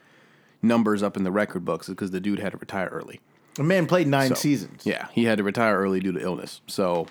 numbers 0.62 1.02
up 1.02 1.16
in 1.16 1.22
the 1.24 1.30
record 1.30 1.64
books 1.64 1.88
is 1.88 1.94
because 1.94 2.10
the 2.10 2.20
dude 2.20 2.40
had 2.40 2.52
to 2.52 2.58
retire 2.58 2.88
early. 2.88 3.20
a 3.58 3.62
man 3.62 3.86
played 3.86 4.08
nine 4.08 4.30
So, 4.30 4.34
seasons. 4.34 4.82
Yeah, 4.84 5.06
he 5.12 5.24
had 5.24 5.38
to 5.38 5.44
retire 5.44 5.78
early 5.78 6.00
due 6.00 6.12
to 6.12 6.20
illness. 6.20 6.60
So 6.66 7.06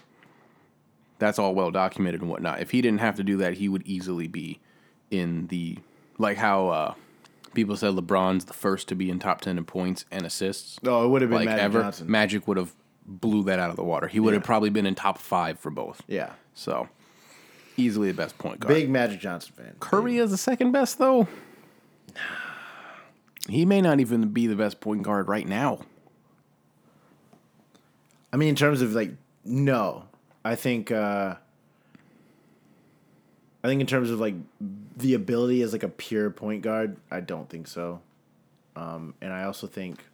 that's 1.20 1.40
all 1.40 1.56
well 1.56 1.72
documented 1.72 2.22
and 2.22 2.30
whatnot. 2.30 2.62
If 2.62 2.72
he 2.72 2.82
didn't 2.82 3.00
have 3.00 3.16
to 3.16 3.24
do 3.24 3.38
that, 3.38 3.54
he 3.54 3.70
would 3.70 3.86
easily 3.86 4.28
be 4.28 4.60
in 5.12 5.48
the 5.48 5.78
like 6.18 6.38
how 6.38 6.68
uh, 6.70 6.94
people 7.54 7.76
said 7.76 7.94
LeBron's 7.94 8.46
the 8.46 8.54
first 8.54 8.88
to 8.90 8.96
be 8.96 9.10
in 9.10 9.20
top 9.20 9.42
ten 9.42 9.58
in 9.58 9.66
points 9.66 10.06
and 10.12 10.26
assists. 10.26 10.78
Oh, 10.86 11.06
it 11.06 11.10
would 11.10 11.22
have 11.22 11.30
been 11.30 11.40
like 11.40 11.46
Magic 11.46 11.64
ever, 11.64 11.82
Johnson. 11.82 12.12
Magic 12.12 12.48
would 12.48 12.58
have 12.58 12.74
blew 13.06 13.44
that 13.46 13.60
out 13.60 13.70
of 13.70 13.76
the 13.76 13.84
water. 13.84 14.08
He 14.08 14.20
would 14.20 14.34
have 14.34 14.44
probably 14.44 14.70
been 14.70 14.86
in 14.86 14.96
top 14.96 15.18
five 15.18 15.60
for 15.60 15.70
both. 15.70 16.02
Yeah. 16.08 16.34
So 16.54 16.90
easily 17.78 18.10
the 18.10 18.18
best 18.18 18.38
point 18.38 18.60
guard. 18.60 18.74
Big 18.74 18.90
Magic 18.90 19.20
Johnson 19.20 19.54
fan. 19.56 19.76
Curry 19.80 20.18
is 20.18 20.32
the 20.32 20.38
second 20.38 20.72
best 20.72 20.98
though. 20.98 21.28
He 23.50 23.66
may 23.66 23.80
not 23.80 24.02
even 24.02 24.28
be 24.34 24.46
the 24.48 24.58
best 24.58 24.82
point 24.82 25.04
guard 25.04 25.30
right 25.30 25.48
now. 25.48 25.80
I 28.34 28.36
mean, 28.36 28.50
in 28.50 28.56
terms 28.56 28.82
of 28.82 28.94
like, 28.94 29.12
no, 29.46 30.04
I 30.48 30.56
think, 30.56 30.92
uh, 30.92 31.36
I 33.64 33.68
think 33.68 33.82
in 33.82 33.88
terms 33.88 34.10
of 34.10 34.20
like 34.20 34.36
the 34.96 35.14
ability 35.14 35.62
as 35.62 35.74
like 35.74 35.84
a 35.84 35.90
pure 35.90 36.30
point 36.30 36.62
guard, 36.62 36.98
I 37.12 37.20
don't 37.20 37.50
think 37.50 37.68
so. 37.68 38.02
Um, 38.76 39.14
and 39.22 39.34
I 39.34 39.44
also 39.44 39.68
think 39.68 40.06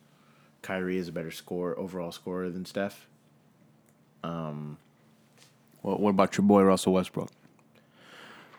Kyrie 0.62 0.98
is 0.98 1.08
a 1.08 1.12
better 1.12 1.32
scorer, 1.32 1.78
overall 1.78 2.12
scorer 2.12 2.50
than 2.50 2.66
Steph. 2.66 3.08
Well, 5.84 5.98
what 5.98 6.12
about 6.12 6.38
your 6.38 6.46
boy 6.48 6.64
Russell 6.64 6.94
Westbrook? 6.94 7.30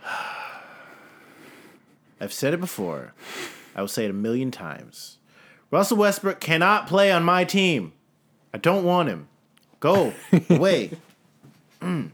I've 2.20 2.32
said 2.32 2.54
it 2.54 2.60
before. 2.60 3.14
I 3.74 3.80
will 3.80 3.88
say 3.88 4.04
it 4.04 4.10
a 4.10 4.14
million 4.14 4.50
times. 4.50 5.18
Russell 5.70 5.96
Westbrook 5.96 6.38
cannot 6.38 6.86
play 6.86 7.10
on 7.10 7.24
my 7.24 7.44
team. 7.44 7.92
I 8.52 8.58
don't 8.58 8.84
want 8.84 9.08
him. 9.08 9.28
Go 9.80 10.12
away. 10.50 10.92
Mm. 11.84 12.10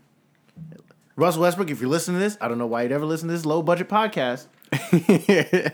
Russell 1.17 1.43
Westbrook, 1.43 1.71
if 1.71 1.81
you're 1.81 1.91
listening 1.91 2.19
to 2.19 2.25
this, 2.25 2.39
I 2.41 2.49
don't 2.49 2.59
know 2.59 2.67
why 2.67 2.83
you'd 2.83 2.93
ever 2.93 3.05
listen 3.05 3.29
to 3.29 3.35
this 3.35 3.45
low 3.45 3.63
budget 3.63 3.89
podcast. 3.89 4.47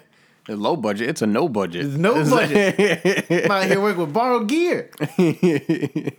It's 0.49 0.59
low 0.59 0.77
budget. 0.77 1.09
It's 1.09 1.23
a 1.23 1.27
no 1.27 1.49
budget. 1.49 1.87
It's 1.87 1.97
no 1.97 2.25
budget. 2.25 3.27
I'm 3.45 3.51
out 3.51 3.65
here 3.65 3.81
working 3.81 4.03
with 4.03 4.13
borrowed 4.13 4.49
gear. 4.49 4.91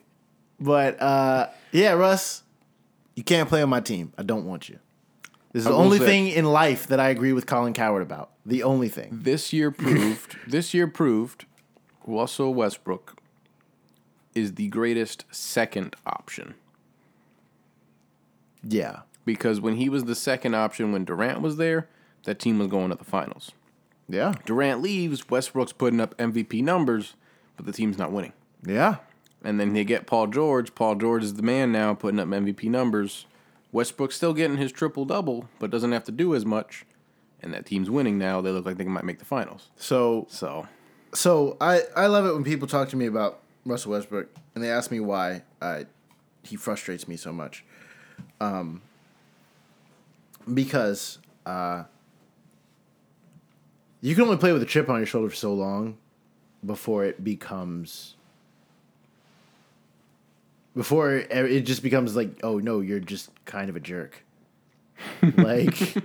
but 0.60 1.02
uh, 1.02 1.48
yeah, 1.72 1.94
Russ, 1.94 2.44
you 3.16 3.24
can't 3.24 3.48
play 3.48 3.62
on 3.62 3.70
my 3.70 3.80
team. 3.80 4.12
I 4.18 4.24
don't 4.24 4.45
want 4.45 4.68
you. 4.68 4.80
This 5.54 5.62
is 5.62 5.68
I 5.68 5.72
the 5.72 5.78
only 5.78 5.99
thing 5.99 6.28
in 6.28 6.45
life 6.45 6.88
that 6.88 6.99
I 6.99 7.10
agree 7.10 7.32
with 7.32 7.45
Colin 7.45 7.74
Cowherd 7.74 8.02
about. 8.02 8.32
The 8.45 8.64
only 8.64 8.90
thing. 8.90 9.20
This 9.24 9.54
year 9.54 9.72
proved. 9.72 10.36
this 10.45 10.74
year 10.74 10.88
proved. 10.88 11.45
Russell 12.06 12.54
Westbrook 12.54 13.22
is 14.36 14.56
the 14.56 14.68
greatest 14.68 15.26
second 15.32 15.95
option 16.06 16.56
Yeah. 18.68 19.02
because 19.26 19.60
when 19.61 19.76
he 19.76 19.89
was 19.89 20.06
the 20.06 20.15
second 20.15 20.56
option 20.56 20.91
when 20.91 21.06
Durant 21.06 21.41
was 21.41 21.57
there, 21.57 21.88
that 22.23 22.39
team 22.39 22.60
was 22.60 22.68
going 22.68 22.89
to 22.89 22.95
the 22.95 23.03
finals. 23.03 23.52
Yeah. 24.10 24.34
Durant 24.45 24.81
leaves, 24.81 25.30
Westbrook's 25.30 25.73
putting 25.73 25.99
up 25.99 26.15
MVP 26.18 26.64
numbers, 26.64 27.15
but 27.56 27.65
the 27.65 27.72
team's 27.73 27.98
not 27.98 28.11
winning. 28.11 28.34
Yeah. 28.65 28.98
And 29.44 29.60
then 29.60 29.73
they 29.73 29.84
get 29.84 30.07
Paul 30.07 30.27
George. 30.27 30.73
Paul 30.76 30.95
George 30.95 31.23
is 31.23 31.35
the 31.35 31.44
man 31.44 31.72
now, 31.72 31.94
putting 31.94 32.19
up 32.19 32.27
MVP 32.27 32.69
numbers. 32.69 33.26
Westbrook's 33.72 34.15
still 34.15 34.34
getting 34.34 34.57
his 34.57 34.72
triple 34.72 35.06
double, 35.06 35.48
but 35.60 35.69
doesn't 35.69 35.91
have 35.91 36.03
to 36.06 36.11
do 36.11 36.34
as 36.35 36.45
much. 36.45 36.85
And 37.41 37.53
that 37.53 37.65
team's 37.65 37.89
winning 37.89 38.18
now. 38.18 38.41
They 38.41 38.49
look 38.52 38.65
like 38.65 38.77
they 38.77 38.85
might 38.85 39.03
make 39.03 39.19
the 39.19 39.26
finals. 39.26 39.69
So 39.76 40.26
So 40.30 40.68
so 41.14 41.56
I, 41.61 41.81
I 41.95 42.07
love 42.07 42.26
it 42.26 42.34
when 42.34 42.44
people 42.44 42.68
talk 42.68 42.89
to 42.89 42.95
me 42.98 43.06
about 43.06 43.39
Russell 43.65 43.91
Westbrook 43.91 44.30
and 44.56 44.64
they 44.64 44.69
ask 44.72 44.89
me 44.91 44.99
why 44.99 45.44
I 45.61 45.85
he 46.44 46.56
frustrates 46.56 47.07
me 47.07 47.18
so 47.18 47.31
much. 47.34 47.64
Um 48.39 48.81
because 50.53 51.19
uh 51.45 51.84
you 54.01 54.15
can 54.15 54.23
only 54.23 54.38
play 54.38 54.53
with 54.53 54.61
a 54.61 54.65
chip 54.65 54.89
on 54.89 54.97
your 54.97 55.05
shoulder 55.05 55.30
for 55.30 55.35
so 55.35 55.53
long 55.53 55.97
before 56.65 57.03
it 57.03 57.23
becomes 57.23 58.15
before 60.76 61.15
it, 61.15 61.31
it 61.31 61.61
just 61.61 61.84
becomes 61.84 62.15
like 62.15 62.30
oh 62.43 62.59
no 62.59 62.80
you're 62.80 62.99
just 62.99 63.30
kind 63.45 63.69
of 63.69 63.76
a 63.76 63.80
jerk 63.80 64.23
like 65.38 65.95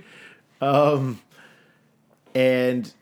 um 0.61 1.19
and 2.35 2.93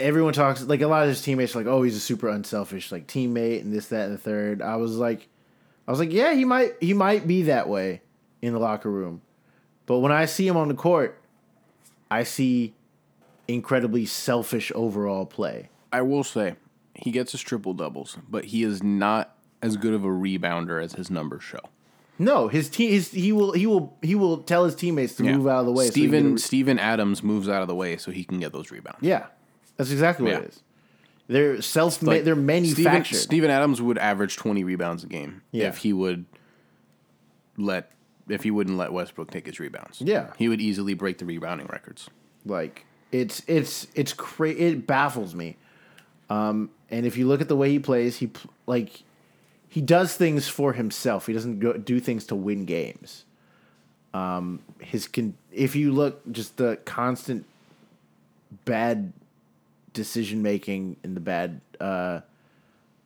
everyone 0.00 0.32
talks 0.32 0.62
like 0.62 0.80
a 0.80 0.86
lot 0.86 1.02
of 1.02 1.08
his 1.08 1.22
teammates 1.22 1.54
are 1.54 1.58
like, 1.58 1.66
oh, 1.66 1.82
he's 1.82 1.96
a 1.96 2.00
super 2.00 2.28
unselfish 2.28 2.90
like 2.90 3.06
teammate 3.06 3.60
and 3.60 3.72
this, 3.72 3.88
that, 3.88 4.06
and 4.06 4.14
the 4.14 4.18
third. 4.18 4.62
I 4.62 4.76
was 4.76 4.96
like, 4.96 5.28
I 5.90 5.92
was 5.92 5.98
like, 5.98 6.12
yeah, 6.12 6.34
he 6.34 6.44
might 6.44 6.74
he 6.80 6.94
might 6.94 7.26
be 7.26 7.42
that 7.42 7.68
way 7.68 8.00
in 8.40 8.52
the 8.52 8.60
locker 8.60 8.88
room, 8.88 9.22
but 9.86 9.98
when 9.98 10.12
I 10.12 10.24
see 10.26 10.46
him 10.46 10.56
on 10.56 10.68
the 10.68 10.74
court, 10.74 11.20
I 12.08 12.22
see 12.22 12.74
incredibly 13.48 14.06
selfish 14.06 14.70
overall 14.76 15.26
play. 15.26 15.68
I 15.92 16.02
will 16.02 16.22
say 16.22 16.54
he 16.94 17.10
gets 17.10 17.32
his 17.32 17.40
triple 17.40 17.74
doubles, 17.74 18.16
but 18.28 18.44
he 18.44 18.62
is 18.62 18.84
not 18.84 19.34
as 19.62 19.76
good 19.76 19.92
of 19.92 20.04
a 20.04 20.08
rebounder 20.08 20.80
as 20.80 20.92
his 20.92 21.10
numbers 21.10 21.42
show. 21.42 21.58
No, 22.20 22.46
his 22.46 22.68
team, 22.68 22.92
his 22.92 23.10
he 23.10 23.32
will 23.32 23.50
he 23.50 23.66
will 23.66 23.96
he 24.00 24.14
will 24.14 24.38
tell 24.44 24.64
his 24.66 24.76
teammates 24.76 25.16
to 25.16 25.24
move 25.24 25.48
out 25.48 25.58
of 25.58 25.66
the 25.66 25.72
way. 25.72 25.86
so 25.86 25.90
Steven 25.90 26.24
a 26.26 26.30
re- 26.34 26.38
Steven 26.38 26.78
Adams 26.78 27.24
moves 27.24 27.48
out 27.48 27.62
of 27.62 27.66
the 27.66 27.74
way 27.74 27.96
so 27.96 28.12
he 28.12 28.22
can 28.22 28.38
get 28.38 28.52
those 28.52 28.70
rebounds. 28.70 29.00
yeah, 29.02 29.26
that's 29.76 29.90
exactly 29.90 30.26
what 30.26 30.34
Yeah. 30.34 30.38
it 30.38 30.50
is. 30.50 30.62
They're 31.30 31.62
self 31.62 32.02
Like, 32.02 32.24
they're 32.24 32.34
Steven, 32.34 32.46
manufactured. 32.46 33.14
Steven 33.16 33.50
Adams 33.50 33.80
would 33.80 33.98
average 33.98 34.36
twenty 34.36 34.64
rebounds 34.64 35.04
a 35.04 35.06
game 35.06 35.42
Yeah. 35.52 35.68
if 35.68 35.78
he 35.78 35.92
would 35.92 36.24
let 37.56 37.92
if 38.28 38.42
he 38.42 38.50
wouldn't 38.50 38.76
let 38.76 38.92
Westbrook 38.92 39.30
take 39.30 39.46
his 39.46 39.60
rebounds. 39.60 40.00
Yeah. 40.00 40.32
he 40.38 40.48
would 40.48 40.60
easily 40.60 40.94
break 40.94 41.18
the 41.18 41.24
rebounding 41.24 41.66
records. 41.68 42.10
Like 42.44 42.84
it's 43.12 43.42
it's 43.46 43.86
it's 43.94 44.12
cra- 44.12 44.50
it 44.50 44.86
baffles 44.88 45.34
me. 45.34 45.56
Um, 46.28 46.70
and 46.90 47.06
if 47.06 47.16
you 47.16 47.26
look 47.28 47.40
at 47.40 47.48
the 47.48 47.56
way 47.56 47.70
he 47.70 47.78
plays, 47.78 48.16
he 48.18 48.30
like 48.66 49.02
he 49.68 49.80
does 49.80 50.16
things 50.16 50.48
for 50.48 50.72
himself. 50.72 51.26
He 51.28 51.32
doesn't 51.32 51.60
go, 51.60 51.74
do 51.74 52.00
things 52.00 52.24
to 52.26 52.34
win 52.34 52.64
games. 52.64 53.24
Um, 54.12 54.60
his 54.80 55.06
con- 55.06 55.34
if 55.52 55.76
you 55.76 55.92
look 55.92 56.20
just 56.32 56.56
the 56.56 56.78
constant 56.84 57.46
bad 58.64 59.12
decision 59.92 60.42
making 60.42 60.96
and 61.02 61.16
the 61.16 61.20
bad 61.20 61.60
uh, 61.80 62.20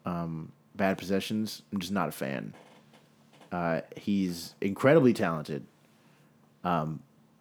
um, 0.04 0.52
bad 0.74 0.98
possessions, 0.98 1.62
I'm 1.72 1.80
just 1.80 1.92
not 1.92 2.08
a 2.08 2.12
fan. 2.12 2.54
Uh, 3.52 3.82
he's 3.96 4.54
incredibly 4.60 5.12
talented 5.12 5.64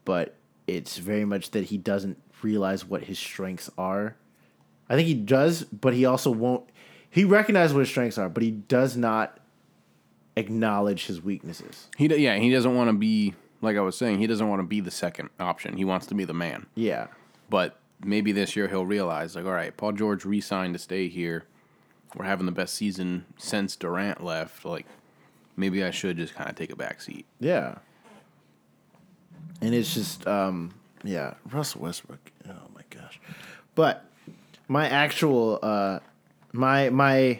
but 0.06 0.36
it's 0.68 0.98
very 0.98 1.26
much 1.26 1.52
that 1.52 1.66
he 1.66 1.78
doesn't 1.78 2.22
realize 2.42 2.86
what 2.86 3.04
his 3.04 3.18
strengths 3.18 3.70
are. 3.78 4.16
I 4.90 4.96
think 4.96 5.08
he 5.08 5.14
does, 5.14 5.64
but 5.64 5.94
he 5.94 6.06
also 6.06 6.30
won't. 6.30 6.70
He 7.10 7.24
recognizes 7.24 7.74
what 7.74 7.82
his 7.82 7.90
strengths 7.90 8.18
are, 8.18 8.30
but 8.30 8.44
he 8.44 8.52
does 8.52 8.98
not 8.98 9.40
acknowledge 10.36 11.06
his 11.06 11.22
weaknesses. 11.22 11.90
He 11.98 12.08
yeah 12.08 12.38
he 12.38 12.52
doesn't 12.52 12.76
want 12.76 12.90
to 12.90 12.94
be 12.94 13.34
like 13.62 13.78
I 13.78 13.82
was 13.82 13.98
saying 13.98 14.20
he 14.20 14.28
doesn't 14.28 14.48
want 14.48 14.60
to 14.60 14.68
be 14.68 14.82
the 14.82 14.92
second 14.92 15.30
option. 15.40 15.78
He 15.78 15.86
wants 15.86 16.08
to 16.08 16.16
be 16.16 16.26
the 16.26 16.34
man. 16.34 16.66
Yeah, 16.76 17.08
But 17.50 17.80
maybe 18.04 18.32
this 18.32 18.56
year 18.56 18.68
he'll 18.68 18.86
realize, 18.86 19.36
like, 19.36 19.46
all 19.46 19.52
right, 19.52 19.76
Paul 19.76 19.94
George 19.94 20.26
re-signed 20.26 20.74
to 20.74 20.80
stay 20.80 21.08
here. 21.08 21.46
We're 22.16 22.26
having 22.26 22.46
the 22.46 22.52
best 22.52 22.76
season 22.76 23.26
since 23.38 23.76
Durant 23.76 24.24
left. 24.24 24.66
Like, 24.66 24.86
maybe 25.56 25.84
I 25.84 25.92
should 25.92 26.18
just 26.18 26.36
kind 26.36 26.50
of 26.50 26.56
take 26.56 26.72
a 26.72 26.76
back 26.76 27.02
seat. 27.02 27.26
yeah. 27.40 27.76
And 29.62 29.74
it's 29.74 29.94
just, 29.94 30.28
um, 30.28 30.74
yeah, 31.04 31.36
Russell 31.50 31.82
Westbrook. 31.82 32.32
Oh 32.50 32.68
my 32.76 32.82
gosh! 32.90 33.20
But 33.76 34.04
my 34.68 34.90
actual, 34.90 35.60
uh, 35.62 36.00
my 36.52 36.90
my, 36.90 37.40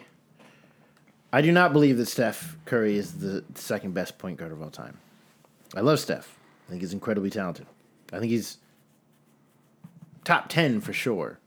I 1.34 1.42
do 1.42 1.52
not 1.52 1.74
believe 1.74 1.98
that 1.98 2.06
Steph 2.06 2.56
Curry 2.64 2.96
is 2.96 3.18
the 3.18 3.44
second 3.56 3.92
best 3.92 4.16
point 4.16 4.38
guard 4.38 4.52
of 4.52 4.62
all 4.62 4.70
time. 4.70 4.98
I 5.76 5.80
love 5.80 6.00
Steph. 6.00 6.38
I 6.66 6.70
think 6.70 6.80
he's 6.80 6.94
incredibly 6.94 7.28
talented. 7.28 7.66
I 8.10 8.20
think 8.20 8.30
he's 8.30 8.56
top 10.24 10.48
ten 10.48 10.80
for 10.80 10.92
sure. 10.92 11.38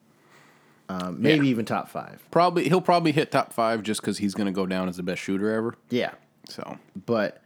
Um, 0.89 1.21
maybe 1.21 1.45
Yeah. 1.45 1.51
even 1.51 1.65
top 1.65 1.89
five. 1.89 2.23
Probably 2.31 2.69
he'll 2.69 2.79
probably 2.81 3.11
hit 3.11 3.31
top 3.31 3.51
five 3.51 3.83
just 3.83 3.99
because 4.01 4.19
he's 4.19 4.33
gonna 4.33 4.51
go 4.53 4.65
down 4.65 4.87
as 4.87 4.95
the 4.97 5.03
best 5.03 5.21
shooter 5.21 5.51
ever. 5.53 5.75
Yeah, 5.89 6.11
So 6.47 6.77
but 7.05 7.41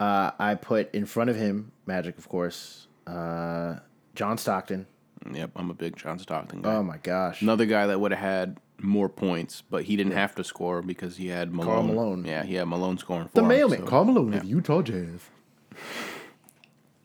uh, 0.00 0.32
I 0.38 0.54
put 0.56 0.94
in 0.94 1.06
front 1.06 1.30
of 1.30 1.36
him 1.36 1.72
Magic, 1.86 2.18
of 2.18 2.28
course. 2.28 2.86
Uh, 3.06 3.76
John 4.14 4.36
Stockton. 4.38 4.86
yep, 5.32 5.50
I'm 5.56 5.70
a 5.70 5.74
big 5.74 5.96
John 5.96 6.18
Stockton 6.18 6.62
guy. 6.62 6.74
Oh 6.74 6.82
my 6.82 6.98
gosh. 6.98 7.40
Another 7.42 7.64
guy 7.66 7.86
that 7.86 8.00
would 8.00 8.10
have 8.12 8.20
had 8.20 8.58
more 8.80 9.08
points, 9.08 9.62
but 9.70 9.84
he 9.84 9.96
didn't 9.96 10.12
have 10.12 10.34
to 10.34 10.44
score 10.44 10.82
because 10.82 11.16
he 11.16 11.28
had 11.28 11.52
Malone. 11.54 11.86
Malone. 11.86 12.24
Yeah, 12.26 12.42
he 12.44 12.54
had 12.54 12.66
Malone 12.68 12.98
scoring 12.98 13.28
for 13.28 13.34
the 13.34 13.40
him. 13.42 13.48
mailman, 13.48 13.78
so 13.80 13.86
Karl 13.86 14.04
Malone 14.04 14.34
of 14.34 14.42
the 14.42 14.46
Utah 14.48 14.82
Jazz. 14.82 15.20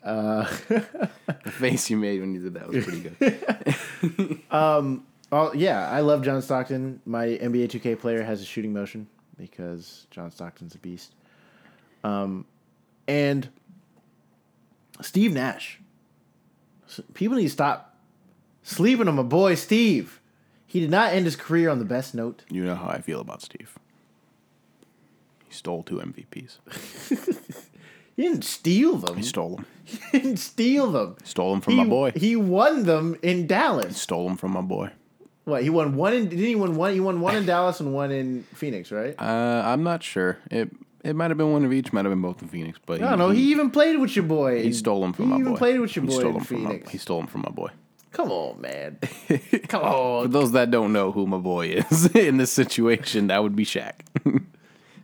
The 1.44 1.52
face 1.52 1.90
you 1.90 1.98
made 1.98 2.19
when 2.22 2.34
you 2.34 2.41
did 2.41 2.53
that 2.56 2.68
was 2.68 2.84
pretty 2.86 3.10
good. 3.10 4.41
um, 4.52 5.06
Oh 5.31 5.53
yeah, 5.53 5.90
I 5.90 6.02
love 6.02 6.23
John 6.23 6.41
Stockton. 6.41 7.02
My 7.06 7.27
NBA 7.27 7.69
2K 7.69 7.99
player 7.99 8.23
has 8.23 8.41
a 8.41 8.45
shooting 8.45 8.73
motion 8.73 9.07
because 9.38 10.07
John 10.10 10.31
Stockton's 10.31 10.73
a 10.73 10.80
beast. 10.80 11.14
Um, 12.03 12.45
and 13.07 13.49
Steve 15.02 15.34
Nash. 15.34 15.80
People 17.14 17.38
need 17.38 17.44
to 17.44 17.49
stop 17.49 17.95
sleeping 18.64 19.07
on 19.07 19.15
my 19.15 19.23
boy 19.23 19.53
Steve. 19.53 20.19
He 20.65 20.80
did 20.80 20.90
not 20.90 21.14
end 21.14 21.26
his 21.26 21.36
career 21.36 21.69
on 21.69 21.80
the 21.80 21.86
best 21.86 22.15
note. 22.15 22.44
you 22.49 22.64
know 22.64 22.76
how 22.76 22.88
I 22.88 23.02
feel 23.02 23.22
about 23.22 23.41
Steve. 23.41 23.77
He 25.48 25.53
stole 25.53 25.84
two 25.84 25.98
MVPs. 25.98 26.57
He 28.19 28.25
didn't 28.25 28.43
steal 28.43 28.97
them. 28.97 29.15
He 29.15 29.23
stole 29.23 29.55
them. 29.55 29.65
He 30.11 30.19
didn't 30.19 30.37
steal 30.39 30.91
them. 30.91 31.15
Stole 31.23 31.51
them 31.51 31.61
from 31.61 31.75
he, 31.75 31.79
my 31.79 31.85
boy. 31.85 32.11
He 32.17 32.35
won 32.35 32.83
them 32.83 33.17
in 33.21 33.47
Dallas. 33.47 33.95
Stole 34.01 34.27
them 34.27 34.35
from 34.35 34.51
my 34.51 34.59
boy. 34.59 34.91
What? 35.45 35.63
He 35.63 35.69
won 35.69 35.95
one 35.95 36.13
in. 36.13 36.27
Didn't 36.27 36.43
he 36.43 36.53
win 36.53 36.75
one? 36.75 36.93
He 36.93 36.99
won 36.99 37.21
one 37.21 37.37
in 37.37 37.45
Dallas 37.45 37.79
and 37.79 37.93
one 37.93 38.11
in 38.11 38.43
Phoenix, 38.53 38.91
right? 38.91 39.15
Uh, 39.17 39.63
I'm 39.65 39.83
not 39.83 40.03
sure. 40.03 40.37
It 40.51 40.69
it 41.05 41.15
might 41.15 41.31
have 41.31 41.37
been 41.37 41.53
one 41.53 41.63
of 41.63 41.71
each. 41.71 41.93
Might 41.93 42.03
have 42.03 42.11
been 42.11 42.21
both 42.21 42.41
in 42.41 42.49
Phoenix. 42.49 42.77
But 42.85 43.01
I 43.01 43.11
don't 43.11 43.19
know. 43.19 43.29
He 43.29 43.51
even 43.51 43.71
played 43.71 43.97
with 43.99 44.13
your 44.17 44.25
boy. 44.25 44.63
he 44.63 44.73
stole 44.73 44.99
them 44.99 45.13
from 45.13 45.27
he 45.27 45.31
my 45.31 45.39
even 45.39 45.53
boy. 45.53 45.57
played 45.57 45.79
with 45.79 45.95
your 45.95 46.03
He 46.03 46.09
boy 46.09 46.19
stole 46.19 46.27
in 46.31 46.33
them 46.35 46.43
from 46.43 46.63
my, 46.63 46.69
Phoenix. 46.71 46.91
he 46.91 46.97
stole 46.97 47.19
them 47.19 47.27
from 47.27 47.41
my 47.43 47.51
boy. 47.51 47.69
Come 48.11 48.31
on, 48.31 48.59
man. 48.59 48.97
Come 49.69 49.81
on. 49.83 50.23
For 50.25 50.27
those 50.27 50.51
that 50.51 50.71
don't 50.71 50.91
know 50.91 51.13
who 51.13 51.25
my 51.25 51.37
boy 51.37 51.67
is 51.67 52.07
in 52.15 52.35
this 52.35 52.51
situation, 52.51 53.27
that 53.27 53.41
would 53.41 53.55
be 53.55 53.63
Shaq. 53.63 53.93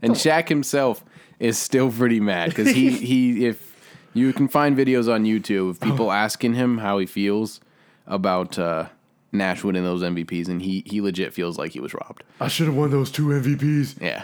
and 0.01 0.15
Shaq 0.15 0.49
himself 0.49 1.05
is 1.39 1.57
still 1.57 1.91
pretty 1.91 2.19
mad 2.19 2.49
because 2.49 2.69
he, 2.71 2.89
he 3.11 3.45
if 3.45 3.73
you 4.13 4.31
can 4.33 4.47
find 4.47 4.77
videos 4.77 5.11
on 5.13 5.23
YouTube 5.25 5.69
of 5.71 5.79
people 5.79 6.11
asking 6.11 6.53
him 6.53 6.77
how 6.79 6.97
he 6.97 7.05
feels 7.05 7.59
about 8.07 8.57
uh, 8.57 8.87
Nash 9.31 9.63
winning 9.63 9.83
those 9.83 10.01
MVPs, 10.03 10.47
and 10.47 10.61
he 10.61 10.83
he 10.85 11.01
legit 11.01 11.33
feels 11.33 11.57
like 11.57 11.71
he 11.71 11.79
was 11.81 11.93
robbed. 11.93 12.23
I 12.39 12.47
should 12.47 12.67
have 12.67 12.75
won 12.75 12.91
those 12.91 13.11
two 13.11 13.27
MVPs 13.27 13.99
Yeah, 14.01 14.23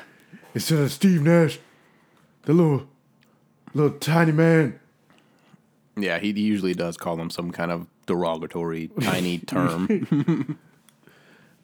instead 0.53 0.79
of 0.79 0.91
Steve 0.91 1.21
Nash, 1.21 1.59
the 2.43 2.53
little, 2.53 2.87
little 3.73 3.97
tiny 3.99 4.31
man. 4.31 4.79
yeah. 5.97 6.19
He 6.19 6.29
usually 6.31 6.73
does 6.73 6.95
call 6.95 7.19
him 7.19 7.29
some 7.29 7.51
kind 7.51 7.71
of 7.71 7.87
derogatory 8.05 8.89
tiny 9.01 9.37
term. 9.47 10.57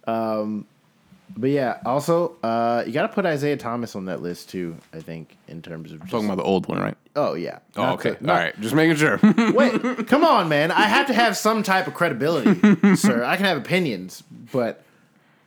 But 1.35 1.49
yeah, 1.49 1.79
also 1.85 2.35
uh, 2.41 2.83
you 2.85 2.93
got 2.93 3.03
to 3.03 3.09
put 3.09 3.25
Isiah 3.25 3.57
Thomas 3.57 3.95
on 3.95 4.05
that 4.05 4.21
list 4.21 4.49
too. 4.49 4.77
I 4.93 4.99
think 4.99 5.35
in 5.47 5.61
terms 5.61 5.91
of 5.91 5.99
just, 5.99 6.11
Talking 6.11 6.27
about 6.27 6.37
the 6.37 6.43
old 6.43 6.67
one, 6.67 6.79
right? 6.79 6.97
oh 7.15 7.33
yeah. 7.35 7.59
Oh, 7.75 7.93
okay. 7.93 8.11
the- 8.11 8.25
not- 8.25 8.33
All 8.35 8.39
right. 8.43 8.61
Just 8.61 8.73
making 8.73 8.95
sure. 8.95 9.19
Wait, 9.53 10.07
come 10.07 10.23
on, 10.23 10.47
man. 10.49 10.71
I 10.71 10.83
have 10.83 11.07
to 11.07 11.13
have 11.13 11.35
some 11.37 11.63
type 11.63 11.85
of 11.87 11.93
credibility, 11.93 12.55
sir. 12.95 13.23
I 13.23 13.35
can 13.35 13.45
have 13.45 13.57
opinions, 13.57 14.23
but 14.51 14.83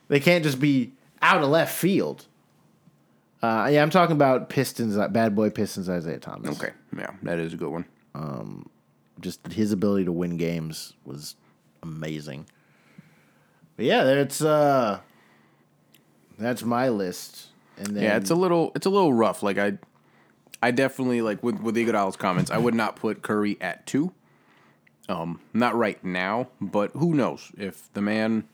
they 0.09 0.21
can't 0.21 0.45
just 0.45 0.61
be 0.61 0.93
out 1.23 1.43
of 1.43 1.49
left 1.49 1.75
field. 1.75 2.27
Uh, 3.43 3.69
yeah, 3.73 3.83
I'm 3.83 3.91
talking 3.91 4.15
about 4.15 4.51
Pistons, 4.51 4.99
uh, 4.99 5.09
bad 5.09 5.35
boy 5.35 5.49
Pistons, 5.49 5.89
Isiah 5.89 6.19
Thomas. 6.19 6.59
okay. 6.61 6.73
Yeah, 6.97 7.11
that 7.23 7.39
is 7.39 7.55
a 7.55 7.57
good 7.57 7.71
one. 7.71 7.87
Um, 8.15 8.69
just 9.21 9.47
his 9.53 9.73
ability 9.73 10.05
to 10.05 10.13
win 10.13 10.37
games 10.37 10.93
was 11.07 11.37
amazing. 11.83 12.45
But 13.77 13.87
yeah, 13.87 14.05
that's 14.05 14.43
uh, 14.43 15.01
that's 16.47 16.63
my 16.63 16.89
list. 16.89 17.49
And 17.79 17.97
then 17.97 18.03
Yeah, 18.03 18.17
it's 18.17 18.31
a 18.31 18.35
little 18.35 18.73
it's 18.75 18.87
a 18.87 18.91
little 18.91 19.13
rough. 19.13 19.43
Like 19.43 19.59
I 19.59 19.79
I 20.63 20.71
definitely 20.71 21.23
like 21.23 21.43
with 21.43 21.61
with 21.61 21.77
Iguodala's 21.77 22.17
comments, 22.17 22.51
I 22.51 22.59
would 22.59 22.75
not 22.75 22.97
put 22.97 23.23
Curry 23.23 23.57
at 23.61 23.87
two. 23.87 24.13
Um, 25.09 25.41
not 25.53 25.75
right 25.75 26.03
now, 26.05 26.49
but 26.61 26.93
who 26.93 27.15
knows 27.15 27.51
if 27.59 27.93
the 27.95 28.01
man, 28.03 28.45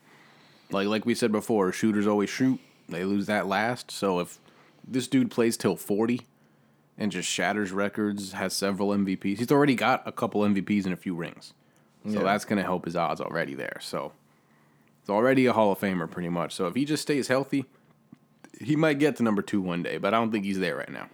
like 0.70 0.86
like 0.88 1.04
we 1.04 1.14
said 1.14 1.32
before, 1.32 1.70
shooters 1.72 2.06
always 2.06 2.30
shoot. 2.30 2.60
They 2.88 3.04
lose 3.04 3.26
that 3.26 3.46
last. 3.46 3.90
So 3.90 4.20
if 4.20 4.38
this 4.86 5.06
dude 5.08 5.30
plays 5.30 5.56
till 5.56 5.76
forty 5.76 6.22
and 6.96 7.12
just 7.12 7.28
shatters 7.28 7.72
records, 7.72 8.32
has 8.32 8.54
several 8.54 8.88
MVPs, 8.90 9.38
he's 9.38 9.52
already 9.52 9.74
got 9.74 10.02
a 10.06 10.12
couple 10.12 10.40
MVPs 10.42 10.84
and 10.84 10.94
a 10.94 10.96
few 10.96 11.14
rings. 11.14 11.52
So 12.06 12.18
Yeah. 12.18 12.22
that's 12.22 12.44
gonna 12.46 12.62
help 12.62 12.84
his 12.86 12.96
odds 12.96 13.20
already 13.20 13.54
there. 13.54 13.78
So 13.82 14.12
it's 15.00 15.10
already 15.10 15.44
a 15.46 15.52
Hall 15.52 15.72
of 15.72 15.78
Famer 15.80 16.08
pretty 16.10 16.28
much. 16.30 16.54
So 16.54 16.68
if 16.68 16.74
he 16.76 16.84
just 16.86 17.02
stays 17.02 17.26
healthy, 17.28 17.66
he 18.60 18.76
might 18.76 18.98
get 18.98 19.16
to 19.16 19.22
number 19.22 19.42
two 19.42 19.60
one 19.60 19.82
day, 19.82 19.98
but 19.98 20.14
I 20.14 20.18
don't 20.18 20.30
think 20.32 20.44
he's 20.44 20.58
there 20.58 20.76
right 20.76 20.90
now. 20.90 21.08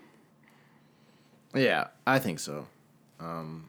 yeah, 1.54 1.88
I 2.06 2.18
think 2.18 2.38
so. 2.38 2.66
Um, 3.20 3.68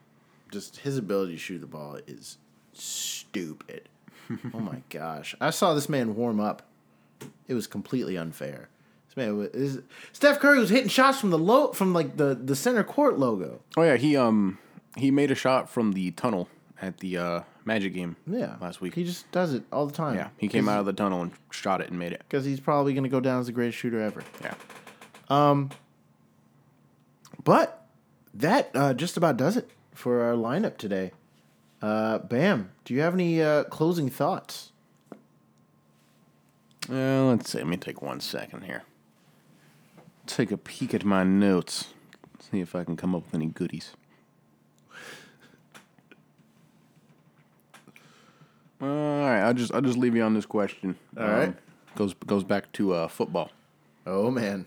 just 0.50 0.78
his 0.78 0.98
ability 0.98 1.32
to 1.32 1.38
shoot 1.38 1.58
the 1.60 1.66
ball 1.66 1.98
is 2.06 2.38
stupid. 2.72 3.88
oh 4.52 4.60
my 4.60 4.82
gosh, 4.90 5.34
I 5.40 5.50
saw 5.50 5.74
this 5.74 5.88
man 5.88 6.14
warm 6.14 6.40
up. 6.40 6.62
It 7.48 7.54
was 7.54 7.66
completely 7.66 8.16
unfair. 8.16 8.68
This 9.08 9.16
man 9.16 9.36
was 9.36 9.50
this, 9.50 9.78
Steph 10.12 10.40
Curry 10.40 10.58
was 10.58 10.70
hitting 10.70 10.88
shots 10.88 11.20
from 11.20 11.30
the 11.30 11.38
low 11.38 11.72
from 11.72 11.92
like 11.92 12.16
the 12.16 12.34
the 12.34 12.56
center 12.56 12.84
court 12.84 13.18
logo. 13.18 13.60
Oh 13.76 13.82
yeah, 13.82 13.96
he 13.96 14.16
um 14.16 14.58
he 14.96 15.10
made 15.10 15.30
a 15.30 15.34
shot 15.34 15.68
from 15.68 15.92
the 15.92 16.10
tunnel 16.12 16.48
at 16.80 16.98
the 16.98 17.16
uh, 17.16 17.40
Magic 17.64 17.94
game. 17.94 18.16
Yeah, 18.26 18.56
last 18.60 18.80
week. 18.80 18.94
he 18.94 19.04
just 19.04 19.30
does 19.32 19.54
it 19.54 19.62
all 19.72 19.86
the 19.86 19.92
time. 19.92 20.16
yeah, 20.16 20.28
he 20.36 20.48
came 20.48 20.68
out 20.68 20.80
of 20.80 20.86
the 20.86 20.92
tunnel 20.92 21.22
and 21.22 21.32
shot 21.50 21.80
it 21.80 21.88
and 21.88 21.98
made 21.98 22.12
it. 22.12 22.22
because 22.28 22.44
he's 22.44 22.60
probably 22.60 22.92
going 22.92 23.04
to 23.04 23.10
go 23.10 23.20
down 23.20 23.40
as 23.40 23.46
the 23.46 23.52
greatest 23.52 23.78
shooter 23.78 24.00
ever. 24.00 24.22
Yeah. 24.42 24.54
Um, 25.30 25.70
But 27.42 27.86
that 28.34 28.70
uh, 28.74 28.92
just 28.94 29.16
about 29.16 29.36
does 29.36 29.56
it 29.56 29.70
for 29.92 30.22
our 30.22 30.34
lineup 30.34 30.76
today. 30.76 31.12
Uh, 31.80 32.18
Bam, 32.18 32.70
do 32.84 32.92
you 32.94 33.00
have 33.00 33.14
any 33.14 33.40
uh, 33.42 33.64
closing 33.64 34.08
thoughts? 34.10 34.72
Uh, 36.90 37.24
let's 37.26 37.50
see. 37.50 37.58
Let 37.58 37.66
me 37.66 37.76
take 37.78 38.02
one 38.02 38.20
second 38.20 38.64
here. 38.64 38.82
Take 40.26 40.50
a 40.50 40.56
peek 40.58 40.92
at 40.94 41.04
my 41.04 41.24
notes. 41.24 41.88
See 42.50 42.60
if 42.60 42.74
I 42.74 42.84
can 42.84 42.96
come 42.96 43.14
up 43.14 43.24
with 43.24 43.34
any 43.34 43.46
goodies. 43.46 43.92
All 48.80 48.88
right, 48.88 49.40
I'll 49.40 49.54
just 49.54 49.72
I'll 49.72 49.80
just 49.80 49.98
leave 49.98 50.14
you 50.14 50.22
on 50.22 50.34
this 50.34 50.46
question. 50.46 50.96
All 51.16 51.26
right. 51.26 51.54
goes 51.96 52.14
goes 52.26 52.44
back 52.44 52.70
to 52.72 52.92
uh, 52.94 53.08
football. 53.08 53.50
Oh 54.06 54.30
man, 54.30 54.66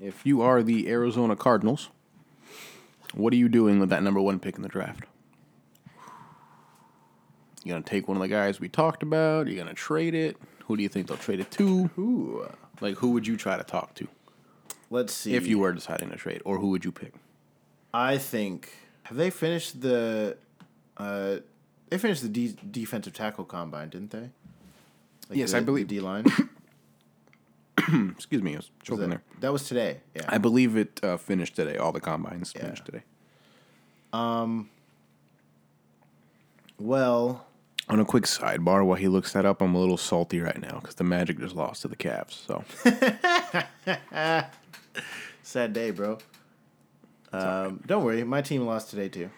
If 0.00 0.26
you 0.26 0.42
are 0.42 0.62
the 0.62 0.90
Arizona 0.90 1.36
Cardinals, 1.36 1.88
what 3.14 3.32
are 3.32 3.36
you 3.36 3.48
doing 3.48 3.80
with 3.80 3.88
that 3.90 4.02
number 4.02 4.20
one 4.20 4.38
pick 4.38 4.56
in 4.56 4.62
the 4.62 4.68
draft? 4.68 5.04
You 7.62 7.72
gonna 7.72 7.82
take 7.82 8.08
one 8.08 8.16
of 8.16 8.20
the 8.22 8.28
guys 8.28 8.60
we 8.60 8.68
talked 8.68 9.02
about? 9.02 9.46
You 9.46 9.56
gonna 9.56 9.72
trade 9.72 10.14
it? 10.14 10.36
Who 10.66 10.76
do 10.76 10.82
you 10.82 10.88
think 10.88 11.08
they'll 11.08 11.16
trade 11.16 11.40
it 11.40 11.50
to? 11.52 11.90
Ooh. 11.98 12.48
Like 12.80 12.96
who 12.96 13.12
would 13.12 13.26
you 13.26 13.36
try 13.36 13.56
to 13.56 13.64
talk 13.64 13.94
to 13.94 14.08
let's 14.94 15.12
see. 15.12 15.34
if 15.34 15.46
you 15.46 15.58
were 15.58 15.72
deciding 15.72 16.10
to 16.10 16.16
trade, 16.16 16.40
or 16.44 16.58
who 16.58 16.68
would 16.68 16.84
you 16.84 16.92
pick? 16.92 17.14
I 17.92 18.18
think 18.18 18.72
have 19.04 19.16
they 19.16 19.30
finished 19.30 19.80
the? 19.80 20.36
Uh, 20.96 21.36
they 21.90 21.98
finished 21.98 22.22
the 22.22 22.28
de- 22.28 22.56
defensive 22.70 23.12
tackle 23.12 23.44
combine, 23.44 23.88
didn't 23.90 24.10
they? 24.10 24.30
Like 25.28 25.38
Yes, 25.38 25.52
the- 25.52 25.58
I 25.58 25.60
believe- 25.60 25.88
the 25.88 25.96
D 25.96 26.00
line. 26.00 26.26
Excuse 28.16 28.42
me, 28.42 28.54
I 28.54 28.56
was 28.56 28.70
choking 28.82 29.10
there. 29.10 29.22
that, 29.34 29.40
that 29.42 29.52
was 29.52 29.66
today. 29.68 30.00
Yeah. 30.14 30.22
I 30.28 30.38
believe 30.38 30.76
it 30.76 31.00
uh, 31.02 31.16
finished 31.16 31.54
today. 31.56 31.76
All 31.76 31.92
the 31.92 32.00
combines 32.00 32.52
finished 32.52 32.86
today. 32.86 33.02
Um. 34.12 34.70
well, 36.78 37.46
On 37.88 38.00
a 38.00 38.04
quick 38.04 38.24
sidebar, 38.24 38.86
while 38.86 38.96
he 38.96 39.08
looks 39.08 39.32
that 39.32 39.44
up, 39.44 39.60
I'm 39.60 39.74
a 39.74 39.78
little 39.80 39.96
salty 39.98 40.40
right 40.40 40.58
now 40.60 40.78
because 40.80 40.94
the 40.94 41.04
Magic 41.04 41.38
just 41.38 41.54
lost 41.56 41.82
to 41.82 41.88
the 41.88 41.96
Cavs. 41.96 42.32
So 42.46 42.64
sad 45.42 45.72
day, 45.72 45.90
bro. 45.90 46.18
Um, 47.32 47.82
don't 47.86 48.04
worry, 48.04 48.22
my 48.24 48.40
team 48.40 48.64
lost 48.64 48.90
today 48.90 49.08
too. 49.08 49.30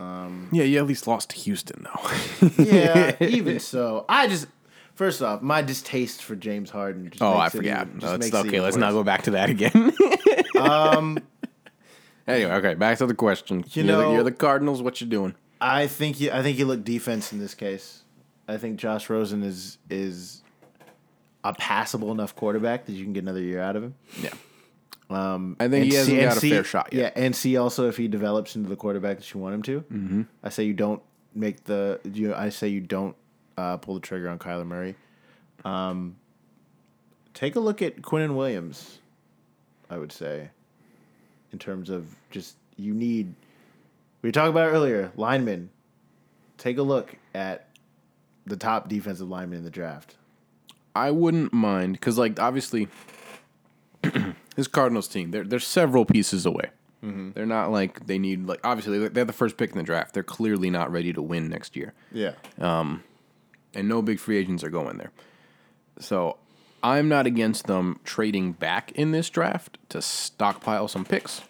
Yeah, 0.00 0.64
you 0.64 0.78
at 0.78 0.86
least 0.86 1.06
lost 1.06 1.30
to 1.30 1.36
Houston 1.36 1.84
though. 1.84 2.50
Yeah, 2.64 3.16
even 3.20 3.60
so, 3.60 4.04
I 4.08 4.28
just 4.28 4.46
first 4.94 5.22
off, 5.22 5.42
my 5.42 5.62
distaste 5.62 6.22
for 6.22 6.36
James 6.36 6.70
Harden. 6.70 7.10
Just 7.10 7.22
Oh, 7.22 7.34
I 7.34 7.44
makes 7.44 7.54
it 7.54 7.58
forgot. 7.58 7.86
even- 7.88 7.98
No, 8.00 8.14
it's- 8.14 8.34
okay, 8.34 8.60
let's 8.60 8.76
not 8.76 8.92
go 8.92 9.02
back 9.02 9.22
to 9.22 9.30
that 9.32 9.50
again. 9.50 9.92
um. 10.60 11.18
Anyway, 12.26 12.50
okay, 12.52 12.74
back 12.74 12.96
to 12.98 13.06
the 13.06 13.14
question. 13.14 13.64
You 13.72 13.82
You 13.82 13.82
are 13.82 13.92
know- 13.92 14.08
the, 14.08 14.14
you're 14.14 14.22
the 14.24 14.32
Cardinals. 14.32 14.80
What 14.82 15.00
you 15.00 15.06
doing? 15.06 15.34
I 15.60 15.86
think 15.86 16.20
you, 16.20 16.30
I 16.30 16.42
think 16.42 16.58
you 16.58 16.66
look 16.66 16.84
defense 16.84 17.32
in 17.32 17.38
this 17.38 17.54
case. 17.54 18.02
I 18.48 18.56
think 18.58 18.78
Josh 18.78 19.08
Rosen 19.10 19.42
is 19.42 19.78
is 19.90 20.42
a 21.42 21.52
passable 21.54 22.10
enough 22.12 22.34
quarterback 22.34 22.86
that 22.86 22.92
you 22.92 23.04
can 23.04 23.12
get 23.12 23.22
another 23.22 23.40
year 23.40 23.60
out 23.60 23.76
of 23.76 23.82
him. 23.82 23.94
Yeah. 24.20 24.30
Um, 25.14 25.56
I 25.60 25.68
think 25.68 25.84
he 25.86 25.94
hasn't 25.94 26.16
see- 26.16 26.22
got 26.22 26.36
a 26.36 26.40
see- 26.40 26.50
fair 26.50 26.64
shot 26.64 26.92
yet. 26.92 27.14
Yeah, 27.16 27.22
and 27.24 27.34
see 27.36 27.56
also 27.56 27.88
if 27.88 27.96
he 27.96 28.08
develops 28.08 28.56
into 28.56 28.68
the 28.68 28.76
quarterback 28.76 29.18
that 29.18 29.32
you 29.34 29.40
want 29.40 29.54
him 29.54 29.62
to. 29.62 29.80
Mm-hmm. 29.80 30.22
I 30.42 30.48
say 30.48 30.64
you 30.64 30.74
don't 30.74 31.02
make 31.34 31.64
the 31.64 32.00
you. 32.04 32.34
I 32.34 32.48
say 32.48 32.68
you 32.68 32.80
don't 32.80 33.14
uh, 33.56 33.76
pull 33.76 33.94
the 33.94 34.00
trigger 34.00 34.28
on 34.28 34.38
Kyler 34.38 34.66
Murray. 34.66 34.94
Um, 35.64 36.16
take 37.32 37.56
a 37.56 37.60
look 37.60 37.80
at 37.82 38.02
Quinnen 38.02 38.34
Williams. 38.34 38.98
I 39.90 39.98
would 39.98 40.12
say, 40.12 40.50
in 41.52 41.58
terms 41.58 41.90
of 41.90 42.06
just 42.30 42.56
you 42.76 42.94
need. 42.94 43.34
We 44.22 44.32
talked 44.32 44.48
about 44.48 44.72
earlier, 44.72 45.12
linemen. 45.16 45.68
Take 46.56 46.78
a 46.78 46.82
look 46.82 47.14
at 47.34 47.68
the 48.46 48.56
top 48.56 48.88
defensive 48.88 49.28
lineman 49.28 49.58
in 49.58 49.64
the 49.64 49.70
draft. 49.70 50.16
I 50.96 51.10
wouldn't 51.10 51.52
mind 51.52 51.92
because, 51.94 52.16
like, 52.16 52.40
obviously, 52.40 52.88
this 54.56 54.66
Cardinals 54.68 55.08
team, 55.08 55.30
they're 55.30 55.44
they're 55.44 55.58
several 55.60 56.04
pieces 56.04 56.46
away. 56.46 56.70
Mm-hmm. 57.04 57.32
They're 57.32 57.46
not 57.46 57.70
like 57.70 58.06
they 58.06 58.18
need 58.18 58.46
like 58.46 58.60
obviously 58.64 58.98
they're- 58.98 59.08
they're 59.10 59.24
the 59.24 59.32
first 59.32 59.56
pick 59.56 59.70
in 59.72 59.76
the 59.78 59.82
draft. 59.84 60.14
They're 60.14 60.22
clearly 60.22 60.70
not 60.70 60.90
ready 60.90 61.12
to 61.12 61.20
win 61.22 61.48
next 61.48 61.76
year, 61.76 61.92
Yeah. 62.12 62.32
Um, 62.58 63.02
and 63.74 63.88
no 63.88 64.00
big 64.02 64.18
free 64.20 64.38
agents 64.38 64.62
are 64.64 64.70
going 64.70 64.96
there. 64.98 65.10
So 65.98 66.38
I'm 66.82 67.08
not 67.08 67.26
against 67.26 67.66
them 67.66 68.00
trading 68.04 68.52
back 68.52 68.92
in 68.92 69.10
this 69.12 69.28
draft 69.30 69.78
to 69.90 70.00
stockpile 70.02 70.88
some 70.88 71.04
picks. 71.04 71.42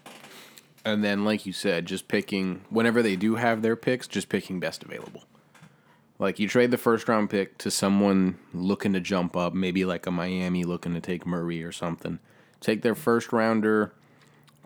And 0.85 1.03
then, 1.03 1.25
like 1.25 1.47
you 1.47 1.53
said, 1.53 1.87
just 1.87 2.09
picking, 2.09 2.61
whenever 2.69 3.03
they 3.03 3.17
do 3.17 3.37
have 3.37 3.63
their 3.63 3.75
picks, 3.77 4.07
just 4.07 4.29
picking 4.29 4.61
best 4.61 4.83
available. 4.83 5.25
Like 6.19 6.39
you 6.39 6.47
trade 6.47 6.71
the 6.71 6.79
first 6.79 7.09
round 7.09 7.31
pick 7.31 7.59
to 7.59 7.71
someone 7.71 8.39
looking 8.53 8.93
to 8.93 9.01
jump 9.01 9.37
up, 9.37 9.55
maybe 9.55 9.85
like 9.85 10.07
a 10.07 10.11
Miami 10.11 10.63
looking 10.65 10.95
to 10.95 11.01
take 11.01 11.27
Murray 11.27 11.63
or 11.63 11.73
something. 11.73 12.19
Take 12.65 12.81
their 12.81 12.95
first 12.95 13.31
rounder, 13.31 13.93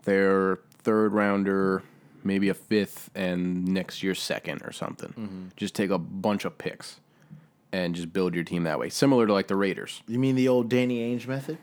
their 0.05 0.59
third 0.83 1.11
rounder, 1.11 1.83
maybe 2.23 2.47
a 2.47 2.53
fifth, 2.53 3.09
and 3.13 3.67
next 3.67 4.01
year's 4.01 4.21
second 4.21 4.61
or 4.63 4.71
something. 4.71 5.09
Mm-hmm. 5.09 5.43
Just 5.57 5.75
take 5.75 5.89
a 5.89 5.97
bunch 5.97 6.45
of 6.45 6.57
picks 6.57 7.01
and 7.73 7.93
just 7.93 8.13
build 8.13 8.35
your 8.35 8.45
team 8.45 8.63
that 8.63 8.79
way. 8.79 8.87
Similar 8.87 9.27
to 9.27 9.33
like 9.33 9.47
the 9.47 9.57
Raiders. 9.57 10.01
You 10.07 10.17
mean 10.17 10.35
the 10.35 10.47
old 10.47 10.69
Danny 10.69 11.13
Ainge 11.13 11.27
method? 11.27 11.57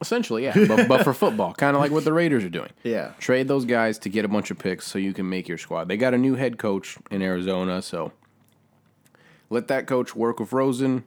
Essentially, 0.00 0.44
yeah. 0.44 0.54
but, 0.68 0.86
but 0.86 1.02
for 1.02 1.12
football, 1.12 1.52
kind 1.58 1.74
of 1.74 1.82
like 1.82 1.90
what 1.90 2.04
the 2.04 2.12
Raiders 2.12 2.44
are 2.44 2.48
doing. 2.48 2.70
Yeah. 2.84 3.14
Trade 3.18 3.48
those 3.48 3.64
guys 3.64 3.98
to 3.98 4.08
get 4.08 4.24
a 4.24 4.28
bunch 4.28 4.52
of 4.52 4.60
picks 4.60 4.86
so 4.86 5.00
you 5.00 5.12
can 5.12 5.28
make 5.28 5.48
your 5.48 5.58
squad. 5.58 5.88
They 5.88 5.96
got 5.96 6.14
a 6.14 6.18
new 6.18 6.36
head 6.36 6.58
coach 6.58 6.96
in 7.10 7.22
Arizona, 7.22 7.82
so 7.82 8.12
let 9.50 9.66
that 9.66 9.88
coach 9.88 10.14
work 10.14 10.38
with 10.38 10.52
Rosen, 10.52 11.02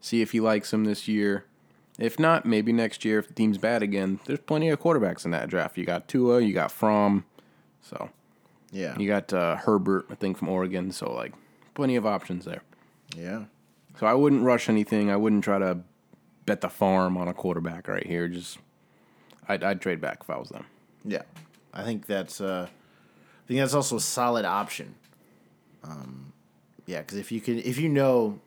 see 0.00 0.22
if 0.22 0.32
he 0.32 0.40
likes 0.40 0.72
him 0.72 0.86
this 0.86 1.06
year. 1.06 1.44
If 1.98 2.18
not, 2.18 2.46
maybe 2.46 2.72
next 2.72 3.04
year 3.04 3.18
if 3.18 3.26
the 3.28 3.34
team's 3.34 3.58
bad 3.58 3.82
again. 3.82 4.20
There's 4.24 4.38
plenty 4.38 4.68
of 4.68 4.80
quarterbacks 4.80 5.24
in 5.24 5.32
that 5.32 5.48
draft. 5.48 5.76
You 5.76 5.84
got 5.84 6.06
Tua, 6.08 6.40
you 6.40 6.54
got 6.54 6.70
Fromm, 6.70 7.24
so 7.82 8.10
Yeah. 8.70 8.96
you 8.98 9.08
got 9.08 9.32
uh, 9.32 9.56
Herbert, 9.56 10.06
I 10.10 10.14
think 10.14 10.38
from 10.38 10.48
Oregon. 10.48 10.92
So 10.92 11.12
like, 11.12 11.32
plenty 11.74 11.96
of 11.96 12.06
options 12.06 12.44
there. 12.44 12.62
Yeah. 13.16 13.44
So 13.98 14.06
I 14.06 14.14
wouldn't 14.14 14.44
rush 14.44 14.68
anything. 14.68 15.10
I 15.10 15.16
wouldn't 15.16 15.42
try 15.42 15.58
to 15.58 15.78
bet 16.46 16.60
the 16.60 16.68
farm 16.68 17.16
on 17.16 17.26
a 17.26 17.34
quarterback 17.34 17.88
right 17.88 18.06
here. 18.06 18.28
Just 18.28 18.58
I'd, 19.48 19.64
I'd 19.64 19.80
trade 19.80 20.00
back 20.00 20.18
if 20.20 20.30
I 20.30 20.36
was 20.38 20.50
them. 20.50 20.66
Yeah, 21.04 21.22
I 21.74 21.82
think 21.82 22.06
that's 22.06 22.40
uh, 22.40 22.68
I 22.70 23.48
think 23.48 23.58
that's 23.58 23.74
also 23.74 23.96
a 23.96 24.00
solid 24.00 24.44
option. 24.44 24.94
Um, 25.82 26.32
yeah, 26.86 27.00
because 27.00 27.18
if 27.18 27.32
you 27.32 27.40
can, 27.40 27.58
if 27.58 27.78
you 27.78 27.88
know, 27.88 28.38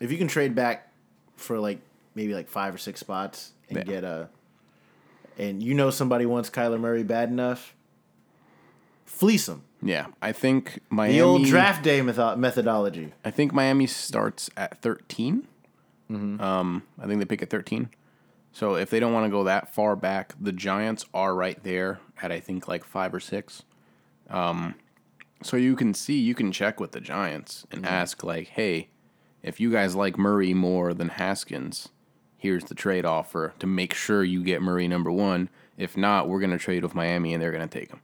if 0.00 0.10
you 0.10 0.16
can 0.18 0.28
trade 0.28 0.54
back 0.54 0.90
for 1.36 1.58
like 1.58 1.78
maybe 2.14 2.34
like 2.34 2.48
five 2.48 2.74
or 2.74 2.78
six 2.78 3.00
spots 3.00 3.52
and 3.68 3.78
Yeah. 3.78 3.84
get 3.84 4.04
a, 4.04 4.28
and 5.38 5.62
you 5.62 5.74
know 5.74 5.90
somebody 5.90 6.26
wants 6.26 6.50
Kyler 6.50 6.78
Murray 6.80 7.02
bad 7.02 7.28
enough, 7.28 7.74
fleece 9.04 9.48
him. 9.48 9.62
Yeah, 9.82 10.06
I 10.22 10.32
think 10.32 10.80
Miami. 10.88 11.14
The 11.18 11.20
old 11.22 11.44
draft 11.44 11.82
day 11.84 12.00
metho- 12.00 12.36
methodology. 12.38 13.12
I 13.24 13.30
think 13.30 13.52
Miami 13.52 13.86
starts 13.86 14.48
at 14.56 14.80
13. 14.80 15.46
Um, 16.10 16.84
I 17.00 17.06
think 17.06 17.18
they 17.18 17.24
pick 17.24 17.42
at 17.42 17.50
13. 17.50 17.88
So 18.52 18.76
if 18.76 18.88
they 18.88 19.00
don't 19.00 19.12
want 19.12 19.26
to 19.26 19.30
go 19.30 19.42
that 19.44 19.74
far 19.74 19.96
back, 19.96 20.32
the 20.40 20.52
Giants 20.52 21.04
are 21.12 21.34
right 21.34 21.60
there 21.64 21.98
at 22.22 22.30
I 22.30 22.38
think 22.38 22.68
like 22.68 22.84
five 22.84 23.12
or 23.12 23.18
six. 23.18 23.64
Um, 24.30 24.76
so 25.42 25.56
you 25.56 25.74
can 25.74 25.92
see, 25.92 26.18
you 26.20 26.34
can 26.36 26.52
check 26.52 26.78
with 26.78 26.92
the 26.92 27.00
Giants 27.00 27.66
and 27.72 27.84
ask 27.84 28.22
like, 28.22 28.48
hey, 28.48 28.90
if 29.42 29.58
you 29.58 29.72
guys 29.72 29.96
like 29.96 30.16
Murray 30.16 30.54
more 30.54 30.94
than 30.94 31.08
Haskins, 31.08 31.88
here's 32.44 32.64
the 32.64 32.74
trade 32.74 33.06
offer 33.06 33.54
to 33.58 33.66
make 33.66 33.94
sure 33.94 34.22
you 34.22 34.44
get 34.44 34.60
Murray 34.60 34.86
number 34.86 35.10
one. 35.10 35.48
If 35.78 35.96
not, 35.96 36.28
we're 36.28 36.40
gonna 36.40 36.58
trade 36.58 36.82
with 36.82 36.94
Miami 36.94 37.32
and 37.32 37.42
they're 37.42 37.50
gonna 37.50 37.66
take 37.66 37.88
him. 37.88 38.00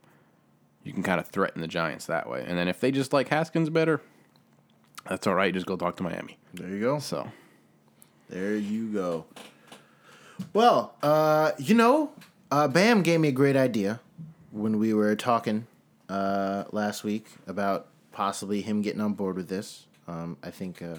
You 0.83 0.95
can 0.95 1.03
kind 1.03 1.21
of 1.21 1.29
threaten 1.29 1.61
the 1.61 1.69
Giants 1.69 2.07
that 2.07 2.27
way, 2.27 2.43
and 2.49 2.57
then 2.57 2.67
if 2.67 2.81
they 2.81 2.91
just 2.91 3.13
like 3.13 3.29
Haskins 3.29 3.69
better, 3.69 4.01
that's 5.07 5.27
all 5.27 5.35
right. 5.35 5.53
Just 5.53 5.67
go 5.67 5.77
talk 5.77 5.97
to 5.97 6.03
Miami. 6.03 6.39
There 6.55 6.71
you 6.71 6.81
go. 6.81 6.99
So 7.01 7.31
There 8.31 8.57
you 8.57 8.91
go. 8.91 9.27
Well, 10.55 10.95
uh, 11.03 11.53
you 11.59 11.75
know, 11.75 12.13
uh, 12.51 12.67
Bam 12.67 13.03
gave 13.03 13.21
me 13.21 13.29
a 13.29 13.33
great 13.33 13.57
idea 13.57 14.01
when 14.53 14.79
we 14.79 14.95
were 14.95 15.15
talking 15.17 15.67
uh, 16.09 16.65
last 16.73 17.05
week 17.05 17.27
about 17.47 17.89
possibly 18.11 18.63
him 18.63 18.81
getting 18.81 19.03
on 19.03 19.13
board 19.13 19.37
with 19.37 19.49
this. 19.49 19.85
Um, 20.09 20.39
I 20.43 20.51
think 20.51 20.81
uh, 20.81 20.97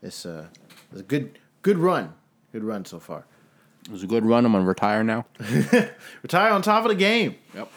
this 0.00 0.26
uh, 0.26 0.48
is 0.92 1.00
a 1.00 1.04
good 1.04 1.38
good 1.62 1.78
run. 1.78 2.14
Good 2.56 2.64
run 2.64 2.86
so 2.86 2.98
far. 2.98 3.26
it 3.84 3.92
was 3.92 4.02
a 4.02 4.06
good 4.06 4.24
run. 4.24 4.46
I'm 4.46 4.52
gonna 4.52 4.64
retire 4.64 5.04
now. 5.04 5.26
Retire 6.22 6.52
on 6.52 6.62
top 6.62 6.86
of 6.86 6.88
the 6.88 6.94
game. 6.94 7.34
Yep. 7.54 7.70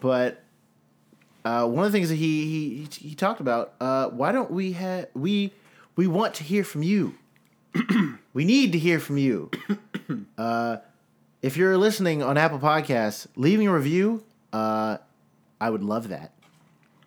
But 0.00 0.44
uh, 1.44 1.66
one 1.66 1.84
of 1.84 1.90
the 1.90 1.98
things 1.98 2.10
that 2.10 2.14
he 2.14 2.86
he, 2.88 3.08
he 3.08 3.14
talked 3.16 3.40
about, 3.40 3.72
uh, 3.80 4.10
why 4.10 4.30
don't 4.30 4.52
we 4.52 4.70
have 4.74 5.08
we 5.14 5.52
we 5.96 6.06
want 6.06 6.34
to 6.34 6.44
hear 6.44 6.62
from 6.62 6.84
you. 6.84 7.16
we 8.32 8.44
need 8.44 8.70
to 8.70 8.78
hear 8.78 9.00
from 9.00 9.18
you. 9.18 9.50
uh, 10.38 10.76
if 11.42 11.56
you're 11.56 11.76
listening 11.76 12.22
on 12.22 12.38
Apple 12.38 12.60
Podcasts, 12.60 13.26
leaving 13.34 13.66
a 13.66 13.74
review, 13.74 14.22
uh, 14.52 14.98
I 15.60 15.70
would 15.70 15.82
love 15.82 16.10
that. 16.10 16.30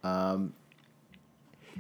Um, 0.04 0.52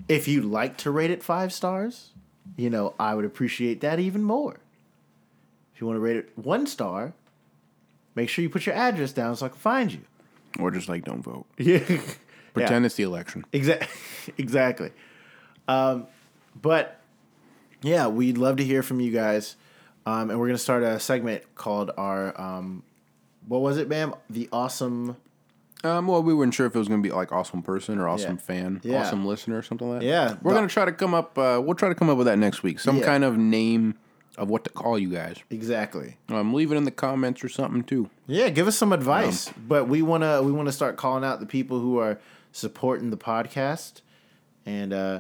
if 0.08 0.30
you'd 0.30 0.46
like 0.46 0.78
to 0.78 0.90
rate 0.90 1.12
it 1.12 1.22
five 1.22 1.52
stars, 1.52 2.13
you 2.58 2.70
know, 2.70 2.94
I 3.00 3.16
would 3.16 3.26
appreciate 3.26 3.82
that 3.82 4.00
even 4.00 4.24
more. 4.24 4.60
If 5.74 5.82
you 5.82 5.88
want 5.88 5.98
to 5.98 6.02
rate 6.02 6.18
it 6.18 6.30
one 6.36 6.68
star, 6.68 7.14
make 8.16 8.30
sure 8.30 8.44
you 8.44 8.50
put 8.50 8.66
your 8.66 8.76
address 8.76 9.12
down 9.12 9.36
so 9.36 9.46
I 9.46 9.50
can 9.50 9.58
find 9.58 9.92
you. 9.92 10.02
Or 10.60 10.72
just 10.72 10.88
like 10.90 11.04
don't 11.04 11.22
vote. 11.22 11.46
Yeah. 11.58 12.02
Pretend 12.54 12.86
it's 12.86 12.94
the 12.94 13.04
election. 13.04 13.46
Exactly. 13.52 13.88
exactly. 14.38 14.92
Um, 15.68 16.06
but 16.62 17.00
yeah, 17.82 18.06
we'd 18.08 18.38
love 18.38 18.58
to 18.58 18.64
hear 18.64 18.84
from 18.84 19.00
you 19.00 19.12
guys. 19.12 19.56
Um, 20.06 20.30
and 20.30 20.40
we're 20.40 20.46
gonna 20.48 20.60
start 20.60 20.84
a 20.84 21.00
segment 21.00 21.56
called 21.56 21.90
our 21.98 22.40
um, 22.40 22.84
what 23.48 23.62
was 23.62 23.78
it, 23.78 23.90
ma'am? 23.90 24.14
The 24.30 24.50
awesome. 24.52 25.18
Um, 25.84 26.08
well, 26.08 26.24
we 26.24 26.34
weren't 26.34 26.54
sure 26.54 26.66
if 26.66 26.76
it 26.76 26.80
was 26.80 26.88
gonna 26.88 27.02
be 27.02 27.12
like 27.12 27.32
awesome 27.32 27.62
person 27.62 28.00
or 28.00 28.08
awesome 28.08 28.36
Yeah. 28.36 28.42
fan, 28.42 28.82
Yeah. 28.84 29.02
awesome 29.02 29.26
listener, 29.26 29.58
or 29.58 29.62
something 29.62 29.90
like 29.90 30.00
that. 30.00 30.06
Yeah. 30.06 30.36
we're 30.42 30.52
The- 30.54 30.58
gonna 30.60 30.68
try 30.68 30.86
to 30.86 30.92
come 30.94 31.14
up. 31.14 31.38
Uh, 31.38 31.62
we'll 31.64 31.76
try 31.76 31.90
to 31.90 31.96
come 31.96 32.10
up 32.10 32.18
with 32.18 32.28
that 32.28 32.40
next 32.40 32.64
week. 32.64 32.80
Some 32.80 32.98
Yeah. 32.98 33.06
kind 33.06 33.24
of 33.24 33.38
name 33.38 33.96
of 34.38 34.50
what 34.50 34.64
to 34.64 34.70
call 34.70 34.98
you 34.98 35.10
guys. 35.10 35.38
Exactly. 35.50 36.18
Um, 36.30 36.54
leave 36.54 36.72
it 36.72 36.76
in 36.76 36.86
the 36.86 36.92
comments 36.92 37.44
or 37.44 37.50
something 37.50 37.84
too. 37.84 38.10
Yeah, 38.28 38.50
give 38.50 38.68
us 38.68 38.78
some 38.78 38.92
advice. 38.94 39.52
but 39.68 39.88
we 39.90 40.02
wanna 40.02 40.42
we 40.42 40.52
wanna 40.52 40.72
start 40.72 40.96
calling 40.98 41.24
out 41.24 41.40
the 41.40 41.46
people 41.46 41.80
who 41.80 41.98
are 42.00 42.18
supporting 42.52 43.10
the 43.10 43.18
podcast 43.18 44.02
and 44.66 44.94
uh, 44.94 45.20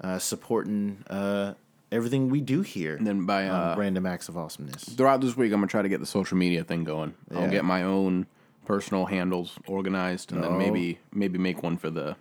uh, 0.00 0.18
supporting 0.18 1.04
uh, 1.10 1.52
everything 1.92 2.28
we 2.30 2.40
do 2.40 2.62
here. 2.62 2.96
And 2.96 3.06
then 3.06 3.26
by 3.26 3.46
uh, 3.48 3.76
Random 3.76 4.06
Acts 4.06 4.28
of 4.28 4.36
Awesomeness. 4.38 4.84
throughout 4.84 5.20
this 5.20 5.36
week, 5.36 5.52
I'm 5.52 5.58
gonna 5.58 5.66
try 5.68 5.82
to 5.82 5.88
get 5.88 6.00
the 6.00 6.06
social 6.06 6.36
media 6.38 6.64
thing 6.64 6.84
going. 6.84 7.14
Yeah. 7.30 7.40
I'll 7.40 7.50
get 7.50 7.64
my 7.66 7.82
own 7.82 8.26
personal 8.64 9.06
handles 9.06 9.58
organized, 9.66 10.32
and 10.32 10.42
then 10.42 10.58
maybe 10.58 10.98
maybe 11.12 11.38
make 11.38 11.62
one 11.62 11.76
for 11.76 11.90
the 11.90 12.16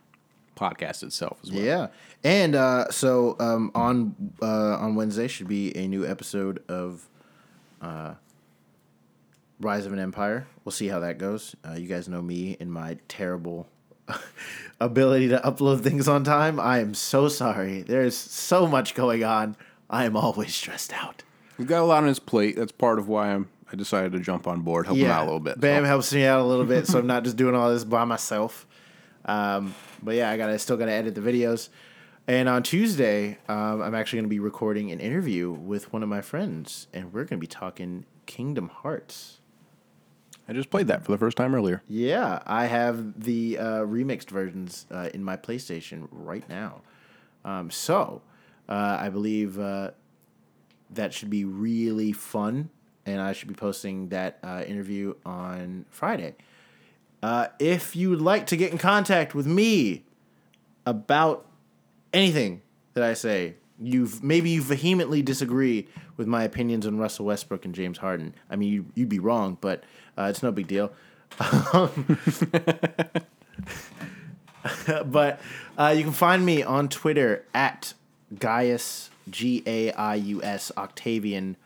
podcast 0.56 1.04
itself 1.04 1.40
as 1.44 1.52
well. 1.52 1.62
Yeah, 1.64 1.88
and 2.24 2.56
uh, 2.56 2.90
so 2.92 3.36
um, 3.40 3.72
on 3.76 4.16
uh, 4.42 4.78
on 4.78 4.96
Wednesday 4.96 5.28
should 5.28 5.48
be 5.48 5.76
a 5.76 5.88
new 5.88 6.06
episode 6.06 6.64
of 6.68 7.08
uh, 7.82 8.16
Rise 9.60 9.86
of 9.86 9.94
an 9.94 10.00
Empire. 10.00 10.48
We'll 10.64 10.72
see 10.72 10.88
how 10.88 11.00
that 11.00 11.18
goes. 11.18 11.56
Uh, 11.68 11.74
you 11.74 11.88
guys 11.88 12.08
know 12.08 12.22
me 12.22 12.58
and 12.60 12.72
my 12.72 12.98
terrible 13.08 13.68
ability 14.80 15.30
to 15.30 15.40
upload 15.40 15.82
things 15.82 16.08
on 16.08 16.24
time. 16.24 16.60
I 16.60 16.80
am 16.80 16.94
so 16.94 17.28
sorry. 17.28 17.82
There's 17.82 18.16
so 18.16 18.68
much 18.68 18.96
going 18.96 19.24
on. 19.24 19.56
I 19.90 20.06
am 20.06 20.16
always 20.16 20.56
stressed 20.56 20.94
out. 20.94 21.24
We've 21.58 21.68
got 21.68 21.82
a 21.82 21.86
lot 21.86 22.04
on 22.04 22.08
his 22.08 22.20
plate. 22.20 22.56
That's 22.56 22.72
part 22.72 23.00
of 23.00 23.08
why 23.08 23.34
I'm. 23.34 23.50
I 23.74 23.76
decided 23.76 24.12
to 24.12 24.20
jump 24.20 24.46
on 24.46 24.62
board, 24.62 24.86
help 24.86 25.00
him 25.00 25.10
out 25.10 25.24
a 25.24 25.26
little 25.26 25.40
bit. 25.40 25.60
Bam 25.60 25.84
so. 25.84 25.88
helps 25.88 26.14
me 26.14 26.26
out 26.26 26.40
a 26.40 26.44
little 26.44 26.66
bit, 26.66 26.86
so 26.86 27.00
I'm 27.00 27.08
not 27.08 27.24
just 27.24 27.38
doing 27.38 27.56
all 27.56 27.72
this 27.72 27.84
by 27.84 28.06
myself. 28.06 28.68
Um, 29.26 29.74
but 30.04 30.14
yeah, 30.14 30.30
I 30.30 30.38
gotta 30.38 30.60
still 30.60 30.78
gotta 30.78 30.92
edit 30.92 31.16
the 31.16 31.22
videos. 31.22 31.70
And 32.28 32.48
on 32.48 32.62
Tuesday, 32.62 33.40
um, 33.50 33.82
I'm 33.82 33.96
actually 33.96 34.20
gonna 34.20 34.28
be 34.28 34.40
recording 34.40 34.92
an 34.92 35.00
interview 35.00 35.52
with 35.52 35.92
one 35.92 36.04
of 36.04 36.10
my 36.10 36.22
friends, 36.22 36.88
and 36.94 37.12
we're 37.12 37.24
gonna 37.24 37.40
be 37.40 37.48
talking 37.48 38.06
Kingdom 38.28 38.70
Hearts. 38.70 39.40
I 40.48 40.54
just 40.54 40.70
played 40.70 40.88
that 40.88 41.04
for 41.04 41.12
the 41.12 41.18
first 41.18 41.36
time 41.36 41.56
earlier. 41.56 41.82
Yeah, 41.88 42.44
I 42.46 42.66
have 42.66 43.24
the 43.24 43.58
uh, 43.58 43.64
remixed 43.80 44.30
versions 44.30 44.86
uh, 44.92 45.10
in 45.16 45.24
my 45.24 45.36
PlayStation 45.36 46.08
right 46.12 46.48
now. 46.48 46.82
Um, 47.44 47.72
so 47.72 48.22
uh, 48.70 48.98
I 49.00 49.10
believe 49.10 49.58
uh, 49.58 49.92
that 50.92 51.12
should 51.14 51.32
be 51.32 51.44
really 51.44 52.12
fun, 52.12 52.70
and 53.06 53.22
I 53.22 53.34
should 53.34 53.48
be 53.48 53.54
posting 53.54 54.10
that 54.10 54.40
uh, 54.44 54.64
interview 54.66 55.16
on 55.26 55.86
Friday. 55.90 56.36
Uh, 57.22 57.48
if 57.60 57.96
you 57.96 58.10
would 58.10 58.22
like 58.22 58.48
to 58.48 58.58
get 58.58 58.72
in 58.72 58.78
contact 58.78 59.34
with 59.34 59.48
me 59.48 60.04
about 60.86 61.46
anything 62.14 62.62
that 62.94 63.04
I 63.04 63.14
say, 63.14 63.56
you've 63.82 64.24
maybe 64.24 64.50
you 64.50 64.62
vehemently 64.62 65.22
disagree 65.22 65.88
with 66.18 66.28
my 66.28 66.44
opinions 66.44 66.86
on 66.86 66.98
Russell 66.98 67.26
Westbrook 67.26 67.66
and 67.66 67.74
James 67.74 67.98
Harden. 67.98 68.36
I 68.50 68.56
mean, 68.56 68.72
you, 68.72 68.86
you'd 68.96 69.10
be 69.10 69.20
wrong, 69.20 69.58
but 69.60 69.84
uh, 70.18 70.24
it's 70.24 70.44
no 70.44 70.52
big 70.52 70.68
deal. 70.68 70.92
but 75.06 75.40
uh, 75.78 75.94
you 75.96 76.04
can 76.04 76.12
find 76.12 76.46
me 76.46 76.62
on 76.62 76.90
Twitter 76.90 77.46
at 77.54 77.94
Gaius 78.38 79.10
G 79.30 79.64
A 79.66 79.92
I 79.94 80.16
U 80.16 80.44
S 80.44 80.72
Octavian 80.78 81.58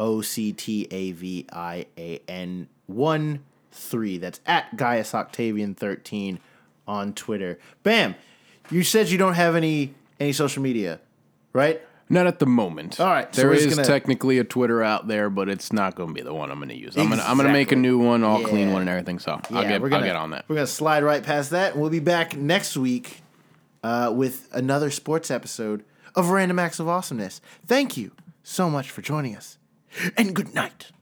O 0.00 0.20
C 0.22 0.52
T 0.52 0.88
A 0.90 1.12
V 1.12 1.46
I 1.52 1.86
A 1.96 2.20
N 2.26 2.68
1 2.86 3.44
3. 3.70 4.18
That's 4.18 4.40
at 4.46 4.76
Gaius 4.76 5.14
Octavian 5.14 5.74
13 5.74 6.40
on 6.88 7.12
Twitter. 7.12 7.58
Bam! 7.84 8.14
You 8.70 8.82
said 8.82 9.10
you 9.10 9.18
don't 9.18 9.34
have 9.34 9.54
any 9.54 9.94
any 10.18 10.32
social 10.32 10.62
media, 10.62 11.00
right? 11.52 11.80
Not 12.12 12.26
at 12.26 12.40
the 12.40 12.46
moment. 12.46 12.98
All 12.98 13.06
right, 13.06 13.32
so 13.32 13.42
there 13.42 13.50
we're 13.50 13.54
just 13.56 13.68
is 13.68 13.76
gonna- 13.76 13.86
technically 13.86 14.38
a 14.38 14.44
Twitter 14.44 14.82
out 14.82 15.06
there, 15.06 15.30
but 15.30 15.48
it's 15.48 15.72
not 15.72 15.94
going 15.94 16.08
to 16.08 16.14
be 16.14 16.22
the 16.22 16.34
one 16.34 16.50
I'm 16.50 16.56
going 16.58 16.70
to 16.70 16.76
use. 16.76 16.96
I'm 16.96 17.08
gonna 17.08 17.22
I'm 17.22 17.36
gonna 17.36 17.52
make 17.52 17.70
a 17.70 17.76
new 17.76 17.98
one, 17.98 18.24
all 18.24 18.42
clean 18.42 18.66
Yeah. 18.66 18.72
one 18.72 18.80
and 18.82 18.90
everything. 18.90 19.20
So 19.20 19.40
I'll 19.50 19.62
get 19.62 19.80
we're 19.80 19.94
I'll 19.94 20.02
get 20.02 20.16
on 20.16 20.30
that. 20.30 20.44
We're 20.48 20.56
gonna 20.56 20.66
slide 20.66 21.04
right 21.04 21.22
past 21.22 21.50
that, 21.50 21.72
and 21.74 21.80
we'll 21.80 21.90
be 21.90 22.00
back 22.00 22.36
next 22.36 22.76
week 22.76 23.20
uh, 23.84 24.12
with 24.14 24.48
another 24.52 24.90
sports 24.90 25.30
episode 25.30 25.84
of 26.16 26.30
Random 26.30 26.58
Acts 26.58 26.80
of 26.80 26.88
Awesomeness. 26.88 27.40
Thank 27.64 27.96
you 27.96 28.10
so 28.42 28.68
much 28.68 28.90
for 28.90 29.02
joining 29.02 29.36
us, 29.36 29.56
and 30.16 30.34
good 30.34 30.54
night. 30.54 30.92